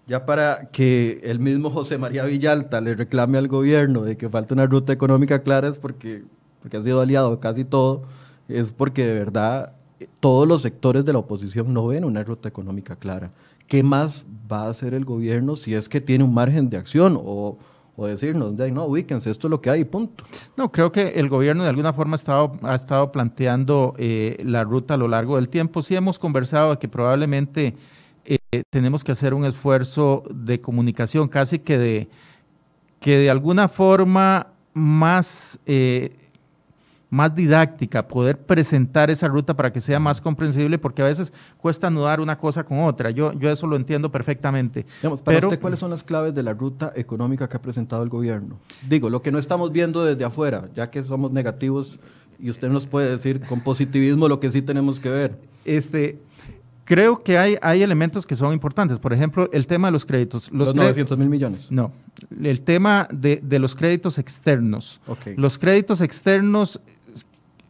ya 0.07 0.25
para 0.25 0.69
que 0.71 1.21
el 1.23 1.39
mismo 1.39 1.69
José 1.69 1.99
María 1.99 2.25
Villalta 2.25 2.81
le 2.81 2.95
reclame 2.95 3.37
al 3.37 3.47
gobierno 3.47 4.01
de 4.01 4.17
que 4.17 4.27
falta 4.27 4.55
una 4.55 4.65
ruta 4.65 4.91
económica 4.91 5.43
clara 5.43 5.67
es 5.67 5.77
porque, 5.77 6.23
porque 6.61 6.77
ha 6.77 6.81
sido 6.81 6.99
aliado 6.99 7.39
casi 7.39 7.63
todo, 7.63 8.03
es 8.47 8.71
porque 8.71 9.05
de 9.05 9.13
verdad 9.13 9.73
todos 10.19 10.47
los 10.47 10.63
sectores 10.63 11.05
de 11.05 11.13
la 11.13 11.19
oposición 11.19 11.73
no 11.73 11.85
ven 11.85 12.05
una 12.05 12.23
ruta 12.23 12.49
económica 12.49 12.95
clara. 12.95 13.31
¿Qué 13.69 13.83
más 13.83 14.25
va 14.51 14.63
a 14.63 14.69
hacer 14.69 14.93
el 14.93 15.05
gobierno 15.05 15.55
si 15.55 15.73
es 15.73 15.87
que 15.87 16.01
tiene 16.01 16.25
un 16.25 16.33
margen 16.33 16.69
de 16.69 16.77
acción 16.77 17.17
o, 17.17 17.57
decirnos, 17.97 18.53
no, 18.53 18.85
ubíquense, 18.85 19.29
esto 19.29 19.47
es 19.47 19.51
lo 19.51 19.59
que 19.59 19.69
hay, 19.69 19.83
punto. 19.83 20.23
No, 20.55 20.71
creo 20.71 20.89
que 20.89 21.09
el 21.09 21.27
gobierno 21.27 21.63
de 21.63 21.69
alguna 21.69 21.91
forma 21.91 22.13
ha 22.13 22.15
estado, 22.15 22.53
ha 22.63 22.75
estado 22.75 23.11
planteando 23.11 23.93
eh, 23.97 24.37
la 24.43 24.63
ruta 24.63 24.93
a 24.93 24.97
lo 24.97 25.09
largo 25.09 25.35
del 25.35 25.49
tiempo. 25.49 25.81
Sí 25.81 25.95
hemos 25.95 26.17
conversado 26.17 26.79
que 26.79 26.87
probablemente 26.87 27.75
tenemos 28.69 29.03
que 29.03 29.11
hacer 29.11 29.33
un 29.33 29.45
esfuerzo 29.45 30.23
de 30.33 30.61
comunicación, 30.61 31.27
casi 31.27 31.59
que 31.59 31.77
de, 31.77 32.09
que 32.99 33.17
de 33.17 33.29
alguna 33.29 33.67
forma 33.67 34.47
más 34.73 35.59
más 37.09 37.33
didáctica, 37.33 38.07
poder 38.07 38.37
presentar 38.37 39.09
esa 39.09 39.27
ruta 39.27 39.55
para 39.55 39.71
que 39.71 39.81
sea 39.81 39.99
más 39.99 40.21
comprensible, 40.21 40.77
porque 40.77 41.01
a 41.01 41.05
veces 41.05 41.33
cuesta 41.57 41.87
anudar 41.87 42.21
una 42.21 42.37
cosa 42.37 42.63
con 42.63 42.79
otra. 42.79 43.09
Yo, 43.09 43.33
yo 43.33 43.49
eso 43.49 43.65
lo 43.65 43.75
entiendo 43.75 44.11
perfectamente. 44.11 44.85
para 45.01 45.15
Pero, 45.23 45.47
usted, 45.47 45.59
¿cuáles 45.59 45.79
son 45.79 45.89
las 45.89 46.03
claves 46.03 46.35
de 46.35 46.43
la 46.43 46.53
ruta 46.53 46.93
económica 46.95 47.49
que 47.49 47.57
ha 47.57 47.61
presentado 47.61 48.03
el 48.03 48.09
gobierno? 48.09 48.59
Digo, 48.87 49.09
lo 49.09 49.21
que 49.21 49.31
no 49.31 49.39
estamos 49.39 49.71
viendo 49.71 50.03
desde 50.03 50.23
afuera, 50.23 50.69
ya 50.75 50.91
que 50.91 51.03
somos 51.03 51.31
negativos 51.31 51.99
y 52.39 52.49
usted 52.49 52.69
nos 52.69 52.85
puede 52.85 53.09
decir 53.09 53.41
con 53.41 53.61
positivismo 53.61 54.27
lo 54.27 54.39
que 54.39 54.51
sí 54.51 54.61
tenemos 54.61 54.99
que 54.99 55.09
ver. 55.09 55.37
Este, 55.65 56.19
creo 56.89 57.21
que 57.21 57.37
hay, 57.37 57.57
hay 57.61 57.83
elementos 57.83 58.25
que 58.25 58.35
son 58.35 58.53
importantes. 58.53 58.97
Por 58.97 59.13
ejemplo, 59.13 59.49
el 59.53 59.67
tema 59.67 59.89
de 59.89 59.91
los 59.91 60.05
créditos. 60.05 60.51
Los, 60.51 60.73
900 60.73 61.17
mil 61.17 61.29
millones. 61.29 61.71
No, 61.71 61.91
el 62.41 62.61
tema 62.61 63.07
de, 63.11 63.39
de 63.43 63.59
los 63.59 63.75
créditos 63.75 64.17
externos. 64.17 64.99
Okay. 65.05 65.35
Los 65.35 65.59
créditos 65.59 66.01
externos 66.01 66.81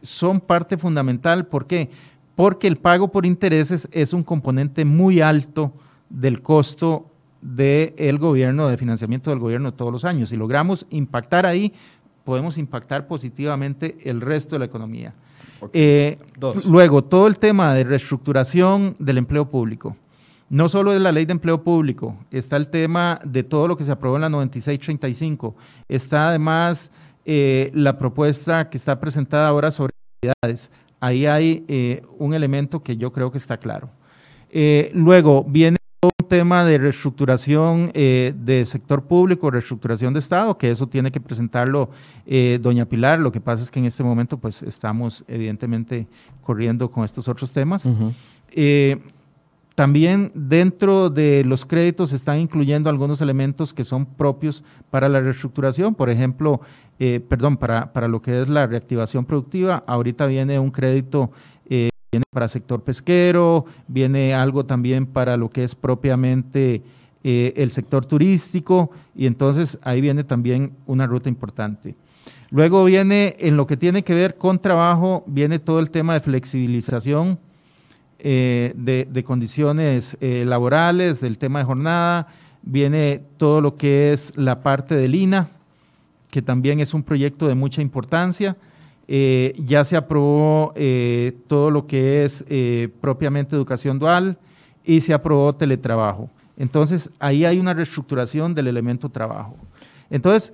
son 0.02 0.40
parte 0.40 0.78
fundamental. 0.78 1.48
¿Por 1.48 1.68
qué? 1.68 1.90
Porque 2.36 2.68
el 2.68 2.78
pago 2.78 3.10
por 3.10 3.26
intereses 3.26 3.88
es 3.92 4.14
un 4.14 4.24
componente 4.24 4.86
muy 4.86 5.22
alto 5.22 5.74
del 6.10 6.42
costo 6.42 7.06
del 7.42 8.18
gobierno, 8.18 8.68
de 8.68 8.78
financiamiento 8.78 9.30
del 9.30 9.40
gobierno 9.40 9.74
todos 9.74 9.92
los 9.92 10.06
años. 10.06 10.30
Si 10.30 10.36
logramos 10.36 10.86
impactar 10.90 11.46
ahí, 11.46 11.74
podemos 12.24 12.58
impactar 12.58 13.08
positivamente 13.08 13.98
el 14.04 14.22
resto 14.22 14.56
de 14.56 14.60
la 14.60 14.66
economía. 14.66 15.14
Eh, 15.74 16.18
luego, 16.66 17.04
todo 17.04 17.28
el 17.28 17.38
tema 17.38 17.74
de 17.74 17.84
reestructuración 17.84 18.96
del 19.00 19.18
empleo 19.18 19.50
público. 19.50 19.96
No 20.50 20.68
solo 20.68 20.94
es 20.94 21.02
la 21.02 21.12
ley 21.12 21.26
de 21.26 21.34
empleo 21.34 21.64
público, 21.64 22.16
está 22.32 22.58
el 22.58 22.70
tema 22.70 23.20
de 23.24 23.44
todo 23.44 23.68
lo 23.68 23.78
que 23.78 23.84
se 23.84 23.92
aprobó 23.92 24.16
en 24.16 24.22
la 24.22 24.30
9635, 24.30 25.56
está 25.88 26.30
además 26.30 26.92
eh, 27.24 27.70
la 27.76 28.00
propuesta 28.00 28.68
que 28.68 28.78
está 28.78 29.00
presentada 29.00 29.48
ahora 29.48 29.70
sobre 29.70 29.89
actividades. 30.20 30.72
Ahí 31.00 31.26
hay 31.26 31.66
eh, 31.68 32.02
un 32.18 32.34
elemento 32.34 32.84
que 32.84 32.98
yo 32.98 33.12
creo 33.12 33.32
que 33.32 33.38
está 33.38 33.58
claro. 33.58 33.90
Eh, 34.52 34.92
luego 34.94 35.44
viene 35.44 35.78
un 36.02 36.28
tema 36.28 36.64
de 36.64 36.78
reestructuración 36.78 37.92
de 37.94 38.64
sector 38.66 39.04
público, 39.04 39.52
reestructuración 39.52 40.14
de 40.14 40.20
Estado, 40.20 40.58
que 40.58 40.72
eso 40.72 40.88
tiene 40.88 41.12
que 41.12 41.20
presentarlo 41.20 41.90
doña 42.62 42.86
Pilar. 42.86 43.20
Lo 43.20 43.34
que 43.34 43.42
pasa 43.42 43.64
es 43.64 43.72
que 43.72 43.80
en 43.80 43.86
este 43.86 44.02
momento 44.02 44.38
pues 44.38 44.64
estamos 44.64 45.26
evidentemente 45.28 46.08
corriendo 46.42 46.90
con 46.90 47.04
estos 47.04 47.28
otros 47.28 47.52
temas. 47.52 47.86
También 49.80 50.34
dentro 50.36 51.10
de 51.10 51.46
los 51.46 51.66
créditos 51.66 52.12
están 52.12 52.38
incluyendo 52.40 52.90
algunos 52.90 53.22
elementos 53.22 53.74
que 53.74 53.86
son 53.86 54.06
propios 54.06 54.62
para 54.90 55.08
la 55.08 55.22
reestructuración, 55.22 55.96
por 55.96 56.10
ejemplo, 56.10 56.60
eh, 57.00 57.22
perdón, 57.26 57.56
para, 57.56 57.94
para, 57.94 58.10
lo 58.10 58.22
que 58.22 58.42
es 58.42 58.50
la 58.50 58.68
reactivación 58.68 59.24
productiva. 59.24 59.86
Ahorita 59.88 60.26
viene 60.26 60.60
un 60.60 60.72
crédito 60.72 61.32
eh, 61.70 61.92
viene 62.12 62.26
para 62.30 62.50
sector 62.50 62.84
pesquero, 62.84 63.64
viene 63.88 64.34
algo 64.34 64.66
también 64.66 65.06
para 65.06 65.38
lo 65.38 65.50
que 65.50 65.64
es 65.64 65.76
propiamente 65.76 66.84
eh, 67.24 67.54
el 67.56 67.72
sector 67.72 68.06
turístico 68.06 68.92
y 69.16 69.28
entonces 69.28 69.80
ahí 69.82 70.02
viene 70.02 70.26
también 70.26 70.74
una 70.88 71.08
ruta 71.08 71.30
importante. 71.30 71.96
Luego 72.50 72.84
viene 72.84 73.38
en 73.40 73.56
lo 73.56 73.66
que 73.66 73.78
tiene 73.78 74.04
que 74.04 74.14
ver 74.14 74.36
con 74.36 74.60
trabajo, 74.60 75.24
viene 75.26 75.58
todo 75.58 75.80
el 75.80 75.90
tema 75.90 76.16
de 76.16 76.20
flexibilización 76.20 77.40
eh, 78.20 78.74
de, 78.76 79.24
condiciones 79.24 80.18
eh, 80.20 80.44
laborales, 80.46 81.22
del 81.22 81.38
tema 81.38 81.60
de 81.60 81.66
jornada, 81.66 82.28
viene 82.62 83.22
todo 83.38 83.62
lo 83.62 83.76
que 83.76 84.12
es 84.12 84.36
la 84.36 84.62
parte 84.62 84.96
del 84.96 85.16
INA, 85.16 85.50
que 86.30 86.42
también 86.42 86.80
es 86.80 86.94
un 86.94 87.04
proyecto 87.04 87.48
de 87.48 87.56
mucha 87.56 87.82
importancia. 87.82 88.58
Eh, 89.08 89.54
ya 89.66 89.84
se 89.84 89.96
aprobó 89.96 90.74
todo 91.48 91.72
lo 91.72 91.88
que 91.88 92.26
es 92.26 92.44
propiamente 93.02 93.56
educación 93.56 93.98
dual 93.98 94.38
y 94.84 95.02
se 95.02 95.14
aprobó 95.14 95.56
teletrabajo. 95.56 96.30
Entonces, 96.58 97.10
ahí 97.20 97.46
hay 97.46 97.58
una 97.58 97.74
reestructuración 97.74 98.54
del 98.54 98.68
elemento 98.68 99.10
trabajo. 99.10 99.56
Entonces, 100.10 100.54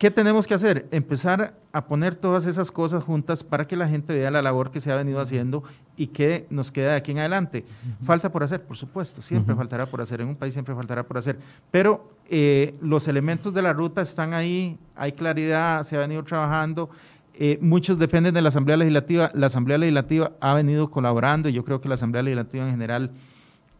¿Qué 0.00 0.10
tenemos 0.10 0.46
que 0.46 0.54
hacer? 0.54 0.88
Empezar 0.92 1.52
a 1.72 1.84
poner 1.84 2.14
todas 2.14 2.46
esas 2.46 2.70
cosas 2.70 3.04
juntas 3.04 3.44
para 3.44 3.66
que 3.66 3.76
la 3.76 3.86
gente 3.86 4.14
vea 4.14 4.30
la 4.30 4.40
labor 4.40 4.70
que 4.70 4.80
se 4.80 4.90
ha 4.90 4.96
venido 4.96 5.20
haciendo 5.20 5.62
y 5.94 6.06
que 6.06 6.46
nos 6.48 6.70
queda 6.72 6.92
de 6.92 6.96
aquí 6.96 7.10
en 7.10 7.18
adelante. 7.18 7.66
Falta 8.06 8.32
por 8.32 8.42
hacer, 8.42 8.62
por 8.62 8.78
supuesto, 8.78 9.20
siempre 9.20 9.54
faltará 9.54 9.84
por 9.84 10.00
hacer, 10.00 10.22
en 10.22 10.28
un 10.28 10.36
país 10.36 10.54
siempre 10.54 10.74
faltará 10.74 11.02
por 11.02 11.18
hacer, 11.18 11.38
pero 11.70 12.14
eh, 12.30 12.74
los 12.80 13.08
elementos 13.08 13.52
de 13.52 13.60
la 13.60 13.74
ruta 13.74 14.00
están 14.00 14.32
ahí, 14.32 14.78
hay 14.96 15.12
claridad, 15.12 15.84
se 15.84 15.96
ha 15.96 15.98
venido 15.98 16.24
trabajando. 16.24 16.88
Eh, 17.34 17.58
muchos 17.60 17.98
dependen 17.98 18.32
de 18.32 18.40
la 18.40 18.48
Asamblea 18.48 18.78
Legislativa. 18.78 19.30
La 19.34 19.48
Asamblea 19.48 19.76
Legislativa 19.76 20.32
ha 20.40 20.54
venido 20.54 20.90
colaborando 20.90 21.50
y 21.50 21.52
yo 21.52 21.62
creo 21.62 21.82
que 21.82 21.90
la 21.90 21.96
Asamblea 21.96 22.22
Legislativa 22.22 22.64
en 22.64 22.70
general 22.70 23.10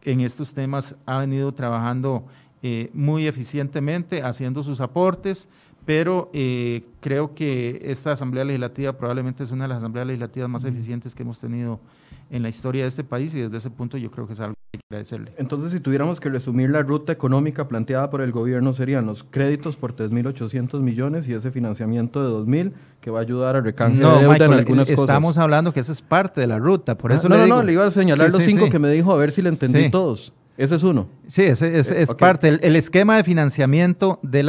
en 0.04 0.20
estos 0.20 0.52
temas 0.52 0.96
ha 1.06 1.16
venido 1.16 1.54
trabajando 1.54 2.26
eh, 2.62 2.90
muy 2.92 3.26
eficientemente, 3.26 4.22
haciendo 4.22 4.62
sus 4.62 4.82
aportes 4.82 5.48
pero 5.90 6.30
eh, 6.32 6.84
creo 7.00 7.34
que 7.34 7.82
esta 7.82 8.12
Asamblea 8.12 8.44
Legislativa 8.44 8.92
probablemente 8.92 9.42
es 9.42 9.50
una 9.50 9.64
de 9.64 9.70
las 9.70 9.78
asambleas 9.78 10.06
legislativas 10.06 10.48
más 10.48 10.64
eficientes 10.64 11.16
que 11.16 11.24
hemos 11.24 11.40
tenido 11.40 11.80
en 12.30 12.44
la 12.44 12.48
historia 12.48 12.82
de 12.82 12.88
este 12.88 13.02
país 13.02 13.34
y 13.34 13.40
desde 13.40 13.56
ese 13.56 13.70
punto 13.70 13.98
yo 13.98 14.08
creo 14.08 14.24
que 14.28 14.34
es 14.34 14.38
algo 14.38 14.54
que 14.54 14.76
hay 14.76 14.78
que 14.78 14.86
agradecerle. 14.88 15.32
Entonces, 15.36 15.72
si 15.72 15.80
tuviéramos 15.80 16.20
que 16.20 16.28
resumir 16.28 16.70
la 16.70 16.82
ruta 16.84 17.10
económica 17.10 17.66
planteada 17.66 18.08
por 18.08 18.20
el 18.20 18.30
gobierno, 18.30 18.72
serían 18.72 19.04
los 19.04 19.24
créditos 19.24 19.76
por 19.76 19.96
3.800 19.96 20.78
millones 20.78 21.26
y 21.26 21.34
ese 21.34 21.50
financiamiento 21.50 22.22
de 22.22 22.46
2.000 22.46 22.72
que 23.00 23.10
va 23.10 23.18
a 23.18 23.22
ayudar 23.22 23.56
a 23.56 23.60
recanje 23.60 23.98
de 23.98 24.20
deuda 24.20 24.44
en 24.44 24.52
algunas 24.52 24.88
estamos 24.88 25.10
Estamos 25.10 25.38
hablando 25.38 25.72
que 25.72 25.80
esa 25.80 25.90
es 25.90 26.02
parte 26.02 26.40
de 26.40 26.46
la 26.46 26.60
ruta, 26.60 26.96
por 26.96 27.10
ah, 27.10 27.16
eso 27.16 27.28
no, 27.28 27.34
le 27.34 27.40
no, 27.40 27.44
digo. 27.46 27.56
No, 27.56 27.62
le 27.64 27.72
iba 27.72 27.84
a 27.84 27.90
señalar 27.90 28.30
los 28.30 28.44
cinco 28.44 28.70
que 28.70 28.78
me 28.78 28.92
dijo, 28.92 29.10
a 29.10 29.16
ver 29.16 29.32
si 29.32 29.42
le 29.42 29.48
entendí 29.48 29.90
todos. 29.90 30.32
Ese 30.60 30.74
es 30.74 30.82
uno. 30.82 31.08
Sí, 31.26 31.44
ese, 31.44 31.78
es 31.78 31.90
eh, 31.90 32.06
parte. 32.18 32.48
El, 32.48 32.76
esquema 32.76 33.16
de 33.16 33.24
financiamiento 33.24 34.20
de 34.22 34.40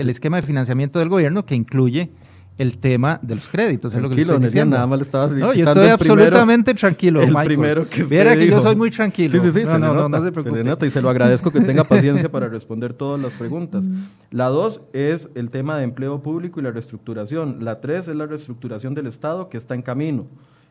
el 0.00 0.10
esquema 0.10 0.38
de 0.38 0.42
financiamiento 0.42 0.98
del 0.98 1.08
gobierno 1.08 1.46
que 1.46 1.54
incluye 1.54 2.10
el 2.58 2.78
tema 2.78 3.20
de 3.22 3.36
los 3.36 3.48
créditos. 3.48 3.94
es 3.94 4.02
lo 4.02 4.10
que 4.10 4.20
estoy 4.20 4.40
diciendo. 4.40 4.74
nada 4.74 4.88
más 4.88 4.98
le 4.98 5.04
estaba 5.04 5.28
No, 5.28 5.54
yo 5.54 5.68
estoy 5.68 5.88
absolutamente 5.88 6.74
tranquilo. 6.74 7.22
El 7.22 7.32
primero 7.44 7.88
que 7.88 8.02
Viera 8.02 8.34
que 8.34 8.48
yo 8.48 8.60
soy 8.60 8.74
muy 8.74 8.90
tranquilo. 8.90 9.40
Sí, 9.40 9.52
sí, 9.52 9.60
sí. 9.60 9.64
No, 9.64 9.78
no, 9.78 10.08
no, 10.08 10.24
se 10.24 10.32
preocupe. 10.32 10.56
Se 10.56 10.64
le 10.64 10.68
nota 10.68 10.84
y 10.84 10.90
se 10.90 11.00
lo 11.00 11.10
agradezco 11.10 11.52
que 11.52 11.60
tenga 11.60 11.84
paciencia 11.88 12.28
para 12.28 12.48
responder 12.48 12.92
todas 12.92 13.20
las 13.20 13.34
preguntas. 13.34 13.84
La 14.32 14.46
dos 14.46 14.80
es 14.94 15.28
el 15.36 15.50
tema 15.50 15.78
de 15.78 15.84
empleo 15.84 16.24
público 16.24 16.58
y 16.58 16.64
la 16.64 16.72
reestructuración. 16.72 17.64
La 17.64 17.80
tres 17.80 18.08
es 18.08 18.16
la 18.16 18.26
reestructuración 18.26 18.94
del 18.94 19.06
Estado 19.06 19.48
que 19.48 19.58
está 19.58 19.76
en 19.76 19.82
camino. 19.82 20.26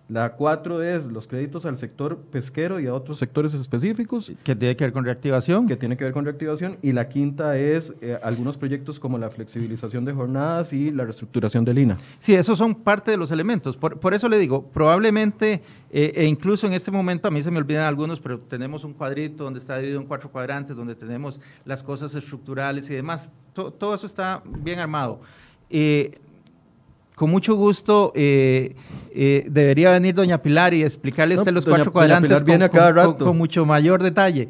La 0.08 0.34
cuatro 0.34 0.84
es 0.84 1.04
los 1.06 1.28
créditos 1.28 1.66
al 1.66 1.80
sector 1.80 2.18
pesquero 2.32 2.80
y 2.80 2.86
a 2.86 2.94
otros 2.94 3.18
sectores 3.18 3.56
específicos. 3.56 4.32
Que 4.44 4.56
tiene 4.56 4.76
que 4.76 4.84
ver 4.84 4.94
con 4.94 5.04
reactivación. 5.04 5.68
Que 5.68 5.76
tiene 5.76 5.98
que 5.98 6.04
ver 6.04 6.14
con 6.14 6.26
reactivación. 6.26 6.78
Y 6.84 6.92
la 6.92 7.10
quinta 7.10 7.58
es 7.58 7.92
eh, 8.02 8.20
algunos 8.22 8.56
proyectos 8.58 9.00
como 9.00 9.18
la 9.18 9.32
flexibilización 9.32 10.06
de 10.06 10.14
jornadas 10.14 10.74
y 10.74 10.92
la 10.92 11.06
reestructuración 11.06 11.66
del 11.66 11.80
INA. 11.80 11.98
Sí, 12.20 12.36
esos 12.36 12.56
son 12.58 12.76
parte 12.76 13.10
de 13.10 13.18
los 13.18 13.32
elementos. 13.32 13.78
Por, 13.78 14.14
eso 14.14 14.30
le 14.30 14.38
digo, 14.38 14.68
probablemente, 14.68 15.64
eh, 15.90 16.14
e 16.16 16.26
incluso 16.26 16.68
en 16.68 16.74
este 16.74 16.92
momento, 16.92 17.28
a 17.28 17.32
mí 17.32 17.42
se 17.42 17.50
me 17.50 17.58
olvidan 17.58 17.86
algunos, 17.86 18.20
pero 18.22 18.40
tenemos 18.40 18.84
un 18.84 18.94
cuadrito 18.94 19.44
donde 19.44 19.60
está 19.60 19.78
dividido 19.78 20.00
en 20.00 20.06
cuatro 20.06 20.30
cuadrantes, 20.32 20.76
donde 20.76 20.94
tenemos 20.94 21.42
las 21.66 21.82
cosas 21.82 22.14
estructurales 22.14 22.88
y 22.92 22.94
demás. 22.94 23.32
todo 23.54 23.96
eso 23.96 24.06
está 24.06 24.44
bien 24.46 24.78
armado. 24.78 25.20
Eh, 25.70 26.20
con 27.16 27.30
mucho 27.30 27.56
gusto 27.56 28.12
eh, 28.14 28.76
eh, 29.14 29.46
debería 29.50 29.92
venir 29.92 30.14
doña 30.14 30.42
Pilar 30.42 30.74
y 30.74 30.84
explicarle 30.84 31.36
a 31.36 31.38
usted 31.38 31.54
los 31.54 31.66
cuatro 31.66 31.92
cuadrantes 31.92 32.44
con, 33.18 33.38
mucho 33.38 33.66
mayor 33.66 34.04
detalle. 34.04 34.50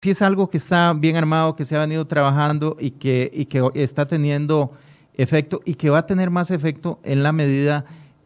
Sí 0.00 0.10
es 0.10 0.22
algo 0.22 0.48
que 0.48 0.56
está 0.56 0.92
bien 0.94 1.16
armado, 1.16 1.54
que 1.54 1.64
se 1.64 1.76
ha 1.76 1.80
venido 1.80 2.06
trabajando 2.06 2.76
y 2.80 2.92
que, 2.92 3.30
y 3.32 3.46
que 3.46 3.70
está 3.74 4.06
teniendo 4.06 4.72
efecto 5.14 5.60
y 5.64 5.74
que 5.74 5.90
va 5.90 5.98
a 5.98 6.06
tener 6.06 6.30
más 6.30 6.50
efecto 6.50 6.98
en 7.02 7.22
la 7.22 7.32
medida 7.32 7.84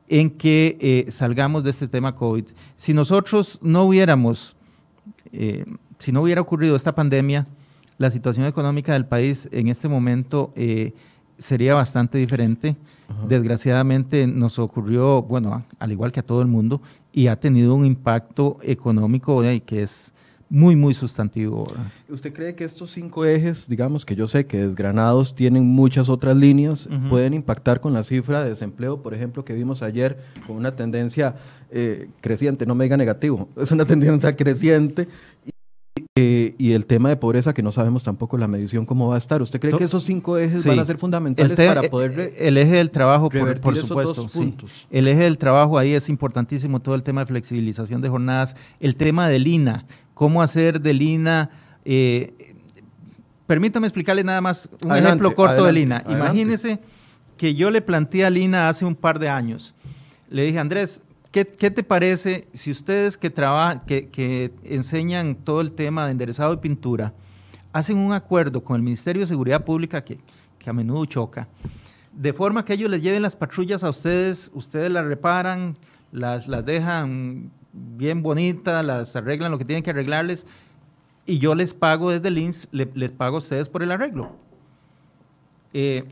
en 0.09 0.31
que 0.31 0.79
eh, 0.81 1.11
salgamos 1.11 1.65
de 1.65 1.71
este 1.71 1.89
tema 1.89 2.15
COVID. 2.15 2.45
Si 2.77 2.95
nosotros 2.95 3.59
no 3.63 3.85
hubiéramos, 3.85 4.55
si 5.99 6.13
no 6.13 6.23
hubiera 6.23 6.41
ocurrido 6.41 6.77
esta 6.77 6.95
pandemia, 6.95 7.47
la 7.99 8.11
situación 8.11 8.47
económica 8.47 8.93
del 8.93 9.07
país 9.07 9.49
en 9.51 9.69
este 9.69 9.89
momento 9.89 10.55
sería 11.39 11.75
bastante 11.75 12.19
diferente. 12.19 12.77
Desgraciadamente 13.29 14.27
nos 14.27 14.59
ocurrió, 14.59 15.23
bueno, 15.23 15.65
al 15.79 15.93
igual 15.93 16.13
que 16.13 16.21
a 16.21 16.23
todo 16.23 16.43
el 16.43 16.49
mundo, 16.49 16.81
y 17.13 17.29
ha 17.29 17.37
tenido 17.39 17.75
un 17.75 17.87
impacto 17.87 18.59
económico 18.63 19.43
que 19.65 19.83
es 19.83 20.13
muy, 20.49 20.77
muy 20.77 20.95
sustantivo. 20.95 21.67
¿Usted 22.09 22.33
cree 22.33 22.55
que 22.55 22.65
estos 22.65 22.93
cinco 22.93 23.25
ejes, 23.25 23.69
digamos 23.69 24.05
que 24.05 24.15
yo 24.15 24.27
sé 24.27 24.47
que 24.47 24.59
desgranados 24.59 25.35
tienen 25.35 25.65
muchas 25.65 26.09
otras 26.09 26.37
líneas, 26.37 26.89
pueden 27.09 27.35
impactar 27.35 27.81
con 27.81 27.93
la 27.93 28.05
cifra 28.05 28.43
de 28.45 28.51
desempleo, 28.51 29.03
por 29.03 29.15
ejemplo, 29.15 29.45
que 29.45 29.55
vimos 29.55 29.83
ayer 29.83 30.19
con 30.47 30.57
una 30.57 30.77
tendencia 30.77 31.35
eh, 31.71 32.09
creciente, 32.21 32.65
no 32.65 32.75
me 32.75 32.85
diga 32.85 32.97
negativo, 32.97 33.49
es 33.57 33.73
una 33.73 33.85
tendencia 33.87 34.37
creciente 34.37 35.09
Eh, 36.19 36.55
y 36.57 36.73
el 36.73 36.87
tema 36.87 37.11
de 37.11 37.17
pobreza, 37.17 37.53
que 37.53 37.63
no 37.63 37.73
sabemos 37.73 38.03
tampoco 38.03 38.39
la 38.39 38.49
medición 38.49 38.87
cómo 38.87 39.09
va 39.09 39.17
a 39.17 39.19
estar. 39.19 39.43
¿Usted 39.43 39.61
cree 39.61 39.75
que 39.77 39.85
esos 39.85 40.03
cinco 40.03 40.39
ejes 40.39 40.65
van 40.65 40.79
a 40.79 40.85
ser 40.87 40.97
fundamentales 40.97 41.53
para 41.55 41.83
poder... 41.83 42.33
el 42.39 42.57
eje 42.57 42.77
del 42.77 42.91
trabajo, 42.91 43.29
por, 43.29 43.61
por 43.61 43.77
supuesto. 43.77 44.27
El 44.91 45.09
eje 45.09 45.25
del 45.25 45.37
trabajo 45.37 45.79
ahí 45.79 45.93
es 45.93 46.09
importantísimo, 46.09 46.81
todo 46.81 46.95
el 46.95 47.03
tema 47.03 47.21
de 47.21 47.27
flexibilización 47.27 48.01
de 48.01 48.09
jornadas, 48.09 48.57
el 48.81 48.97
tema 48.97 49.29
del 49.29 49.47
INA, 49.47 49.85
cómo 50.15 50.43
hacer 50.43 50.81
del 50.81 51.03
INA... 51.03 51.51
Eh, 51.85 52.33
permítame 53.47 53.87
explicarle 53.87 54.25
nada 54.25 54.41
más 54.41 54.71
un 54.83 54.97
ejemplo 54.97 55.35
corto 55.35 55.65
del 55.65 55.79
INA. 55.79 56.03
Imagínese 56.09 56.81
que 57.37 57.55
yo 57.55 57.71
le 57.71 57.83
planteé 57.83 58.25
a 58.25 58.31
Lina 58.31 58.69
hace 58.69 58.85
un 58.85 58.95
par 58.95 59.19
de 59.19 59.29
años. 59.29 59.75
Le 60.31 60.45
dije, 60.45 60.59
Andrés, 60.59 61.03
¿qué, 61.45 61.71
te 61.71 61.83
parece 61.83 62.49
si 62.55 62.71
ustedes 62.71 63.19
que, 63.19 63.29
trabajan, 63.29 63.81
que, 63.85 64.55
enseñan 64.65 65.35
todo 65.35 65.61
el 65.61 65.73
tema 65.73 66.07
de 66.07 66.13
enderezado 66.13 66.55
y 66.55 66.57
pintura, 66.57 67.13
hacen 67.73 67.99
un 67.99 68.15
acuerdo 68.15 68.65
con 68.65 68.77
el 68.77 68.83
Ministerio 68.83 69.21
de 69.21 69.27
Seguridad 69.27 69.65
Pública 69.65 70.03
que, 70.03 70.19
a 70.65 70.73
menudo 70.73 71.05
choca, 71.05 71.47
de 72.13 72.33
forma 72.33 72.65
que 72.65 72.73
ellos 72.73 72.91
les 72.91 73.03
lleven 73.03 73.23
las 73.23 73.37
patrullas 73.37 73.85
a 73.85 73.91
ustedes, 73.91 74.51
ustedes 74.55 74.91
las 74.91 75.05
reparan, 75.05 75.77
las, 76.11 76.49
las 76.49 76.65
dejan 76.65 77.53
bien 77.73 78.23
bonitas, 78.23 78.85
las 78.85 79.15
arreglan 79.15 79.53
lo 79.53 79.59
que 79.59 79.65
tienen 79.65 79.85
que 79.85 79.91
arreglarles, 79.91 80.47
y 81.27 81.39
yo 81.39 81.55
les 81.55 81.75
pago 81.75 82.11
desde 82.11 82.29
el 82.29 82.55
les 82.73 83.13
pago 83.13 83.37
a 83.37 83.39
ustedes 83.39 83.69
por 83.69 83.83
el 83.83 83.93
arreglo. 83.93 84.35
Eh, 85.75 86.05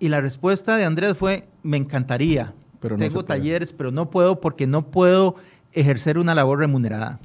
y 0.00 0.08
la 0.08 0.20
respuesta 0.20 0.76
de 0.76 0.84
Andrés 0.84 1.16
fue, 1.16 1.48
me 1.62 1.76
encantaría, 1.76 2.54
pero 2.82 2.96
tengo 2.96 3.24
talleres, 3.24 3.72
pero 3.72 3.92
no 3.92 4.10
puedo 4.10 4.40
porque 4.40 4.66
no 4.66 4.90
puedo 4.90 5.36
ejercer 5.72 6.18
una 6.18 6.34
labor 6.34 6.58
remunerada. 6.58 7.20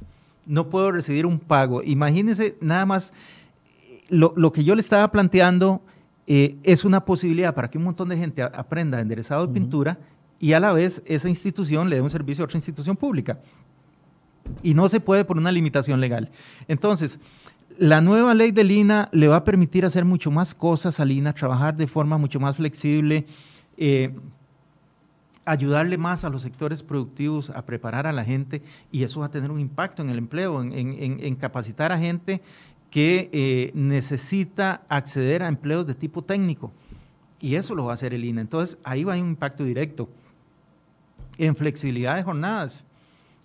No 0.46 0.70
puedo 0.70 0.92
recibir 0.92 1.26
un 1.26 1.40
pago. 1.40 1.82
Imagínense 1.82 2.56
nada 2.60 2.86
más, 2.86 3.12
lo, 4.08 4.52
que 4.52 4.62
yo 4.64 4.74
le 4.76 4.80
estaba 4.80 5.10
planteando 5.10 5.82
eh, 6.28 6.56
es 6.62 6.84
una 6.84 7.04
posibilidad 7.04 7.54
para 7.54 7.68
que 7.68 7.76
un 7.76 7.84
montón 7.84 8.08
de 8.08 8.16
gente 8.16 8.40
aprenda 8.42 9.00
enderezado 9.00 9.46
de 9.46 9.52
pintura 9.52 9.98
y 10.38 10.52
a 10.52 10.60
la 10.60 10.72
vez 10.72 11.02
esa 11.04 11.28
institución 11.28 11.90
le 11.90 11.96
dé 11.96 12.02
un 12.02 12.10
servicio 12.10 12.44
a 12.44 12.46
otra 12.46 12.56
institución 12.56 12.96
pública. 12.96 13.40
Y 14.62 14.74
no 14.74 14.88
se 14.88 15.00
puede 15.00 15.24
por 15.24 15.36
una 15.36 15.50
limitación 15.50 16.00
legal. 16.00 16.30
Entonces, 16.68 17.18
la 17.76 18.00
nueva 18.00 18.32
ley 18.32 18.52
de 18.52 18.62
Lina 18.62 19.08
le 19.12 19.26
va 19.26 19.36
a 19.36 19.44
permitir 19.44 19.84
hacer 19.84 20.04
mucho 20.04 20.30
más 20.30 20.54
cosas 20.54 21.00
a 21.00 21.04
Lina, 21.04 21.32
trabajar 21.32 21.76
de 21.76 21.88
forma 21.88 22.16
mucho 22.16 22.40
más 22.40 22.56
flexible, 22.56 23.26
eh, 23.76 24.14
ayudarle 25.50 25.98
más 25.98 26.24
a 26.24 26.30
los 26.30 26.42
sectores 26.42 26.82
productivos 26.82 27.50
a 27.50 27.64
preparar 27.64 28.06
a 28.06 28.12
la 28.12 28.24
gente 28.24 28.62
y 28.92 29.02
eso 29.04 29.20
va 29.20 29.26
a 29.26 29.30
tener 29.30 29.50
un 29.50 29.60
impacto 29.60 30.02
en 30.02 30.10
el 30.10 30.18
empleo, 30.18 30.62
en, 30.62 31.36
capacitar 31.36 31.92
a 31.92 31.98
gente 31.98 32.40
que 32.90 33.28
eh, 33.32 33.70
necesita 33.74 34.82
acceder 34.88 35.42
a 35.42 35.48
empleos 35.48 35.86
de 35.86 35.94
tipo 35.94 36.22
técnico. 36.22 36.72
Y 37.40 37.54
eso 37.54 37.74
lo 37.74 37.84
va 37.84 37.92
a 37.92 37.94
hacer 37.94 38.14
el 38.14 38.24
INA. 38.24 38.40
Entonces, 38.40 38.78
ahí 38.82 39.04
va 39.04 39.14
a 39.14 39.16
un 39.16 39.28
impacto 39.28 39.64
directo. 39.64 40.08
En 41.36 41.54
flexibilidad 41.54 42.16
de 42.16 42.24
jornadas, 42.24 42.84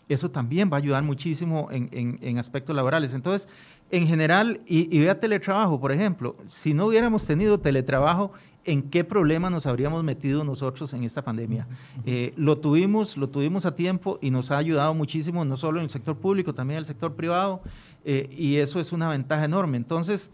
eso 0.10 0.32
también 0.32 0.70
va 0.72 0.78
a 0.78 0.80
ayudar 0.80 1.04
muchísimo 1.04 1.70
en 1.72 2.38
aspectos 2.40 2.76
laborales. 2.76 3.14
Entonces, 3.14 3.48
en 3.94 4.08
general, 4.08 4.60
y, 4.66 5.00
vea 5.00 5.20
teletrabajo, 5.20 5.80
por 5.80 5.92
ejemplo, 5.92 6.36
si 6.48 6.74
no 6.74 6.88
hubiéramos 6.88 7.28
tenido 7.28 7.60
teletrabajo, 7.60 8.32
¿en 8.66 8.90
qué 8.90 9.04
problema 9.04 9.50
nos 9.50 9.66
habríamos 9.66 10.04
metido 10.04 10.44
nosotros 10.44 10.94
en 10.94 11.04
esta 11.04 11.22
pandemia? 11.24 11.68
Eh, 12.06 12.34
lo, 12.36 12.58
tuvimos, 12.58 13.18
lo 13.18 13.30
tuvimos 13.30 13.66
a 13.66 13.76
tiempo 13.76 14.20
y 14.22 14.32
nos 14.32 14.52
ha 14.52 14.58
ayudado 14.58 14.94
muchísimo, 14.94 15.44
no 15.46 15.58
solo 15.58 15.80
en 15.80 15.86
el 15.86 15.90
sector 15.90 16.18
público, 16.18 16.54
también 16.54 16.78
en 16.78 16.80
el 16.80 16.86
sector 16.86 17.14
privado, 17.14 17.62
eh, 18.06 18.30
y 18.36 18.58
eso 18.58 18.80
es 18.80 18.92
una 18.92 19.10
ventaja 19.10 19.46
enorme. 19.46 19.78
Entonces, 19.78 20.30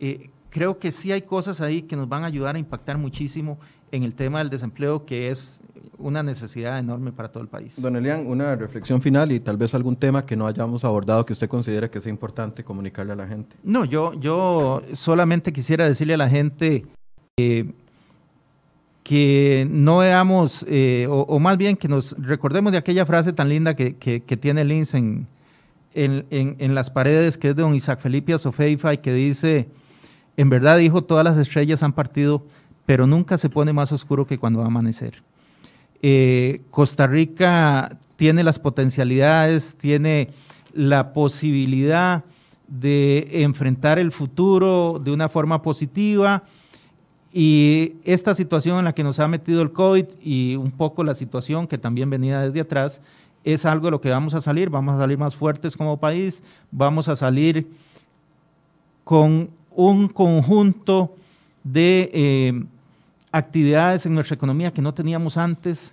eh, 0.00 0.30
creo 0.50 0.78
que 0.78 0.92
sí 0.92 1.12
hay 1.12 1.22
cosas 1.22 1.60
ahí 1.60 1.82
que 1.82 1.96
nos 1.96 2.08
van 2.08 2.24
a 2.24 2.26
ayudar 2.26 2.56
a 2.56 2.58
impactar 2.58 2.98
muchísimo 2.98 3.58
en 3.92 4.02
el 4.02 4.14
tema 4.14 4.38
del 4.38 4.50
desempleo, 4.50 5.04
que 5.04 5.30
es 5.30 5.60
una 5.98 6.22
necesidad 6.22 6.78
enorme 6.78 7.12
para 7.12 7.30
todo 7.30 7.42
el 7.42 7.48
país. 7.48 7.80
Don 7.80 7.94
Elian, 7.96 8.26
una 8.26 8.56
reflexión 8.56 9.00
final 9.00 9.30
y 9.32 9.40
tal 9.40 9.56
vez 9.56 9.74
algún 9.74 9.96
tema 9.96 10.26
que 10.26 10.36
no 10.36 10.46
hayamos 10.46 10.84
abordado 10.84 11.24
que 11.24 11.32
usted 11.32 11.48
considere 11.48 11.90
que 11.90 12.00
sea 12.00 12.10
importante 12.10 12.64
comunicarle 12.64 13.12
a 13.12 13.16
la 13.16 13.26
gente. 13.26 13.56
No, 13.62 13.84
yo, 13.84 14.12
yo 14.14 14.82
solamente 14.92 15.52
quisiera 15.52 15.86
decirle 15.86 16.14
a 16.14 16.18
la 16.18 16.28
gente 16.28 16.86
que 17.36 17.74
no 19.68 19.98
veamos, 19.98 20.64
eh, 20.68 21.08
o, 21.10 21.38
más 21.40 21.56
bien 21.56 21.76
que 21.76 21.88
nos 21.88 22.14
recordemos 22.16 22.70
de 22.70 22.78
aquella 22.78 23.04
frase 23.04 23.32
tan 23.32 23.48
linda 23.48 23.74
que, 23.74 24.38
tiene 24.40 24.64
Linz 24.64 24.94
en, 24.94 25.26
en, 25.94 26.74
las 26.76 26.90
paredes, 26.90 27.36
que 27.36 27.48
es 27.48 27.56
de 27.56 27.62
don 27.62 27.74
Isaac 27.74 28.00
Felipe 28.00 28.34
Azofeifa 28.34 28.94
y 28.94 28.98
que 28.98 29.12
dice, 29.12 29.68
en 30.36 30.48
verdad 30.48 30.78
dijo, 30.78 31.02
todas 31.02 31.24
las 31.24 31.36
estrellas 31.36 31.82
han 31.82 31.92
partido, 31.92 32.44
pero 32.86 33.06
nunca 33.08 33.36
se 33.36 33.50
pone 33.50 33.72
más 33.72 33.90
oscuro 33.90 34.26
que 34.26 34.38
cuando 34.38 34.60
va 34.60 34.66
a 34.66 34.68
amanecer. 34.68 35.24
Eh, 36.02 36.60
Costa 36.70 37.08
Rica 37.08 37.98
tiene 38.14 38.44
las 38.44 38.60
potencialidades, 38.60 39.74
tiene 39.74 40.30
la 40.72 41.12
posibilidad 41.12 42.22
de 42.68 43.42
enfrentar 43.42 43.98
el 43.98 44.12
futuro 44.12 45.00
de 45.02 45.10
una 45.10 45.28
forma 45.28 45.62
positiva 45.62 46.44
y 47.36 47.96
esta 48.04 48.32
situación 48.32 48.78
en 48.78 48.84
la 48.84 48.92
que 48.92 49.02
nos 49.02 49.18
ha 49.18 49.26
metido 49.26 49.60
el 49.60 49.72
COVID 49.72 50.04
y 50.22 50.54
un 50.54 50.70
poco 50.70 51.02
la 51.02 51.16
situación 51.16 51.66
que 51.66 51.78
también 51.78 52.08
venía 52.08 52.40
desde 52.42 52.60
atrás 52.60 53.02
es 53.42 53.64
algo 53.64 53.88
de 53.88 53.90
lo 53.90 54.00
que 54.00 54.08
vamos 54.08 54.34
a 54.34 54.40
salir, 54.40 54.70
vamos 54.70 54.94
a 54.94 54.98
salir 54.98 55.18
más 55.18 55.34
fuertes 55.34 55.76
como 55.76 55.98
país, 55.98 56.44
vamos 56.70 57.08
a 57.08 57.16
salir 57.16 57.66
con 59.02 59.50
un 59.72 60.06
conjunto 60.06 61.16
de 61.64 62.08
eh, 62.14 62.64
actividades 63.32 64.06
en 64.06 64.14
nuestra 64.14 64.36
economía 64.36 64.72
que 64.72 64.80
no 64.80 64.94
teníamos 64.94 65.36
antes, 65.36 65.92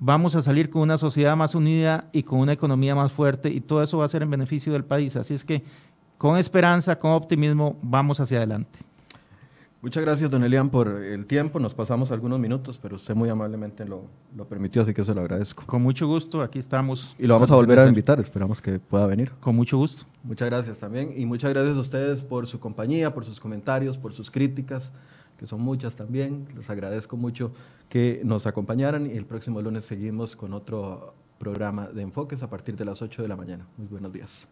vamos 0.00 0.36
a 0.36 0.42
salir 0.42 0.70
con 0.70 0.80
una 0.80 0.96
sociedad 0.96 1.36
más 1.36 1.54
unida 1.54 2.06
y 2.12 2.22
con 2.22 2.38
una 2.38 2.54
economía 2.54 2.94
más 2.94 3.12
fuerte 3.12 3.50
y 3.50 3.60
todo 3.60 3.82
eso 3.82 3.98
va 3.98 4.06
a 4.06 4.08
ser 4.08 4.22
en 4.22 4.30
beneficio 4.30 4.72
del 4.72 4.84
país. 4.84 5.16
Así 5.16 5.34
es 5.34 5.44
que 5.44 5.62
con 6.16 6.38
esperanza, 6.38 6.98
con 6.98 7.10
optimismo, 7.10 7.76
vamos 7.82 8.20
hacia 8.20 8.38
adelante. 8.38 8.87
Muchas 9.80 10.02
gracias, 10.02 10.30
don 10.30 10.42
Elian, 10.42 10.70
por 10.70 10.88
el 10.88 11.26
tiempo. 11.26 11.60
Nos 11.60 11.74
pasamos 11.74 12.10
algunos 12.10 12.40
minutos, 12.40 12.78
pero 12.78 12.96
usted 12.96 13.14
muy 13.14 13.28
amablemente 13.28 13.84
lo, 13.84 14.02
lo, 14.36 14.44
permitió, 14.44 14.82
así 14.82 14.92
que 14.92 15.04
se 15.04 15.14
lo 15.14 15.20
agradezco. 15.20 15.64
Con 15.66 15.82
mucho 15.82 16.08
gusto, 16.08 16.42
aquí 16.42 16.58
estamos. 16.58 17.14
Y 17.18 17.26
lo 17.28 17.34
vamos 17.34 17.50
a 17.50 17.54
volver 17.54 17.78
a 17.78 17.86
invitar, 17.86 18.18
esperamos 18.18 18.60
que 18.60 18.80
pueda 18.80 19.06
venir. 19.06 19.30
Con 19.40 19.54
mucho 19.54 19.76
gusto. 19.76 20.04
Muchas 20.24 20.50
gracias 20.50 20.80
también. 20.80 21.12
Y 21.16 21.26
muchas 21.26 21.52
gracias 21.52 21.76
a 21.76 21.80
ustedes 21.80 22.22
por 22.22 22.48
su 22.48 22.58
compañía, 22.58 23.14
por 23.14 23.24
sus 23.24 23.38
comentarios, 23.38 23.96
por 23.96 24.12
sus 24.12 24.30
críticas 24.30 24.92
que 25.38 25.46
son 25.46 25.60
muchas 25.60 25.96
también. 25.96 26.46
Les 26.54 26.68
agradezco 26.68 27.16
mucho 27.16 27.52
que 27.88 28.20
nos 28.24 28.46
acompañaran 28.46 29.06
y 29.06 29.16
el 29.16 29.24
próximo 29.24 29.62
lunes 29.62 29.84
seguimos 29.84 30.36
con 30.36 30.52
otro 30.52 31.14
programa 31.38 31.86
de 31.88 32.02
enfoques 32.02 32.42
a 32.42 32.50
partir 32.50 32.76
de 32.76 32.84
las 32.84 33.00
8 33.00 33.22
de 33.22 33.28
la 33.28 33.36
mañana. 33.36 33.66
Muy 33.76 33.86
buenos 33.86 34.12
días. 34.12 34.48